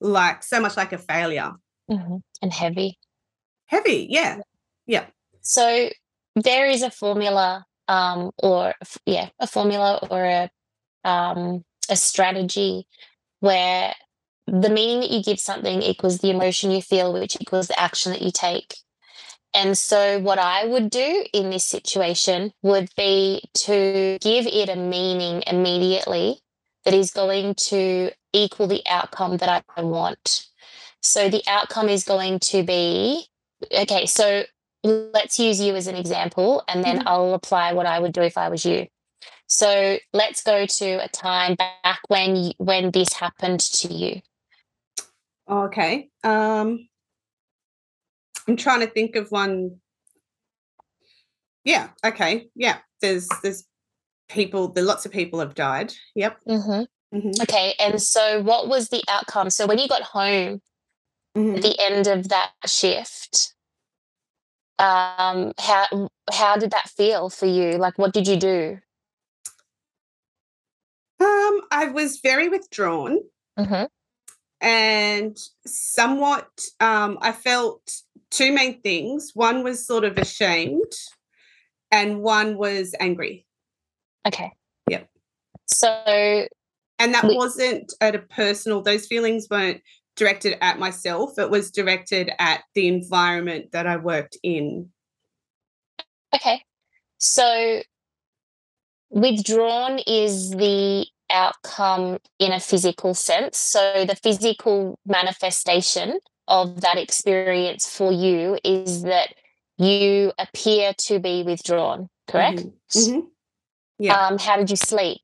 like 0.00 0.42
so 0.42 0.60
much 0.60 0.76
like 0.76 0.92
a 0.92 0.98
failure 0.98 1.52
Mhm. 1.90 2.22
and 2.42 2.52
heavy. 2.52 2.98
heavy 3.66 4.06
yeah 4.10 4.38
yeah 4.86 5.06
So 5.40 5.88
there 6.36 6.66
is 6.68 6.82
a 6.82 6.90
formula, 6.90 7.64
um, 7.88 8.30
or 8.42 8.74
yeah, 9.06 9.28
a 9.38 9.46
formula 9.46 9.98
or 10.10 10.24
a 10.24 10.50
um, 11.08 11.64
a 11.90 11.96
strategy 11.96 12.86
where 13.40 13.94
the 14.46 14.68
meaning 14.70 15.00
that 15.00 15.10
you 15.10 15.22
give 15.22 15.40
something 15.40 15.82
equals 15.82 16.18
the 16.18 16.30
emotion 16.30 16.70
you 16.70 16.82
feel, 16.82 17.12
which 17.12 17.36
equals 17.40 17.68
the 17.68 17.80
action 17.80 18.12
that 18.12 18.22
you 18.22 18.30
take. 18.32 18.76
And 19.54 19.78
so, 19.78 20.18
what 20.18 20.38
I 20.38 20.66
would 20.66 20.90
do 20.90 21.24
in 21.32 21.50
this 21.50 21.64
situation 21.64 22.52
would 22.62 22.88
be 22.96 23.42
to 23.54 24.18
give 24.20 24.46
it 24.46 24.68
a 24.68 24.76
meaning 24.76 25.42
immediately 25.46 26.40
that 26.84 26.92
is 26.92 27.12
going 27.12 27.54
to 27.54 28.10
equal 28.32 28.66
the 28.66 28.82
outcome 28.86 29.36
that 29.38 29.64
I 29.76 29.82
want. 29.82 30.46
So, 31.00 31.28
the 31.28 31.42
outcome 31.46 31.88
is 31.88 32.04
going 32.04 32.40
to 32.40 32.64
be 32.64 33.26
okay, 33.72 34.06
so 34.06 34.44
let's 34.82 35.38
use 35.38 35.60
you 35.60 35.74
as 35.76 35.86
an 35.86 35.94
example, 35.94 36.62
and 36.68 36.84
then 36.84 36.98
Mhm. 36.98 37.02
I'll 37.06 37.34
apply 37.34 37.72
what 37.72 37.86
I 37.86 37.98
would 38.00 38.12
do 38.12 38.22
if 38.22 38.36
I 38.36 38.48
was 38.48 38.66
you. 38.66 38.88
So, 39.46 39.98
let's 40.12 40.42
go 40.42 40.66
to 40.66 41.04
a 41.04 41.08
time 41.08 41.54
back 41.54 42.00
when 42.08 42.36
you, 42.36 42.52
when 42.58 42.90
this 42.90 43.14
happened 43.14 43.60
to 43.60 43.92
you. 43.92 44.20
Okay 45.48 46.08
um 46.22 46.88
i'm 48.48 48.56
trying 48.56 48.80
to 48.80 48.86
think 48.86 49.16
of 49.16 49.30
one 49.30 49.76
yeah 51.64 51.88
okay 52.04 52.48
yeah 52.54 52.78
there's 53.00 53.28
there's 53.42 53.64
people 54.28 54.68
there 54.68 54.84
lots 54.84 55.04
of 55.04 55.12
people 55.12 55.38
have 55.40 55.54
died 55.54 55.92
yep 56.14 56.38
hmm 56.46 56.82
mhm, 57.14 57.42
Okay, 57.42 57.74
and 57.78 58.00
so 58.02 58.42
what 58.42 58.68
was 58.68 58.88
the 58.88 59.02
outcome? 59.08 59.50
So, 59.50 59.66
when 59.66 59.78
you 59.78 59.86
got 59.86 60.02
home 60.02 60.60
mhm. 61.36 61.56
at 61.56 61.62
the 61.62 61.76
end 61.78 62.06
of 62.08 62.28
that 62.30 62.50
shift, 62.66 63.54
um, 64.78 65.52
how 65.58 66.08
how 66.32 66.56
did 66.56 66.72
that 66.72 66.88
feel 66.88 67.30
for 67.30 67.46
you? 67.46 67.72
Like, 67.78 67.98
what 67.98 68.12
did 68.12 68.26
you 68.26 68.36
do? 68.36 68.78
um 71.20 71.60
i 71.70 71.86
was 71.92 72.18
very 72.22 72.48
withdrawn 72.48 73.18
hmm 73.58 73.84
and 74.64 75.36
somewhat 75.66 76.48
um 76.80 77.18
i 77.20 77.30
felt 77.30 77.92
two 78.30 78.50
main 78.52 78.80
things 78.80 79.30
one 79.34 79.62
was 79.62 79.86
sort 79.86 80.02
of 80.04 80.18
ashamed 80.18 80.92
and 81.92 82.20
one 82.20 82.56
was 82.56 82.94
angry 82.98 83.46
Okay. 84.26 84.50
Yep. 84.88 85.06
So, 85.66 86.48
and 86.98 87.14
that 87.14 87.24
We- 87.28 87.36
wasn't 87.36 87.92
at 88.00 88.14
a 88.14 88.20
personal 88.20 88.80
those 88.80 89.06
feelings 89.06 89.46
weren't 89.50 89.82
directed 90.16 90.56
at 90.62 90.78
myself 90.78 91.38
it 91.38 91.50
was 91.50 91.70
directed 91.70 92.30
at 92.38 92.62
the 92.74 92.88
environment 92.88 93.72
that 93.72 93.86
i 93.86 93.96
worked 93.96 94.38
in 94.42 94.88
okay. 96.34 96.62
So, 97.18 97.82
withdrawn 99.10 100.00
is 100.06 100.50
the 100.50 101.06
outcome 101.34 102.18
in 102.38 102.52
a 102.52 102.60
physical 102.60 103.12
sense. 103.14 103.58
So, 103.58 104.04
the 104.06 104.16
physical 104.16 104.98
manifestation 105.04 106.18
of 106.48 106.80
that 106.82 106.96
experience 106.98 107.88
for 107.88 108.12
you 108.12 108.58
is 108.64 109.02
that 109.02 109.34
you 109.76 110.32
appear 110.38 110.94
to 111.06 111.18
be 111.18 111.42
withdrawn, 111.42 112.08
correct? 112.28 112.64
Mhm. 112.94 113.22
Yeah. 113.98 114.26
Um, 114.26 114.38
how 114.38 114.56
did 114.56 114.70
you 114.70 114.76
sleep? 114.76 115.20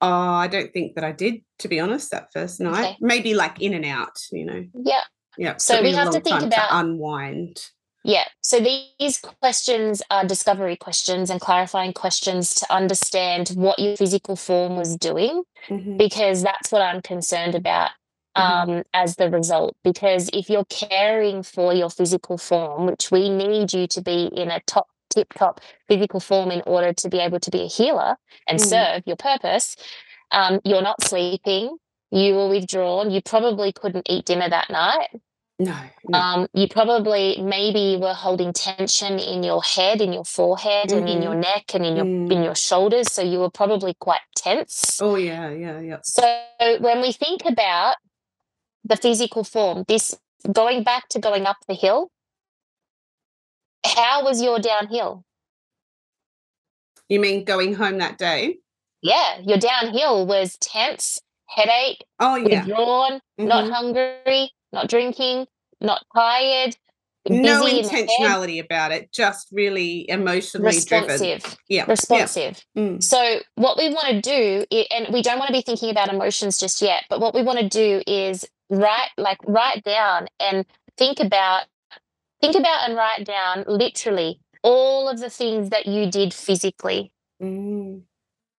oh 0.00 0.34
i 0.44 0.48
don't 0.48 0.72
think 0.72 0.94
that 0.96 1.04
i 1.04 1.12
did 1.12 1.34
to 1.60 1.68
be 1.68 1.78
honest 1.80 2.10
that 2.10 2.26
first 2.32 2.60
night 2.60 2.84
Okay. 2.84 2.96
maybe 3.00 3.32
like 3.32 3.62
in 3.62 3.72
and 3.74 3.84
out 3.84 4.16
you 4.32 4.44
know 4.44 4.64
Yeah. 4.74 5.00
yeah 5.38 5.56
So 5.56 5.80
we 5.80 5.92
have 5.92 6.10
to 6.10 6.20
think 6.20 6.42
about- 6.42 6.68
unwind 6.72 7.56
Yeah. 8.04 8.24
So 8.42 8.60
these 8.60 9.18
questions 9.40 10.02
are 10.10 10.26
discovery 10.26 10.76
questions 10.76 11.30
and 11.30 11.40
clarifying 11.40 11.94
questions 11.94 12.54
to 12.56 12.72
understand 12.72 13.48
what 13.56 13.78
your 13.78 13.96
physical 13.96 14.36
form 14.36 14.76
was 14.76 14.96
doing, 14.96 15.42
Mhm. 15.68 15.96
because 15.96 16.42
that's 16.42 16.70
what 16.70 16.82
I'm 16.82 17.00
concerned 17.00 17.54
about 17.54 17.90
Mhm. 18.36 18.42
um, 18.42 18.82
as 18.92 19.16
the 19.16 19.30
result. 19.30 19.74
Because 19.82 20.28
if 20.34 20.50
you're 20.50 20.66
caring 20.66 21.42
for 21.42 21.72
your 21.72 21.88
physical 21.88 22.36
form, 22.36 22.86
which 22.86 23.10
we 23.10 23.30
need 23.30 23.72
you 23.72 23.86
to 23.86 24.02
be 24.02 24.26
in 24.26 24.50
a 24.50 24.60
top, 24.66 24.88
tip 25.08 25.32
top 25.32 25.60
physical 25.88 26.20
form 26.20 26.50
in 26.50 26.62
order 26.66 26.92
to 26.92 27.08
be 27.08 27.20
able 27.20 27.40
to 27.40 27.50
be 27.50 27.62
a 27.62 27.68
healer 27.68 28.16
and 28.48 28.58
Mm. 28.58 28.64
serve 28.66 29.02
your 29.06 29.16
purpose, 29.16 29.76
um, 30.30 30.60
you're 30.64 30.82
not 30.82 31.02
sleeping. 31.02 31.78
You 32.10 32.34
were 32.34 32.48
withdrawn. 32.48 33.10
You 33.10 33.22
probably 33.22 33.72
couldn't 33.72 34.06
eat 34.10 34.26
dinner 34.26 34.48
that 34.50 34.68
night. 34.68 35.08
No, 35.58 35.74
no. 36.08 36.18
Um, 36.18 36.46
you 36.52 36.68
probably 36.68 37.40
maybe 37.40 37.96
were 38.00 38.14
holding 38.14 38.52
tension 38.52 39.18
in 39.18 39.42
your 39.42 39.62
head, 39.62 40.00
in 40.00 40.12
your 40.12 40.24
forehead, 40.24 40.92
and 40.92 41.08
in 41.08 41.22
your 41.22 41.34
neck, 41.34 41.74
and 41.74 41.84
in 41.84 41.96
your 41.96 42.06
in 42.06 42.38
Mm. 42.42 42.44
your 42.44 42.54
shoulders. 42.54 43.10
So 43.12 43.22
you 43.22 43.38
were 43.38 43.50
probably 43.50 43.94
quite 43.94 44.20
tense. 44.36 44.98
oh 45.00 45.16
yeah 45.16 45.50
yeah 45.50 45.80
yeah 45.80 45.98
So 46.02 46.22
when 46.80 47.00
we 47.00 47.12
think 47.12 47.42
about 47.46 47.96
the 48.84 48.96
physical 48.96 49.44
form, 49.44 49.84
this 49.88 50.14
going 50.52 50.82
back 50.82 51.08
to 51.08 51.18
going 51.18 51.46
up 51.46 51.56
the 51.68 51.74
hill, 51.74 52.10
how 53.84 54.24
was 54.24 54.42
your 54.42 54.58
downhill? 54.58 55.24
you 57.08 57.20
mean 57.20 57.44
going 57.44 57.74
home 57.74 57.98
that 57.98 58.16
day 58.18 58.58
Yeah, 59.02 59.38
your 59.44 59.58
downhill 59.58 60.26
was 60.26 60.56
tense, 60.58 61.20
headache, 61.46 62.04
oh 62.18 62.36
yeah 62.36 62.64
withdrawn, 62.64 63.20
not 63.38 63.64
Mhm. 63.64 63.70
hungry, 63.72 64.50
not 64.74 64.88
drinking, 64.88 65.46
not 65.80 66.04
tired, 66.14 66.76
no 67.28 67.66
in 67.66 67.82
intentionality 67.84 68.62
about 68.62 68.92
it 68.92 69.10
just 69.10 69.48
really 69.50 70.08
emotionally 70.10 70.78
driven 70.80 71.08
responsive, 71.08 71.56
yeah 71.68 71.84
responsive. 71.88 72.62
yeah. 72.74 72.82
Mm. 72.82 73.02
So 73.02 73.38
what 73.54 73.78
we 73.78 73.88
want 73.88 74.08
to 74.08 74.20
do, 74.20 74.64
and 74.94 75.12
we 75.12 75.22
don't 75.22 75.38
want 75.38 75.48
to 75.48 75.52
be 75.54 75.62
thinking 75.62 75.90
about 75.90 76.12
emotions 76.12 76.58
just 76.58 76.82
yet, 76.82 77.04
but 77.08 77.20
what 77.20 77.34
we 77.34 77.42
want 77.42 77.58
to 77.60 77.68
do 77.68 78.02
is 78.06 78.44
write, 78.68 79.08
like 79.16 79.38
write 79.46 79.82
down 79.84 80.26
and 80.38 80.66
think 80.98 81.18
about, 81.20 81.62
think 82.42 82.56
about 82.56 82.86
and 82.88 82.94
write 82.96 83.24
down 83.24 83.64
literally 83.66 84.40
all 84.62 85.08
of 85.08 85.18
the 85.20 85.30
things 85.30 85.70
that 85.70 85.86
you 85.86 86.10
did 86.10 86.34
physically, 86.34 87.10
Mm. 87.42 88.02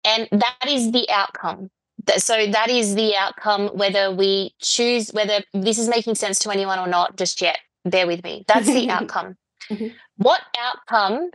and 0.03 0.27
that 0.31 0.67
is 0.67 0.91
the 0.91 1.07
outcome. 1.09 1.69
So 2.17 2.47
that 2.47 2.69
is 2.69 2.95
the 2.95 3.15
outcome, 3.15 3.67
whether 3.69 4.13
we 4.13 4.53
choose, 4.61 5.09
whether 5.11 5.43
this 5.53 5.77
is 5.77 5.89
making 5.89 6.15
sense 6.15 6.39
to 6.39 6.51
anyone 6.51 6.79
or 6.79 6.87
not, 6.87 7.17
just 7.17 7.41
yet. 7.41 7.57
Bear 7.83 8.07
with 8.07 8.23
me. 8.23 8.43
That's 8.47 8.67
the 8.67 8.89
outcome. 8.95 9.37
Mhm. 9.69 9.93
What 10.17 10.41
outcome 10.57 11.29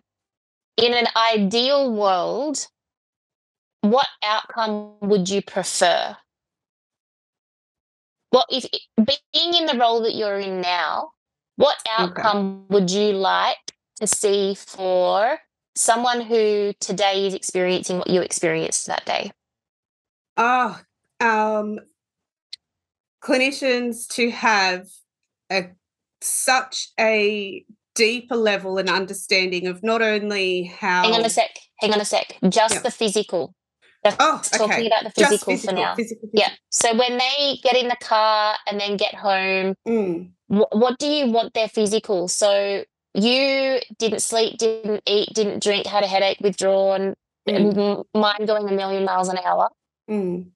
in 0.77 0.95
an 0.95 1.07
ideal 1.17 1.93
world, 1.93 2.67
what 3.83 4.07
outcome 4.25 4.95
would 5.01 5.29
you 5.29 5.43
prefer? 5.43 6.17
What 8.31 8.47
if 8.51 8.67
being 8.97 9.55
in 9.55 9.67
the 9.67 9.77
role 9.79 10.03
that 10.03 10.15
you're 10.15 10.39
in 10.39 10.61
now, 10.61 11.11
what 11.57 11.77
outcome 11.99 12.67
would 12.69 12.91
you 12.91 13.13
like 13.13 13.59
to 13.97 14.07
see 14.07 14.55
for 14.55 15.39
someone 15.75 16.21
who 16.21 16.73
today 16.81 17.27
is 17.27 17.35
experiencing 17.35 17.99
what 17.99 18.09
you 18.09 18.23
experienced 18.23 18.87
that 18.87 19.05
day? 19.05 19.33
Oh, 20.43 20.81
um, 21.21 21.79
clinicians 23.23 24.09
to 24.15 24.31
have 24.31 24.87
a 25.53 25.69
such 26.23 26.89
a 26.99 27.63
deeper 27.95 28.37
level 28.37 28.79
and 28.79 28.89
understanding 28.89 29.67
of 29.67 29.83
not 29.83 30.01
only 30.01 30.65
how 30.65 31.03
Hang 31.03 31.13
on 31.13 31.25
a 31.27 31.31
sec. 31.31 31.51
Hang 31.81 31.93
on 31.93 32.01
a 32.01 32.05
sec. 32.07 32.37
Just 32.49 32.77
Yeah. 32.77 32.81
the 32.81 32.91
physical. 32.91 33.55
Just 34.05 34.17
Oh, 34.19 34.41
talking 34.53 34.87
about 34.87 35.05
the 35.05 35.11
physical, 35.11 35.53
physical, 35.53 35.75
for 35.75 35.81
now. 35.81 35.95
physical, 35.95 36.29
Yeah. 36.33 36.53
So 36.71 36.95
when 36.97 37.19
they 37.19 37.59
get 37.63 37.77
in 37.77 37.89
the 37.89 37.97
car 38.01 38.57
and 38.67 38.81
then 38.81 38.97
get 38.97 39.15
home, 39.15 39.75
Mm, 39.87 40.31
wh- 40.49 40.73
what 40.75 40.99
do 40.99 41.07
you 41.07 41.27
want 41.31 41.53
their 41.53 41.69
physical? 41.69 42.29
So 42.29 42.85
you 43.13 43.81
didn't 43.99 44.21
sleep, 44.21 44.57
didn't 44.57 45.03
eat, 45.05 45.35
didn't 45.35 45.63
drink, 45.63 45.87
had 45.87 46.03
a 46.03 46.07
headache, 46.07 46.39
withdrawn, 46.41 47.15
Mm. 47.47 48.05
mind 48.15 48.47
going 48.47 48.69
a 48.69 48.73
million 48.73 49.05
miles 49.05 49.29
an 49.29 49.37
hour. 49.39 49.69
Mm, 50.11 50.51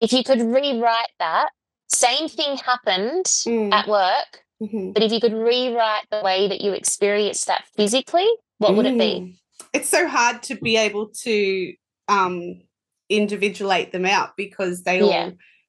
If 0.00 0.12
you 0.12 0.24
could 0.24 0.40
rewrite 0.40 1.12
that, 1.18 1.50
same 1.88 2.28
thing 2.28 2.56
happened 2.58 3.26
Mm. 3.26 3.72
at 3.72 3.86
work, 3.88 4.44
mhm. 4.62 4.94
but 4.94 5.02
if 5.02 5.12
you 5.12 5.20
could 5.20 5.34
rewrite 5.34 6.06
the 6.10 6.22
way 6.22 6.48
that 6.48 6.60
you 6.60 6.72
experienced 6.72 7.46
that 7.46 7.64
physically, 7.76 8.28
what 8.58 8.76
would 8.76 8.86
it 8.86 8.98
be? 8.98 9.20
Mm. 9.20 9.36
It's 9.74 9.88
so 9.88 10.08
hard 10.08 10.42
to 10.44 10.54
be 10.56 10.76
able 10.76 11.08
to 11.24 11.74
um 12.08 12.62
individuate 13.08 13.92
them 13.92 14.06
out 14.06 14.36
because 14.36 14.84
they 14.84 15.02
all 15.02 15.10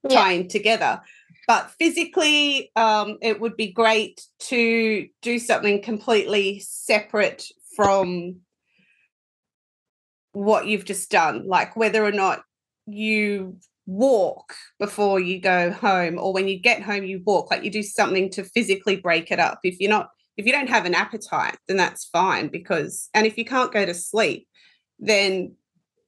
Yeah. 0.09 0.29
in 0.29 0.47
together. 0.47 1.01
But 1.47 1.71
physically, 1.79 2.71
um, 2.75 3.17
it 3.21 3.41
would 3.41 3.57
be 3.57 3.71
great 3.71 4.25
to 4.51 5.07
do 5.21 5.39
something 5.39 5.81
completely 5.81 6.59
separate 6.59 7.45
from 7.75 8.41
what 10.33 10.67
you've 10.67 10.85
just 10.85 11.09
done, 11.11 11.47
like 11.47 11.75
whether 11.75 12.05
or 12.05 12.11
not 12.11 12.43
you 12.91 13.57
walk 13.85 14.53
before 14.79 15.19
you 15.19 15.39
go 15.39 15.71
home 15.71 16.17
or 16.19 16.31
when 16.31 16.47
you 16.47 16.59
get 16.59 16.81
home 16.81 17.03
you 17.03 17.21
walk 17.25 17.49
like 17.51 17.63
you 17.63 17.71
do 17.71 17.83
something 17.83 18.29
to 18.29 18.43
physically 18.43 18.95
break 18.95 19.31
it 19.31 19.39
up 19.39 19.59
if 19.63 19.79
you're 19.79 19.89
not 19.89 20.09
if 20.37 20.45
you 20.45 20.51
don't 20.51 20.69
have 20.69 20.85
an 20.85 20.93
appetite 20.93 21.57
then 21.67 21.77
that's 21.77 22.05
fine 22.05 22.47
because 22.47 23.09
and 23.13 23.25
if 23.25 23.37
you 23.37 23.43
can't 23.43 23.73
go 23.73 23.85
to 23.85 23.93
sleep 23.93 24.47
then 24.99 25.53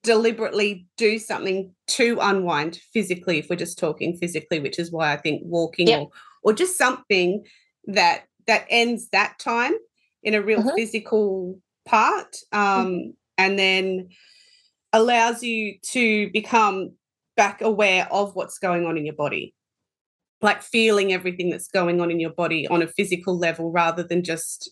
deliberately 0.03 0.85
do 0.97 1.17
something 1.17 1.73
to 1.87 2.17
unwind 2.21 2.79
physically 2.93 3.39
if 3.39 3.49
we're 3.49 3.55
just 3.55 3.79
talking 3.79 4.15
physically 4.17 4.59
which 4.59 4.77
is 4.77 4.91
why 4.91 5.11
i 5.11 5.17
think 5.17 5.41
walking 5.43 5.87
yep. 5.87 6.01
or, 6.01 6.09
or 6.43 6.53
just 6.53 6.77
something 6.77 7.43
that 7.85 8.23
that 8.45 8.65
ends 8.69 9.09
that 9.09 9.37
time 9.39 9.73
in 10.21 10.33
a 10.33 10.41
real 10.41 10.59
mm-hmm. 10.59 10.75
physical 10.75 11.59
part 11.85 12.37
um, 12.51 12.87
mm-hmm. 12.87 13.09
and 13.37 13.59
then 13.59 14.09
allows 14.93 15.43
you 15.43 15.75
to 15.81 16.29
become 16.31 16.91
back 17.35 17.61
aware 17.61 18.07
of 18.11 18.35
what's 18.35 18.59
going 18.59 18.85
on 18.85 18.97
in 18.97 19.05
your 19.05 19.15
body. 19.15 19.53
Like 20.41 20.61
feeling 20.61 21.11
everything 21.13 21.49
that's 21.49 21.67
going 21.67 21.99
on 21.99 22.11
in 22.11 22.19
your 22.19 22.33
body 22.33 22.67
on 22.67 22.81
a 22.81 22.87
physical 22.87 23.37
level 23.37 23.71
rather 23.71 24.03
than 24.03 24.23
just 24.23 24.71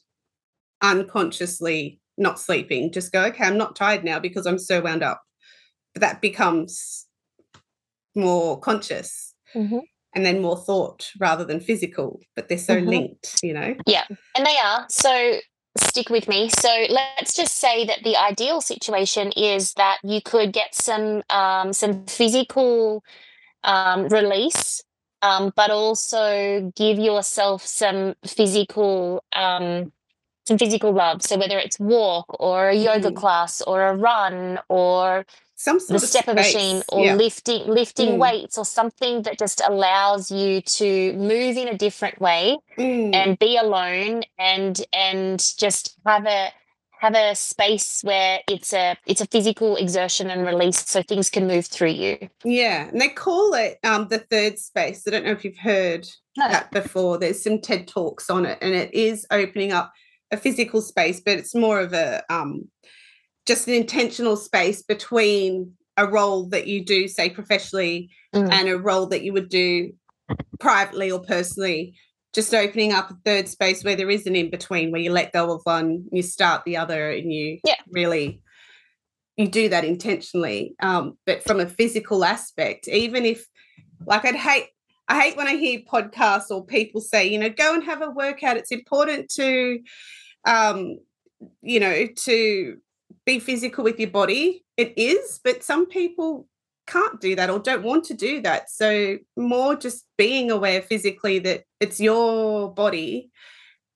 unconsciously 0.82 2.00
not 2.18 2.40
sleeping. 2.40 2.92
Just 2.92 3.12
go 3.12 3.24
okay 3.26 3.46
i'm 3.46 3.58
not 3.58 3.76
tired 3.76 4.04
now 4.04 4.20
because 4.20 4.46
i'm 4.46 4.60
so 4.60 4.82
wound 4.82 5.04
up. 5.04 5.22
But 5.94 6.02
that 6.02 6.22
becomes 6.22 7.08
more 8.16 8.60
conscious 8.60 9.34
mm-hmm. 9.56 9.80
and 10.14 10.26
then 10.26 10.42
more 10.42 10.58
thought 10.58 11.10
rather 11.20 11.46
than 11.46 11.62
physical 11.62 12.20
but 12.36 12.50
they're 12.50 12.58
so 12.58 12.76
mm-hmm. 12.76 12.90
linked 12.90 13.40
you 13.42 13.54
know? 13.54 13.76
Yeah 13.88 14.06
and 14.36 14.46
they 14.46 14.58
are. 14.58 14.86
So 14.90 15.40
stick 15.78 16.10
with 16.10 16.28
me. 16.28 16.50
So 16.50 16.70
let's 16.90 17.34
just 17.34 17.58
say 17.58 17.86
that 17.86 18.04
the 18.04 18.18
ideal 18.18 18.62
situation 18.62 19.32
is 19.34 19.74
that 19.74 20.00
you 20.04 20.22
could 20.22 20.54
get 20.54 20.76
some 20.76 21.24
um, 21.30 21.74
some 21.74 22.06
physical 22.06 23.04
um, 23.64 24.08
release, 24.08 24.84
um, 25.22 25.54
but 25.56 25.72
also 25.72 26.72
give 26.76 27.00
yourself 27.00 27.66
some 27.66 28.16
physical 28.26 29.24
um, 29.34 29.92
some 30.48 30.58
physical 30.58 30.92
love. 30.92 31.22
So 31.22 31.38
whether 31.38 31.58
it's 31.58 31.80
walk 31.80 32.26
or 32.40 32.70
a 32.70 32.76
yoga 32.76 33.12
mm. 33.12 33.16
class 33.16 33.62
or 33.62 33.84
a 33.88 33.96
run 33.96 34.60
or 34.70 35.26
some 35.62 35.80
sort 35.80 36.02
the 36.02 36.08
stepper 36.08 36.34
machine 36.34 36.82
or 36.90 37.06
yeah. 37.06 37.14
lifting 37.14 37.68
lifting 37.68 38.14
mm. 38.14 38.18
weights 38.18 38.58
or 38.58 38.66
something 38.66 39.22
that 39.22 39.38
just 39.38 39.62
allows 39.68 40.32
you 40.32 40.60
to 40.62 41.14
move 41.14 41.56
in 41.56 41.68
a 41.68 41.78
different 41.78 42.20
way 42.20 42.58
mm. 42.78 43.14
and 43.14 43.38
be 43.38 43.58
alone 43.58 44.24
and 44.40 44.82
and 44.92 45.54
just 45.58 45.98
have 46.04 46.26
a 46.26 46.52
have 47.00 47.14
a 47.16 47.36
space 47.36 48.02
where 48.04 48.40
it's 48.50 48.74
a 48.74 48.98
it's 49.06 49.22
a 49.22 49.28
physical 49.28 49.76
exertion 49.76 50.32
and 50.32 50.48
release 50.48 50.84
so 50.90 51.04
things 51.04 51.30
can 51.30 51.48
move 51.48 51.68
through 51.68 51.90
you 51.90 52.18
yeah 52.44 52.88
and 52.88 53.00
they 53.00 53.10
call 53.10 53.54
it 53.54 53.78
um 53.84 54.08
the 54.08 54.20
third 54.20 54.58
space 54.58 55.04
i 55.08 55.12
don't 55.12 55.26
know 55.26 55.32
if 55.32 55.46
you've 55.46 55.58
heard 55.58 56.08
no. 56.38 56.48
that 56.48 56.72
before 56.72 57.20
there's 57.20 57.44
some 57.44 57.62
ted 57.62 57.88
talks 57.88 58.32
on 58.32 58.48
it 58.48 58.58
and 58.62 58.74
it 58.74 58.92
is 58.96 59.28
opening 59.30 59.72
up 59.72 59.94
a 60.32 60.38
physical 60.38 60.82
space 60.82 61.20
but 61.20 61.38
it's 61.38 61.54
more 61.54 61.80
of 61.80 61.94
a 61.94 62.24
um 62.34 62.68
just 63.46 63.68
an 63.68 63.74
intentional 63.74 64.36
space 64.38 64.82
between 64.84 65.74
a 65.98 66.08
role 66.08 66.48
that 66.50 66.68
you 66.68 66.84
do, 66.84 67.08
say 67.08 67.30
professionally, 67.30 68.10
mm. 68.34 68.52
and 68.52 68.70
a 68.70 68.78
role 68.78 69.08
that 69.08 69.24
you 69.24 69.34
would 69.34 69.50
do 69.50 69.92
privately 70.60 71.12
or 71.12 71.20
personally. 71.22 71.96
Just 72.34 72.54
opening 72.54 72.94
up 72.94 73.12
a 73.12 73.18
third 73.26 73.50
space 73.50 73.84
where 73.84 73.96
there 73.96 74.10
is 74.10 74.26
an 74.26 74.38
in 74.38 74.50
between, 74.50 74.92
where 74.92 75.02
you 75.02 75.12
let 75.12 75.34
go 75.34 75.52
of 75.52 75.62
one, 75.66 76.06
you 76.12 76.22
start 76.22 76.64
the 76.64 76.78
other, 76.78 77.12
and 77.12 77.32
you 77.32 77.60
yeah. 77.66 77.76
really 77.92 78.42
you 79.38 79.48
do 79.48 79.70
that 79.70 79.84
intentionally. 79.84 80.76
Um, 80.82 81.18
but 81.26 81.44
from 81.44 81.60
a 81.60 81.68
physical 81.68 82.24
aspect, 82.24 82.88
even 82.88 83.26
if, 83.26 83.46
like, 84.06 84.24
I'd 84.26 84.36
hate 84.36 84.68
I 85.08 85.20
hate 85.20 85.36
when 85.36 85.48
I 85.48 85.58
hear 85.58 85.80
podcasts 85.80 86.52
or 86.52 86.66
people 86.66 87.02
say, 87.02 87.28
you 87.28 87.38
know, 87.38 87.50
go 87.50 87.74
and 87.74 87.84
have 87.84 88.02
a 88.02 88.10
workout. 88.10 88.56
It's 88.56 88.72
important 88.72 89.30
to, 89.32 89.80
um, 90.46 91.00
you 91.62 91.82
know, 91.82 92.08
to 92.08 92.78
be 93.26 93.40
physical 93.40 93.84
with 93.84 94.00
your 94.00 94.10
body. 94.10 94.64
It 94.78 94.94
is, 94.98 95.40
but 95.44 95.64
some 95.64 95.88
people 95.88 96.48
can't 96.88 97.22
do 97.22 97.36
that 97.36 97.50
or 97.50 97.60
don't 97.60 97.84
want 97.84 98.04
to 98.06 98.14
do 98.14 98.42
that. 98.42 98.70
So, 98.70 99.18
more 99.38 99.76
just 99.76 100.06
being 100.18 100.52
aware 100.52 100.82
physically 100.82 101.40
that 101.40 101.64
it's 101.80 102.00
your 102.00 102.74
body 102.74 103.32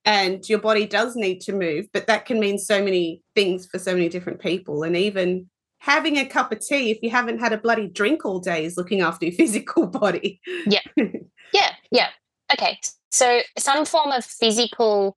and 0.04 0.48
your 0.48 0.60
body 0.60 0.86
does 0.86 1.16
need 1.16 1.40
to 1.42 1.52
move, 1.52 1.86
but 1.92 2.06
that 2.06 2.26
can 2.26 2.38
mean 2.38 2.58
so 2.58 2.82
many 2.82 3.22
things 3.34 3.66
for 3.66 3.78
so 3.78 3.92
many 3.92 4.08
different 4.08 4.40
people. 4.40 4.82
And 4.82 4.96
even 4.96 5.50
having 5.80 6.16
a 6.16 6.24
cup 6.24 6.52
of 6.52 6.60
tea, 6.60 6.90
if 6.90 6.98
you 7.02 7.10
haven't 7.10 7.40
had 7.40 7.52
a 7.52 7.58
bloody 7.58 7.88
drink 7.88 8.24
all 8.24 8.38
day, 8.38 8.64
is 8.64 8.76
looking 8.76 9.00
after 9.00 9.26
your 9.26 9.34
physical 9.36 9.86
body. 9.86 10.40
Yeah. 10.66 10.80
Yeah. 11.52 11.74
Yeah. 11.92 12.08
Okay. 12.52 12.78
So, 13.12 13.40
some 13.56 13.86
form 13.86 14.10
of 14.10 14.24
physical 14.24 15.16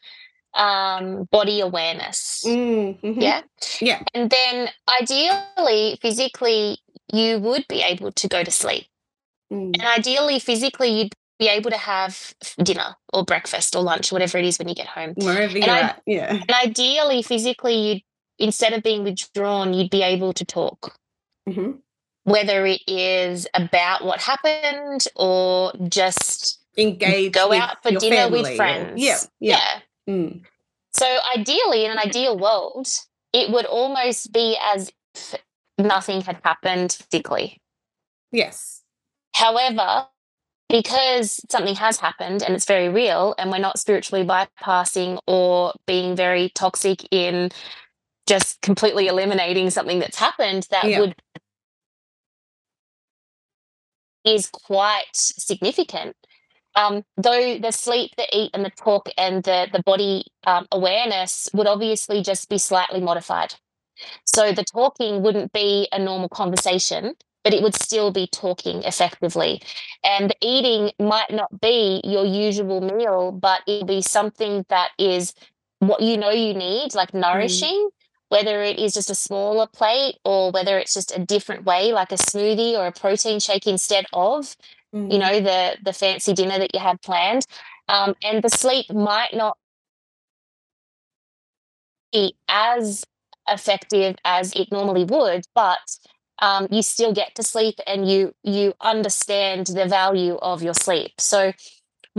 um, 0.54 1.28
body 1.32 1.62
awareness. 1.62 2.44
Mm, 2.46 3.00
mm-hmm. 3.02 3.22
Yeah. 3.22 3.42
Yeah. 3.80 4.04
And 4.14 4.30
then 4.30 4.70
ideally, 5.02 5.98
physically, 6.02 6.78
you 7.12 7.40
would 7.40 7.66
be 7.68 7.82
able 7.82 8.12
to 8.12 8.28
go 8.28 8.44
to 8.44 8.52
sleep. 8.52 8.86
Mm. 9.52 9.76
And 9.76 9.82
ideally, 9.82 10.40
physically, 10.40 10.90
you'd 10.90 11.14
be 11.40 11.48
able 11.48 11.72
to 11.72 11.78
have 11.78 12.34
dinner 12.62 12.96
or 13.14 13.24
breakfast 13.24 13.76
or 13.76 13.82
lunch, 13.82 14.12
or 14.12 14.16
whatever 14.16 14.38
it 14.38 14.46
is 14.46 14.60
when 14.60 14.68
you 14.68 14.76
get 14.76 14.88
home. 14.88 15.14
Wherever 15.16 15.58
you're 15.58 15.70
I- 15.70 15.80
at. 15.80 16.02
Yeah. 16.06 16.34
And 16.34 16.52
ideally, 16.52 17.22
physically, 17.24 17.76
you'd 17.76 18.02
instead 18.40 18.74
of 18.74 18.82
being 18.82 19.04
withdrawn, 19.04 19.74
you'd 19.74 19.90
be 19.90 20.02
able 20.02 20.34
to 20.34 20.46
talk. 20.46 20.96
Mm-hmm. 21.48 21.72
Whether 22.24 22.66
it 22.66 22.82
is 22.88 23.48
about 23.54 24.04
what 24.04 24.22
happened 24.22 25.06
or 25.16 25.74
just 25.88 26.60
engage, 26.78 27.34
go 27.34 27.52
out 27.54 27.82
for 27.84 27.92
dinner 27.92 28.30
with 28.30 28.56
friends. 28.56 28.94
Or, 28.94 29.06
yeah, 29.06 29.18
yeah, 29.40 29.58
yeah. 29.58 29.80
Mm. 30.10 30.42
So, 30.92 31.06
ideally, 31.38 31.86
in 31.86 31.92
an 31.92 32.00
ideal 32.00 32.38
world, 32.38 32.88
it 33.32 33.52
would 33.52 33.66
almost 33.66 34.34
be 34.34 34.58
as 34.74 34.92
if 35.14 35.36
nothing 35.78 36.22
had 36.22 36.40
happened 36.44 36.92
physically. 36.94 37.62
Yes. 38.32 38.82
However, 39.36 40.08
because 40.68 41.42
something 41.50 41.76
has 41.76 42.00
happened 42.00 42.44
and 42.44 42.56
it's 42.56 42.66
very 42.66 42.90
real, 42.90 43.36
and 43.38 43.52
we're 43.52 43.60
not 43.60 43.80
spiritually 43.80 44.26
bypassing 44.26 45.20
or 45.28 45.74
being 45.86 46.16
very 46.16 46.50
toxic 46.50 47.08
in 47.12 47.52
just 48.28 48.62
completely 48.62 49.08
eliminating 49.08 49.70
something 49.70 50.00
that's 50.00 50.18
happened, 50.18 50.68
that 50.72 50.86
yeah. 50.86 51.00
would 51.00 51.16
is 54.26 54.48
quite 54.48 55.06
significant 55.14 56.16
um, 56.76 57.04
though 57.18 57.58
the 57.58 57.72
sleep, 57.72 58.12
the 58.18 58.28
eat, 58.32 58.52
and 58.54 58.64
the 58.64 58.70
talk 58.72 59.10
and 59.18 59.44
the 59.44 59.68
the 59.72 59.84
body 59.84 60.26
um, 60.46 60.68
awareness 60.72 61.50
would 61.54 61.68
obviously 61.68 62.22
just 62.22 62.50
be 62.50 62.58
slightly 62.58 63.02
modified. 63.02 63.56
So 64.26 64.52
the 64.52 64.64
talking 64.64 65.22
wouldn't 65.22 65.52
be 65.52 65.88
a 65.92 66.00
normal 66.00 66.30
conversation, 66.30 67.16
but 67.44 67.54
it 67.54 67.64
would 67.64 67.76
still 67.76 68.12
be 68.12 68.28
talking 68.28 68.84
effectively. 68.84 69.62
And 70.04 70.30
the 70.30 70.36
eating 70.42 70.92
might 71.00 71.32
not 71.32 71.60
be 71.60 72.02
your 72.04 72.26
usual 72.26 72.82
meal, 72.82 73.32
but 73.32 73.62
it'll 73.68 73.86
be 73.86 74.02
something 74.02 74.66
that 74.70 74.92
is 74.98 75.34
what 75.80 76.02
you 76.02 76.18
know 76.18 76.32
you 76.32 76.54
need, 76.54 76.96
like 76.96 77.12
mm. 77.12 77.22
nourishing. 77.22 77.90
Mm. 77.90 77.94
Whether 78.30 78.62
it 78.62 78.78
is 78.78 78.94
just 78.94 79.10
a 79.10 79.16
smaller 79.16 79.66
plate 79.66 80.20
or 80.24 80.52
whether 80.52 80.78
it's 80.78 80.94
just 80.94 81.18
a 81.18 81.26
different 81.26 81.66
way, 81.66 81.92
like 81.92 82.12
a 82.12 82.16
smoothie 82.16 82.78
or 82.78 82.86
a 82.86 82.92
protein 82.92 83.40
shake 83.40 83.66
instead 83.66 84.06
of, 84.14 84.56
mm-hmm. 84.94 85.12
you 85.12 85.18
know, 85.20 85.40
the 85.40 85.78
the 85.84 85.94
fancy 85.94 86.34
dinner 86.34 86.60
that 86.60 86.74
you 86.74 86.80
had 86.80 87.02
planned. 87.02 87.46
Um, 87.88 88.16
and 88.24 88.44
the 88.44 88.50
sleep 88.50 88.92
might 88.94 89.34
not 89.34 89.58
be 92.12 92.36
as 92.48 93.04
effective 93.48 94.16
as 94.24 94.54
it 94.54 94.72
normally 94.72 95.06
would, 95.06 95.46
but 95.56 95.80
um, 96.40 96.68
you 96.72 96.82
still 96.82 97.14
get 97.14 97.36
to 97.36 97.44
sleep 97.44 97.76
and 97.88 98.10
you 98.10 98.34
you 98.44 98.74
understand 98.82 99.68
the 99.68 99.86
value 99.86 100.36
of 100.36 100.64
your 100.64 100.74
sleep. 100.74 101.12
So 101.20 101.54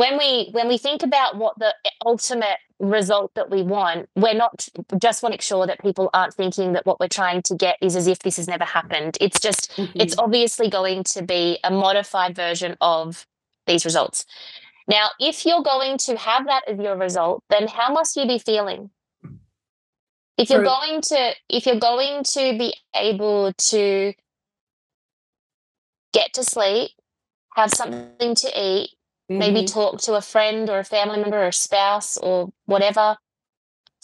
when 0.01 0.17
we 0.17 0.49
when 0.53 0.67
we 0.67 0.79
think 0.79 1.03
about 1.03 1.37
what 1.37 1.59
the 1.59 1.75
ultimate 2.07 2.57
result 2.79 3.35
that 3.35 3.51
we 3.51 3.63
want 3.63 4.09
we're 4.17 4.33
not 4.33 4.67
just 4.99 5.23
want 5.23 5.33
to 5.33 5.35
make 5.35 5.43
sure 5.43 5.67
that 5.67 5.79
people 5.81 6.09
aren't 6.15 6.33
thinking 6.33 6.73
that 6.73 6.87
what 6.87 6.99
we're 6.99 7.17
trying 7.21 7.43
to 7.43 7.55
get 7.55 7.77
is 7.83 7.95
as 7.95 8.07
if 8.07 8.21
this 8.21 8.39
has 8.39 8.49
never 8.49 8.65
happened. 8.65 9.19
It's 9.21 9.39
just 9.39 9.73
mm-hmm. 9.77 10.01
it's 10.01 10.17
obviously 10.17 10.71
going 10.71 11.05
to 11.05 11.23
be 11.23 11.59
a 11.63 11.71
modified 11.71 12.35
version 12.35 12.79
of 12.81 13.27
these 13.67 13.85
results. 13.85 14.25
Now 14.89 15.09
if 15.21 15.45
you're 15.45 15.63
going 15.63 15.99
to 16.07 16.17
have 16.17 16.47
that 16.47 16.63
as 16.67 16.79
your 16.79 16.97
result 16.97 17.45
then 17.51 17.69
how 17.69 17.93
must 17.93 18.17
you 18.17 18.27
be 18.27 18.39
feeling? 18.39 18.89
If 20.39 20.49
you're 20.49 20.65
going 20.65 21.03
to 21.03 21.35
if 21.51 21.67
you're 21.67 21.85
going 21.93 22.25
to 22.25 22.57
be 22.57 22.73
able 22.95 23.53
to 23.53 24.15
get 26.15 26.33
to 26.33 26.43
sleep 26.43 26.93
have 27.57 27.71
something 27.71 28.35
to 28.35 28.49
eat 28.57 28.91
Mm-hmm. 29.31 29.39
Maybe 29.39 29.65
talk 29.65 30.01
to 30.03 30.15
a 30.15 30.21
friend 30.21 30.69
or 30.69 30.81
a 30.81 30.85
family 30.85 31.21
member 31.21 31.39
or 31.39 31.49
a 31.49 31.53
spouse 31.53 32.17
or 32.17 32.51
whatever, 32.67 33.17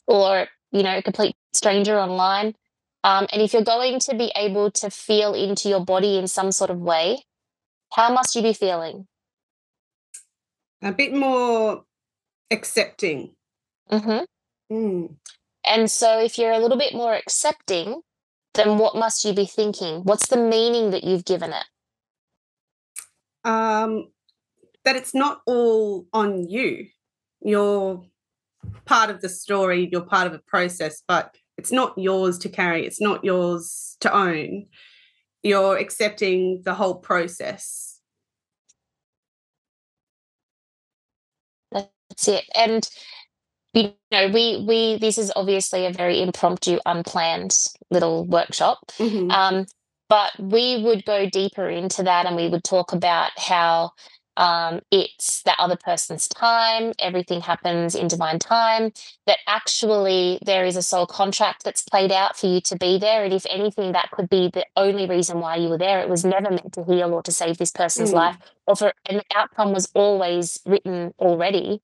or, 0.06 0.46
you 0.70 0.84
know, 0.84 0.98
a 0.98 1.02
complete 1.02 1.34
stranger 1.52 1.98
online. 1.98 2.54
Um, 3.02 3.26
and 3.32 3.42
if 3.42 3.52
you're 3.52 3.64
going 3.64 3.98
to 4.00 4.14
be 4.14 4.30
able 4.36 4.70
to 4.72 4.90
feel 4.90 5.34
into 5.34 5.68
your 5.68 5.84
body 5.84 6.16
in 6.16 6.28
some 6.28 6.52
sort 6.52 6.70
of 6.70 6.78
way, 6.78 7.24
how 7.92 8.12
must 8.12 8.36
you 8.36 8.42
be 8.42 8.52
feeling? 8.52 9.08
A 10.82 10.92
bit 10.92 11.12
more 11.12 11.84
accepting. 12.50 13.34
hmm 13.90 14.18
Mm. 14.70 15.14
And 15.64 15.88
so, 15.88 16.18
if 16.18 16.38
you're 16.38 16.50
a 16.50 16.58
little 16.58 16.76
bit 16.76 16.92
more 16.92 17.14
accepting, 17.14 18.02
then 18.54 18.78
what 18.78 18.96
must 18.96 19.24
you 19.24 19.32
be 19.32 19.46
thinking? 19.46 20.02
What's 20.02 20.26
the 20.26 20.36
meaning 20.36 20.90
that 20.90 21.04
you've 21.04 21.24
given 21.24 21.52
it? 21.52 21.64
Um, 23.48 24.08
that 24.86 24.96
it's 24.96 25.14
not 25.14 25.40
all 25.46 26.06
on 26.12 26.48
you. 26.48 26.86
You're 27.42 28.02
part 28.86 29.10
of 29.10 29.20
the 29.20 29.28
story, 29.28 29.88
you're 29.92 30.00
part 30.00 30.26
of 30.26 30.32
the 30.32 30.38
process, 30.46 31.02
but 31.06 31.36
it's 31.58 31.72
not 31.72 31.98
yours 31.98 32.38
to 32.38 32.48
carry, 32.48 32.86
it's 32.86 33.00
not 33.00 33.24
yours 33.24 33.96
to 34.00 34.16
own. 34.16 34.66
You're 35.42 35.76
accepting 35.76 36.62
the 36.64 36.74
whole 36.74 36.94
process. 36.94 38.00
That's 41.72 42.28
it. 42.28 42.44
And 42.54 42.88
you 43.74 43.92
know, 44.12 44.28
we 44.28 44.64
we 44.66 44.98
this 44.98 45.18
is 45.18 45.32
obviously 45.34 45.84
a 45.84 45.92
very 45.92 46.22
impromptu, 46.22 46.78
unplanned 46.86 47.54
little 47.90 48.24
workshop. 48.24 48.78
Mhm. 48.98 49.30
Um, 49.32 49.66
but 50.08 50.30
we 50.38 50.82
would 50.82 51.04
go 51.04 51.28
deeper 51.28 51.68
into 51.68 52.04
that 52.04 52.26
and 52.26 52.36
we 52.36 52.48
would 52.48 52.62
talk 52.62 52.92
about 52.92 53.32
how 53.36 53.90
um, 54.36 54.80
it's 54.90 55.42
that 55.42 55.56
other 55.58 55.76
person's 55.76 56.28
time, 56.28 56.92
everything 56.98 57.40
happens 57.40 57.94
in 57.94 58.08
divine 58.08 58.38
time, 58.38 58.92
that 59.26 59.38
actually 59.46 60.38
there 60.44 60.64
is 60.64 60.76
a 60.76 60.82
soul 60.82 61.06
contract 61.06 61.64
that's 61.64 61.82
played 61.82 62.12
out 62.12 62.36
for 62.36 62.46
you 62.46 62.60
to 62.62 62.76
be 62.76 62.98
there. 62.98 63.24
And 63.24 63.32
if 63.32 63.46
anything, 63.50 63.92
that 63.92 64.10
could 64.10 64.28
be 64.28 64.50
the 64.52 64.66
only 64.76 65.06
reason 65.06 65.40
why 65.40 65.56
you 65.56 65.68
were 65.68 65.78
there. 65.78 66.00
It 66.00 66.08
was 66.08 66.24
never 66.24 66.50
meant 66.50 66.72
to 66.74 66.84
heal 66.84 67.12
or 67.12 67.22
to 67.22 67.32
save 67.32 67.58
this 67.58 67.72
person's 67.72 68.10
Mm. 68.10 68.14
life, 68.14 68.36
or 68.66 68.76
for 68.76 68.92
an 69.08 69.22
outcome 69.34 69.72
was 69.72 69.90
always 69.94 70.60
written 70.66 71.14
already. 71.18 71.80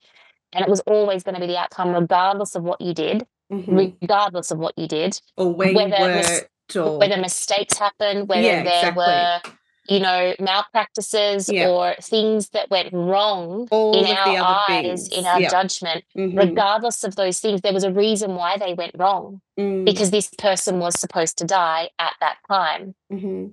And 0.53 0.63
it 0.63 0.69
was 0.69 0.81
always 0.81 1.23
going 1.23 1.35
to 1.37 1.41
be 1.41 1.47
the 1.47 1.59
outcome, 1.59 1.95
regardless 1.95 2.55
of 2.55 2.63
what 2.63 2.81
you 2.81 2.93
did, 2.93 3.27
Mhm. 3.51 3.95
regardless 4.03 4.51
of 4.51 4.59
what 4.59 4.77
you 4.77 4.87
did 4.87 5.19
Or 5.37 5.53
where 5.53 5.73
whether 5.75 6.17
was- 6.17 6.45
or 6.77 6.99
whether 6.99 7.17
mistakes 7.19 7.79
happened, 7.79 8.29
whether 8.29 8.43
Yeah, 8.43 8.63
there 8.63 8.89
exactly. 8.91 9.05
were, 9.05 9.41
you 9.89 9.99
know, 10.01 10.35
malpractices 10.39 11.49
Yeah. 11.49 11.69
or 11.69 11.95
things 12.01 12.51
that 12.51 12.71
went 12.71 12.93
wrong 12.93 13.67
all 13.71 13.95
in 14.05 14.17
our 14.17 14.65
eyes, 14.69 15.09
things. 15.09 15.09
in 15.09 15.27
our 15.27 15.41
yeah. 15.41 15.49
judgment, 15.49 16.05
Mhm. 16.17 16.39
regardless 16.39 17.03
of 17.05 17.17
those 17.17 17.41
things, 17.41 17.61
there 17.63 17.73
was 17.73 17.85
a 17.85 17.93
reason 17.93 18.37
why 18.37 18.57
they 18.57 18.75
went 18.75 18.95
wrong 18.97 19.41
Mm. 19.59 19.85
because 19.85 20.11
this 20.11 20.29
person 20.39 20.79
was 20.79 20.99
supposed 20.99 21.37
to 21.39 21.45
die 21.45 21.91
at 21.99 22.15
that 22.21 22.37
time. 22.49 22.95
Mhm. 23.13 23.53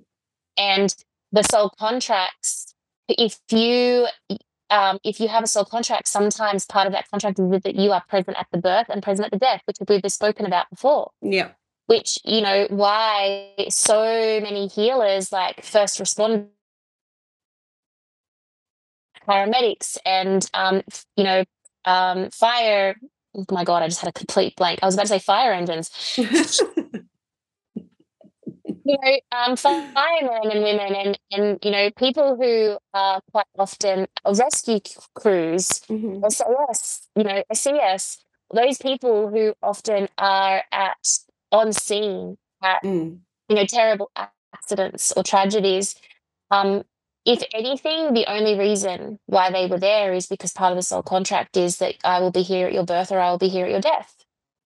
And 0.56 0.94
the 1.32 1.42
soul 1.42 1.70
contracts, 1.78 2.74
if 3.08 3.38
you 3.50 4.06
um, 4.72 5.00
if 5.02 5.18
you 5.18 5.26
have 5.26 5.42
a 5.42 5.48
soul 5.48 5.64
contract, 5.64 6.06
sometimes 6.06 6.64
part 6.64 6.86
of 6.86 6.92
that 6.92 7.10
contract 7.10 7.40
is 7.40 7.62
that 7.62 7.74
you 7.74 7.90
are 7.90 8.04
present 8.08 8.36
at 8.38 8.46
the 8.52 8.58
birth 8.58 8.86
and 8.88 9.02
present 9.02 9.26
at 9.26 9.32
the 9.32 9.38
death, 9.38 9.62
which 9.64 9.78
we've 9.88 10.12
spoken 10.12 10.46
about 10.46 10.70
before 10.70 11.10
Yeah. 11.22 11.48
Which 11.90 12.20
you 12.24 12.40
know 12.40 12.68
why 12.70 13.52
so 13.68 14.40
many 14.40 14.68
healers 14.68 15.32
like 15.32 15.64
first 15.64 15.98
responders 15.98 16.46
paramedics 19.28 19.98
and 20.06 20.48
um 20.54 20.82
you 21.16 21.24
know 21.24 21.44
um 21.84 22.30
fire 22.30 22.94
oh 23.36 23.44
my 23.50 23.64
god 23.64 23.82
i 23.82 23.88
just 23.88 24.00
had 24.00 24.08
a 24.08 24.12
complete 24.12 24.54
blank 24.54 24.78
i 24.82 24.86
was 24.86 24.94
about 24.94 25.02
to 25.02 25.08
say 25.08 25.18
fire 25.18 25.52
engines 25.52 25.90
you 28.84 28.96
know 29.02 29.18
um 29.32 29.56
firemen 29.56 30.50
and 30.52 30.62
women 30.62 30.94
and 30.94 31.18
and 31.32 31.58
you 31.64 31.72
know 31.72 31.90
people 31.96 32.36
who 32.36 32.78
are 32.94 33.20
quite 33.32 33.46
often 33.58 34.06
rescue 34.24 34.78
crews 35.14 35.80
Mhm. 35.90 36.30
SAS, 36.30 37.08
you 37.16 37.24
know, 37.24 37.42
SES, 37.52 38.18
those 38.54 38.78
people 38.78 39.28
who 39.28 39.54
often 39.62 40.08
are 40.18 40.62
at 40.72 41.08
on 41.52 41.72
scene 41.72 42.38
at 42.62 42.82
Mm. 42.82 43.20
you 43.48 43.56
know 43.56 43.64
terrible 43.66 44.10
accidents 44.54 45.12
or 45.16 45.22
tragedies. 45.22 45.94
Um, 46.50 46.84
if 47.26 47.42
anything, 47.52 48.14
the 48.14 48.26
only 48.26 48.58
reason 48.58 49.18
why 49.26 49.50
they 49.50 49.66
were 49.66 49.78
there 49.78 50.12
is 50.14 50.26
because 50.26 50.52
part 50.52 50.72
of 50.72 50.76
the 50.76 50.82
soul 50.82 51.02
contract 51.02 51.56
is 51.56 51.78
that 51.78 51.94
I 52.04 52.20
will 52.20 52.30
be 52.30 52.42
here 52.42 52.66
at 52.66 52.72
your 52.72 52.84
birth 52.84 53.12
or 53.12 53.20
I 53.20 53.30
will 53.30 53.38
be 53.38 53.48
here 53.48 53.66
at 53.66 53.70
your 53.70 53.80
death. 53.80 54.16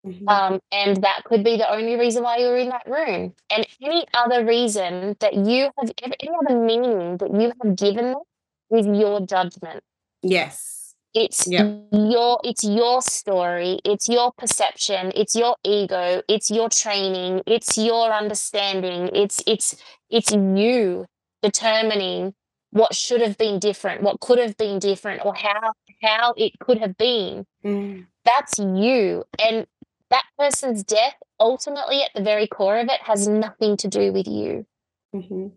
Mhm. 0.07 0.27
Um, 0.29 0.61
and 0.73 1.03
that 1.03 1.25
could 1.25 1.45
be 1.45 1.57
the 1.59 1.71
only 1.71 1.97
reason 1.97 2.23
why 2.23 2.39
you 2.39 2.47
were 2.47 2.57
in 2.57 2.71
that 2.71 2.87
room. 2.87 3.35
And 3.51 3.67
any 3.83 4.07
other 4.15 4.45
reason 4.47 5.17
that 5.21 5.35
you 5.35 5.71
have, 5.79 5.93
any 6.03 6.31
other 6.43 6.59
meaning 6.59 7.19
that 7.19 7.31
you 7.39 7.53
have 7.63 7.77
given 7.77 8.07
them 8.13 8.23
is 8.71 8.87
your 8.87 9.21
judgment. 9.21 9.83
yes. 10.23 10.80
It's 11.15 11.47
Yep. 11.49 11.89
your 11.93 12.41
it's 12.45 12.63
your 12.63 13.03
story, 13.03 13.81
it's 13.85 14.09
your 14.09 14.33
perception, 14.39 15.11
it's 15.17 15.35
your 15.35 15.57
ego, 15.65 16.23
it's 16.29 16.51
your 16.51 16.69
training, 16.69 17.43
it's 17.47 17.77
your 17.77 18.13
understanding, 18.13 19.11
it's 19.15 19.43
it's 19.47 19.75
it's 20.09 20.31
you 20.31 21.07
determining 21.43 22.35
what 22.71 22.95
should 22.95 23.21
have 23.21 23.37
been 23.37 23.59
different, 23.59 24.03
what 24.03 24.21
could 24.21 24.39
have 24.39 24.57
been 24.57 24.79
different, 24.79 25.25
or 25.25 25.35
how 25.35 25.73
how 26.03 26.33
it 26.37 26.53
could 26.61 26.79
have 26.79 26.97
been. 26.97 27.45
Mm. 27.65 28.07
That's 28.25 28.59
you. 28.59 29.25
And 29.45 29.67
that 30.11 30.25
person's 30.39 30.85
death, 30.85 31.17
ultimately 31.41 32.03
at 32.03 32.11
the 32.15 32.23
very 32.23 32.47
core 32.47 32.79
of 32.79 32.87
it, 32.89 33.01
has 33.03 33.27
nothing 33.27 33.77
to 33.79 33.89
do 33.89 34.13
with 34.13 34.29
you 34.29 34.67
Mhm. 35.15 35.53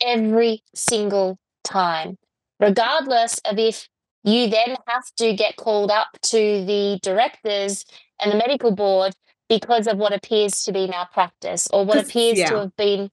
every 0.00 0.62
single 0.74 1.38
time, 1.62 2.16
regardless 2.58 3.38
of 3.44 3.58
if 3.58 3.88
you 4.24 4.48
then 4.48 4.76
have 4.86 5.04
to 5.18 5.34
get 5.34 5.56
called 5.56 5.90
up 5.90 6.08
to 6.22 6.36
the 6.64 6.98
directors 7.02 7.84
and 8.20 8.32
the 8.32 8.36
medical 8.36 8.74
board 8.74 9.14
because 9.48 9.86
of 9.86 9.98
what 9.98 10.12
appears 10.12 10.62
to 10.64 10.72
be 10.72 10.86
malpractice 10.86 11.68
or 11.72 11.84
what 11.84 11.98
appears 11.98 12.38
to 12.48 12.58
have 12.58 12.76
been 12.76 13.10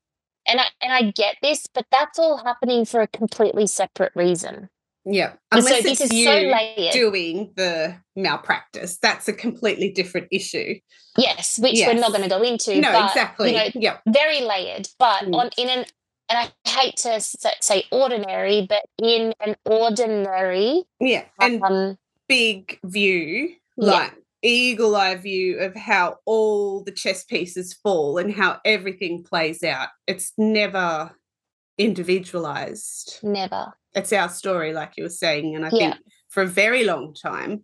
and 0.48 0.60
I 0.60 0.66
and 0.82 0.92
I 0.92 1.12
get 1.12 1.36
this, 1.44 1.68
but 1.72 1.86
that's 1.92 2.18
all 2.18 2.38
happening 2.44 2.84
for 2.86 3.02
a 3.02 3.08
completely 3.08 3.68
separate 3.68 4.12
reason. 4.16 4.70
Yeah. 5.06 5.32
So 5.34 5.38
Unless 5.60 5.84
this 5.84 6.02
it's 6.02 6.12
is 6.12 6.14
you 6.14 6.26
so 6.26 6.32
layered. 6.34 6.94
doing 6.94 7.54
the 7.56 7.98
malpractice, 8.16 8.98
that's 8.98 9.28
a 9.28 9.34
completely 9.34 9.92
different 9.92 10.28
issue. 10.32 10.76
Yes, 11.18 11.60
which 11.60 11.80
we're 11.86 11.94
not 11.94 12.10
going 12.12 12.24
to 12.24 12.30
go 12.30 12.42
into. 12.42 12.80
no, 12.80 12.92
but, 12.92 13.10
exactly. 13.10 13.52
You 13.52 13.56
know, 13.58 13.70
yeah. 13.76 13.98
very 14.08 14.42
layered, 14.42 14.88
but 14.98 15.24
Mm. 15.26 15.36
on 15.36 15.50
in 15.58 15.70
an 15.70 15.86
and 16.32 16.50
I 16.66 16.70
hate 16.70 16.96
to 16.98 17.20
say 17.20 17.84
ordinary, 17.92 18.66
but 18.68 18.84
in 19.02 19.34
an 19.46 19.56
ordinary 19.66 20.84
Yeah. 21.00 21.26
And 21.40 21.62
um, 21.64 21.98
big 22.28 22.80
view, 22.86 23.56
Yeah. 23.78 23.86
like 23.92 24.14
eagle 24.42 24.96
eye 24.96 25.16
view 25.16 25.60
of 25.60 25.76
how 25.76 26.18
all 26.26 26.84
the 26.84 26.92
chess 26.92 27.24
pieces 27.24 27.74
fall 27.74 28.18
and 28.18 28.34
how 28.34 28.60
everything 28.66 29.24
plays 29.24 29.62
out. 29.64 29.90
It's 30.08 30.32
never 30.38 31.12
individualized. 31.78 33.20
never. 33.24 33.74
It's 33.94 34.14
our 34.14 34.30
story, 34.30 34.72
like 34.74 34.94
you 34.98 35.04
were 35.04 35.10
saying. 35.10 35.56
And 35.56 35.66
I 35.66 35.70
Yeah. 35.74 35.94
think 35.94 36.06
for 36.30 36.44
a 36.44 36.48
very 36.48 36.84
long 36.86 37.14
time, 37.14 37.64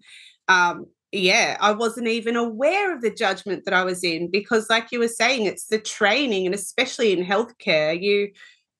um, 0.49 0.87
yeah, 1.13 1.55
I 1.61 1.71
wasn't 1.71 2.07
even 2.07 2.35
aware 2.35 2.93
of 2.93 3.01
the 3.01 3.09
judgment 3.09 3.63
that 3.65 3.73
I 3.73 3.83
was 3.85 4.03
in 4.03 4.29
because, 4.29 4.69
like 4.69 4.91
you 4.91 4.99
were 4.99 5.07
saying, 5.07 5.45
it's 5.45 5.67
the 5.67 5.79
training, 5.79 6.45
and 6.45 6.53
especially 6.53 7.13
in 7.13 7.25
healthcare, 7.25 7.99
you 7.99 8.31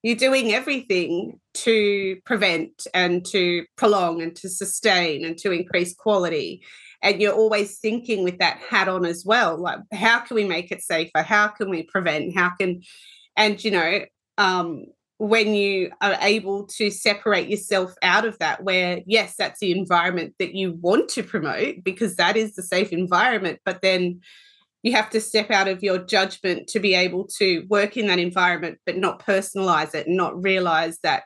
you're 0.07 0.15
doing 0.15 0.53
everything 0.53 1.37
to 1.53 2.15
prevent 2.23 2.87
and 2.93 3.25
to 3.25 3.65
prolong 3.75 4.21
and 4.21 4.37
to 4.37 4.47
sustain 4.47 5.25
and 5.25 5.37
to 5.37 5.51
increase 5.51 5.93
quality. 5.93 6.63
And 7.01 7.21
you're 7.21 7.33
always 7.33 7.77
thinking 7.79 8.23
with 8.23 8.37
that 8.37 8.59
hat 8.59 8.87
on 8.87 9.03
as 9.03 9.25
well, 9.25 9.57
like 9.57 9.79
how 9.93 10.19
can 10.19 10.35
we 10.35 10.45
make 10.45 10.71
it 10.71 10.81
safer? 10.81 11.23
How 11.23 11.49
can 11.49 11.69
we 11.69 11.83
prevent? 11.83 12.33
How 12.37 12.51
can 12.57 12.83
and 13.35 13.61
you 13.61 13.71
know, 13.71 14.05
um, 14.37 14.85
when 15.17 15.53
you 15.53 15.91
are 15.99 16.15
able 16.21 16.67
to 16.67 16.89
separate 16.89 17.49
yourself 17.49 17.93
out 18.01 18.23
of 18.23 18.39
that, 18.39 18.63
where 18.63 19.01
yes, 19.05 19.35
that's 19.37 19.59
the 19.59 19.77
environment 19.77 20.35
that 20.39 20.55
you 20.55 20.71
want 20.79 21.09
to 21.09 21.23
promote 21.23 21.83
because 21.83 22.15
that 22.15 22.37
is 22.37 22.55
the 22.55 22.63
safe 22.63 22.93
environment, 22.93 23.59
but 23.65 23.81
then 23.81 24.21
you 24.88 24.93
have 24.93 25.09
to 25.11 25.19
step 25.21 25.51
out 25.51 25.67
of 25.67 25.83
your 25.83 25.97
judgment 25.99 26.67
to 26.69 26.79
be 26.79 26.93
able 26.95 27.27
to 27.39 27.65
work 27.69 27.97
in 27.97 28.07
that 28.07 28.19
environment, 28.19 28.79
but 28.85 28.95
not 28.97 29.19
personalize 29.25 29.93
it 29.93 30.07
not 30.07 30.41
realize 30.41 30.97
that 31.03 31.23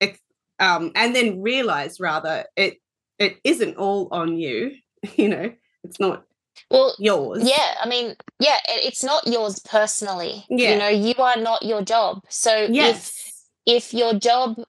it, 0.00 0.18
um, 0.60 0.92
and 0.94 1.16
then 1.16 1.40
realize 1.42 1.98
rather 1.98 2.44
it 2.56 2.74
it 3.18 3.36
isn't 3.44 3.76
all 3.76 4.08
on 4.12 4.36
you. 4.36 4.72
You 5.16 5.28
know, 5.30 5.52
it's 5.82 5.98
not 5.98 6.24
Well, 6.70 6.94
yours. 7.00 7.42
yeah, 7.42 7.74
I 7.82 7.88
mean, 7.88 8.14
yeah, 8.38 8.58
it, 8.68 8.84
it's 8.88 9.02
not 9.02 9.26
yours 9.26 9.58
personally. 9.58 10.44
Yeah. 10.48 10.70
You 10.70 10.78
know, 10.78 10.88
you 11.08 11.14
are 11.28 11.36
not 11.38 11.62
your 11.64 11.82
job. 11.82 12.20
So 12.28 12.52
if 12.54 12.70
Yes. 12.70 13.46
if 13.66 13.92
your 13.94 14.14
job 14.14 14.62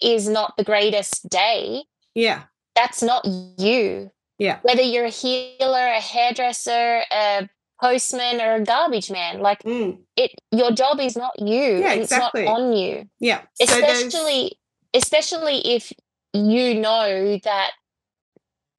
is 0.00 0.28
not 0.28 0.56
the 0.56 0.62
greatest 0.64 1.28
day, 1.28 1.84
Yeah. 2.14 2.42
that's 2.76 3.02
not 3.02 3.22
you. 3.58 4.10
Yeah. 4.38 4.58
Whether 4.62 4.82
you're 4.82 5.06
a 5.06 5.10
healer, 5.10 5.86
a 5.88 6.00
hairdresser, 6.00 7.02
a 7.10 7.48
postman, 7.80 8.40
or 8.40 8.54
a 8.56 8.60
garbage 8.64 9.10
man, 9.10 9.40
like 9.40 9.62
Mm. 9.62 9.98
it, 10.16 10.32
your 10.52 10.70
job 10.72 11.00
is 11.00 11.16
not 11.16 11.32
you. 11.38 11.78
Yeah, 11.78 11.92
exactly. 11.94 12.42
It's 12.42 12.48
not 12.50 12.60
on 12.60 12.72
you. 12.74 13.08
Yeah. 13.20 13.42
So 13.54 13.64
Especially 13.64 14.58
especially 14.92 15.58
if 15.76 15.92
you 16.34 16.74
know 16.74 17.38
that 17.44 17.70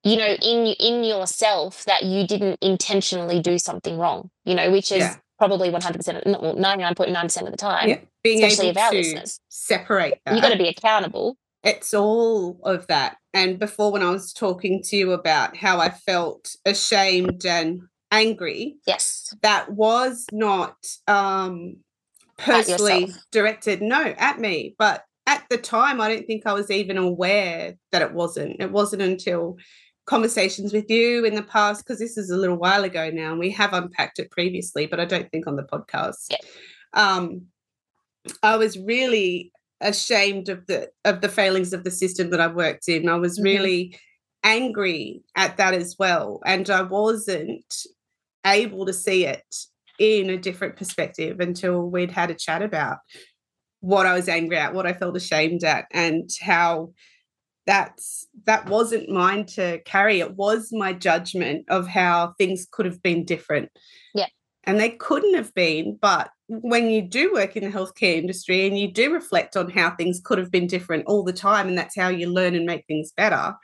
you 0.03 0.17
know 0.17 0.27
in 0.41 0.67
in 0.79 1.03
yourself 1.03 1.85
that 1.85 2.03
you 2.03 2.27
didn't 2.27 2.57
intentionally 2.61 3.39
do 3.39 3.57
something 3.57 3.97
wrong 3.97 4.29
you 4.45 4.55
know 4.55 4.71
which 4.71 4.91
is 4.91 4.99
Yeah. 4.99 5.15
probably 5.37 5.69
100% 5.69 6.25
well, 6.41 6.55
99.9% 6.55 7.45
of 7.45 7.51
the 7.51 7.57
time 7.57 7.89
yeah, 7.89 7.97
being 8.23 8.43
especially 8.43 8.69
able 8.69 8.79
of 8.79 8.85
our 8.87 8.93
listeners. 8.93 9.39
separate 9.49 10.19
that. 10.25 10.35
you 10.35 10.41
got 10.41 10.49
to 10.49 10.57
be 10.57 10.67
accountable 10.67 11.37
it's 11.63 11.93
all 11.93 12.59
of 12.63 12.87
that. 12.87 13.17
And 13.35 13.59
before, 13.59 13.91
when 13.91 14.01
I 14.01 14.09
was 14.09 14.33
talking 14.33 14.81
to 14.85 14.97
you 14.97 15.11
about 15.11 15.55
how 15.57 15.79
I 15.79 15.91
felt 15.91 16.55
ashamed 16.65 17.45
and 17.45 17.81
angry, 18.11 18.75
yes 18.85 19.33
that 19.41 19.71
was 19.71 20.25
not 20.31 20.75
um, 21.07 21.77
personally 22.37 23.13
directed, 23.31 23.81
no, 23.81 24.13
at 24.17 24.39
me. 24.39 24.75
But 24.77 25.05
at 25.27 25.45
the 25.49 25.57
time, 25.57 26.01
I 26.01 26.09
don't 26.09 26.27
think 26.27 26.45
I 26.45 26.53
was 26.53 26.69
even 26.69 26.97
aware 26.97 27.75
that 27.91 28.01
it 28.01 28.13
wasn't. 28.13 28.59
It 28.59 28.71
wasn't 28.71 29.01
until 29.03 29.57
conversations 30.05 30.73
with 30.73 30.89
you 30.89 31.23
in 31.23 31.35
the 31.35 31.43
past, 31.43 31.85
because 31.85 31.99
this 31.99 32.17
is 32.17 32.29
a 32.29 32.35
little 32.35 32.57
while 32.57 32.83
ago 32.83 33.09
now, 33.11 33.31
and 33.31 33.39
we 33.39 33.51
have 33.51 33.73
unpacked 33.73 34.19
it 34.19 34.31
previously, 34.31 34.85
but 34.87 34.99
I 34.99 35.05
don't 35.05 35.29
think 35.31 35.47
on 35.47 35.55
the 35.55 35.63
podcast. 35.63 36.25
Yeah. 36.31 36.37
Um, 36.93 37.43
I 38.43 38.57
was 38.57 38.77
really 38.77 39.51
ashamed 39.79 40.49
of 40.49 40.65
the 40.67 40.89
of 41.05 41.21
the 41.21 41.29
failings 41.29 41.71
of 41.71 41.83
the 41.83 41.91
system 41.91 42.31
that 42.31 42.41
I've 42.41 42.55
worked 42.55 42.89
in. 42.89 43.07
I 43.07 43.15
was 43.15 43.39
Mhm. 43.39 43.43
really 43.43 43.99
angry 44.43 45.23
at 45.35 45.57
that 45.57 45.73
as 45.73 45.95
well, 45.97 46.41
and 46.45 46.69
I 46.69 46.81
wasn't 46.81 47.73
able 48.45 48.85
to 48.85 48.93
see 48.93 49.25
it 49.25 49.43
in 49.99 50.29
a 50.29 50.37
different 50.37 50.75
perspective 50.75 51.39
until 51.39 51.89
we'd 51.89 52.11
had 52.11 52.31
a 52.31 52.35
chat 52.35 52.61
about 52.61 52.97
what 53.81 54.05
I 54.05 54.13
was 54.13 54.29
angry 54.29 54.57
at, 54.57 54.73
what 54.73 54.87
I 54.87 54.93
felt 54.93 55.15
ashamed 55.15 55.63
at, 55.63 55.85
and 55.91 56.29
how 56.41 56.93
that's 57.67 58.27
that 58.45 58.67
wasn't 58.67 59.09
mine 59.09 59.45
to 59.45 59.79
carry. 59.85 60.19
It 60.19 60.35
was 60.35 60.69
my 60.71 60.93
judgment 60.93 61.65
of 61.69 61.87
how 61.87 62.33
things 62.37 62.67
could 62.71 62.85
have 62.85 63.01
been 63.01 63.25
different. 63.25 63.69
Yeah. 64.13 64.27
And 64.63 64.79
they 64.79 64.89
couldn't 64.89 65.35
have 65.35 65.53
been, 65.53 65.97
but 65.99 66.29
when 66.47 66.89
you 66.89 67.01
do 67.01 67.33
work 67.33 67.55
in 67.55 67.63
the 67.63 67.75
healthcare 67.75 68.17
industry 68.17 68.67
and 68.67 68.77
you 68.77 68.91
do 68.91 69.11
reflect 69.11 69.57
on 69.57 69.69
how 69.69 69.91
things 69.91 70.21
could 70.23 70.37
have 70.37 70.51
been 70.51 70.67
different 70.67 71.05
all 71.07 71.23
the 71.23 71.33
time, 71.33 71.67
and 71.67 71.77
that's 71.77 71.95
how 71.95 72.09
you 72.09 72.29
learn 72.29 72.55
and 72.55 72.65
make 72.65 72.85
things 72.85 73.11
better, 73.15 73.55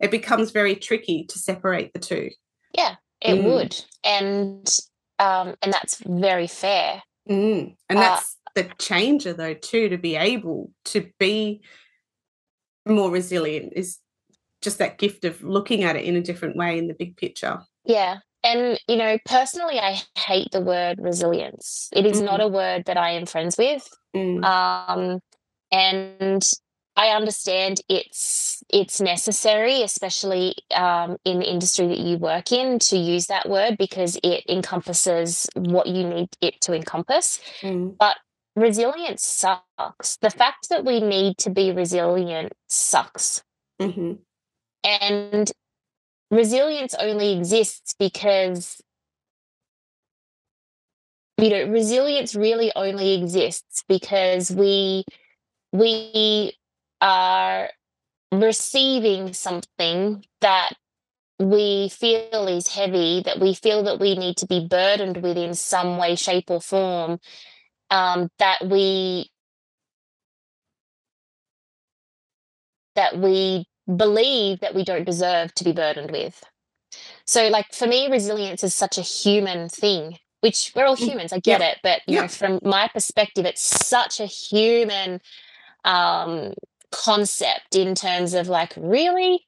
it 0.00 0.10
becomes 0.10 0.50
very 0.50 0.74
tricky 0.74 1.24
to 1.28 1.38
separate 1.38 1.92
the 1.92 2.00
two. 2.00 2.30
yeah 2.76 2.94
it 3.20 3.34
Mm. 3.34 3.44
would 3.44 3.84
and 4.04 4.78
um 5.18 5.54
and 5.62 5.72
that's 5.72 5.96
very 6.04 6.46
fair 6.46 7.02
Mm. 7.28 7.76
And 7.88 7.98
Uh, 7.98 8.02
that's 8.02 8.36
the 8.54 8.64
changer, 8.78 9.32
though, 9.32 9.54
too, 9.54 9.88
to 9.90 9.98
be 9.98 10.16
able 10.16 10.72
to 10.86 11.08
be 11.18 11.60
more 12.86 13.10
resilient 13.10 13.72
is 13.76 13.98
just 14.62 14.78
that 14.78 14.98
gift 14.98 15.24
of 15.24 15.42
looking 15.42 15.84
at 15.84 15.96
it 15.96 16.04
in 16.04 16.16
a 16.16 16.20
different 16.22 16.56
way 16.56 16.76
in 16.78 16.88
the 16.88 16.94
big 16.94 17.16
picture. 17.16 17.60
Yeah. 17.84 18.18
And, 18.42 18.80
you 18.88 18.96
know, 18.96 19.18
personally, 19.26 19.78
I 19.78 20.00
hate 20.18 20.50
the 20.50 20.62
word 20.62 20.98
resilience. 21.00 21.88
It 21.92 22.06
is 22.06 22.20
not 22.20 22.40
a 22.40 22.48
word 22.48 22.86
that 22.86 22.96
I 22.96 23.10
am 23.10 23.26
friends 23.26 23.56
with. 23.56 23.86
Mm. 24.16 24.42
Um, 24.44 25.20
and 25.70 26.42
I 26.96 27.08
understand 27.08 27.80
it's 27.88 28.62
it's 28.68 29.00
necessary, 29.00 29.82
especially 29.82 30.54
um, 30.74 31.16
in 31.24 31.38
the 31.38 31.50
industry 31.50 31.86
that 31.88 31.98
you 31.98 32.18
work 32.18 32.52
in, 32.52 32.78
to 32.78 32.96
use 32.96 33.26
that 33.28 33.48
word 33.48 33.78
because 33.78 34.18
it 34.22 34.44
encompasses 34.48 35.48
what 35.54 35.86
you 35.86 36.06
need 36.06 36.28
it 36.40 36.60
to 36.62 36.74
encompass. 36.74 37.40
Mm. 37.62 37.96
Resilience 38.56 39.22
sucks. 39.24 40.16
The 40.20 40.30
fact 40.30 40.68
that 40.70 40.84
we 40.84 41.00
need 41.00 41.38
to 41.38 41.50
be 41.50 41.72
resilient 41.72 42.52
sucks. 42.68 43.42
Mhm. 43.80 44.18
And 44.84 45.52
resilience 46.30 46.94
only 46.94 47.38
exists 47.38 47.94
because 47.98 48.82
you 51.38 51.48
know 51.50 51.64
resilience 51.72 52.34
really 52.34 52.70
only 52.76 53.14
exists 53.14 53.84
because 53.88 54.50
we 54.50 55.04
we 55.72 56.52
are 57.00 57.70
receiving 58.32 59.32
something 59.32 60.24
that 60.40 60.72
we 61.38 61.88
feel 61.88 62.46
is 62.48 62.68
heavy 62.68 63.22
that 63.24 63.40
we 63.40 63.54
feel 63.54 63.82
that 63.82 63.98
we 63.98 64.14
need 64.14 64.36
to 64.36 64.46
be 64.46 64.66
burdened 64.68 65.16
with 65.22 65.38
in 65.38 65.54
some 65.54 65.96
way 65.96 66.14
shape 66.14 66.50
or 66.50 66.60
form 66.60 67.18
um, 67.90 68.28
that 68.38 68.58
we 68.66 69.30
that 72.94 73.18
we 73.18 73.64
believe 73.96 74.60
that 74.60 74.74
we 74.74 74.84
don't 74.84 75.04
deserve 75.04 75.54
to 75.54 75.64
be 75.64 75.72
burdened 75.72 76.10
with. 76.10 76.44
So, 77.24 77.48
like 77.48 77.72
for 77.72 77.86
me, 77.86 78.10
resilience 78.10 78.62
is 78.64 78.74
such 78.74 78.98
a 78.98 79.02
human 79.02 79.68
thing, 79.68 80.18
which 80.40 80.72
we're 80.74 80.84
all 80.86 80.96
Mm, 80.96 81.08
humans. 81.08 81.32
I 81.32 81.38
get 81.38 81.60
it, 81.60 81.78
but 81.82 82.02
you 82.06 82.16
yeah. 82.16 82.22
know, 82.22 82.28
from 82.28 82.58
my 82.62 82.88
perspective, 82.88 83.46
it's 83.46 83.62
such 83.62 84.20
a 84.20 84.26
human 84.26 85.20
um, 85.84 86.52
concept 86.92 87.74
in 87.76 87.94
terms 87.94 88.34
of 88.34 88.48
like, 88.48 88.72
really, 88.76 89.46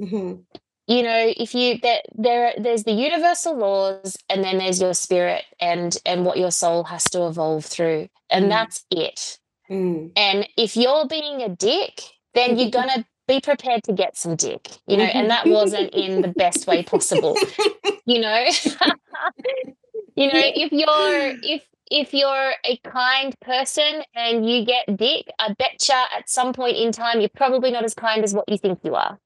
Mhm. 0.00 0.44
you 0.86 1.02
know, 1.02 1.32
if 1.36 1.54
you 1.54 1.78
that 1.82 2.04
there 2.16 2.54
there's 2.58 2.84
the 2.84 2.92
universal 2.92 3.56
laws, 3.56 4.16
and 4.28 4.42
then 4.44 4.58
there's 4.58 4.80
your 4.80 4.94
spirit 4.94 5.44
and 5.60 5.96
and 6.06 6.24
what 6.24 6.38
your 6.38 6.50
soul 6.50 6.84
has 6.84 7.04
to 7.10 7.26
evolve 7.26 7.64
through, 7.64 8.08
and 8.30 8.46
Mm. 8.46 8.48
that's 8.50 8.84
it. 8.90 9.38
Mm. 9.70 10.12
And 10.16 10.48
if 10.56 10.76
you're 10.76 11.06
being 11.06 11.42
a 11.42 11.48
dick, 11.48 12.02
then 12.34 12.58
you're 12.58 12.70
gonna 12.70 13.06
be 13.28 13.40
prepared 13.40 13.84
to 13.84 13.92
get 13.92 14.16
some 14.16 14.34
dick, 14.36 14.68
you 14.88 14.96
know, 14.96 15.04
and 15.04 15.30
that 15.30 15.46
wasn't 15.46 15.94
in 15.94 16.22
the 16.22 16.28
best 16.28 16.66
way 16.66 16.82
possible, 16.82 17.36
you 18.06 18.20
know. 18.20 18.46
you 20.16 20.26
know, 20.26 20.32
if 20.34 20.72
you're 20.72 21.38
if 21.42 21.62
if 21.90 22.14
you're 22.14 22.52
a 22.64 22.76
kind 22.84 23.38
person 23.40 24.02
and 24.14 24.48
you 24.48 24.64
get 24.64 24.96
dick, 24.96 25.26
I 25.38 25.54
betcha 25.54 26.04
at 26.16 26.30
some 26.30 26.52
point 26.52 26.76
in 26.76 26.92
time 26.92 27.20
you're 27.20 27.28
probably 27.28 27.70
not 27.70 27.84
as 27.84 27.94
kind 27.94 28.24
as 28.24 28.32
what 28.32 28.48
you 28.48 28.56
think 28.56 28.80
you 28.84 28.94
are 28.94 29.18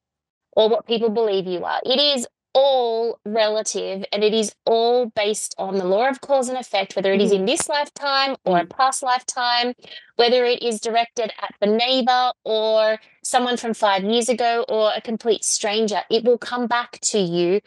or 0.52 0.68
what 0.68 0.86
people 0.86 1.10
believe 1.10 1.46
you 1.46 1.64
are. 1.64 1.80
It 1.84 2.00
is 2.00 2.26
all 2.54 3.18
relative 3.26 4.04
and 4.12 4.22
it 4.22 4.32
is 4.32 4.54
all 4.64 5.06
based 5.06 5.54
on 5.58 5.76
the 5.76 5.84
law 5.84 6.08
of 6.08 6.20
cause 6.20 6.48
and 6.48 6.56
effect, 6.56 6.94
whether 6.94 7.12
it 7.12 7.20
is 7.20 7.32
in 7.32 7.42
mm. 7.42 7.46
this 7.46 7.68
lifetime 7.68 8.36
or 8.44 8.58
a 8.58 8.64
mm. 8.64 8.70
past 8.70 9.02
lifetime, 9.02 9.74
whether 10.16 10.44
it 10.44 10.62
is 10.62 10.80
directed 10.80 11.32
at 11.42 11.54
the 11.60 11.66
neighbor 11.66 12.32
or 12.44 12.98
someone 13.24 13.56
from 13.56 13.74
five 13.74 14.04
years 14.04 14.28
ago 14.28 14.64
or 14.68 14.92
a 14.94 15.00
complete 15.00 15.44
stranger. 15.44 16.02
It 16.10 16.24
will 16.24 16.38
come 16.38 16.66
back 16.68 17.00
to 17.02 17.18
you. 17.18 17.60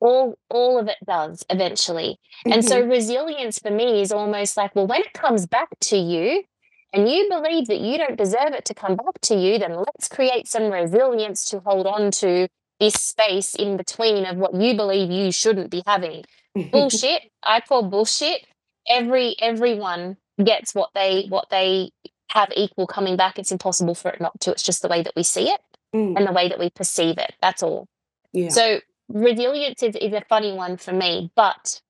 All, 0.00 0.36
all 0.50 0.78
of 0.78 0.88
it 0.88 0.96
does 1.06 1.44
eventually. 1.50 2.18
And 2.44 2.64
so 2.64 2.82
Mhm. 2.82 2.90
resilience 2.90 3.58
for 3.58 3.70
me 3.70 4.00
is 4.02 4.12
almost 4.12 4.56
like, 4.56 4.74
well, 4.74 4.86
when 4.86 5.00
it 5.00 5.12
comes 5.12 5.46
back 5.46 5.68
to 5.82 5.96
you 5.96 6.44
and 6.92 7.08
you 7.08 7.28
believe 7.30 7.68
that 7.68 7.80
you 7.80 7.96
don't 7.98 8.16
deserve 8.16 8.52
it 8.52 8.64
to 8.66 8.74
come 8.74 8.96
back 8.96 9.20
to 9.22 9.34
you, 9.34 9.58
then 9.58 9.74
let's 9.76 10.08
create 10.08 10.46
some 10.48 10.70
resilience 10.70 11.44
to 11.46 11.60
hold 11.60 11.86
on 11.86 12.10
to 12.10 12.48
this 12.80 12.94
space 12.94 13.54
in 13.54 13.76
between 13.76 14.26
of 14.26 14.36
what 14.36 14.54
you 14.54 14.74
believe 14.76 15.10
you 15.10 15.32
shouldn't 15.32 15.70
be 15.70 15.82
having. 15.86 16.24
Bullshit. 16.72 17.30
I 17.42 17.60
call 17.60 17.82
bullshit. 17.84 18.46
Every 18.88 19.36
everyone 19.40 20.16
gets 20.42 20.74
what 20.74 20.90
they 20.94 21.26
what 21.28 21.48
they 21.50 21.90
have 22.30 22.50
equal 22.56 22.86
coming 22.86 23.16
back. 23.16 23.38
It's 23.38 23.52
impossible 23.52 23.94
for 23.94 24.10
it 24.10 24.20
not 24.20 24.38
to. 24.40 24.50
It's 24.50 24.62
just 24.62 24.82
the 24.82 24.88
way 24.88 25.02
that 25.02 25.14
we 25.16 25.22
see 25.22 25.48
it 25.50 25.60
Mm. 25.94 26.16
and 26.16 26.26
the 26.26 26.32
way 26.32 26.48
that 26.48 26.58
we 26.58 26.70
perceive 26.70 27.16
it. 27.18 27.32
That's 27.40 27.62
all. 27.62 27.86
yeah. 28.32 28.48
So 28.48 28.80
resilience 29.08 29.82
is, 29.82 29.96
is 29.96 30.12
a 30.12 30.22
funny 30.28 30.52
one 30.52 30.76
for 30.76 30.92
me, 30.92 31.30
but 31.36 31.80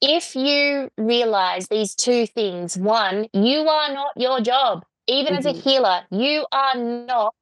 if 0.00 0.36
you 0.36 0.90
realize 0.98 1.68
these 1.68 1.94
two 1.94 2.26
things, 2.26 2.76
one, 2.76 3.28
you 3.32 3.68
are 3.68 3.92
not 3.92 4.12
your 4.16 4.40
job. 4.40 4.84
Even 5.06 5.34
as 5.34 5.46
a 5.46 5.52
Mhm. 5.52 5.62
healer, 5.62 6.06
you 6.10 6.46
are 6.52 6.74
not 6.76 7.34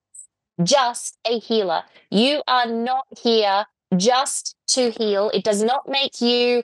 just 0.62 1.18
a 1.26 1.38
healer. 1.38 1.84
You 2.10 2.42
are 2.48 2.66
not 2.66 3.06
here 3.18 3.66
just 3.96 4.56
to 4.68 4.90
heal. 4.90 5.30
It 5.34 5.44
does 5.44 5.62
not 5.62 5.88
make 5.88 6.20
you 6.20 6.62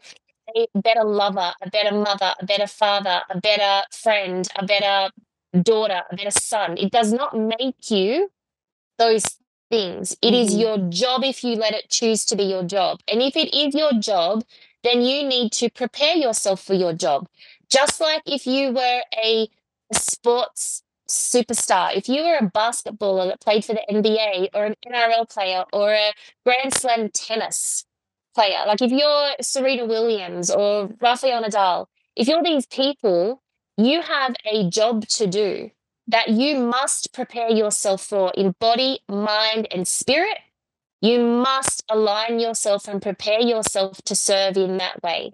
a 0.57 0.67
better 0.75 1.05
lover, 1.05 1.55
a 1.63 1.71
better 1.71 1.95
mother, 1.95 2.35
a 2.41 2.47
better 2.47 2.67
father, 2.67 3.23
a 3.31 3.41
better 3.41 3.85
friend, 3.93 4.49
a 4.57 4.67
better 4.67 5.11
daughter, 5.63 6.03
a 6.11 6.17
better 6.17 6.31
son. 6.33 6.79
It 6.79 6.93
does 6.93 7.13
not 7.13 7.37
make 7.37 7.91
you 7.91 8.31
those 8.99 9.40
things. 9.71 10.17
It 10.23 10.35
is 10.35 10.55
Mhm. 10.55 10.61
your 10.61 10.79
job 10.91 11.25
if 11.25 11.45
you 11.45 11.57
let 11.57 11.75
it 11.75 11.89
choose 11.91 12.25
to 12.27 12.37
be 12.37 12.45
your 12.45 12.65
job. 12.65 13.01
And 13.09 13.23
if 13.23 13.37
it 13.37 13.55
is 13.55 13.75
your 13.75 13.93
job, 13.93 14.45
then 14.83 15.03
you 15.03 15.23
need 15.25 15.53
to 15.53 15.71
prepare 15.71 16.17
yourself 16.17 16.63
for 16.63 16.75
your 16.75 16.93
job. 16.93 17.29
Just 17.69 18.01
like 18.01 18.23
if 18.27 18.47
you 18.47 18.73
were 18.73 19.03
a 19.23 19.49
sports 19.93 20.83
superstar, 21.09 21.95
if 21.97 22.09
you 22.09 22.23
were 22.23 22.37
a 22.37 22.51
basketballer 22.51 23.29
that 23.29 23.41
played 23.41 23.65
for 23.65 23.75
the 23.75 23.91
NBA 23.91 24.51
or 24.55 24.67
an 24.67 24.77
NRL 24.87 25.27
player 25.27 25.65
or 25.73 25.93
a 25.93 26.13
Grand 26.45 26.75
Slam 26.75 27.11
tennis 27.11 27.85
player, 28.35 28.65
like 28.67 28.83
if 28.83 28.91
you're 28.93 29.31
Serena 29.41 29.85
Williams 29.87 30.51
or 30.51 30.91
Rafael 31.01 31.43
Nadal, 31.43 31.87
if 32.17 32.29
you're 32.29 32.43
these 32.43 32.67
people, 32.67 33.43
you 33.77 34.03
have 34.03 34.35
a 34.45 34.69
job 34.71 35.07
to 35.09 35.27
do. 35.27 35.71
That 36.11 36.29
you 36.29 36.59
must 36.59 37.13
prepare 37.13 37.51
yourself 37.51 38.03
for 38.03 38.33
in 38.37 38.55
body, 38.59 39.01
mind, 39.09 39.69
and 39.71 39.87
spirit. 39.87 40.39
You 41.01 41.25
must 41.25 41.85
align 41.89 42.41
yourself 42.41 42.89
and 42.89 43.01
prepare 43.01 43.41
yourself 43.41 44.03
to 44.03 44.15
serve 44.15 44.57
in 44.57 44.79
that 44.79 45.03
way. 45.03 45.33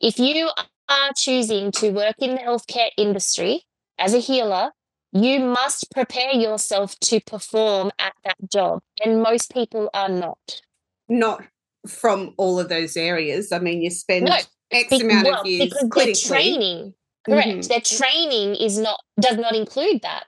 If 0.00 0.18
you 0.18 0.50
are 0.88 1.12
choosing 1.14 1.70
to 1.72 1.90
work 1.90 2.16
in 2.20 2.36
the 2.36 2.40
healthcare 2.40 2.88
industry 2.96 3.64
as 3.98 4.14
a 4.14 4.18
healer, 4.18 4.72
you 5.12 5.40
must 5.40 5.90
prepare 5.90 6.32
yourself 6.32 6.98
to 7.00 7.20
perform 7.20 7.90
at 7.98 8.14
that 8.24 8.36
job. 8.50 8.80
And 9.04 9.22
most 9.22 9.52
people 9.52 9.90
are 9.92 10.08
not. 10.08 10.62
Not 11.08 11.42
from 11.86 12.34
all 12.38 12.58
of 12.58 12.68
those 12.68 12.96
areas. 12.96 13.52
I 13.52 13.58
mean, 13.58 13.82
you 13.82 13.90
spend 13.90 14.26
no, 14.26 14.36
X 14.70 14.92
amount 14.92 15.26
well, 15.26 15.40
of 15.40 15.46
years 15.46 15.68
because 15.68 15.88
clinically. 15.88 16.28
Their 16.28 16.36
training, 16.38 16.94
correct. 17.28 17.48
Mm-hmm. 17.48 17.68
Their 17.68 17.80
training 17.80 18.56
is 18.56 18.78
not 18.78 19.00
does 19.20 19.36
not 19.36 19.54
include 19.54 20.02
that. 20.02 20.24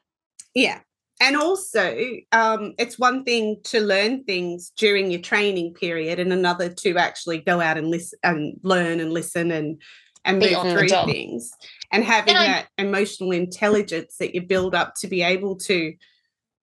Yeah. 0.55 0.81
And 1.23 1.37
also, 1.37 1.95
um, 2.33 2.73
it's 2.79 2.99
one 2.99 3.25
thing 3.25 3.59
to 3.65 3.81
learn 3.81 4.25
things 4.25 4.73
during 4.79 5.11
your 5.11 5.21
training 5.21 5.75
period, 5.75 6.19
and 6.19 6.33
another 6.33 6.71
to 6.71 6.97
actually 6.97 7.39
go 7.39 7.61
out 7.61 7.77
and 7.77 7.89
listen 7.89 8.19
and 8.23 8.59
learn 8.63 9.01
and 9.01 9.13
listen 9.13 9.51
and 9.51 9.81
and 10.25 10.39
move 10.39 10.63
through 10.63 10.89
things. 10.89 11.51
And 11.93 12.05
having 12.05 12.37
and 12.37 12.47
that 12.47 12.69
emotional 12.79 13.33
intelligence 13.33 14.17
that 14.19 14.35
you 14.35 14.43
build 14.43 14.75
up 14.75 14.95
to 15.01 15.09
be 15.09 15.23
able 15.23 15.57
to 15.57 15.93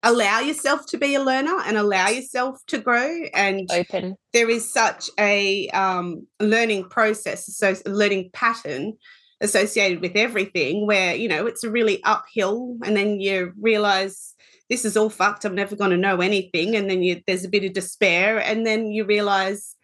allow 0.03 0.39
yourself 0.39 0.85
to 0.87 0.97
be 0.97 1.15
a 1.15 1.21
learner 1.21 1.59
and 1.65 1.77
allow 1.77 2.07
yourself 2.07 2.59
to 2.67 2.77
grow 2.77 3.23
and 3.33 3.69
open 3.71 4.15
there 4.31 4.49
is 4.49 4.71
such 4.71 5.09
a 5.19 5.67
um, 5.69 6.25
learning 6.39 6.87
process 6.87 7.47
so 7.57 7.75
learning 7.85 8.29
pattern 8.31 8.93
associated 9.41 10.01
with 10.01 10.15
everything 10.15 10.87
where 10.87 11.15
you 11.15 11.27
know 11.27 11.45
it's 11.45 11.63
a 11.63 11.69
really 11.69 12.03
uphill 12.03 12.77
and 12.83 12.97
then 12.97 13.19
you 13.19 13.53
realize 13.59 14.33
this 14.69 14.83
is 14.83 14.97
all 14.97 15.09
fucked 15.09 15.45
i'm 15.45 15.53
never 15.53 15.75
going 15.75 15.91
to 15.91 15.97
know 15.97 16.21
anything 16.21 16.75
and 16.75 16.89
then 16.89 17.03
you 17.03 17.21
there's 17.27 17.45
a 17.45 17.49
bit 17.49 17.63
of 17.63 17.73
despair 17.73 18.39
and 18.39 18.65
then 18.65 18.91
you 18.91 19.05
realize 19.05 19.75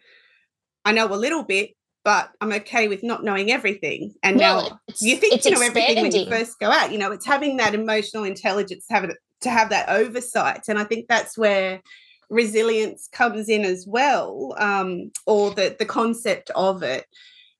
i 0.84 0.92
know 0.92 1.06
a 1.06 1.14
little 1.14 1.44
bit 1.44 1.70
but 2.04 2.30
i'm 2.40 2.52
okay 2.52 2.88
with 2.88 3.04
not 3.04 3.22
knowing 3.22 3.52
everything 3.52 4.12
and 4.24 4.38
well, 4.38 4.70
now 4.70 4.78
you 5.00 5.16
think 5.16 5.44
you 5.44 5.52
know 5.52 5.60
expanding. 5.60 5.98
everything 5.98 6.02
when 6.02 6.14
you 6.14 6.26
first 6.28 6.58
go 6.58 6.70
out 6.70 6.90
you 6.90 6.98
know 6.98 7.12
it's 7.12 7.26
having 7.26 7.56
that 7.56 7.74
emotional 7.74 8.24
intelligence 8.24 8.84
have 8.90 9.04
it 9.04 9.16
to 9.40 9.50
have 9.50 9.70
that 9.70 9.88
oversight 9.88 10.62
and 10.68 10.80
i 10.80 10.84
think 10.84 11.06
that's 11.08 11.38
where 11.38 11.80
resilience 12.28 13.08
comes 13.12 13.48
in 13.48 13.64
as 13.64 13.86
well 13.86 14.54
um, 14.58 15.12
or 15.26 15.50
the 15.50 15.76
the 15.78 15.84
concept 15.84 16.50
of 16.56 16.82
it 16.82 17.06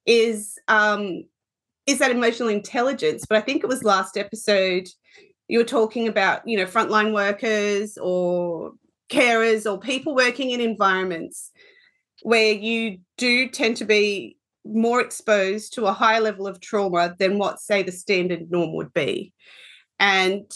is 0.07 0.59
um, 0.69 1.23
is 1.87 1.99
that 1.99 2.11
emotional 2.11 2.49
intelligence? 2.49 3.27
But 3.29 3.39
i 3.39 3.41
think 3.41 3.63
it 3.63 3.69
was 3.69 3.85
last 3.85 4.17
episode 4.17 4.89
you 5.49 5.59
were 5.59 5.65
talking 5.65 6.09
about 6.09 6.47
you 6.47 6.57
know 6.57 6.65
frontline 6.65 7.13
workers 7.13 7.99
or 7.99 8.73
carers 9.11 9.71
or 9.71 9.79
people 9.79 10.15
working 10.15 10.51
in 10.51 10.61
environments 10.61 11.51
where 12.23 12.53
you 12.53 12.99
do 13.19 13.49
tend 13.49 13.77
to 13.77 13.85
be 13.85 14.37
more 14.65 15.01
exposed 15.01 15.75
to 15.75 15.85
a 15.85 15.93
higher 15.93 16.21
level 16.21 16.47
of 16.47 16.61
trauma 16.61 17.15
than 17.19 17.39
what 17.39 17.61
say 17.61 17.83
the 17.83 17.93
standard 17.93 18.51
norm 18.51 18.75
would 18.75 18.93
be. 18.95 19.33
And 20.01 20.51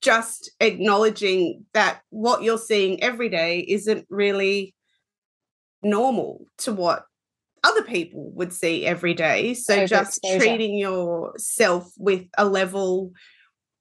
just 0.00 0.50
acknowledging 0.60 1.66
that 1.74 2.00
what 2.10 2.42
you're 2.42 2.56
seeing 2.56 3.02
every 3.02 3.28
day 3.28 3.60
isn't 3.60 4.06
really 4.08 4.74
normal 5.82 6.46
to 6.58 6.72
what 6.72 7.04
other 7.66 7.82
people 7.82 8.30
would 8.34 8.52
see 8.52 8.86
every 8.86 9.12
day. 9.12 9.54
So 9.54 9.86
just 9.86 10.24
treating 10.38 10.78
yourself 10.78 11.92
with 11.98 12.26
a 12.38 12.44
level 12.44 13.12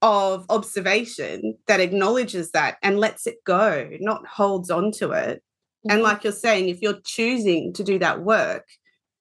of 0.02 0.46
observation 0.50 1.56
that 1.68 1.80
acknowledges 1.80 2.52
that 2.52 2.78
and 2.82 3.00
lets 3.00 3.28
it 3.28 3.38
go, 3.46 3.90
not 4.00 4.26
holds 4.26 4.70
on 4.70 4.92
to 4.94 5.12
it. 5.12 5.38
Mm-hmm. 5.38 5.92
And 5.92 6.02
like 6.02 6.24
you're 6.24 6.34
saying, 6.34 6.70
if 6.70 6.82
you're 6.82 7.00
choosing 7.04 7.74
to 7.74 7.84
do 7.84 8.00
that 8.00 8.22
work, 8.22 8.66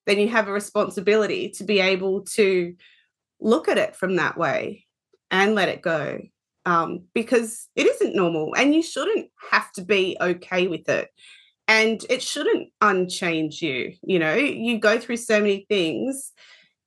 then 0.06 0.18
you 0.18 0.28
have 0.28 0.48
a 0.48 0.52
responsibility 0.52 1.50
to 1.50 1.64
be 1.64 1.80
able 1.80 2.22
to 2.22 2.74
look 3.40 3.68
at 3.68 3.78
it 3.78 3.94
from 3.94 4.16
that 4.16 4.38
way 4.38 4.86
and 5.30 5.54
let 5.54 5.68
it 5.68 5.82
go 5.82 6.20
um, 6.66 7.04
because 7.14 7.68
it 7.76 7.86
isn't 7.86 8.16
normal 8.16 8.54
and 8.56 8.74
you 8.74 8.82
shouldn't 8.82 9.30
have 9.50 9.70
to 9.72 9.82
be 9.82 10.16
okay 10.20 10.66
with 10.68 10.88
it. 10.88 11.08
And 11.66 12.04
it 12.10 12.22
shouldn't 12.22 12.68
unchange 12.80 13.62
you. 13.62 13.94
You 14.02 14.18
know, 14.18 14.34
you 14.34 14.78
go 14.78 14.98
through 14.98 15.16
so 15.16 15.40
many 15.40 15.66
things 15.68 16.32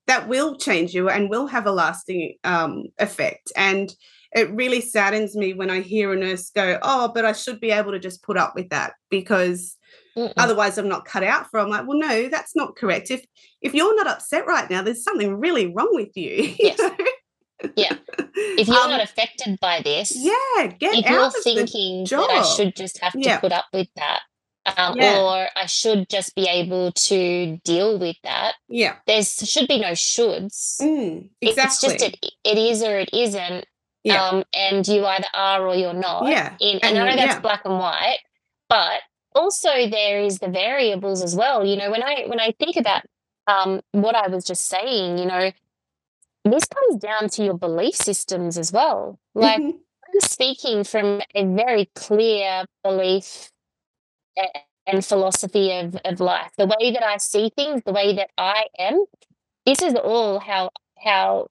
that 0.05 0.27
will 0.27 0.55
change 0.55 0.93
you 0.93 1.09
and 1.09 1.29
will 1.29 1.47
have 1.47 1.65
a 1.65 1.71
lasting 1.71 2.35
um, 2.43 2.85
effect. 2.97 3.51
And 3.55 3.93
it 4.33 4.51
really 4.51 4.81
saddens 4.81 5.35
me 5.35 5.53
when 5.53 5.69
I 5.69 5.81
hear 5.81 6.13
a 6.13 6.15
nurse 6.15 6.49
go, 6.49 6.79
Oh, 6.81 7.11
but 7.13 7.25
I 7.25 7.33
should 7.33 7.59
be 7.59 7.71
able 7.71 7.91
to 7.91 7.99
just 7.99 8.23
put 8.23 8.37
up 8.37 8.53
with 8.55 8.69
that 8.69 8.93
because 9.09 9.75
Mm-mm. 10.17 10.33
otherwise 10.37 10.77
I'm 10.77 10.89
not 10.89 11.05
cut 11.05 11.23
out 11.23 11.49
for. 11.49 11.59
I'm 11.59 11.69
like, 11.69 11.87
well, 11.87 11.99
no, 11.99 12.27
that's 12.29 12.55
not 12.55 12.75
correct. 12.75 13.11
If 13.11 13.25
if 13.61 13.73
you're 13.73 13.95
not 13.95 14.07
upset 14.07 14.47
right 14.47 14.69
now, 14.69 14.81
there's 14.81 15.03
something 15.03 15.39
really 15.39 15.67
wrong 15.67 15.89
with 15.91 16.15
you. 16.15 16.55
Yes. 16.59 16.79
Yeah. 17.75 17.95
If 18.39 18.67
you're 18.67 18.77
um, 18.77 18.91
not 18.91 19.01
affected 19.01 19.59
by 19.59 19.81
this, 19.81 20.15
yeah, 20.15 20.67
get 20.79 20.95
if 20.95 21.09
you're 21.09 21.31
thinking 21.31 22.05
that 22.05 22.29
I 22.29 22.43
should 22.43 22.75
just 22.75 22.99
have 22.99 23.13
to 23.13 23.19
yeah. 23.19 23.39
put 23.39 23.51
up 23.51 23.65
with 23.73 23.87
that, 23.95 24.21
um, 24.75 24.97
yeah. 24.97 25.19
or 25.19 25.47
I 25.55 25.65
should 25.65 26.09
just 26.09 26.35
be 26.35 26.47
able 26.47 26.91
to 26.91 27.57
deal 27.63 27.97
with 27.97 28.17
that. 28.23 28.55
Yeah, 28.67 28.95
there 29.05 29.23
should 29.23 29.67
be 29.67 29.79
no 29.79 29.91
shoulds. 29.91 30.81
Mm, 30.81 31.29
exactly. 31.41 31.63
It's 31.63 31.81
just 31.81 32.01
it, 32.01 32.31
it 32.43 32.57
is 32.57 32.83
or 32.83 32.99
it 32.99 33.09
isn't. 33.13 33.65
Yeah. 34.03 34.23
Um, 34.23 34.43
and 34.53 34.87
you 34.87 35.05
either 35.05 35.27
are 35.33 35.67
or 35.67 35.75
you're 35.75 35.93
not. 35.93 36.27
Yeah. 36.27 36.55
In, 36.59 36.79
and, 36.81 36.97
and, 36.97 36.99
I 36.99 37.09
know 37.09 37.15
that's 37.17 37.35
yeah. 37.35 37.39
black 37.39 37.65
and 37.65 37.77
white, 37.77 38.19
but 38.69 39.01
also 39.35 39.89
there 39.89 40.21
is 40.21 40.39
the 40.39 40.47
variables 40.47 41.23
as 41.23 41.35
well. 41.35 41.65
You 41.65 41.75
know, 41.77 41.91
when 41.91 42.03
I 42.03 42.23
when 42.27 42.39
I 42.39 42.53
think 42.59 42.77
about 42.77 43.03
um, 43.47 43.81
what 43.91 44.15
I 44.15 44.27
was 44.27 44.45
just 44.45 44.65
saying, 44.65 45.17
you 45.17 45.25
know, 45.25 45.51
this 46.45 46.65
comes 46.65 47.01
down 47.01 47.29
to 47.29 47.43
your 47.43 47.57
belief 47.57 47.95
systems 47.95 48.57
as 48.57 48.71
well. 48.71 49.19
Like 49.35 49.59
mm-hmm. 49.59 49.77
I'm 49.77 50.21
speaking 50.21 50.83
from 50.83 51.21
a 51.35 51.45
very 51.45 51.89
clear 51.95 52.65
belief 52.83 53.51
and 54.85 55.05
philosophy 55.05 55.71
of, 55.77 55.97
of 56.05 56.19
life. 56.19 56.51
The 56.57 56.65
way 56.65 56.91
that 56.91 57.03
I 57.03 57.17
see 57.17 57.51
things, 57.55 57.81
the 57.85 57.91
way 57.91 58.15
that 58.15 58.29
I 58.37 58.65
am, 58.79 59.05
this 59.65 59.81
is 59.81 59.95
all 59.95 60.39
how 60.39 60.71
how 60.97 61.47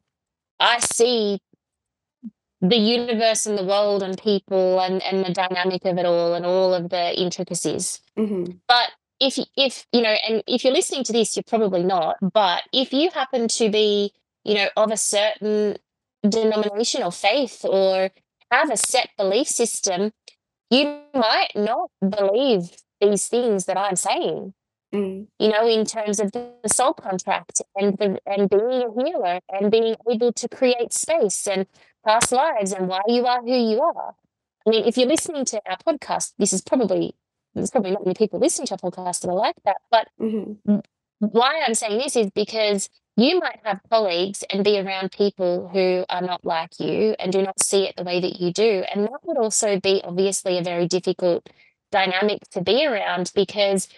I 0.58 0.78
see 0.80 1.40
the 2.62 2.76
universe 2.76 3.46
and 3.46 3.58
the 3.58 3.64
world 3.64 4.02
and 4.02 4.20
people 4.20 4.80
and, 4.80 5.02
and 5.02 5.24
the 5.24 5.32
dynamic 5.32 5.84
of 5.84 5.98
it 5.98 6.06
all 6.06 6.34
and 6.34 6.46
all 6.46 6.72
of 6.72 6.88
the 6.88 7.20
intricacies. 7.20 8.00
Mm-hmm. 8.18 8.52
But 8.66 8.92
if 9.20 9.38
if 9.56 9.86
you 9.92 10.02
know, 10.02 10.16
and 10.28 10.42
if 10.46 10.64
you're 10.64 10.72
listening 10.72 11.04
to 11.04 11.12
this, 11.12 11.36
you're 11.36 11.44
probably 11.46 11.82
not. 11.82 12.16
But 12.20 12.62
if 12.72 12.92
you 12.92 13.10
happen 13.10 13.48
to 13.48 13.70
be 13.70 14.12
you 14.46 14.54
know, 14.54 14.68
of 14.76 14.92
a 14.92 14.96
certain 14.96 15.76
denomination 16.26 17.02
or 17.02 17.10
faith 17.10 17.64
or 17.64 18.10
have 18.52 18.70
a 18.70 18.76
set 18.76 19.10
belief 19.18 19.48
system, 19.48 20.12
you 20.70 21.00
might 21.14 21.50
not 21.54 21.90
believe 22.06 22.70
these 23.00 23.28
things 23.28 23.66
that 23.66 23.76
I'm 23.76 23.96
saying. 23.96 24.54
Mm. 24.94 25.26
You 25.38 25.48
know, 25.48 25.68
in 25.68 25.84
terms 25.84 26.20
of 26.20 26.32
the 26.32 26.52
soul 26.72 26.94
contract 26.94 27.60
and 27.74 27.98
the, 27.98 28.18
and 28.26 28.48
being 28.48 28.82
a 28.82 29.04
healer 29.04 29.40
and 29.48 29.70
being 29.70 29.96
able 30.10 30.32
to 30.32 30.48
create 30.48 30.92
space 30.92 31.46
and 31.46 31.66
past 32.04 32.32
lives 32.32 32.72
and 32.72 32.88
why 32.88 33.00
you 33.08 33.26
are 33.26 33.42
who 33.42 33.52
you 33.52 33.82
are. 33.82 34.14
I 34.66 34.70
mean, 34.70 34.84
if 34.84 34.96
you're 34.96 35.08
listening 35.08 35.44
to 35.46 35.60
our 35.66 35.76
podcast, 35.78 36.32
this 36.38 36.52
is 36.52 36.62
probably 36.62 37.14
there's 37.54 37.70
probably 37.70 37.92
not 37.92 38.04
many 38.04 38.14
people 38.14 38.38
listening 38.38 38.66
to 38.66 38.74
our 38.74 38.90
podcast 38.90 39.22
that 39.22 39.28
are 39.28 39.34
like 39.34 39.56
that. 39.64 39.76
But 39.90 40.08
mm-hmm. 40.20 40.78
Why 41.18 41.62
I'm 41.66 41.74
saying 41.74 41.98
this 41.98 42.16
is 42.16 42.30
because 42.34 42.88
you 43.16 43.40
might 43.40 43.60
have 43.64 43.80
colleagues 43.90 44.44
and 44.50 44.62
be 44.62 44.78
around 44.78 45.10
people 45.12 45.68
who 45.68 46.04
are 46.10 46.20
not 46.20 46.44
like 46.44 46.78
you 46.78 47.16
and 47.18 47.32
do 47.32 47.42
not 47.42 47.60
see 47.62 47.84
it 47.84 47.96
the 47.96 48.04
way 48.04 48.20
that 48.20 48.40
you 48.40 48.52
do. 48.52 48.84
And 48.94 49.04
that 49.04 49.20
would 49.22 49.38
also 49.38 49.80
be 49.80 50.02
obviously 50.04 50.58
a 50.58 50.62
very 50.62 50.86
difficult 50.86 51.48
dynamic 51.90 52.42
to 52.50 52.60
be 52.60 52.86
around 52.86 53.32
because 53.34 53.88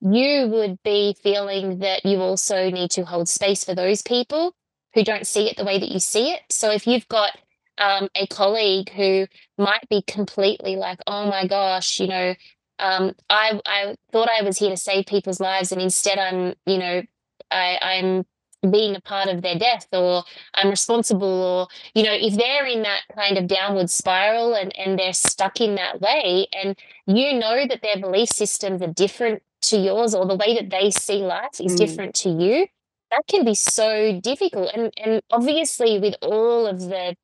you 0.00 0.48
would 0.48 0.82
be 0.82 1.16
feeling 1.22 1.78
that 1.78 2.04
you 2.04 2.18
also 2.18 2.70
need 2.70 2.90
to 2.92 3.04
hold 3.04 3.28
space 3.28 3.64
for 3.64 3.74
those 3.74 4.02
people 4.02 4.54
who 4.92 5.04
don't 5.04 5.26
see 5.26 5.48
it 5.48 5.56
the 5.56 5.64
way 5.64 5.78
that 5.78 5.90
you 5.90 5.98
see 5.98 6.32
it. 6.32 6.40
So 6.50 6.70
if 6.70 6.86
you've 6.86 7.08
got 7.08 7.36
um, 7.78 8.08
a 8.14 8.26
colleague 8.26 8.90
who 8.90 9.26
might 9.58 9.88
be 9.88 10.02
completely 10.02 10.76
like, 10.76 10.98
oh 11.06 11.26
my 11.28 11.46
gosh, 11.46 11.98
you 12.00 12.08
know, 12.08 12.34
um, 12.78 13.14
I 13.30 13.60
I 13.66 13.96
thought 14.12 14.28
I 14.30 14.42
was 14.42 14.58
here 14.58 14.70
to 14.70 14.76
save 14.76 15.06
people's 15.06 15.40
lives, 15.40 15.72
and 15.72 15.80
instead 15.80 16.18
I'm, 16.18 16.54
you 16.66 16.78
know, 16.78 17.02
I, 17.50 17.78
I'm 17.80 18.26
being 18.70 18.96
a 18.96 19.00
part 19.00 19.28
of 19.28 19.42
their 19.42 19.58
death 19.58 19.86
or 19.92 20.24
I'm 20.54 20.70
responsible 20.70 21.28
or 21.28 21.68
you 21.94 22.02
know 22.02 22.12
if 22.12 22.36
they're 22.36 22.66
in 22.66 22.82
that 22.82 23.02
kind 23.14 23.38
of 23.38 23.46
downward 23.46 23.90
spiral 23.90 24.54
and 24.54 24.76
and 24.76 24.98
they're 24.98 25.12
stuck 25.12 25.60
in 25.60 25.76
that 25.76 26.00
way 26.00 26.48
and 26.52 26.76
you 27.06 27.34
know 27.34 27.64
that 27.68 27.82
their 27.82 28.00
belief 28.00 28.30
systems 28.30 28.82
are 28.82 28.92
different 28.92 29.42
to 29.62 29.76
yours 29.76 30.16
or 30.16 30.26
the 30.26 30.34
way 30.34 30.54
that 30.54 30.70
they 30.70 30.90
see 30.90 31.18
life 31.18 31.60
is 31.60 31.74
mm. 31.74 31.76
different 31.76 32.14
to 32.16 32.30
you 32.30 32.66
that 33.12 33.22
can 33.28 33.44
be 33.44 33.54
so 33.54 34.18
difficult 34.20 34.72
and 34.74 34.92
and 34.96 35.22
obviously 35.30 36.00
with 36.00 36.16
all 36.22 36.66
of 36.66 36.80
the 36.80 37.14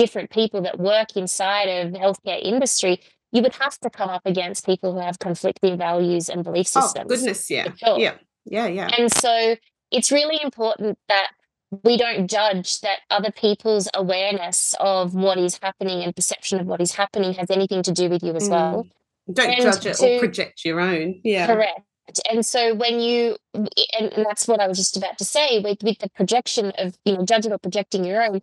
different 0.00 0.30
people 0.30 0.62
that 0.62 0.78
work 0.78 1.14
inside 1.14 1.68
of 1.68 1.92
the 1.92 1.98
healthcare 1.98 2.42
industry, 2.42 3.00
you 3.32 3.42
would 3.42 3.54
have 3.56 3.78
to 3.80 3.90
come 3.90 4.08
up 4.10 4.22
against 4.24 4.66
people 4.66 4.92
who 4.94 5.00
have 5.00 5.18
conflicting 5.18 5.78
values 5.78 6.28
and 6.28 6.42
belief 6.44 6.66
systems. 6.66 6.84
Oh, 6.84 6.86
systems. 6.88 7.08
goodness. 7.08 7.50
Yeah. 7.50 7.72
Sure. 7.76 7.98
Yeah. 7.98 8.14
Yeah. 8.44 8.66
Yeah. 8.66 8.90
And 8.98 9.12
so 9.12 9.56
it's 9.90 10.10
really 10.10 10.38
important 10.42 10.98
that 11.08 11.28
we 11.84 11.96
don't 11.96 12.28
judge 12.28 12.80
that 12.80 12.98
other 13.10 13.30
people's 13.30 13.88
awareness 13.94 14.74
of 14.80 15.14
what 15.14 15.38
is 15.38 15.58
happening 15.62 16.02
and 16.02 16.14
perception 16.16 16.58
of 16.58 16.66
what 16.66 16.80
is 16.80 16.92
happening 16.94 17.32
has 17.34 17.50
anything 17.50 17.82
to 17.84 17.92
do 17.92 18.08
with 18.08 18.22
you 18.24 18.34
as 18.34 18.48
well. 18.48 18.84
Mm. 19.28 19.34
Don't 19.34 19.50
And 19.50 19.62
judge 19.62 19.86
it 19.86 19.94
to- 19.98 20.16
or 20.16 20.18
project 20.18 20.64
your 20.64 20.80
own. 20.80 21.20
Yeah. 21.22 21.46
Correct. 21.46 21.82
And 22.28 22.44
so 22.44 22.74
when 22.74 22.98
you 22.98 23.36
and, 23.54 23.68
and 24.00 24.26
that's 24.26 24.48
what 24.48 24.58
I 24.60 24.66
was 24.66 24.78
just 24.78 24.96
about 24.96 25.16
to 25.18 25.24
say 25.24 25.60
with 25.60 25.78
with 25.84 26.00
the 26.00 26.08
projection 26.10 26.72
of 26.76 26.98
you 27.04 27.16
know 27.16 27.24
judging 27.24 27.52
or 27.52 27.58
projecting 27.58 28.04
your 28.04 28.20
own, 28.20 28.40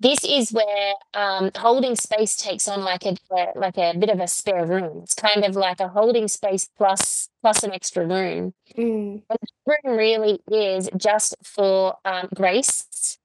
this 0.00 0.24
is 0.24 0.50
where 0.50 0.94
um, 1.14 1.50
holding 1.56 1.94
space 1.94 2.34
takes 2.36 2.66
on 2.68 2.82
like 2.82 3.04
a, 3.04 3.16
like 3.54 3.76
a 3.76 3.94
bit 3.96 4.08
of 4.10 4.18
a 4.20 4.26
spare 4.26 4.64
room. 4.66 5.00
It's 5.02 5.14
kind 5.14 5.44
of 5.44 5.56
like 5.56 5.80
a 5.80 5.88
holding 5.88 6.26
space 6.28 6.68
plus 6.78 7.28
plus 7.42 7.62
an 7.62 7.72
extra 7.72 8.06
room. 8.06 8.54
Mm. 8.76 9.22
Room 9.66 9.96
really 9.96 10.40
is 10.50 10.88
just 10.96 11.36
for 11.44 11.96
um, 12.04 12.28
grace 12.34 13.18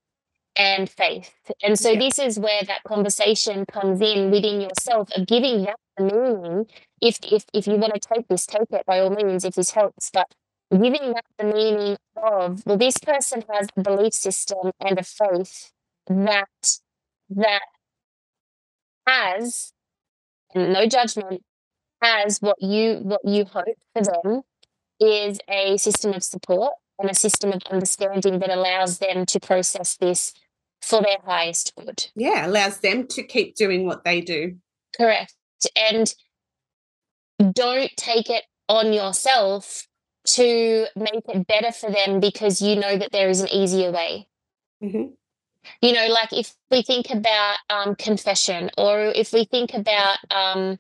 and 0.55 0.89
faith. 0.89 1.34
And 1.63 1.78
so 1.78 1.91
Yeah. 1.91 1.99
this 1.99 2.19
is 2.19 2.39
where 2.39 2.63
that 2.63 2.84
conversation 2.84 3.65
comes 3.65 4.01
in 4.01 4.32
within 4.32 4.61
yourself 4.61 5.09
of 5.15 5.28
giving 5.28 5.63
that 5.63 5.78
a 5.97 6.03
meaning. 6.03 6.67
If 7.01 7.19
if 7.32 7.45
if 7.53 7.67
you 7.67 7.76
want 7.78 7.93
to 7.93 7.99
take 8.13 8.28
this, 8.28 8.45
take 8.45 8.71
it 8.71 8.86
by 8.86 8.99
all 8.99 9.09
means 9.09 9.45
if 9.45 9.55
this 9.55 9.71
helps. 9.71 10.09
But 10.11 10.28
giving 10.71 11.13
that 11.13 11.26
the 11.38 11.45
meaning 11.45 11.97
of 12.17 12.65
well, 12.65 12.78
this 12.78 12.97
person 12.97 13.43
has 13.51 13.67
a 13.78 13.82
belief 13.82 14.13
system 14.13 14.71
and 14.80 14.97
a 14.99 15.03
faith 15.03 15.71
that 16.08 16.80
that 17.30 17.62
has 19.08 19.74
no 20.53 20.86
judgment 20.88 21.43
has 22.01 22.39
what 22.39 22.62
you 22.62 22.99
what 23.03 23.22
you 23.24 23.45
hope 23.45 23.78
for 23.93 24.03
them 24.03 24.41
is 24.99 25.39
a 25.49 25.78
system 25.78 26.14
of 26.14 26.24
support 26.24 26.74
and 26.99 27.10
a 27.10 27.16
system 27.16 27.51
of 27.51 27.62
understanding 27.70 28.39
that 28.39 28.49
allows 28.49 28.99
them 28.99 29.26
to 29.26 29.39
process 29.39 29.97
this 29.97 30.34
for 30.82 31.01
their 31.01 31.18
highest 31.26 31.74
good. 31.76 32.08
Yeah. 32.16 32.47
Allows 32.47 32.80
them 32.80 33.08
to 33.08 33.24
keep 33.24 33.56
doing 33.56 33.86
what 33.86 34.03
they 34.03 34.22
do. 34.22 34.56
Correct. 34.95 35.34
And 35.76 36.14
don't 37.53 37.91
take 37.97 38.30
it 38.30 38.43
on 38.70 38.93
yourself 38.93 39.88
to 40.28 40.86
make 40.95 41.24
it 41.28 41.47
better 41.47 41.72
for 41.72 41.91
them 41.91 42.20
because 42.20 42.62
you 42.62 42.76
know 42.76 42.97
that 42.97 43.12
there 43.12 43.30
is 43.30 43.41
an 43.41 43.49
easier 43.49 43.91
way. 43.91 44.28
hmm 44.82 45.08
You 45.82 45.93
know, 45.93 46.07
like 46.07 46.34
if 46.34 46.55
we 46.72 46.82
think 46.82 47.09
about 47.11 47.57
um, 47.70 47.95
confession 47.95 48.70
or 48.78 48.99
if 48.99 49.34
we 49.34 49.45
think 49.45 49.74
about 49.74 50.18
um, 50.32 50.80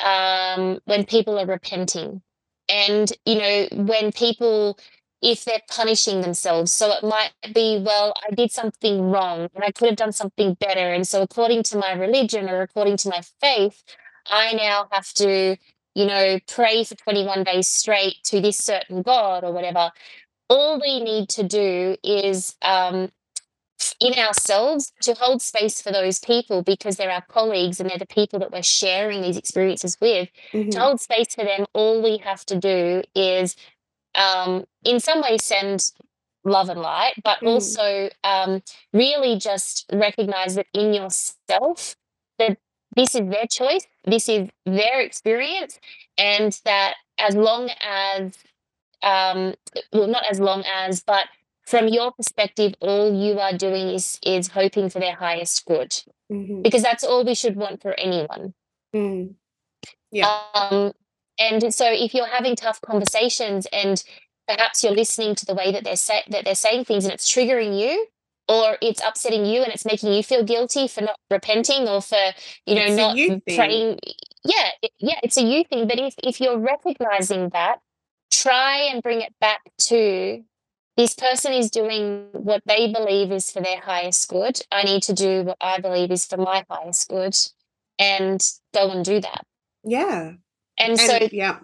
um, 0.00 0.80
when 0.84 1.04
people 1.04 1.38
are 1.38 1.46
repenting 1.46 2.22
and, 2.68 3.12
you 3.24 3.38
know, 3.38 3.68
when 3.84 4.12
people, 4.12 4.78
if 5.22 5.44
they're 5.44 5.60
punishing 5.68 6.20
themselves. 6.20 6.72
So 6.72 6.92
it 6.92 7.04
might 7.04 7.32
be, 7.54 7.82
well, 7.84 8.14
I 8.28 8.34
did 8.34 8.52
something 8.52 9.10
wrong 9.10 9.48
and 9.54 9.64
I 9.64 9.70
could 9.72 9.88
have 9.88 9.96
done 9.96 10.12
something 10.12 10.54
better. 10.54 10.92
And 10.92 11.06
so 11.06 11.22
according 11.22 11.64
to 11.64 11.78
my 11.78 11.92
religion 11.92 12.48
or 12.48 12.62
according 12.62 12.96
to 12.98 13.08
my 13.08 13.20
faith, 13.40 13.82
I 14.26 14.52
now 14.54 14.88
have 14.92 15.12
to, 15.14 15.56
you 15.94 16.06
know, 16.06 16.38
pray 16.48 16.84
for 16.84 16.94
21 16.94 17.44
days 17.44 17.68
straight 17.68 18.22
to 18.24 18.40
this 18.40 18.58
certain 18.58 19.02
God 19.02 19.44
or 19.44 19.52
whatever. 19.52 19.90
All 20.48 20.80
we 20.80 21.02
need 21.02 21.28
to 21.30 21.42
do 21.42 21.96
is 22.02 22.56
um, 22.62 23.10
in 24.00 24.14
ourselves 24.14 24.92
to 25.02 25.14
hold 25.14 25.42
space 25.42 25.80
for 25.80 25.90
those 25.92 26.18
people 26.18 26.62
because 26.62 26.96
they're 26.96 27.10
our 27.10 27.24
colleagues 27.28 27.80
and 27.80 27.88
they're 27.88 27.98
the 27.98 28.06
people 28.06 28.38
that 28.38 28.52
we're 28.52 28.62
sharing 28.62 29.22
these 29.22 29.36
experiences 29.36 29.96
with. 30.00 30.28
Mhm. 30.52 30.70
To 30.72 30.80
hold 30.80 31.00
space 31.00 31.34
for 31.34 31.44
them, 31.44 31.66
all 31.72 32.02
we 32.02 32.18
have 32.18 32.44
to 32.46 32.56
do 32.56 33.02
is, 33.14 33.56
um, 34.14 34.64
in 34.84 35.00
some 35.00 35.20
ways, 35.22 35.44
send 35.44 35.90
love 36.44 36.68
and 36.70 36.80
light, 36.80 37.14
but 37.22 37.38
Mm. 37.40 37.48
also 37.48 38.10
um, 38.24 38.62
really 38.92 39.36
just 39.36 39.86
recognize 39.92 40.54
that 40.54 40.66
in 40.72 40.94
yourself 40.94 41.96
that 42.38 42.56
this 42.96 43.14
is 43.14 43.28
their 43.28 43.46
choice, 43.46 43.86
this 44.04 44.28
is 44.28 44.48
their 44.66 45.00
experience, 45.00 45.78
and 46.18 46.58
that 46.64 46.94
as 47.18 47.34
long 47.36 47.70
as, 47.80 48.36
um, 49.02 49.54
well, 49.92 50.06
not 50.08 50.24
as 50.30 50.40
long 50.40 50.64
as, 50.64 51.02
but 51.02 51.26
from 51.70 51.86
your 51.88 52.10
perspective, 52.12 52.74
all 52.80 53.06
you 53.14 53.38
are 53.38 53.56
doing 53.56 53.88
is 53.90 54.18
is 54.22 54.48
hoping 54.48 54.90
for 54.90 54.98
their 55.00 55.14
highest 55.14 55.64
good, 55.66 55.92
Mhm. 56.30 56.62
because 56.62 56.82
that's 56.82 57.04
all 57.04 57.24
we 57.24 57.34
should 57.34 57.56
want 57.56 57.80
for 57.82 57.92
anyone. 57.98 58.54
Mm. 58.94 59.34
Yeah. 60.10 60.26
Um, 60.54 60.92
and 61.38 61.72
so 61.72 61.86
if 61.90 62.12
you're 62.14 62.26
having 62.38 62.56
tough 62.56 62.80
conversations 62.80 63.66
and 63.72 64.02
perhaps 64.48 64.82
you're 64.82 64.92
listening 65.02 65.34
to 65.36 65.46
the 65.46 65.54
way 65.54 65.70
that 65.72 65.84
they're 65.84 65.96
say- 66.08 66.24
that 66.28 66.44
they're 66.44 66.54
saying 66.66 66.84
things 66.84 67.04
and 67.04 67.14
it's 67.14 67.30
triggering 67.32 67.78
you 67.80 68.08
or 68.48 68.76
it's 68.82 69.00
upsetting 69.08 69.46
you 69.46 69.62
and 69.62 69.72
it's 69.72 69.84
making 69.84 70.12
you 70.12 70.22
feel 70.24 70.42
guilty 70.42 70.88
for 70.88 71.02
not 71.02 71.18
repenting 71.30 71.88
or 71.88 72.02
for 72.02 72.24
you 72.66 72.74
know 72.74 72.82
It's 72.86 72.96
not 72.96 73.14
praying 73.56 74.00
yeah 74.44 74.70
yeah 74.98 75.20
it's 75.22 75.36
a 75.36 75.42
you 75.42 75.62
thing 75.70 75.86
but 75.86 75.98
if 76.00 76.14
if 76.24 76.40
you're 76.40 76.58
recognizing 76.58 77.50
that 77.50 77.78
try 78.32 78.74
and 78.90 79.02
bring 79.02 79.20
it 79.20 79.32
back 79.40 79.60
to 79.88 80.42
this 81.00 81.14
person 81.14 81.52
is 81.54 81.70
doing 81.70 82.28
what 82.32 82.62
they 82.66 82.92
believe 82.92 83.32
is 83.32 83.50
for 83.50 83.62
their 83.62 83.80
highest 83.80 84.28
good 84.28 84.60
i 84.70 84.82
need 84.82 85.02
to 85.02 85.14
do 85.14 85.42
what 85.44 85.56
i 85.60 85.80
believe 85.80 86.10
is 86.10 86.26
for 86.26 86.36
my 86.36 86.64
highest 86.68 87.08
good 87.08 87.36
and 87.98 88.40
go 88.74 88.90
and 88.90 89.04
do 89.04 89.20
that 89.20 89.44
Yeah. 89.84 90.32
and, 90.78 90.90
And 90.90 91.00
so 91.00 91.28
yeah. 91.32 91.60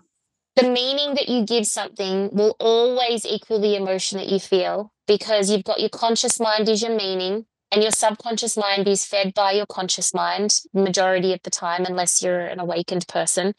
the 0.57 0.71
meaning 0.71 1.15
that 1.17 1.29
you 1.29 1.45
give 1.45 1.67
something 1.67 2.31
will 2.33 2.57
always 2.59 3.27
equal 3.27 3.61
the 3.61 3.77
emotion 3.77 4.19
that 4.19 4.29
you 4.29 4.41
feel 4.41 4.93
because 5.07 5.51
you've 5.51 5.65
got 5.65 5.81
your 5.81 5.91
conscious 5.91 6.41
mind 6.41 6.69
is 6.69 6.81
your 6.83 6.97
meaning 6.97 7.45
and 7.71 7.83
your 7.83 7.93
subconscious 7.93 8.57
mind 8.57 8.89
is 8.89 9.05
fed 9.05 9.35
by 9.35 9.53
your 9.53 9.67
conscious 9.67 10.15
mind 10.15 10.61
majority 10.73 11.33
of 11.35 11.41
the 11.43 11.51
time 11.51 11.85
unless 11.85 12.23
you're 12.23 12.47
an 12.47 12.61
awakened 12.61 13.07
person 13.09 13.55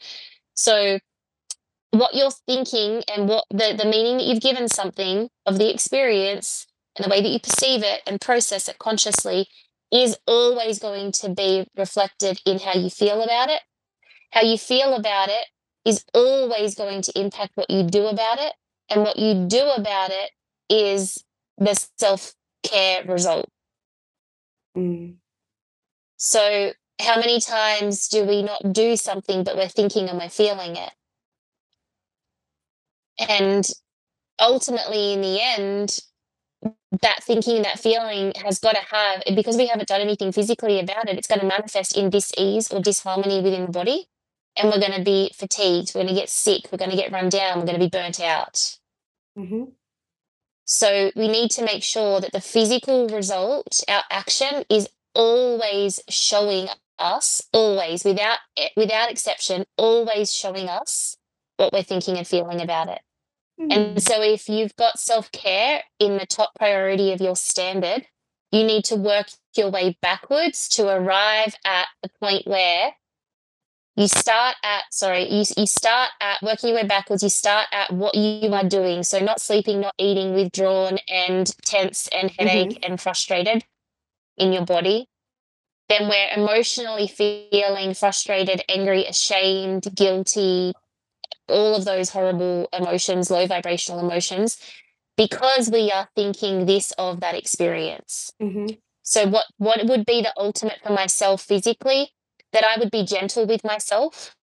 so 0.54 0.98
what 1.90 2.14
you're 2.14 2.30
thinking 2.30 3.02
and 3.14 3.28
what 3.28 3.44
the, 3.50 3.74
the 3.76 3.88
meaning 3.88 4.18
that 4.18 4.26
you've 4.26 4.42
given 4.42 4.68
something 4.68 5.28
of 5.46 5.58
the 5.58 5.72
experience 5.72 6.66
and 6.96 7.04
the 7.04 7.10
way 7.10 7.22
that 7.22 7.28
you 7.28 7.40
perceive 7.40 7.82
it 7.82 8.02
and 8.06 8.20
process 8.20 8.68
it 8.68 8.78
consciously 8.78 9.48
is 9.90 10.18
always 10.26 10.78
going 10.78 11.12
to 11.12 11.30
be 11.30 11.66
reflected 11.76 12.40
in 12.44 12.58
how 12.58 12.74
you 12.74 12.90
feel 12.90 13.22
about 13.22 13.48
it 13.48 13.62
how 14.30 14.42
you 14.42 14.58
feel 14.58 14.94
about 14.94 15.28
it 15.28 15.46
is 15.84 16.04
always 16.14 16.74
going 16.74 17.02
to 17.02 17.18
impact 17.18 17.52
what 17.54 17.70
you 17.70 17.82
do 17.82 18.06
about 18.06 18.38
it. 18.38 18.52
And 18.90 19.02
what 19.02 19.18
you 19.18 19.46
do 19.46 19.68
about 19.76 20.10
it 20.10 20.30
is 20.70 21.24
the 21.58 21.74
self 21.98 22.34
care 22.62 23.04
result. 23.04 23.48
Mm. 24.76 25.16
So, 26.16 26.72
how 27.00 27.16
many 27.16 27.40
times 27.40 28.08
do 28.08 28.24
we 28.24 28.42
not 28.42 28.72
do 28.72 28.96
something, 28.96 29.44
but 29.44 29.56
we're 29.56 29.68
thinking 29.68 30.08
and 30.08 30.18
we're 30.18 30.28
feeling 30.28 30.76
it? 30.76 30.90
And 33.18 33.68
ultimately, 34.40 35.12
in 35.12 35.20
the 35.22 35.40
end, 35.42 35.98
that 37.02 37.22
thinking, 37.22 37.62
that 37.62 37.78
feeling 37.78 38.32
has 38.44 38.58
got 38.58 38.74
to 38.74 38.82
have, 38.94 39.22
because 39.34 39.56
we 39.56 39.66
haven't 39.66 39.88
done 39.88 40.00
anything 40.00 40.32
physically 40.32 40.80
about 40.80 41.08
it, 41.08 41.18
it's 41.18 41.28
going 41.28 41.40
to 41.40 41.46
manifest 41.46 41.96
in 41.96 42.10
dis-ease 42.10 42.72
or 42.72 42.80
disharmony 42.80 43.40
within 43.42 43.66
the 43.66 43.72
body. 43.72 44.08
And 44.56 44.70
we're 44.70 44.80
going 44.80 44.98
to 44.98 45.04
be 45.04 45.30
fatigued, 45.36 45.92
we're 45.94 46.02
going 46.02 46.14
to 46.14 46.20
get 46.20 46.28
sick, 46.30 46.68
we're 46.72 46.78
going 46.78 46.90
to 46.90 46.96
get 46.96 47.12
run 47.12 47.28
down, 47.28 47.58
we're 47.58 47.66
going 47.66 47.78
to 47.78 47.84
be 47.86 47.90
burnt 47.90 48.20
out. 48.20 48.76
hmm 49.36 49.64
So 50.64 51.12
we 51.14 51.28
need 51.28 51.50
to 51.52 51.64
make 51.64 51.82
sure 51.84 52.20
that 52.20 52.32
the 52.32 52.40
physical 52.40 53.08
result, 53.08 53.80
our 53.88 54.02
action, 54.10 54.64
is 54.68 54.88
always 55.14 56.00
showing 56.08 56.68
us, 56.98 57.42
always, 57.52 58.04
without 58.04 58.38
without 58.76 59.10
exception, 59.10 59.64
always 59.76 60.32
showing 60.32 60.68
us 60.68 61.16
what 61.56 61.72
we're 61.72 61.82
thinking 61.84 62.16
and 62.18 62.26
feeling 62.26 62.60
about 62.60 62.88
it. 62.88 63.00
Mm. 63.60 63.72
And 63.72 64.02
so 64.02 64.22
if 64.22 64.48
you've 64.48 64.76
got 64.76 64.98
self-care 64.98 65.82
in 65.98 66.16
the 66.16 66.26
top 66.26 66.54
priority 66.54 67.12
of 67.12 67.20
your 67.20 67.36
standard, 67.36 68.06
you 68.50 68.64
need 68.64 68.84
to 68.86 68.96
work 68.96 69.28
your 69.56 69.70
way 69.70 69.96
backwards 70.00 70.68
to 70.68 70.88
arrive 70.88 71.54
at 71.64 71.86
the 72.02 72.08
point 72.20 72.46
where 72.46 72.92
you 73.96 74.06
start 74.06 74.54
at 74.62 74.84
sorry 74.92 75.28
you, 75.28 75.44
you 75.56 75.66
start 75.66 76.10
at 76.20 76.40
working 76.40 76.68
your 76.68 76.78
way 76.78 76.86
backwards 76.86 77.22
you 77.22 77.28
start 77.28 77.66
at 77.72 77.92
what 77.92 78.14
you 78.14 78.52
are 78.54 78.66
doing. 78.66 79.02
So 79.02 79.18
not 79.18 79.40
sleeping 79.40 79.80
not 79.80 79.94
eating 79.98 80.34
withdrawn 80.34 80.98
and 81.08 81.52
tense 81.64 82.08
and 82.08 82.30
headache 82.30 82.78
and 82.88 83.00
frustrated 83.00 83.64
in 84.36 84.52
your 84.52 84.64
body. 84.64 85.08
Then 85.88 86.08
we're 86.08 86.28
emotionally 86.36 87.08
feeling 87.08 87.92
frustrated 87.94 88.62
angry 88.68 89.04
ashamed 89.04 89.88
guilty 89.94 90.74
all 91.48 91.74
of 91.74 91.84
those 91.84 92.10
horrible 92.10 92.68
emotions 92.72 93.30
low 93.30 93.46
vibrational 93.46 94.00
emotions 94.00 94.58
because 95.16 95.70
we 95.70 95.90
are 95.90 96.08
thinking 96.14 96.66
this 96.66 96.92
of 96.92 97.20
that 97.20 97.34
experience 97.34 98.32
Mhm. 98.40 98.78
So 99.02 99.26
what 99.26 99.46
what 99.56 99.84
would 99.86 100.04
be 100.04 100.20
the 100.20 100.34
ultimate 100.36 100.80
for 100.82 100.92
myself 100.92 101.42
physically? 101.42 102.12
That 102.52 102.64
I 102.64 102.78
would 102.78 102.90
be 102.90 103.04
gentle 103.04 103.46
with 103.46 103.64
myself, 103.64 104.34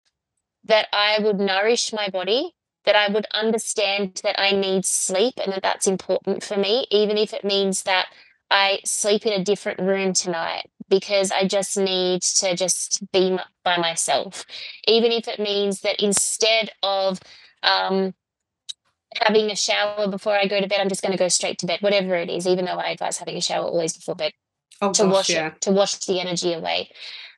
that 0.63 0.87
I 0.93 1.19
would 1.19 1.39
nourish 1.39 1.93
my 1.93 2.09
body, 2.09 2.53
that 2.85 2.95
I 2.95 3.07
would 3.11 3.27
understand 3.33 4.21
that 4.23 4.39
I 4.39 4.51
need 4.51 4.85
sleep 4.85 5.35
and 5.43 5.53
that 5.53 5.63
that's 5.63 5.87
important 5.87 6.43
for 6.43 6.57
me, 6.57 6.85
even 6.91 7.17
if 7.17 7.33
it 7.33 7.43
means 7.43 7.83
that 7.83 8.07
I 8.49 8.79
sleep 8.85 9.25
in 9.25 9.33
a 9.33 9.43
different 9.43 9.79
room 9.79 10.13
tonight 10.13 10.69
because 10.89 11.31
I 11.31 11.47
just 11.47 11.77
need 11.77 12.21
to 12.21 12.55
just 12.55 13.03
be 13.11 13.37
by 13.63 13.77
myself. 13.77 14.45
Even 14.87 15.11
if 15.11 15.27
it 15.27 15.39
means 15.39 15.81
that 15.81 16.01
instead 16.01 16.69
of 16.83 17.19
um, 17.63 18.13
having 19.21 19.49
a 19.49 19.55
shower 19.55 20.07
before 20.07 20.37
I 20.37 20.47
go 20.47 20.59
to 20.61 20.67
bed, 20.67 20.79
I'm 20.79 20.89
just 20.89 21.01
going 21.01 21.11
to 21.11 21.17
go 21.17 21.27
straight 21.27 21.59
to 21.59 21.65
bed, 21.65 21.79
whatever 21.81 22.15
it 22.15 22.29
is, 22.29 22.47
even 22.47 22.65
though 22.65 22.77
I 22.77 22.89
advise 22.91 23.17
having 23.17 23.37
a 23.37 23.41
shower 23.41 23.65
always 23.65 23.95
before 23.95 24.15
bed 24.15 24.33
Oh, 24.81 24.91
to 24.91 25.03
gosh, 25.03 25.11
wash 25.11 25.29
yeah. 25.29 25.47
it, 25.47 25.61
to 25.61 25.71
wash 25.71 25.95
the 26.05 26.19
energy 26.19 26.53
away. 26.53 26.89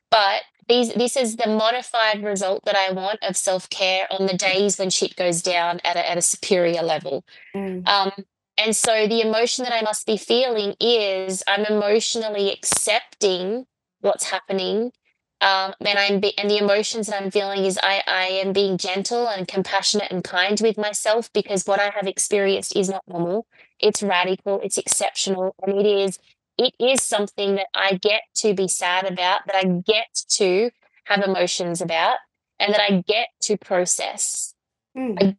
But 0.09 0.41
these, 0.67 0.93
this 0.93 1.15
is 1.15 1.35
the 1.35 1.47
modified 1.47 2.23
result 2.23 2.65
that 2.65 2.75
I 2.75 2.91
want 2.91 3.19
of 3.21 3.37
self 3.37 3.69
care 3.69 4.07
on 4.11 4.25
the 4.25 4.33
days 4.33 4.77
when 4.77 4.89
shit 4.89 5.15
goes 5.15 5.41
down 5.41 5.79
at 5.83 5.95
a, 5.95 6.09
at 6.09 6.17
a 6.17 6.21
superior 6.21 6.81
level. 6.81 7.23
Mm. 7.55 7.87
Um, 7.87 8.11
and 8.57 8.75
so 8.75 9.07
the 9.07 9.21
emotion 9.21 9.63
that 9.65 9.73
I 9.73 9.81
must 9.81 10.05
be 10.05 10.17
feeling 10.17 10.75
is 10.79 11.43
I'm 11.47 11.65
emotionally 11.65 12.51
accepting 12.51 13.65
what's 14.01 14.25
happening. 14.25 14.91
Um, 15.39 15.73
and 15.81 15.99
I'm 15.99 16.19
be- 16.19 16.35
and 16.37 16.49
the 16.49 16.57
emotions 16.57 17.07
that 17.07 17.21
I'm 17.21 17.29
feeling 17.29 17.63
is 17.63 17.79
I, 17.83 18.01
I 18.07 18.23
am 18.25 18.53
being 18.53 18.77
gentle 18.77 19.27
and 19.27 19.47
compassionate 19.47 20.11
and 20.11 20.23
kind 20.23 20.59
with 20.61 20.77
myself 20.79 21.31
because 21.31 21.67
what 21.67 21.79
I 21.79 21.91
have 21.95 22.07
experienced 22.07 22.75
is 22.75 22.89
not 22.89 23.03
normal. 23.07 23.45
It's 23.79 24.01
radical, 24.01 24.59
it's 24.63 24.79
exceptional, 24.79 25.53
and 25.61 25.77
it 25.77 25.85
is 25.85 26.17
it 26.57 26.73
is 26.79 27.03
something 27.03 27.55
that 27.55 27.67
I 27.75 27.99
get 28.01 28.23
to 28.37 28.55
be 28.55 28.67
sad 28.67 29.05
about, 29.05 29.41
that 29.45 29.55
I 29.55 29.65
get 29.85 30.07
to 30.37 30.71
have 31.05 31.21
emotions 31.23 31.81
about, 31.81 32.17
and 32.59 32.73
that 32.73 32.81
I 32.81 33.03
get 33.07 33.27
to 33.41 33.57
process 33.57 34.55
Mm. 34.97 35.37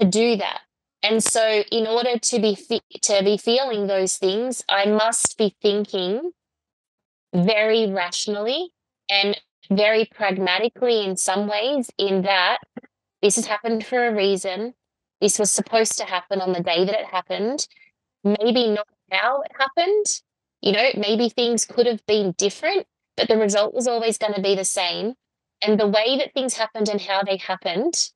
to 0.00 0.06
do 0.06 0.36
that. 0.36 0.62
And 1.06 1.22
so, 1.22 1.62
in 1.70 1.86
order 1.86 2.18
to 2.18 2.40
be 2.40 2.56
fe- 2.56 2.80
to 3.02 3.22
be 3.22 3.36
feeling 3.36 3.86
those 3.86 4.16
things, 4.16 4.64
I 4.68 4.86
must 4.86 5.38
be 5.38 5.54
thinking 5.62 6.32
very 7.32 7.86
rationally 7.86 8.70
and 9.08 9.40
very 9.70 10.04
pragmatically 10.06 11.04
in 11.04 11.16
some 11.16 11.46
ways. 11.46 11.90
In 11.96 12.22
that, 12.22 12.58
this 13.22 13.36
has 13.36 13.46
happened 13.46 13.86
for 13.86 14.08
a 14.08 14.14
reason. 14.14 14.74
This 15.20 15.38
was 15.38 15.52
supposed 15.52 15.96
to 15.98 16.04
happen 16.04 16.40
on 16.40 16.52
the 16.52 16.62
day 16.62 16.84
that 16.84 16.98
it 16.98 17.06
happened. 17.06 17.68
Maybe 18.24 18.68
not 18.68 18.88
how 19.12 19.42
it 19.42 19.52
happened. 19.56 20.06
You 20.62 20.72
know, 20.72 20.88
maybe 20.96 21.28
things 21.28 21.66
could 21.66 21.86
have 21.86 22.04
been 22.06 22.32
different, 22.32 22.88
but 23.16 23.28
the 23.28 23.38
result 23.38 23.74
was 23.74 23.86
always 23.86 24.18
going 24.18 24.34
to 24.34 24.42
be 24.42 24.56
the 24.56 24.64
same. 24.64 25.14
And 25.62 25.78
the 25.78 25.86
way 25.86 26.18
that 26.18 26.34
things 26.34 26.54
happened 26.54 26.88
and 26.88 27.00
how 27.00 27.22
they 27.22 27.36
happened 27.36 28.10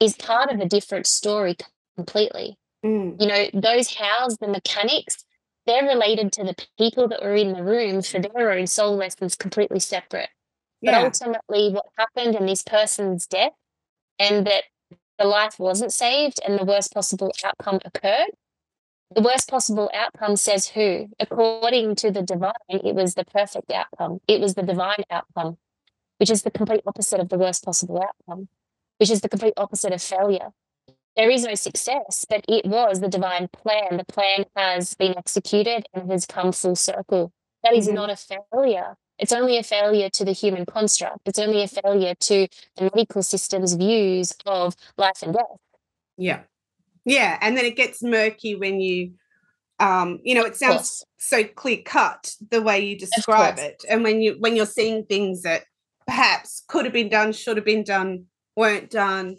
is 0.00 0.16
part 0.16 0.50
of 0.50 0.60
a 0.60 0.68
different 0.68 1.06
story 1.06 1.56
completely. 1.96 2.58
Mm. 2.84 3.20
You 3.20 3.26
know, 3.26 3.46
those 3.54 3.94
hows, 3.94 4.38
the 4.38 4.48
mechanics, 4.48 5.24
they're 5.66 5.84
related 5.84 6.32
to 6.32 6.44
the 6.44 6.56
people 6.78 7.08
that 7.08 7.22
were 7.22 7.36
in 7.36 7.52
the 7.52 7.62
room 7.62 8.02
for 8.02 8.20
their 8.20 8.50
own 8.50 8.66
soul 8.66 8.96
lessons 8.96 9.36
completely 9.36 9.80
separate. 9.80 10.30
But 10.82 10.92
Yeah. 10.92 11.04
ultimately, 11.04 11.72
what 11.72 11.86
happened 11.96 12.34
in 12.34 12.46
this 12.46 12.62
person's 12.62 13.26
death 13.26 13.52
and 14.18 14.46
that 14.46 14.64
the 15.18 15.24
life 15.26 15.58
wasn't 15.58 15.92
saved 15.92 16.40
and 16.44 16.58
the 16.58 16.64
worst 16.64 16.92
possible 16.92 17.32
outcome 17.44 17.78
occurred. 17.84 18.30
The 19.14 19.22
worst 19.22 19.48
possible 19.48 19.90
outcome 19.94 20.36
says 20.36 20.68
who? 20.68 21.10
According 21.20 21.94
to 21.96 22.10
the 22.10 22.22
divine, 22.22 22.52
it 22.68 22.94
was 22.94 23.14
the 23.14 23.24
perfect 23.24 23.70
outcome. 23.70 24.20
It 24.26 24.40
was 24.40 24.54
the 24.54 24.62
divine 24.62 25.04
outcome, 25.10 25.58
which 26.18 26.30
is 26.30 26.42
the 26.42 26.50
complete 26.50 26.82
opposite 26.86 27.20
of 27.20 27.28
the 27.28 27.38
worst 27.38 27.64
possible 27.64 28.02
outcome, 28.02 28.48
which 28.98 29.10
is 29.10 29.20
the 29.20 29.28
complete 29.28 29.54
opposite 29.56 29.92
of 29.92 30.02
failure. 30.02 30.52
There 31.16 31.30
is 31.30 31.44
no 31.44 31.54
success, 31.54 32.24
but 32.28 32.44
it 32.48 32.64
was 32.66 33.00
the 33.00 33.08
divine 33.08 33.48
plan. 33.48 33.98
The 33.98 34.04
plan 34.04 34.46
has 34.56 34.94
been 34.94 35.16
executed 35.16 35.86
and 35.92 36.10
has 36.10 36.24
come 36.26 36.52
full 36.52 36.76
circle. 36.76 37.32
That 37.62 37.74
is 37.74 37.88
Mhm. 37.88 37.94
not 37.94 38.10
a 38.10 38.16
failure. 38.16 38.96
It's 39.18 39.32
only 39.32 39.56
a 39.58 39.62
failure 39.62 40.08
to 40.10 40.24
the 40.24 40.32
human 40.32 40.64
construct. 40.66 41.20
It's 41.26 41.38
only 41.38 41.62
a 41.62 41.68
failure 41.68 42.14
to 42.14 42.48
the 42.76 42.84
medical 42.84 43.22
system's 43.22 43.74
views 43.74 44.34
of 44.46 44.74
life 44.96 45.22
and 45.22 45.34
death. 45.34 45.60
Yeah. 46.16 46.40
Yeah. 47.04 47.38
And 47.40 47.56
then 47.56 47.64
it 47.66 47.76
gets 47.76 48.02
murky 48.02 48.54
when 48.56 48.80
you 48.80 49.12
um, 49.80 50.20
you 50.22 50.36
know, 50.36 50.44
it 50.44 50.54
sounds 50.56 51.04
so 51.18 51.42
clear 51.42 51.78
cut 51.84 52.36
the 52.50 52.62
way 52.62 52.78
you 52.78 52.96
describe 52.96 53.58
it. 53.58 53.84
And 53.88 54.04
when 54.04 54.20
you 54.22 54.36
when 54.38 54.54
you're 54.54 54.64
seeing 54.66 55.04
things 55.06 55.42
that 55.42 55.64
perhaps 56.06 56.62
could 56.68 56.84
have 56.84 56.92
been 56.94 57.08
done, 57.08 57.32
should 57.32 57.56
have 57.56 57.66
been 57.66 57.82
done, 57.82 58.26
weren't 58.54 58.90
done, 58.90 59.38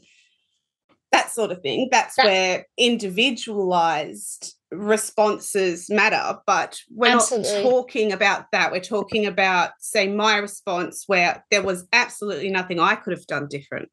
that 1.14 1.32
sort 1.32 1.52
of 1.52 1.62
thing. 1.62 1.88
That's 1.92 2.16
That- 2.18 2.26
where 2.26 2.66
individualized 2.78 4.56
responses 4.72 5.90
matter. 5.90 6.40
But 6.46 6.80
we're 6.90 7.16
Absolutely. 7.16 7.64
not 7.64 7.70
talking 7.70 8.12
about 8.12 8.46
that. 8.52 8.72
We're 8.72 8.80
talking 8.82 9.26
about, 9.26 9.72
say, 9.80 10.08
my 10.08 10.38
response 10.38 11.04
where 11.08 11.46
there 11.52 11.62
was 11.62 11.88
absolutely 11.94 12.50
nothing 12.50 12.80
I 12.80 12.96
could 12.96 13.14
have 13.14 13.26
done 13.28 13.48
different. 13.50 13.90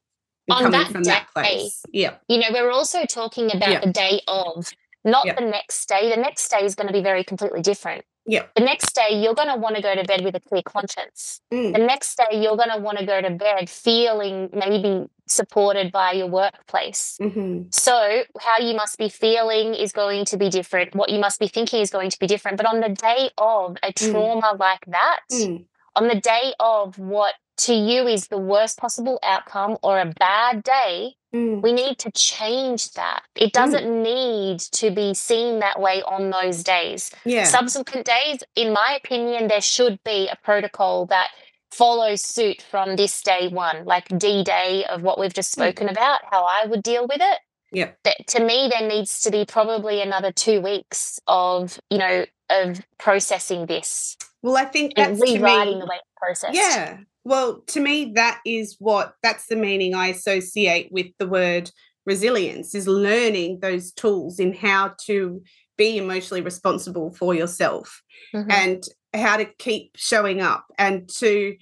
On 0.50 0.64
coming 0.64 0.80
that 0.80 0.90
from 0.90 1.04
that 1.04 1.28
place. 1.32 1.82
Yeah. 1.92 2.14
You 2.28 2.38
know, 2.38 2.48
we're 2.50 2.72
also 2.72 3.04
talking 3.04 3.54
about 3.54 3.70
Yeah. 3.70 3.80
the 3.80 3.92
day 3.92 4.20
of, 4.26 4.68
not 5.04 5.24
Yeah. 5.26 5.34
the 5.34 5.42
next 5.46 5.86
day. 5.88 6.10
The 6.10 6.16
next 6.16 6.48
day 6.50 6.64
is 6.64 6.74
going 6.74 6.88
to 6.88 6.92
be 6.92 7.02
very 7.02 7.22
completely 7.22 7.60
different. 7.62 8.04
Yeah. 8.30 8.44
The 8.54 8.62
next 8.62 8.94
day, 8.94 9.20
you're 9.20 9.34
going 9.34 9.48
to 9.48 9.56
want 9.56 9.74
to 9.74 9.82
go 9.82 9.92
to 9.94 10.04
bed 10.04 10.22
with 10.22 10.36
a 10.36 10.40
clear 10.40 10.62
conscience. 10.62 11.40
Mm. 11.52 11.72
The 11.72 11.80
next 11.84 12.16
day, 12.16 12.40
you're 12.40 12.56
going 12.56 12.70
to 12.70 12.78
want 12.78 12.98
to 12.98 13.04
go 13.04 13.20
to 13.20 13.30
bed 13.30 13.68
feeling 13.68 14.48
maybe 14.52 15.06
supported 15.26 15.90
by 15.90 16.12
your 16.12 16.28
workplace. 16.28 17.16
hmm 17.20 17.62
So, 17.72 18.22
how 18.40 18.58
you 18.64 18.74
must 18.76 18.98
be 18.98 19.08
feeling 19.08 19.74
is 19.74 19.90
going 19.92 20.24
to 20.26 20.36
be 20.36 20.48
different. 20.48 20.94
What 20.94 21.10
you 21.10 21.18
must 21.18 21.40
be 21.40 21.48
thinking 21.48 21.80
is 21.80 21.90
going 21.90 22.10
to 22.10 22.18
be 22.20 22.28
different. 22.28 22.56
But 22.56 22.66
on 22.66 22.78
the 22.80 22.90
day 22.90 23.30
of 23.36 23.76
a 23.82 23.92
Mm. 23.92 24.10
trauma 24.12 24.56
like 24.58 24.84
that, 24.86 25.20
Mm. 25.32 25.64
on 25.96 26.06
the 26.06 26.20
day 26.20 26.54
of 26.60 26.98
what 26.98 27.34
to 27.66 27.74
you 27.74 28.06
is 28.06 28.28
the 28.28 28.38
worst 28.38 28.78
possible 28.78 29.18
outcome 29.22 29.76
or 29.82 29.98
a 30.00 30.06
bad 30.18 30.62
day, 30.62 31.14
Mm. 31.34 31.62
we 31.62 31.72
need 31.72 31.96
to 32.00 32.10
change 32.10 32.90
that. 32.94 33.22
It 33.36 33.52
doesn't 33.52 33.86
need 34.02 34.58
to 34.72 34.90
be 34.90 35.14
seen 35.14 35.60
that 35.60 35.80
way 35.80 36.02
on 36.02 36.30
those 36.30 36.64
days. 36.64 37.12
Yeah. 37.24 37.44
Subsequent 37.44 38.04
days, 38.04 38.42
in 38.56 38.72
my 38.72 38.98
opinion, 39.02 39.46
there 39.46 39.60
should 39.60 40.02
be 40.02 40.26
a 40.26 40.36
protocol 40.42 41.06
that 41.06 41.28
follows 41.70 42.22
suit 42.22 42.60
from 42.68 42.96
this 42.96 43.22
day 43.22 43.46
one, 43.46 43.84
like 43.84 44.08
D 44.18 44.42
Day 44.42 44.84
of 44.86 45.02
what 45.02 45.20
we've 45.20 45.32
just 45.32 45.50
Mm. 45.52 45.58
spoken 45.62 45.88
about, 45.88 46.18
how 46.32 46.42
I 46.44 46.66
would 46.66 46.82
deal 46.82 47.06
with 47.06 47.20
it. 47.20 47.38
Yeah. 47.70 47.90
That 48.02 48.26
to 48.28 48.42
me, 48.42 48.68
there 48.76 48.88
needs 48.88 49.20
to 49.20 49.30
be 49.30 49.44
probably 49.44 50.02
another 50.02 50.32
two 50.32 50.60
weeks 50.60 51.20
of, 51.28 51.78
you 51.90 51.98
know, 51.98 52.26
of 52.50 52.80
processing 52.98 53.66
this 53.66 54.16
Well, 54.42 54.56
I 54.56 54.64
think 54.64 54.94
and 54.96 55.16
that's 55.16 55.30
to 55.30 55.38
rewriting 55.38 55.74
me. 55.74 55.80
the 55.80 55.86
way 55.86 55.96
it's 55.96 56.10
processed. 56.18 56.54
Yeah. 56.54 56.98
Well, 57.30 57.60
to 57.68 57.80
me, 57.80 58.10
that 58.16 58.40
is 58.44 58.74
what 58.80 59.14
that's 59.22 59.46
the 59.46 59.54
meaning 59.54 59.94
I 59.94 60.08
associate 60.08 60.88
with 60.90 61.06
the 61.20 61.28
word 61.28 61.70
resilience 62.04 62.74
is 62.74 62.88
learning 62.88 63.60
those 63.60 63.92
tools 63.92 64.40
in 64.40 64.52
how 64.52 64.96
to 65.06 65.40
be 65.78 65.96
emotionally 65.96 66.40
responsible 66.40 67.12
for 67.12 67.32
yourself 67.32 68.02
Mhm. 68.34 68.50
and 68.50 68.84
how 69.14 69.36
to 69.36 69.44
keep 69.44 69.92
showing 69.94 70.40
up 70.40 70.64
and 70.76 71.08
to 71.20 71.56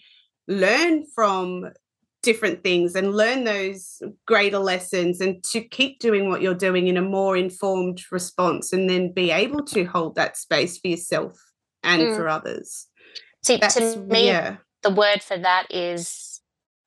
learn 0.47 1.05
from 1.15 1.69
different 2.23 2.63
things 2.63 2.95
and 2.95 3.15
learn 3.15 3.45
those 3.45 4.01
greater 4.27 4.59
lessons 4.59 5.21
and 5.21 5.45
to 5.53 5.61
keep 5.61 6.01
doing 6.01 6.31
what 6.31 6.41
you're 6.41 6.55
doing 6.55 6.87
in 6.87 6.97
a 6.97 7.03
more 7.03 7.37
informed 7.37 8.01
response 8.11 8.73
and 8.73 8.89
then 8.89 9.13
be 9.13 9.31
able 9.31 9.63
to 9.65 9.85
hold 9.85 10.15
that 10.15 10.39
space 10.39 10.79
for 10.79 10.89
yourself 10.89 11.39
and 11.83 12.09
Mm. 12.09 12.17
for 12.17 12.27
others. 12.27 12.87
See, 13.43 13.59
That's 13.59 13.75
to 13.75 14.01
me, 14.01 14.29
yeah. 14.29 14.57
The 14.83 14.91
word 14.91 15.23
for 15.23 15.37
that 15.39 15.67
is 15.71 16.41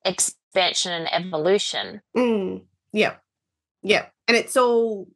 expansion 0.05 0.91
and 0.91 1.07
evolution. 1.13 2.01
Mm, 2.15 2.63
yeah, 2.93 3.15
yeah, 3.83 4.05
and 4.27 4.37
it's 4.37 4.55
all, 4.57 5.07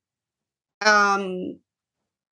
um, 0.85 1.59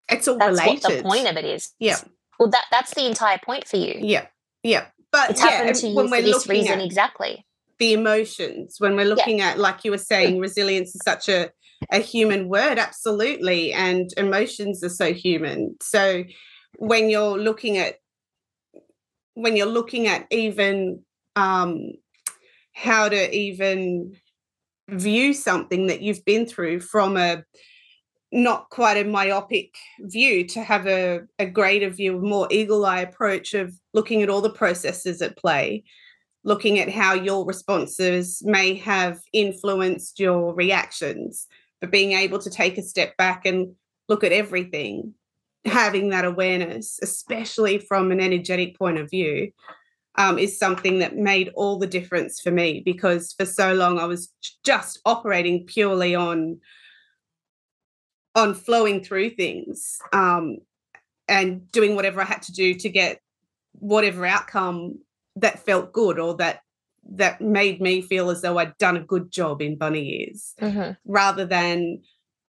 it's 0.08 0.28
all 0.28 0.38
related. 0.38 0.56
That's 0.56 0.66
related. 0.66 0.82
what 0.84 0.96
the 0.96 1.02
point 1.02 1.28
of 1.28 1.36
it 1.36 1.44
is. 1.44 1.72
Yeah. 1.78 1.96
Well, 2.38 2.50
that 2.50 2.64
that's 2.70 2.94
the 2.94 3.06
entire 3.06 3.38
point 3.44 3.68
for 3.68 3.76
you. 3.76 3.94
yeah, 4.00 4.26
yeah, 4.62 4.86
but 5.12 5.30
It's 5.30 5.40
yeah, 5.42 5.50
happened 5.50 5.76
to 5.76 5.88
you 5.88 5.94
when 5.96 6.10
we're 6.10 6.22
this 6.22 6.48
reason 6.48 6.80
exactly. 6.80 7.46
the 7.78 7.92
emotions, 7.92 8.76
when 8.78 8.96
we're 8.96 9.06
looking 9.06 9.40
at, 9.40 9.58
like 9.58 9.84
you 9.84 9.90
were 9.90 9.98
saying, 9.98 10.38
resilience 10.38 10.94
is 10.94 11.00
such 11.04 11.28
a 11.28 11.50
a 11.90 11.98
human 11.98 12.48
word, 12.48 12.78
absolutely, 12.78 13.72
and 13.72 14.10
emotions 14.16 14.84
are 14.84 14.88
so 14.88 15.12
human. 15.12 15.76
So 15.82 16.24
when 16.78 17.10
you're 17.10 17.38
looking 17.38 17.76
at 17.76 17.96
when 19.34 19.56
you're 19.56 19.66
looking 19.66 20.06
at 20.06 20.26
even 20.30 21.02
um, 21.36 21.92
how 22.74 23.08
to 23.08 23.36
even 23.36 24.16
view 24.88 25.32
something 25.32 25.86
that 25.86 26.02
you've 26.02 26.24
been 26.24 26.46
through 26.46 26.80
from 26.80 27.16
a 27.16 27.44
not 28.32 28.70
quite 28.70 28.96
a 28.96 29.08
myopic 29.08 29.74
view 30.00 30.46
to 30.48 30.62
have 30.62 30.86
a, 30.86 31.20
a 31.38 31.44
greater 31.44 31.90
view, 31.90 32.18
more 32.18 32.48
eagle 32.50 32.84
eye 32.86 33.00
approach 33.00 33.52
of 33.52 33.74
looking 33.92 34.22
at 34.22 34.30
all 34.30 34.40
the 34.40 34.50
processes 34.50 35.20
at 35.20 35.36
play, 35.36 35.84
looking 36.42 36.78
at 36.78 36.88
how 36.88 37.12
your 37.12 37.44
responses 37.44 38.42
may 38.42 38.74
have 38.74 39.20
influenced 39.34 40.18
your 40.18 40.54
reactions, 40.54 41.46
but 41.80 41.90
being 41.90 42.12
able 42.12 42.38
to 42.38 42.48
take 42.48 42.78
a 42.78 42.82
step 42.82 43.14
back 43.18 43.44
and 43.44 43.74
look 44.08 44.24
at 44.24 44.32
everything, 44.32 45.12
having 45.64 46.10
that 46.10 46.24
awareness, 46.24 46.98
especially 47.02 47.78
from 47.78 48.10
an 48.10 48.20
energetic 48.20 48.76
point 48.78 48.98
of 48.98 49.10
view, 49.10 49.52
um, 50.16 50.38
is 50.38 50.58
something 50.58 50.98
that 50.98 51.16
made 51.16 51.50
all 51.54 51.78
the 51.78 51.86
difference 51.86 52.40
for 52.40 52.50
me 52.50 52.82
because 52.84 53.32
for 53.32 53.46
so 53.46 53.72
long 53.72 53.98
I 53.98 54.04
was 54.04 54.32
just 54.64 55.00
operating 55.04 55.64
purely 55.66 56.14
on 56.14 56.60
on 58.34 58.54
flowing 58.54 59.02
through 59.02 59.30
things 59.30 59.98
um, 60.12 60.58
and 61.28 61.70
doing 61.70 61.94
whatever 61.94 62.20
I 62.20 62.24
had 62.24 62.42
to 62.42 62.52
do 62.52 62.74
to 62.74 62.88
get 62.88 63.20
whatever 63.72 64.24
outcome 64.24 64.98
that 65.36 65.58
felt 65.58 65.92
good 65.92 66.18
or 66.18 66.34
that 66.36 66.60
that 67.10 67.40
made 67.40 67.80
me 67.80 68.00
feel 68.00 68.30
as 68.30 68.42
though 68.42 68.58
I'd 68.58 68.76
done 68.78 68.96
a 68.96 69.02
good 69.04 69.30
job 69.30 69.60
in 69.60 69.76
bunny 69.76 70.28
ears 70.28 70.54
mm-hmm. 70.60 70.92
rather 71.04 71.44
than 71.44 72.02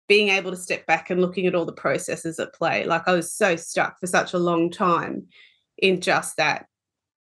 being 0.08 0.28
able 0.28 0.50
to 0.50 0.56
step 0.56 0.86
back 0.86 1.10
and 1.10 1.20
looking 1.20 1.46
at 1.46 1.54
all 1.54 1.64
the 1.64 1.72
processes 1.72 2.38
at 2.38 2.54
play. 2.54 2.84
Like 2.84 3.08
I 3.08 3.12
was 3.12 3.32
so 3.32 3.56
stuck 3.56 3.98
for 3.98 4.06
such 4.06 4.32
a 4.32 4.38
long 4.38 4.70
time 4.70 5.26
in 5.78 6.00
just 6.00 6.36
that. 6.36 6.66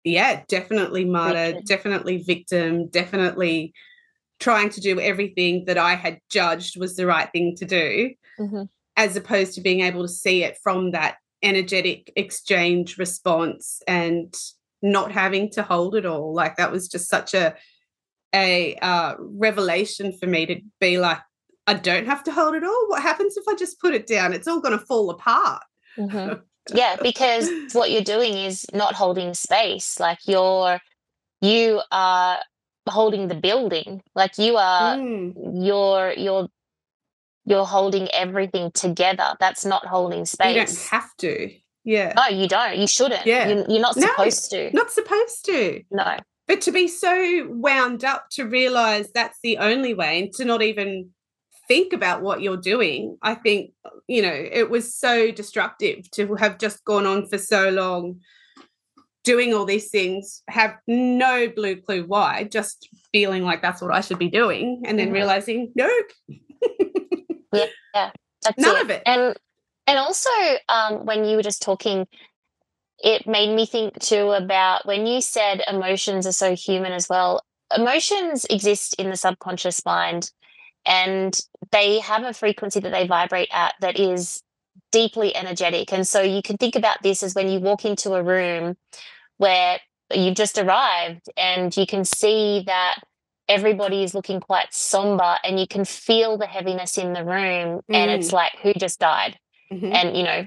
Yeah, 0.04 0.42
definitely 0.48 1.06
martyr, 1.06 1.60
definitely 1.66 2.24
victim, 2.24 2.88
definitely 2.88 3.74
trying 4.40 4.70
to 4.70 4.82
do 4.82 5.00
everything 5.00 5.66
that 5.66 5.78
I 5.78 5.94
had 5.94 6.20
judged 6.30 6.80
was 6.80 6.96
the 6.96 7.06
right 7.06 7.32
thing 7.32 7.56
to 7.58 7.66
do, 7.66 8.14
mm-hmm. 8.40 8.64
as 8.98 9.16
opposed 9.16 9.54
to 9.56 9.62
being 9.62 9.82
able 9.82 10.02
to 10.02 10.08
see 10.08 10.44
it 10.44 10.58
from 10.64 10.92
that 10.92 11.18
energetic 11.44 12.12
exchange 12.16 12.98
response 12.98 13.82
and 13.88 14.34
not 14.82 15.12
having 15.12 15.52
to 15.52 15.62
hold 15.62 15.96
it 15.96 16.06
all. 16.06 16.34
Like 16.34 16.58
that 16.58 16.72
was 16.72 16.88
just 16.88 17.08
such 17.08 17.36
a 17.36 17.56
a 18.34 18.76
uh, 18.76 19.16
revelation 19.20 20.14
for 20.18 20.26
me 20.26 20.46
to 20.46 20.62
be 20.80 20.98
like, 20.98 21.20
I 21.68 21.74
don't 21.76 22.06
have 22.06 22.24
to 22.26 22.32
hold 22.32 22.56
it 22.56 22.64
all. 22.64 22.86
What 22.90 23.02
happens 23.02 23.38
if 23.38 23.48
I 23.48 23.56
just 23.56 23.80
put 23.80 23.94
it 23.94 24.08
down? 24.08 24.34
It's 24.34 24.48
all 24.48 24.60
going 24.62 24.78
to 24.78 24.84
fall 24.86 25.10
apart. 25.10 25.64
Mm-hmm. 25.98 26.40
yeah, 26.76 26.96
because 27.02 27.50
what 27.74 27.92
you're 27.92 28.02
doing 28.04 28.34
is 28.34 28.66
not 28.74 28.94
holding 28.96 29.34
space. 29.34 30.00
Like 30.00 30.20
you're 30.26 30.80
you 31.42 31.82
are 31.92 32.40
holding 32.90 33.28
the 33.28 33.36
building. 33.36 34.02
Like 34.16 34.38
you 34.38 34.58
are 34.58 34.98
Mm. 34.98 35.34
you're 35.66 36.14
you're 36.18 36.48
you're 37.46 37.66
holding 37.66 38.08
everything 38.14 38.72
together. 38.72 39.36
That's 39.40 39.66
not 39.66 39.86
holding 39.86 40.26
space. 40.26 40.56
You 40.56 40.66
don't 40.66 40.88
have 40.92 41.10
to. 41.18 41.52
Yeah. 41.84 42.14
No, 42.16 42.28
you 42.28 42.48
don't. 42.48 42.78
You 42.78 42.86
shouldn't. 42.88 43.26
Yeah. 43.26 43.48
You, 43.48 43.66
you're 43.68 43.82
not 43.82 43.98
No. 43.98 44.08
supposed 44.08 44.52
to. 44.52 44.70
Not 44.74 44.92
supposed 44.92 45.46
to. 45.46 45.82
No. 45.90 46.18
But 46.48 46.62
to 46.62 46.72
be 46.72 46.88
so 46.88 47.48
wound 47.50 48.04
up 48.04 48.28
to 48.32 48.44
realize 48.44 49.12
that's 49.12 49.40
the 49.42 49.58
only 49.58 49.94
way 49.96 50.20
and 50.22 50.34
to 50.34 50.46
not 50.46 50.62
even 50.62 51.10
think 51.72 51.94
about 51.94 52.22
what 52.22 52.42
you're 52.42 52.58
doing, 52.58 53.18
I 53.22 53.34
think, 53.34 53.72
you 54.06 54.22
know, 54.22 54.34
it 54.34 54.70
was 54.70 54.94
so 54.94 55.32
destructive 55.32 56.12
to 56.12 56.36
have 56.36 56.58
just 56.58 56.84
gone 56.84 57.06
on 57.06 57.28
for 57.28 57.38
so 57.38 57.70
long 57.70 58.20
doing 59.24 59.54
all 59.54 59.64
these 59.64 59.90
things, 59.90 60.44
have 60.50 60.76
no 60.86 61.48
blue 61.48 61.78
clue 61.78 62.04
why, 62.06 62.44
just 62.44 62.90
feeling 63.14 63.44
like 63.44 63.62
that's 63.62 63.82
what 63.82 63.94
I 63.94 64.02
should 64.02 64.20
be 64.20 64.30
doing, 64.30 64.82
and 64.86 65.00
then 65.00 65.12
Mhm. 65.12 65.14
realizing, 65.14 65.72
nope, 65.76 66.12
Yeah, 67.54 68.12
That's 68.44 68.58
none 68.58 68.76
it. 68.76 68.84
of 68.84 68.90
it. 68.90 69.04
And 69.06 69.36
and 69.88 69.98
also 69.98 70.30
um, 70.68 71.06
when 71.06 71.24
you 71.24 71.38
were 71.38 71.44
just 71.44 71.62
talking, 71.62 72.06
it 73.00 73.26
made 73.28 73.56
me 73.56 73.66
think 73.66 73.98
too 74.00 74.32
about 74.32 74.86
when 74.86 75.08
you 75.08 75.22
said 75.22 75.64
emotions 75.70 76.28
are 76.28 76.34
so 76.34 76.54
human 76.54 76.92
as 76.92 77.08
well. 77.08 77.42
Emotions 77.74 78.46
exist 78.50 78.96
in 78.96 79.10
the 79.10 79.16
subconscious 79.16 79.86
mind, 79.86 80.32
and 80.86 81.38
they 81.72 82.00
have 82.00 82.24
a 82.24 82.34
frequency 82.34 82.80
that 82.80 82.92
they 82.92 83.08
vibrate 83.08 83.50
at 83.52 83.76
that 83.82 84.00
is 84.00 84.42
deeply 84.92 85.36
energetic. 85.36 85.94
And 85.94 86.08
so 86.08 86.22
you 86.22 86.42
can 86.42 86.58
think 86.58 86.76
about 86.76 87.02
this 87.04 87.24
as 87.24 87.36
when 87.36 87.50
you 87.50 87.60
walk 87.60 87.86
into 87.86 88.14
a 88.14 88.24
room 88.24 88.78
where 89.38 89.80
you've 90.14 90.36
just 90.36 90.58
arrived 90.58 91.28
and 91.38 91.76
you 91.76 91.86
can 91.86 92.04
see 92.06 92.64
that 92.68 93.00
everybody 93.48 94.04
is 94.04 94.14
looking 94.14 94.40
quite 94.40 94.74
somber 94.74 95.38
and 95.44 95.60
you 95.60 95.68
can 95.68 95.84
feel 95.86 96.38
the 96.38 96.46
heaviness 96.48 96.98
in 96.98 97.14
the 97.14 97.24
room 97.26 97.82
and 97.90 98.12
it's 98.12 98.32
like 98.34 98.54
who 98.62 98.74
just 98.74 99.00
died 99.00 99.38
Mhm. 99.72 99.94
and 99.94 100.16
you 100.18 100.24
know 100.24 100.46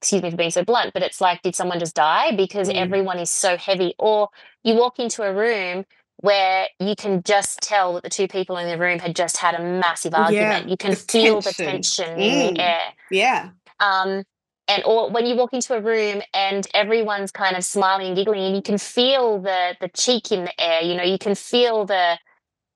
excuse 0.00 0.22
me 0.22 0.30
for 0.30 0.36
being 0.36 0.50
so 0.50 0.64
blunt 0.64 0.92
but 0.92 1.02
it's 1.02 1.20
like 1.20 1.42
did 1.42 1.54
someone 1.54 1.78
just 1.78 1.94
die 1.94 2.34
because 2.34 2.68
Mm. 2.68 2.76
everyone 2.76 3.18
is 3.18 3.30
so 3.30 3.56
heavy 3.56 3.94
or 3.98 4.28
you 4.64 4.74
walk 4.74 4.98
into 4.98 5.22
a 5.22 5.32
room 5.32 5.84
where 6.18 6.66
you 6.80 6.94
can 6.96 7.22
just 7.22 7.60
tell 7.60 7.94
that 7.94 8.02
the 8.02 8.08
two 8.10 8.26
people 8.28 8.56
in 8.56 8.68
the 8.68 8.78
room 8.78 8.98
had 8.98 9.14
just 9.14 9.36
had 9.36 9.54
a 9.54 9.62
massive 9.62 10.14
argument 10.14 10.68
you 10.68 10.76
can 10.76 10.90
the 10.90 10.96
feel 10.96 11.40
the 11.40 11.52
tension. 11.52 12.06
tension 12.06 12.20
in 12.20 12.32
Mm. 12.32 12.54
the 12.56 12.62
air 12.62 12.80
yeah. 13.10 13.50
um, 13.80 14.22
and 14.68 14.82
or 14.84 15.10
when 15.10 15.26
you 15.26 15.36
walk 15.36 15.52
into 15.52 15.74
a 15.74 15.80
room 15.80 16.22
and 16.34 16.66
everyone's 16.74 17.30
kind 17.30 17.56
of 17.56 17.64
smiling 17.64 18.08
and 18.08 18.16
giggling 18.16 18.44
and 18.46 18.56
you 18.56 18.62
can 18.62 18.78
feel 18.78 19.40
the 19.40 19.76
the 19.80 19.88
cheek 19.88 20.32
in 20.32 20.44
the 20.44 20.60
air 20.60 20.82
you 20.82 20.94
know 20.94 21.02
you 21.04 21.18
can 21.18 21.34
feel 21.34 21.84
the 21.84 22.18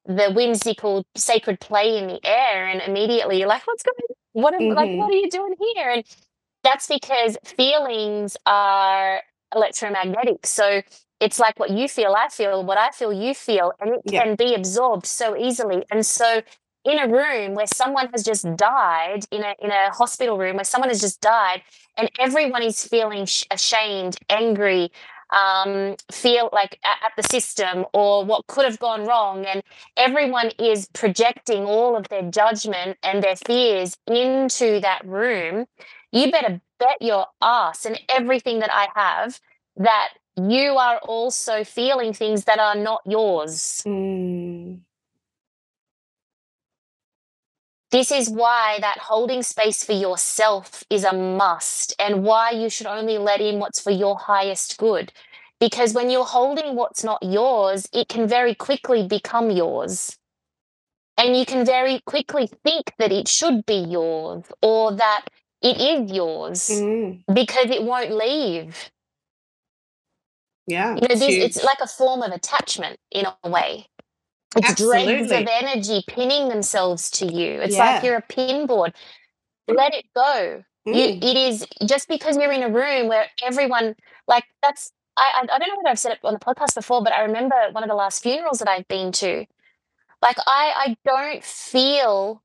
the 0.07 0.31
whimsical 0.33 1.05
sacred 1.17 1.61
play 1.61 1.97
in 1.99 2.07
the 2.09 2.21
air 2.25 2.67
and 2.69 2.81
immediately 2.83 3.39
you're 3.39 3.49
like 3.49 3.67
what's 3.67 3.83
going 3.83 3.97
on 4.11 4.43
what 4.43 4.55
am, 4.55 4.69
like 4.69 4.91
what 4.99 5.11
are 5.11 5.17
you 5.17 5.29
doing 5.31 5.55
here 5.75 5.91
and 5.91 6.05
that's 6.63 6.87
because 6.87 7.37
feelings 7.45 8.37
are 8.47 9.21
electromagnetic 9.55 10.47
so 10.47 10.83
it's 11.21 11.39
like 11.39 11.59
what 11.59 11.71
you 11.71 11.89
feel 11.89 12.15
i 12.17 12.29
feel 12.29 12.65
what 12.65 12.79
i 12.79 12.91
feel 12.91 13.13
you 13.13 13.35
feel 13.35 13.73
and 13.81 13.91
it 13.95 14.01
Yeah. 14.05 14.23
can 14.25 14.35
be 14.37 14.55
absorbed 14.55 15.07
so 15.07 15.37
easily 15.37 15.85
and 15.91 16.05
so 16.07 16.43
in 16.85 16.99
a 16.99 17.09
room 17.09 17.55
where 17.55 17.67
someone 17.67 18.09
has 18.13 18.23
just 18.25 18.45
died 18.57 19.25
in 19.31 19.43
a 19.45 19.55
in 19.61 19.71
a 19.71 19.91
hospital 19.91 20.39
room 20.39 20.57
where 20.57 20.65
someone 20.65 20.89
has 20.89 21.01
just 21.01 21.21
died 21.21 21.63
and 21.97 22.11
everyone 22.19 22.63
is 22.63 22.85
feeling 22.87 23.27
sh- 23.27 23.45
ashamed 23.51 24.17
angry 24.31 24.91
um, 25.33 25.95
feel 26.11 26.49
like 26.53 26.79
at, 26.85 26.99
at 27.07 27.13
the 27.17 27.23
system 27.29 27.87
or 27.95 28.25
what 28.25 28.47
could 28.49 28.65
have 28.65 28.81
gone 28.81 29.07
wrong 29.07 29.45
and 29.47 29.63
everyone 29.97 30.51
is 30.59 30.89
projecting 30.93 31.65
all 31.65 31.97
of 31.97 32.09
their 32.09 32.23
judgment 32.31 32.99
and 33.05 33.23
their 33.23 33.37
fears 33.37 33.97
into 34.09 34.81
that 34.81 35.07
room 35.07 35.67
you 36.13 36.31
better 36.33 36.61
bet 36.81 37.01
your 37.01 37.27
ass 37.41 37.85
and 37.85 38.01
everything 38.09 38.59
that 38.59 38.71
i 38.73 38.89
have 38.97 39.39
that 39.77 40.09
you 40.49 40.77
are 40.77 40.99
also 40.99 41.65
feeling 41.65 42.13
things 42.13 42.45
that 42.45 42.59
are 42.59 42.77
not 42.77 43.01
yours 43.07 43.83
Mm. 43.87 44.81
This 47.91 48.13
is 48.13 48.31
why 48.31 48.79
that 48.81 48.99
holding 48.99 49.43
space 49.43 49.83
for 49.83 49.93
yourself 49.93 50.85
is 50.91 51.03
a 51.05 51.13
must 51.13 51.93
and 51.99 52.23
why 52.23 52.51
you 52.53 52.71
should 52.71 52.87
only 52.87 53.19
let 53.19 53.41
in 53.41 53.59
what's 53.59 53.81
for 53.81 53.91
your 53.91 54.17
highest 54.17 54.79
good. 54.79 55.13
Because 55.59 55.93
when 55.93 56.09
you're 56.09 56.25
holding 56.25 56.77
what's 56.77 57.03
not 57.03 57.21
yours, 57.23 57.89
it 57.93 58.09
can 58.09 58.29
very 58.29 58.55
quickly 58.55 59.07
become 59.09 59.51
yours. 59.51 60.17
And 61.19 61.37
you 61.37 61.45
can 61.45 61.67
very 61.67 62.01
quickly 62.07 62.49
think 62.65 62.93
that 62.99 63.13
it 63.13 63.29
should 63.29 63.67
be 63.67 63.75
yours 63.77 64.45
or 64.63 64.93
that 64.93 65.27
it 65.61 65.79
is 65.81 66.13
yours 66.13 66.69
Mm. 66.71 67.25
because 67.35 67.71
it 67.71 67.83
won't 67.83 68.13
leave. 68.13 68.91
Yeah. 70.71 70.95
You 71.01 71.09
know, 71.09 71.27
huge. 71.27 71.43
it's 71.43 71.63
like 71.65 71.79
a 71.81 71.87
form 71.87 72.23
of 72.23 72.33
attachment 72.33 72.99
in 73.11 73.27
a 73.45 73.51
way. 73.51 73.87
It's 74.57 74.75
dregs 74.75 75.31
of 75.31 75.47
energy 75.49 76.03
pinning 76.09 76.49
themselves 76.49 77.11
to 77.13 77.27
you. 77.27 77.61
It's 77.61 77.77
like 77.77 78.03
you're 78.03 78.17
a 78.17 78.23
pinboard. 78.23 78.95
Let 79.69 79.95
it 79.95 80.07
go. 80.15 80.65
You, 80.87 80.93
Mm. 80.95 81.23
it 81.23 81.37
is 81.37 81.67
just 81.87 82.09
because 82.09 82.37
you're 82.39 82.51
in 82.53 82.63
a 82.63 82.69
room 82.71 83.09
where 83.09 83.27
everyone 83.43 83.95
like 84.27 84.45
that's. 84.63 84.93
I, 85.17 85.31
I 85.35 85.55
I 85.55 85.59
don't 85.59 85.69
know 85.69 85.77
whether 85.77 85.91
I've 85.91 85.99
said 85.99 86.13
it 86.13 86.19
on 86.25 86.33
the 86.33 86.41
podcast 86.41 86.75
before, 86.75 87.03
but 87.05 87.13
I 87.13 87.21
remember 87.23 87.55
one 87.73 87.85
of 87.85 87.89
the 87.91 87.95
last 87.95 88.23
funerals 88.23 88.59
that 88.61 88.69
I've 88.69 88.89
been 88.89 89.13
to. 89.13 89.45
Like 90.23 90.39
I 90.47 90.73
I 90.77 90.97
don't 91.05 91.45
feel 91.45 92.43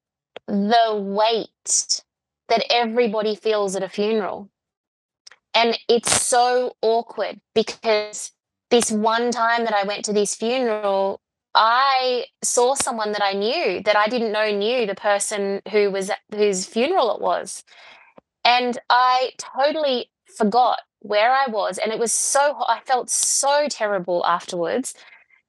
the 0.48 0.96
weight 0.96 2.04
that 2.50 2.64
everybody 2.70 3.36
feels 3.36 3.76
at 3.76 3.84
a 3.84 3.90
funeral. 3.90 4.50
And 5.56 5.80
it's 5.88 6.22
so 6.22 6.76
awkward 6.82 7.40
because 7.54 8.32
this 8.70 8.92
one 8.92 9.32
time 9.32 9.64
that 9.64 9.74
I 9.74 9.88
went 9.88 10.04
to 10.06 10.14
this 10.14 10.36
funeral, 10.36 11.22
I 11.56 12.26
saw 12.44 12.76
someone 12.76 13.14
that 13.14 13.24
I 13.24 13.32
knew 13.32 13.82
that 13.84 13.96
I 13.96 14.08
didn't 14.08 14.34
know 14.34 14.52
knew 14.52 14.86
the 14.86 14.96
person 14.96 15.62
who 15.72 15.90
was 15.90 16.12
whose 16.34 16.66
funeral 16.66 17.16
it 17.16 17.22
was. 17.22 17.64
And 18.44 18.78
I 18.90 19.32
totally 19.38 20.12
forgot 20.38 20.82
where 21.00 21.32
I 21.32 21.50
was. 21.50 21.78
And 21.78 21.94
it 21.94 22.00
was 22.00 22.12
so, 22.12 22.58
I 22.68 22.82
felt 22.86 23.10
so 23.10 23.68
terrible 23.70 24.26
afterwards. 24.26 24.94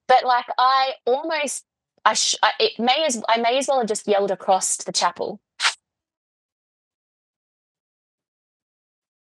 But 0.07 0.23
like 0.23 0.45
I 0.57 0.93
almost, 1.05 1.65
I, 2.05 2.13
sh- 2.13 2.37
I 2.41 2.51
it 2.59 2.79
may 2.79 3.03
as 3.05 3.21
I 3.27 3.37
may 3.37 3.57
as 3.57 3.67
well 3.67 3.79
have 3.79 3.87
just 3.89 4.07
yelled 4.07 4.31
across 4.31 4.77
the 4.77 4.93
chapel 4.93 5.41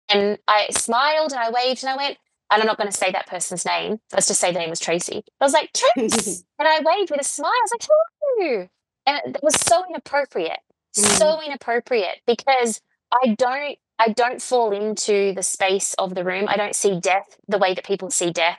and 0.08 0.38
I 0.46 0.68
smiled 0.70 1.32
and 1.32 1.40
I 1.40 1.50
waved 1.50 1.82
and 1.82 1.90
I 1.90 1.96
went, 1.96 2.18
and 2.50 2.60
I'm 2.60 2.66
not 2.66 2.76
going 2.76 2.90
to 2.90 2.96
say 2.96 3.10
that 3.10 3.26
person's 3.26 3.64
name. 3.64 3.98
Let's 4.12 4.28
just 4.28 4.40
say 4.40 4.52
the 4.52 4.58
name 4.58 4.70
was 4.70 4.80
Tracy. 4.80 5.24
I 5.40 5.44
was 5.44 5.52
like, 5.52 5.70
Trace. 5.72 6.44
and 6.58 6.68
I 6.68 6.80
waved 6.84 7.10
with 7.10 7.20
a 7.20 7.24
smile. 7.24 7.50
I 7.50 7.60
was 7.62 7.70
like, 7.72 7.88
hello. 8.20 8.68
And 9.06 9.36
it 9.36 9.42
was 9.42 9.60
so 9.60 9.84
inappropriate. 9.88 10.60
Mm. 10.96 11.18
So 11.18 11.40
inappropriate 11.42 12.20
because 12.26 12.80
I 13.12 13.34
don't 13.34 13.78
I 13.98 14.08
don't 14.08 14.42
fall 14.42 14.72
into 14.72 15.32
the 15.34 15.42
space 15.42 15.94
of 15.94 16.14
the 16.14 16.24
room. 16.24 16.46
I 16.48 16.56
don't 16.56 16.74
see 16.74 16.98
death 16.98 17.36
the 17.46 17.58
way 17.58 17.74
that 17.74 17.84
people 17.84 18.10
see 18.10 18.30
death. 18.30 18.58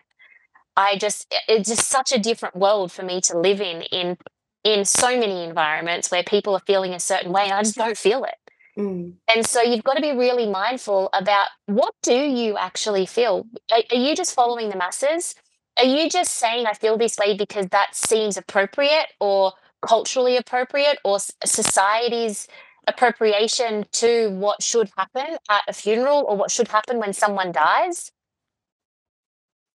I 0.77 0.97
just 0.97 1.33
it's 1.47 1.69
just 1.69 1.87
such 1.87 2.11
a 2.11 2.19
different 2.19 2.55
world 2.55 2.91
for 2.91 3.03
me 3.03 3.21
to 3.21 3.39
live 3.39 3.61
in 3.61 3.81
in 3.83 4.17
in 4.63 4.83
so 4.83 5.17
many 5.17 5.43
environments 5.43 6.11
where 6.11 6.23
people 6.23 6.55
are 6.55 6.61
feeling 6.65 6.93
a 6.93 6.99
certain 6.99 7.31
way 7.31 7.43
and 7.43 7.53
I 7.53 7.63
just 7.63 7.75
don't 7.75 7.97
feel 7.97 8.23
it. 8.23 8.35
Mm. 8.77 9.13
And 9.33 9.45
so 9.45 9.61
you've 9.61 9.83
got 9.83 9.95
to 9.95 10.01
be 10.01 10.11
really 10.11 10.49
mindful 10.49 11.09
about 11.13 11.47
what 11.65 11.93
do 12.03 12.13
you 12.13 12.57
actually 12.57 13.05
feel? 13.05 13.47
Are, 13.71 13.81
are, 13.91 13.97
you 13.97 14.15
just 14.15 14.35
following 14.35 14.69
the 14.69 14.75
masses? 14.75 15.35
Are 15.77 15.85
you 15.85 16.09
just 16.09 16.33
saying 16.33 16.65
I 16.67 16.73
feel 16.73 16.97
this 16.97 17.17
way 17.17 17.35
because 17.37 17.67
that 17.67 17.95
seems 17.95 18.37
appropriate 18.37 19.07
or 19.19 19.53
culturally 19.81 20.35
appropriate 20.35 20.99
or 21.05 21.19
society's 21.45 22.47
appropriation 22.87 23.85
to 23.91 24.29
what 24.31 24.61
should 24.61 24.89
happen 24.97 25.37
at 25.49 25.63
a 25.67 25.73
funeral 25.73 26.25
or 26.27 26.37
what 26.37 26.51
should 26.51 26.67
happen 26.67 26.99
when 26.99 27.13
someone 27.13 27.51
dies? 27.51 28.11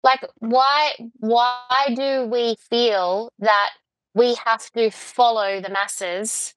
Like 0.03 0.27
why 0.39 0.93
why 1.19 1.95
do 1.95 2.25
we 2.25 2.57
feel 2.71 3.33
that 3.39 3.71
we 4.15 4.37
have 4.47 4.71
to 4.73 4.91
follow 4.91 5.61
the 5.61 5.69
masses 5.69 6.55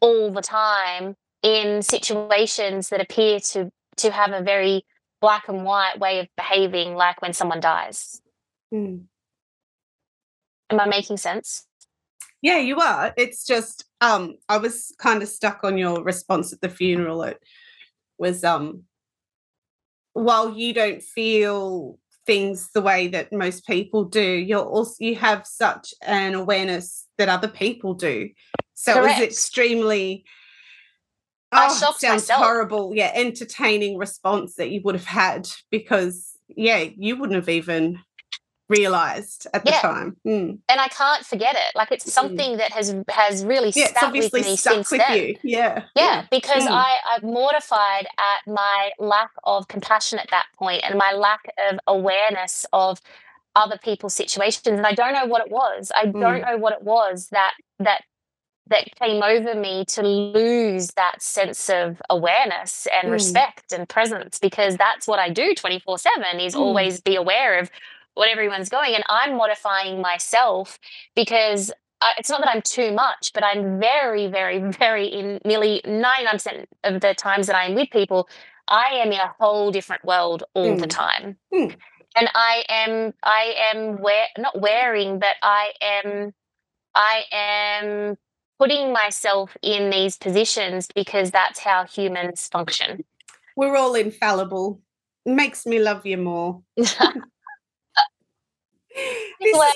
all 0.00 0.32
the 0.32 0.42
time 0.42 1.16
in 1.44 1.82
situations 1.82 2.88
that 2.88 3.00
appear 3.00 3.38
to 3.38 3.70
to 3.98 4.10
have 4.10 4.32
a 4.32 4.42
very 4.42 4.84
black 5.20 5.46
and 5.48 5.64
white 5.64 6.00
way 6.00 6.18
of 6.18 6.26
behaving 6.36 6.94
like 6.94 7.22
when 7.22 7.32
someone 7.32 7.60
dies. 7.60 8.20
Mm. 8.74 9.04
am 10.70 10.80
i 10.80 10.86
making 10.86 11.18
sense? 11.18 11.66
Yeah 12.42 12.58
you 12.58 12.80
are. 12.80 13.12
It's 13.16 13.44
just 13.44 13.84
um 14.00 14.36
i 14.48 14.56
was 14.56 14.92
kind 14.98 15.22
of 15.22 15.28
stuck 15.28 15.60
on 15.62 15.78
your 15.78 16.02
response 16.02 16.52
at 16.52 16.60
the 16.60 16.68
funeral. 16.68 17.22
It 17.22 17.38
was 18.18 18.42
um 18.42 18.84
while 20.14 20.50
you 20.56 20.72
don't 20.72 21.02
feel 21.02 21.98
things 22.26 22.70
the 22.72 22.80
way 22.80 23.06
that 23.08 23.32
most 23.32 23.66
people 23.66 24.02
do 24.04 24.22
you're 24.22 24.64
also 24.64 24.94
you 24.98 25.14
have 25.14 25.46
such 25.46 25.92
an 26.00 26.32
awareness 26.34 27.06
that 27.18 27.28
other 27.28 27.48
people 27.48 27.92
do. 27.92 28.30
So 28.72 28.94
Correct. 28.94 29.18
it 29.18 29.20
was 29.20 29.28
extremely 29.28 30.24
I 31.54 31.68
oh, 31.70 31.78
shocked 31.78 32.00
sounds 32.00 32.22
myself. 32.22 32.42
horrible. 32.42 32.92
Yeah, 32.94 33.12
entertaining 33.14 33.96
response 33.96 34.56
that 34.56 34.70
you 34.70 34.80
would 34.84 34.94
have 34.94 35.06
had 35.06 35.48
because 35.70 36.36
yeah, 36.48 36.88
you 36.96 37.16
wouldn't 37.16 37.36
have 37.36 37.48
even 37.48 38.00
realized 38.68 39.46
at 39.52 39.64
the 39.64 39.70
yeah. 39.70 39.80
time. 39.80 40.16
Mm. 40.26 40.58
And 40.68 40.80
I 40.80 40.88
can't 40.88 41.24
forget 41.24 41.54
it. 41.54 41.76
Like 41.76 41.92
it's 41.92 42.04
hmm. 42.04 42.10
something 42.10 42.54
mm. 42.54 42.58
that 42.58 42.72
has 42.72 42.94
has 43.08 43.44
really 43.44 43.72
yeah, 43.74 43.88
stuck 43.88 44.12
with 44.12 44.32
me 44.32 44.56
since 44.56 44.90
with 44.90 45.00
then. 45.06 45.16
You. 45.16 45.36
Yeah. 45.42 45.84
Yeah, 45.94 46.02
yeah. 46.04 46.26
because 46.30 46.64
mm. 46.64 46.70
I 46.70 46.96
I'm 47.12 47.26
mortified 47.26 48.06
at 48.18 48.52
my 48.52 48.90
lack 48.98 49.30
of 49.44 49.68
compassion 49.68 50.18
at 50.18 50.28
that 50.30 50.46
point 50.56 50.82
and 50.84 50.98
my 50.98 51.12
lack 51.12 51.40
of 51.70 51.78
awareness 51.86 52.64
of 52.72 53.00
other 53.56 53.78
people's 53.82 54.14
situations 54.14 54.78
and 54.78 54.86
I 54.86 54.92
don't 54.92 55.12
know 55.12 55.26
what 55.26 55.46
it 55.46 55.52
was. 55.52 55.92
I 55.94 56.06
don't 56.06 56.14
hmm. 56.40 56.50
know 56.50 56.56
what 56.56 56.72
it 56.72 56.82
was 56.82 57.28
that 57.28 57.52
that 57.78 58.02
that 58.68 58.88
came 58.96 59.22
over 59.22 59.54
me 59.54 59.84
to 59.84 60.02
lose 60.02 60.88
that 60.92 61.20
sense 61.22 61.68
of 61.68 62.00
awareness 62.08 62.86
and 62.92 63.08
mm. 63.08 63.12
respect 63.12 63.72
and 63.72 63.88
presence 63.88 64.38
because 64.38 64.76
that's 64.76 65.06
what 65.06 65.18
I 65.18 65.28
do 65.28 65.54
24 65.54 65.98
7 65.98 66.40
is 66.40 66.54
mm. 66.54 66.60
always 66.60 67.00
be 67.00 67.14
aware 67.14 67.58
of 67.58 67.70
what 68.14 68.28
everyone's 68.28 68.68
going. 68.68 68.94
And 68.94 69.04
I'm 69.08 69.36
modifying 69.36 70.00
myself 70.00 70.78
because 71.14 71.72
I, 72.00 72.12
it's 72.18 72.30
not 72.30 72.40
that 72.40 72.48
I'm 72.48 72.62
too 72.62 72.92
much, 72.92 73.32
but 73.34 73.44
I'm 73.44 73.78
very, 73.78 74.28
very, 74.28 74.58
very 74.78 75.06
in 75.06 75.40
nearly 75.44 75.82
99% 75.84 76.66
of 76.84 77.00
the 77.00 77.14
times 77.14 77.46
that 77.48 77.56
I'm 77.56 77.74
with 77.74 77.90
people, 77.90 78.28
I 78.68 78.86
am 78.94 79.12
in 79.12 79.20
a 79.20 79.34
whole 79.38 79.70
different 79.70 80.04
world 80.04 80.44
all 80.54 80.76
mm. 80.76 80.80
the 80.80 80.86
time. 80.86 81.36
Mm. 81.52 81.76
And 82.16 82.30
I 82.34 82.64
am, 82.68 83.12
I 83.24 83.54
am 83.72 84.00
wear, 84.00 84.26
not 84.38 84.60
wearing, 84.60 85.18
but 85.18 85.36
I 85.42 85.72
am, 85.82 86.32
I 86.94 87.24
am 87.32 88.16
putting 88.58 88.92
myself 88.92 89.56
in 89.62 89.90
these 89.90 90.16
positions 90.16 90.88
because 90.94 91.30
that's 91.30 91.60
how 91.60 91.84
humans 91.84 92.48
function. 92.48 93.04
We're 93.56 93.76
all 93.76 93.94
infallible. 93.94 94.80
Makes 95.26 95.66
me 95.66 95.78
love 95.78 96.06
you 96.06 96.18
more. 96.18 96.62
this 96.76 96.94
has 96.98 97.14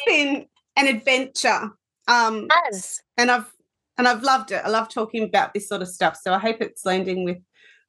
been 0.06 0.46
an 0.76 0.86
adventure. 0.86 1.70
Um 2.06 2.48
As. 2.68 3.00
and 3.16 3.30
I've 3.30 3.52
and 3.96 4.06
I've 4.06 4.22
loved 4.22 4.52
it. 4.52 4.62
I 4.64 4.68
love 4.68 4.88
talking 4.88 5.24
about 5.24 5.52
this 5.52 5.68
sort 5.68 5.82
of 5.82 5.88
stuff. 5.88 6.18
So 6.22 6.32
I 6.32 6.38
hope 6.38 6.60
it's 6.60 6.86
landing 6.86 7.24
with 7.24 7.38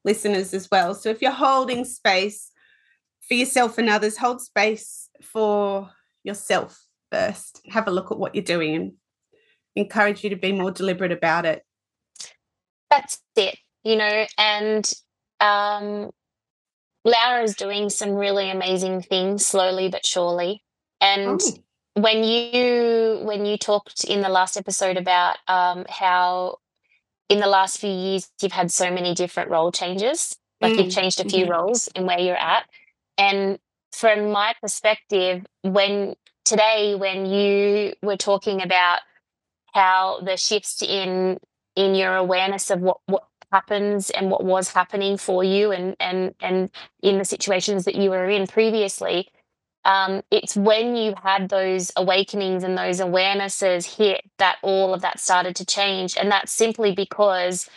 listeners 0.03 0.53
as 0.53 0.69
well. 0.71 0.95
So 0.95 1.09
if 1.09 1.21
you're 1.21 1.31
holding 1.31 1.85
space 1.85 2.51
for 3.27 3.35
yourself 3.35 3.77
and 3.77 3.89
others, 3.89 4.17
hold 4.17 4.41
space 4.41 5.09
for 5.21 5.89
yourself 6.23 6.83
first. 7.11 7.61
Have 7.69 7.87
a 7.87 7.91
look 7.91 8.11
at 8.11 8.17
what 8.17 8.33
you're 8.33 8.43
doing 8.43 8.75
and 8.75 8.93
encourage 9.75 10.23
you 10.23 10.29
to 10.29 10.35
be 10.35 10.51
more 10.51 10.71
deliberate 10.71 11.11
about 11.11 11.45
it. 11.45 11.65
That's 12.89 13.21
it, 13.35 13.57
you 13.83 13.95
know, 13.95 14.25
and 14.37 14.91
um, 15.39 16.11
Laura 17.05 17.43
is 17.43 17.55
doing 17.55 17.89
some 17.89 18.11
really 18.11 18.49
amazing 18.49 19.01
things 19.01 19.45
slowly 19.45 19.89
but 19.89 20.05
surely. 20.05 20.63
And 21.01 21.39
oh. 21.41 22.01
when 22.01 22.23
you 22.23 23.19
when 23.23 23.45
you 23.45 23.57
talked 23.57 24.03
in 24.03 24.21
the 24.21 24.29
last 24.29 24.57
episode 24.57 24.97
about 24.97 25.37
um, 25.47 25.85
how 25.89 26.57
in 27.29 27.39
the 27.39 27.47
last 27.47 27.79
few 27.79 27.91
years 27.91 28.29
you've 28.41 28.51
had 28.51 28.71
so 28.71 28.91
many 28.91 29.13
different 29.13 29.49
role 29.49 29.71
changes, 29.71 30.35
like 30.61 30.73
mm. 30.73 30.83
you've 30.83 30.93
changed 30.93 31.19
a 31.19 31.29
few 31.29 31.43
mm-hmm. 31.43 31.51
roles 31.51 31.87
in 31.89 32.05
where 32.05 32.19
you're 32.19 32.35
at, 32.35 32.65
and 33.17 33.59
from 33.91 34.31
my 34.31 34.53
perspective, 34.61 35.45
when 35.61 36.15
today 36.43 36.95
when 36.95 37.25
you 37.25 37.93
were 38.01 38.17
talking 38.17 38.61
about 38.61 38.99
how 39.73 40.19
the 40.21 40.37
shifts 40.37 40.81
in 40.81 41.39
in 41.75 41.95
your 41.95 42.15
awareness 42.15 42.69
of 42.71 42.81
what 42.81 42.97
what 43.07 43.23
happens 43.51 44.09
and 44.11 44.29
what 44.29 44.43
was 44.43 44.73
happening 44.73 45.17
for 45.17 45.43
you 45.43 45.71
and 45.71 45.95
and 45.99 46.35
and 46.39 46.69
in 47.01 47.17
the 47.17 47.25
situations 47.25 47.85
that 47.85 47.95
you 47.95 48.09
were 48.09 48.29
in 48.29 48.45
previously 48.47 49.27
um, 49.85 50.21
it's 50.29 50.55
when 50.55 50.95
you 50.95 51.13
had 51.23 51.49
those 51.49 51.91
awakenings 51.95 52.63
and 52.63 52.77
those 52.77 52.99
awarenesses 52.99 53.97
hit 53.97 54.21
that 54.37 54.57
all 54.61 54.93
of 54.93 55.01
that 55.01 55.19
started 55.19 55.55
to 55.57 55.65
change. 55.65 56.17
And 56.17 56.31
that's 56.31 56.51
simply 56.51 56.93
because 56.93 57.69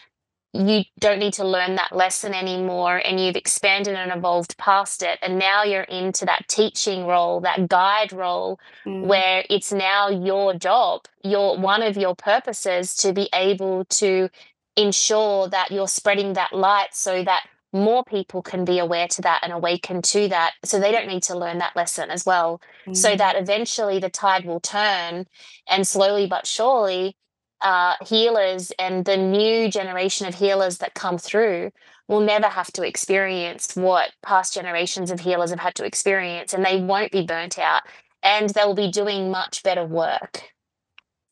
you 0.53 0.85
don't 1.01 1.19
need 1.19 1.33
to 1.33 1.45
learn 1.45 1.77
that 1.77 1.97
lesson 1.97 2.35
anymore 2.35 2.99
and 2.99 3.19
you've 3.19 3.37
expanded 3.37 3.95
and 3.95 4.13
evolved 4.13 4.57
past 4.59 5.03
it 5.03 5.19
and 5.23 5.39
now 5.39 5.63
you're 5.63 5.83
into 5.83 6.27
that 6.27 6.47
teaching 6.47 7.07
role 7.07 7.41
that 7.41 7.69
guide 7.69 8.13
role 8.13 8.61
mm. 8.85 9.07
where 9.07 9.45
it's 9.49 9.73
now 9.73 10.09
your 10.09 10.53
job 10.55 11.07
your 11.25 11.57
one 11.57 11.83
of 11.83 11.97
your 11.97 12.15
purposes 12.15 12.95
to 12.95 13.13
be 13.13 13.29
able 13.35 13.85
to 13.87 14.29
ensure 14.77 15.49
that 15.49 15.71
you're 15.71 15.89
spreading 15.89 16.35
that 16.35 16.53
light 16.53 16.89
so 16.93 17.25
that 17.25 17.47
more 17.75 18.05
people 18.05 18.43
can 18.43 18.67
be 18.67 18.79
aware 18.79 19.09
to 19.09 19.23
that 19.23 19.41
and 19.43 19.53
awaken 19.53 20.03
to 20.03 20.29
that 20.29 20.53
so 20.63 20.79
they 20.79 20.93
don't 20.93 21.09
need 21.09 21.23
to 21.23 21.39
learn 21.39 21.59
that 21.59 21.75
lesson 21.75 22.11
as 22.11 22.27
well 22.27 22.61
mm. 22.87 22.95
so 22.95 23.17
that 23.17 23.37
eventually 23.37 23.99
the 23.99 24.11
tide 24.11 24.45
will 24.45 24.61
turn 24.61 25.27
and 25.67 25.89
slowly 25.89 26.27
but 26.27 26.47
surely 26.47 27.17
uh, 27.63 27.95
healers 28.05 28.73
and 28.79 29.05
the 29.05 29.17
new 29.17 29.71
generation 29.71 30.27
of 30.27 30.35
healers 30.35 30.79
that 30.79 30.95
come 30.95 31.19
through 31.19 31.71
will 32.09 32.21
never 32.21 32.49
have 32.49 32.73
to 32.73 32.83
experience 32.83 33.75
what 33.77 34.11
past 34.23 34.55
generations 34.55 35.11
of 35.11 35.21
healers 35.21 35.51
have 35.51 35.61
had 35.61 35.75
to 35.75 35.85
experience 35.85 36.53
and 36.53 36.65
they 36.65 36.81
won't 36.81 37.13
be 37.13 37.25
burnt 37.25 37.59
out 37.59 37.83
and 38.23 38.51
they'll 38.51 38.75
be 38.75 38.91
doing 38.91 39.31
much 39.31 39.63
better 39.63 39.85
work 39.85 40.53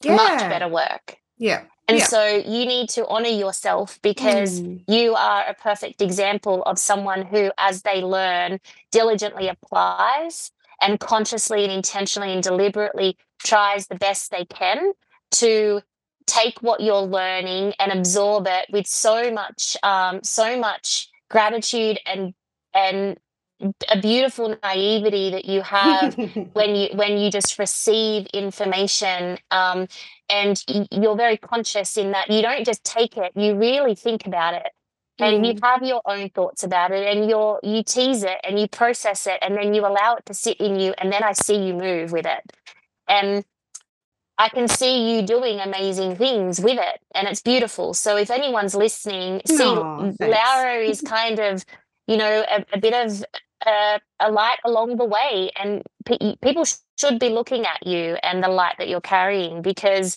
yeah. 0.03 0.17
much 0.17 0.41
better 0.41 0.69
work 0.69 1.19
yeah 1.39 1.63
and 1.89 1.99
yeah. 1.99 2.05
so 2.05 2.25
you 2.25 2.67
need 2.67 2.89
to 2.89 3.07
honor 3.09 3.29
yourself 3.29 3.99
because 4.01 4.61
mm. 4.61 4.81
you 4.87 5.15
are 5.15 5.45
a 5.49 5.55
perfect 5.55 6.01
example 6.01 6.63
of 6.63 6.79
someone 6.79 7.23
who 7.23 7.51
as 7.59 7.83
they 7.83 8.01
learn 8.01 8.61
diligently 8.93 9.49
applies 9.49 10.53
and 10.81 11.01
consciously 11.01 11.65
and 11.65 11.73
intentionally 11.73 12.33
and 12.33 12.43
deliberately 12.43 13.17
tries 13.43 13.89
the 13.89 13.97
best 13.97 14.31
they 14.31 14.45
can 14.45 14.93
to 15.33 15.81
take 16.31 16.63
what 16.63 16.81
you're 16.81 17.03
learning 17.03 17.75
and 17.81 17.93
absorb 17.93 18.47
it 18.49 18.67
with 18.73 18.87
so 18.87 19.33
much 19.33 19.77
um, 19.83 20.21
so 20.25 20.59
much 20.59 21.11
gratitude 21.31 21.99
and 22.07 22.35
and 22.75 23.19
a 23.91 24.01
beautiful 24.01 24.57
naivety 24.63 25.31
that 25.31 25.45
you 25.47 25.63
have 25.63 26.17
when 26.55 26.77
you 26.77 26.89
when 26.95 27.19
you 27.19 27.31
just 27.31 27.59
receive 27.59 28.27
information 28.29 29.39
um, 29.51 29.89
and 30.31 30.65
you're 30.93 31.17
very 31.17 31.39
conscious 31.39 31.97
in 31.99 32.13
that 32.13 32.31
you 32.31 32.43
don't 32.43 32.65
just 32.67 32.85
take 32.85 33.17
it 33.19 33.33
you 33.37 33.57
really 33.57 33.95
think 33.97 34.27
about 34.27 34.55
it 34.55 34.69
and 35.21 35.47
you 35.47 35.55
Mm. 35.55 35.63
have 35.63 35.83
your 35.83 36.03
own 36.07 36.31
thoughts 36.31 36.65
about 36.65 36.93
it 36.93 37.07
and 37.07 37.29
you're 37.31 37.61
you 37.63 37.83
tease 37.85 38.25
it 38.25 38.39
and 38.45 38.59
you 38.61 38.69
process 38.69 39.27
it 39.27 39.39
and 39.43 39.57
then 39.57 39.75
you 39.75 39.87
allow 39.87 40.17
it 40.17 40.27
to 40.27 40.35
sit 40.35 40.59
in 40.61 40.81
you 40.81 40.95
and 40.99 41.13
then 41.13 41.23
I 41.25 41.33
see 41.35 41.57
you 41.67 41.75
move 41.75 42.13
with 42.13 42.27
it. 42.27 42.53
And 43.09 43.45
I 44.41 44.49
can 44.51 44.69
see 44.69 45.15
you 45.17 45.23
doing 45.23 45.61
amazing 45.61 46.17
things 46.17 46.61
with 46.61 46.79
it 46.81 47.01
and 47.15 47.29
it's 47.29 47.43
beautiful. 47.43 47.95
So 47.95 48.17
if 48.17 48.31
anyone's 48.31 48.75
listening, 48.75 49.43
see 49.47 49.65
Aw, 49.65 50.13
thanks. 50.19 50.19
Laura 50.21 50.77
is 50.79 51.03
kind 51.19 51.39
of, 51.41 51.65
you 52.09 52.19
know, 52.19 52.45
a, 52.51 52.65
a 52.75 52.81
bit 52.81 52.95
of 52.95 53.25
a, 53.67 54.01
a 54.21 54.33
light 54.33 54.59
along 54.65 54.97
the 54.99 55.07
way 55.07 55.53
and 55.63 55.83
pe- 56.07 56.37
people 56.43 56.65
sh- 56.67 56.77
should 56.99 57.21
be 57.21 57.31
looking 57.31 57.67
at 57.67 57.87
you 57.87 58.17
and 58.25 58.43
the 58.45 58.49
light 58.49 58.77
that 58.79 58.89
you're 58.89 59.03
carrying 59.03 59.63
because 59.63 60.17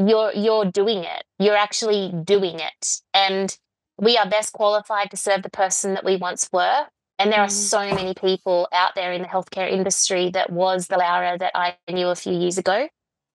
you're 0.00 0.32
you're 0.34 0.66
doing 0.66 1.04
it. 1.04 1.24
You're 1.40 1.56
actually 1.56 2.12
doing 2.24 2.60
it. 2.60 3.00
And 3.14 3.56
we 3.98 4.18
are 4.18 4.28
best 4.28 4.52
qualified 4.54 5.10
to 5.12 5.18
serve 5.18 5.42
the 5.42 5.50
person 5.50 5.94
that 5.94 6.04
we 6.04 6.16
once 6.16 6.50
were. 6.52 6.86
And 7.18 7.32
there 7.32 7.40
are 7.40 7.48
Mm. 7.48 7.52
so 7.52 7.80
many 7.94 8.14
people 8.14 8.68
out 8.72 8.94
there 8.96 9.12
in 9.12 9.22
the 9.22 9.28
healthcare 9.28 9.70
industry 9.70 10.30
that 10.32 10.50
was 10.50 10.88
the 10.88 10.98
Laura 10.98 11.38
that 11.38 11.52
I 11.56 11.76
knew 11.90 12.08
a 12.08 12.16
few 12.16 12.34
years 12.34 12.58
ago. 12.58 12.88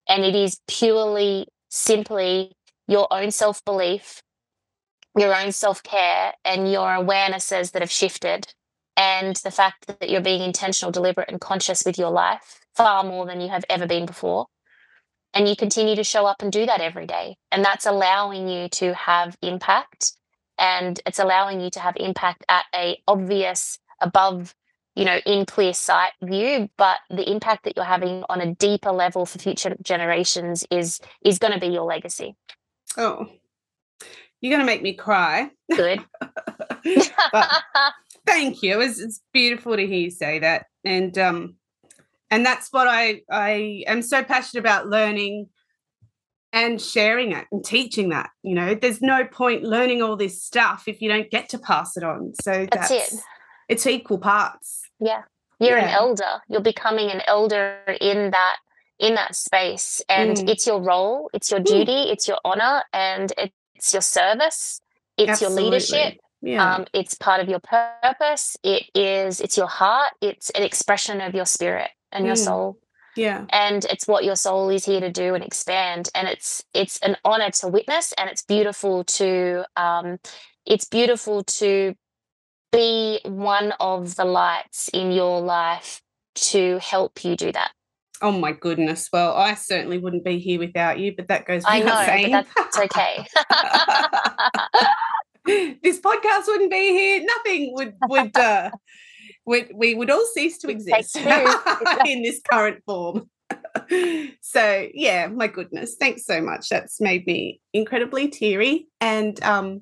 And 0.10 0.24
it 0.24 0.36
is 0.36 0.60
purely, 0.68 1.48
simply 1.70 2.54
your 2.88 3.08
own 3.12 3.32
self 3.32 3.64
belief, 3.66 4.22
your 5.18 5.36
own 5.36 5.52
self 5.52 5.84
care, 5.84 6.34
and 6.46 6.72
your 6.72 6.88
awarenesses 6.88 7.72
that 7.72 7.82
have 7.82 7.92
shifted. 7.92 8.54
And 8.96 9.36
the 9.38 9.52
fact 9.52 9.88
that 9.88 10.10
you're 10.10 10.22
being 10.22 10.42
intentional, 10.42 10.92
deliberate, 10.92 11.30
and 11.30 11.40
conscious 11.40 11.84
with 11.86 12.00
your 12.00 12.10
life 12.10 12.62
far 12.76 13.04
more 13.04 13.26
than 13.26 13.42
you 13.42 13.50
have 13.50 13.66
ever 13.70 13.86
been 13.86 14.06
before. 14.06 14.48
And 15.34 15.48
you 15.48 15.56
continue 15.56 15.96
to 15.96 16.04
show 16.04 16.26
up 16.26 16.42
and 16.42 16.52
do 16.52 16.66
that 16.66 16.82
every 16.82 17.06
day. 17.06 17.38
And 17.52 17.64
that's 17.64 17.86
allowing 17.86 18.48
you 18.48 18.70
to 18.70 18.96
have 18.96 19.38
impact 19.44 20.14
and 20.58 21.00
it's 21.06 21.20
allowing 21.20 21.62
you 21.62 21.70
to 21.72 21.80
have 21.80 21.96
impact 21.98 22.44
at 22.50 22.66
a 22.74 23.02
obvious 23.08 23.80
above 24.02 24.56
you 24.98 25.06
know 25.06 25.18
in 25.26 25.46
clear 25.46 25.74
sight 25.74 26.12
view 26.22 26.70
but 26.78 26.98
the 27.10 27.30
impact 27.30 27.64
that 27.64 27.74
you're 27.76 27.86
having 27.86 28.24
on 28.30 28.42
a 28.42 28.54
deeper 28.56 28.92
level 28.92 29.26
for 29.26 29.40
future 29.40 29.76
generations 29.82 30.66
is 30.72 31.00
is 31.24 31.40
going 31.40 31.54
to 31.54 31.60
be 31.60 31.68
your 31.68 31.84
legacy 31.84 32.36
Oh, 32.98 33.28
you're 34.42 34.50
going 34.50 34.62
to 34.62 34.66
make 34.66 34.82
me 34.82 34.94
cry. 34.94 35.52
good 35.76 36.04
thank 38.28 38.62
you. 38.62 38.82
It's, 38.82 39.00
it's 39.00 39.22
beautiful 39.34 39.76
to 39.76 39.88
hear 39.88 40.00
you 40.00 40.12
say 40.12 40.40
that, 40.40 40.66
and 40.84 41.18
um, 41.18 41.56
and 42.30 42.46
that's 42.46 42.72
what 42.72 42.88
I 42.88 43.22
I 43.32 43.84
am 43.88 44.02
so 44.02 44.24
passionate 44.24 44.62
about 44.62 44.88
learning 44.88 45.48
and 46.54 46.82
sharing 46.82 47.32
it 47.32 47.46
and 47.52 47.64
teaching 47.64 48.10
that. 48.10 48.30
You 48.44 48.56
know, 48.56 48.76
there's 48.76 49.02
no 49.02 49.26
point 49.26 49.64
learning 49.64 50.02
all 50.02 50.16
this 50.16 50.42
stuff 50.42 50.84
if 50.88 51.02
you 51.02 51.10
don't 51.10 51.30
get 51.32 51.50
to 51.50 51.60
pass 51.60 51.98
it 51.98 52.04
on. 52.04 52.34
So 52.42 52.68
That's 52.72 52.90
that's, 52.90 53.14
it. 53.14 53.20
It's 53.70 53.88
equal 53.88 54.20
parts. 54.20 54.87
Yeah. 55.00 55.24
You're 55.60 55.78
an 55.78 55.90
elder. 55.90 56.42
You're 56.50 56.62
becoming 56.62 57.10
an 57.10 57.22
elder 57.28 57.80
in 58.00 58.32
that 58.32 58.58
in 59.00 59.16
that 59.16 59.36
space. 59.36 60.02
And 60.10 60.38
Mm. 60.38 60.50
it's 60.50 60.66
your 60.68 60.80
role 60.82 61.30
it's 61.34 61.50
your 61.52 61.60
duty 61.60 62.10
it's 62.12 62.28
your 62.28 62.40
honor 62.46 62.84
and 62.94 63.34
it's 63.38 63.94
your 63.94 64.02
service. 64.04 64.82
It's 65.18 65.42
your 65.42 65.50
leadership. 65.64 66.20
Yeah. 66.42 66.76
um, 66.76 66.86
it's 66.94 67.16
part 67.16 67.42
of 67.42 67.50
your 67.50 67.60
purpose. 67.60 68.56
It 68.64 68.84
is 68.94 69.42
it's 69.42 69.58
your 69.58 69.68
heart. 69.68 70.12
It's 70.22 70.50
an 70.52 70.62
expression 70.64 71.22
of 71.22 71.34
your 71.34 71.46
spirit 71.46 71.90
and 72.12 72.26
your 72.26 72.36
Mm. 72.36 72.46
soul. 72.46 72.78
Yeah. 73.16 73.46
and 73.50 73.84
it's 73.86 74.08
what 74.08 74.24
your 74.26 74.36
soul 74.36 74.70
is 74.70 74.86
here 74.86 75.00
to 75.00 75.10
do 75.12 75.34
and 75.34 75.44
expand. 75.44 76.10
And 76.14 76.28
it's 76.28 76.64
it's 76.76 77.00
an 77.00 77.18
honor 77.26 77.50
to 77.50 77.68
witness 77.68 78.14
and 78.14 78.30
it's 78.30 78.44
beautiful 78.44 79.04
to 79.06 79.66
um, 79.76 80.20
it's 80.68 80.86
beautiful 80.86 81.44
to 81.44 81.96
be 82.72 83.20
one 83.24 83.74
of 83.80 84.16
the 84.16 84.26
lights 84.26 84.90
in 84.94 85.12
your 85.12 85.42
life 85.42 86.02
to 86.36 86.78
help 86.80 87.24
you 87.24 87.36
do 87.36 87.52
that 87.52 87.72
Oh 88.20 88.32
my 88.32 88.52
goodness. 88.52 89.10
Well, 89.14 89.36
I 89.36 89.54
certainly 89.54 90.00
wouldn't 90.00 90.26
be 90.26 90.40
here 90.40 90.58
without 90.58 90.98
you, 90.98 91.14
but 91.16 91.28
that 91.28 91.46
goes 91.46 91.62
i 91.68 91.78
without 91.78 92.00
know 92.00 92.06
saying. 92.08 92.32
but 92.32 92.48
that's 92.56 92.80
okay 92.80 93.28
this 95.82 96.00
podcast 96.00 96.48
wouldn't 96.48 96.72
be 96.72 96.90
here. 96.90 97.24
Nothing 97.26 97.74
would 97.74 97.94
would 98.08 98.36
uh, 98.38 98.72
would 99.46 99.72
we 99.74 99.96
would 99.96 100.12
all 100.12 100.26
cease 100.34 100.58
to 100.60 100.70
exist 100.70 101.16
in 102.06 102.22
this 102.22 102.42
current 102.52 102.84
form. 102.86 103.30
so 104.42 104.88
yeah, 104.94 105.28
my 105.28 105.48
goodness, 105.48 105.96
thanks 106.00 106.26
so 106.26 106.42
much. 106.42 106.70
That's 106.70 107.00
made 107.00 107.26
me 107.26 107.62
incredibly 107.74 108.28
teary 108.28 108.88
and 109.00 109.42
um, 109.44 109.82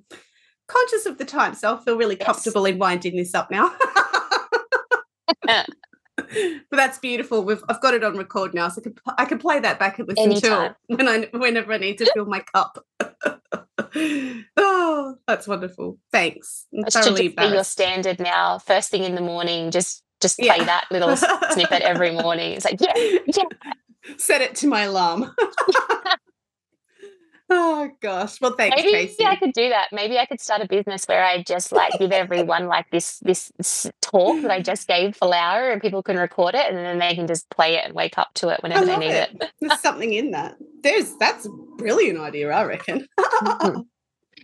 conscious 0.68 1.06
of 1.06 1.18
the 1.18 1.26
time, 1.26 1.54
so 1.56 1.76
I 1.76 1.84
feel 1.84 1.98
really 1.98 2.18
Yes. 2.20 2.26
comfortable 2.26 2.66
in 2.66 2.78
winding 2.78 3.16
this 3.16 3.34
up 3.34 3.50
now. 3.52 3.72
but 5.48 5.68
that's 6.72 6.98
beautiful. 7.00 7.44
We've 7.44 7.64
I've 7.70 7.82
got 7.82 7.94
it 7.94 8.04
on 8.04 8.18
record 8.18 8.54
now, 8.54 8.70
so 8.70 8.82
I 8.82 8.84
can 8.84 8.96
I 9.20 9.26
can 9.26 9.38
play 9.38 9.60
that 9.60 9.80
back 9.80 10.00
and 10.00 10.08
listen 10.08 10.32
Anytime. 10.32 10.76
to 10.90 10.96
when 10.96 11.08
I 11.08 11.30
whenever 11.38 11.74
I 11.74 11.78
need 11.78 11.98
to 12.00 12.12
fill 12.14 12.26
my 12.26 12.40
cup. 12.54 12.84
oh, 14.58 15.16
that's 15.28 15.48
wonderful. 15.48 15.98
Thanks. 16.12 16.68
I'm 16.74 16.86
it 16.86 16.94
thoroughly 16.94 17.28
just 17.30 17.38
be 17.38 17.46
your 17.48 17.64
standard 17.64 18.20
now 18.20 18.60
first 18.60 18.90
thing 18.92 19.04
in 19.04 19.16
the 19.16 19.22
morning 19.22 19.72
just 19.72 20.04
just 20.22 20.38
play 20.40 20.48
Yeah. 20.58 20.64
that 20.64 20.86
little 20.92 21.16
snippet 21.16 21.82
every 21.82 22.12
morning 22.12 22.54
it's 22.54 22.66
like 22.66 22.80
yeah 22.80 22.94
yeah 22.96 23.44
Set 24.18 24.42
it 24.42 24.54
to 24.58 24.68
my 24.68 24.82
alarm. 24.84 25.36
Oh 27.50 27.90
gosh. 28.02 28.40
Well, 28.42 28.54
thanks, 28.58 28.76
Casey. 28.76 28.92
Maybe 28.92 29.06
Tracy. 29.08 29.26
I 29.26 29.36
could 29.36 29.54
do 29.54 29.70
that. 29.70 29.88
Maybe 29.92 30.18
I 30.18 30.26
could 30.26 30.40
start 30.42 30.62
a 30.62 30.68
business 30.68 31.06
where 31.06 31.24
I 31.24 31.44
just 31.44 31.72
like 31.72 31.94
give 32.00 32.12
everyone 32.12 32.68
like 32.68 32.90
this 32.92 33.20
this 33.20 33.52
talk 34.02 34.42
that 34.42 34.52
I 34.52 34.62
just 34.72 34.88
gave 34.88 35.16
for 35.16 35.28
Laura, 35.28 35.72
and 35.72 35.82
people 35.82 36.02
can 36.04 36.18
record 36.18 36.56
it, 36.56 36.66
and 36.68 36.78
then 36.78 37.00
they 37.00 37.16
can 37.16 37.28
just 37.28 37.50
play 37.50 37.76
it 37.76 37.86
and 37.86 37.94
wake 37.94 38.18
up 38.18 38.34
to 38.36 38.50
it 38.50 38.62
whenever 38.64 38.86
they 38.86 38.98
need 38.98 39.12
it. 39.12 39.30
it. 39.42 39.52
There's 39.62 39.80
something 39.82 40.14
in 40.14 40.32
that. 40.32 40.56
There's 40.84 41.16
that's 41.18 41.46
a 41.46 41.50
brilliant 41.78 42.20
idea, 42.20 42.52
I 42.52 42.64
reckon. 42.64 43.08
Mhm. 43.20 43.86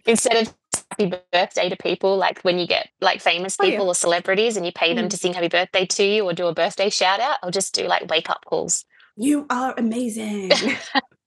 Instead 0.05 0.47
of 0.47 0.53
happy 0.89 1.13
birthday 1.31 1.69
to 1.69 1.75
people, 1.77 2.17
like 2.17 2.41
when 2.41 2.57
you 2.57 2.65
get 2.65 2.89
like 3.01 3.21
famous 3.21 3.55
Oh, 3.59 3.63
yeah. 3.65 3.71
people 3.71 3.87
or 3.87 3.95
celebrities, 3.95 4.57
and 4.57 4.65
you 4.65 4.71
pay 4.71 4.93
them 4.95 5.05
Mm. 5.05 5.09
to 5.11 5.17
sing 5.17 5.33
happy 5.33 5.47
birthday 5.47 5.85
to 5.85 6.03
you 6.03 6.23
or 6.25 6.33
do 6.33 6.47
a 6.47 6.53
birthday 6.53 6.89
shout 6.89 7.19
out, 7.19 7.37
I'll 7.43 7.51
just 7.51 7.73
do 7.75 7.83
like 7.87 8.09
wake 8.09 8.29
up 8.29 8.43
calls. 8.45 8.83
you 9.17 9.45
are 9.49 9.73
amazing. 9.77 10.51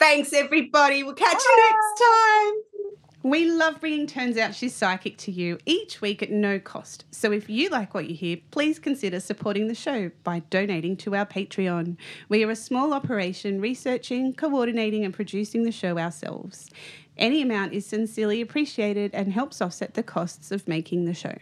Thanks, 0.00 0.32
everybody. 0.32 1.02
We'll 1.02 1.12
catch 1.12 1.42
you 1.44 1.70
next 1.70 2.02
time. 2.02 2.90
We 3.22 3.50
love 3.50 3.80
bringing 3.80 4.06
Turns 4.06 4.38
Out 4.38 4.54
She's 4.54 4.74
Psychic 4.74 5.18
to 5.18 5.30
you 5.30 5.58
each 5.66 6.00
week 6.00 6.22
at 6.22 6.30
no 6.30 6.58
cost. 6.58 7.04
So 7.10 7.32
if 7.32 7.50
you 7.50 7.68
like 7.68 7.92
what 7.92 8.08
you 8.08 8.14
hear, 8.16 8.38
please 8.50 8.78
consider 8.78 9.20
supporting 9.20 9.68
the 9.68 9.74
show 9.74 10.10
by 10.24 10.38
donating 10.48 10.96
to 10.98 11.14
our 11.14 11.26
Patreon. 11.26 11.98
We 12.30 12.42
are 12.42 12.50
a 12.50 12.56
small 12.56 12.94
operation 12.94 13.60
researching, 13.60 14.32
coordinating, 14.32 15.04
and 15.04 15.12
producing 15.12 15.64
the 15.64 15.70
show 15.70 15.98
ourselves. 15.98 16.70
Any 17.16 17.42
amount 17.42 17.72
is 17.72 17.84
sincerely 17.84 18.40
appreciated 18.40 19.10
and 19.14 19.32
helps 19.32 19.60
offset 19.60 19.94
the 19.94 20.02
costs 20.02 20.50
of 20.50 20.66
making 20.66 21.04
the 21.04 21.14
show. 21.14 21.34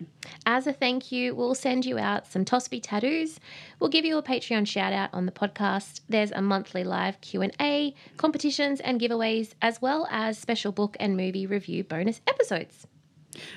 As 0.44 0.66
a 0.66 0.72
thank 0.72 1.12
you, 1.12 1.34
we'll 1.34 1.54
send 1.54 1.86
you 1.86 1.98
out 1.98 2.26
some 2.26 2.44
Tosby 2.44 2.80
tattoos. 2.82 3.38
We'll 3.78 3.90
give 3.90 4.04
you 4.04 4.18
a 4.18 4.22
Patreon 4.22 4.66
shout 4.66 4.92
out 4.92 5.10
on 5.12 5.26
the 5.26 5.32
podcast. 5.32 6.00
There's 6.08 6.32
a 6.32 6.42
monthly 6.42 6.84
live 6.84 7.20
Q&A, 7.20 7.94
competitions 8.16 8.80
and 8.80 9.00
giveaways, 9.00 9.54
as 9.62 9.80
well 9.80 10.08
as 10.10 10.38
special 10.38 10.72
book 10.72 10.96
and 10.98 11.16
movie 11.16 11.46
review 11.46 11.84
bonus 11.84 12.20
episodes. 12.26 12.86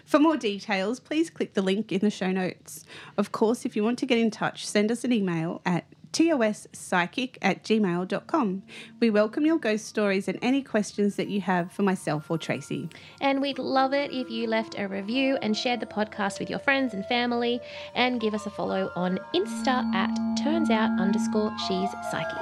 For 0.05 0.19
more 0.19 0.37
details, 0.37 0.99
please 0.99 1.29
click 1.29 1.53
the 1.53 1.61
link 1.61 1.91
in 1.91 2.01
the 2.01 2.09
show 2.09 2.31
notes. 2.31 2.85
Of 3.17 3.31
course, 3.31 3.65
if 3.65 3.75
you 3.75 3.83
want 3.83 3.97
to 3.99 4.05
get 4.05 4.19
in 4.19 4.29
touch, 4.29 4.67
send 4.67 4.91
us 4.91 5.03
an 5.03 5.11
email 5.11 5.61
at 5.65 5.85
tospsychic 6.11 7.37
at 7.41 7.63
gmail.com. 7.63 8.63
We 8.99 9.09
welcome 9.09 9.45
your 9.45 9.57
ghost 9.57 9.85
stories 9.85 10.27
and 10.27 10.37
any 10.41 10.61
questions 10.61 11.15
that 11.15 11.27
you 11.27 11.41
have 11.41 11.71
for 11.71 11.83
myself 11.83 12.29
or 12.29 12.37
Tracy. 12.37 12.89
And 13.19 13.41
we'd 13.41 13.59
love 13.59 13.93
it 13.93 14.11
if 14.11 14.29
you 14.29 14.47
left 14.47 14.75
a 14.77 14.87
review 14.87 15.37
and 15.41 15.55
shared 15.55 15.79
the 15.79 15.85
podcast 15.85 16.39
with 16.39 16.49
your 16.49 16.59
friends 16.59 16.93
and 16.93 17.05
family 17.05 17.59
and 17.95 18.19
give 18.19 18.33
us 18.33 18.45
a 18.45 18.49
follow 18.49 18.91
on 18.95 19.19
Insta 19.33 19.93
at 19.93 20.15
turns 20.43 20.69
out 20.69 20.99
underscore 20.99 21.51
she's 21.67 21.89
psychic. 22.11 22.37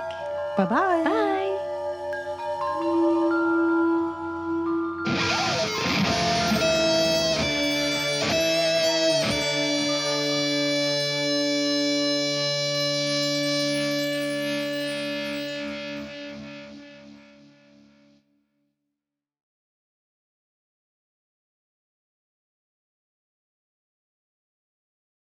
Bye-bye. 0.58 1.04
Bye. 1.04 1.49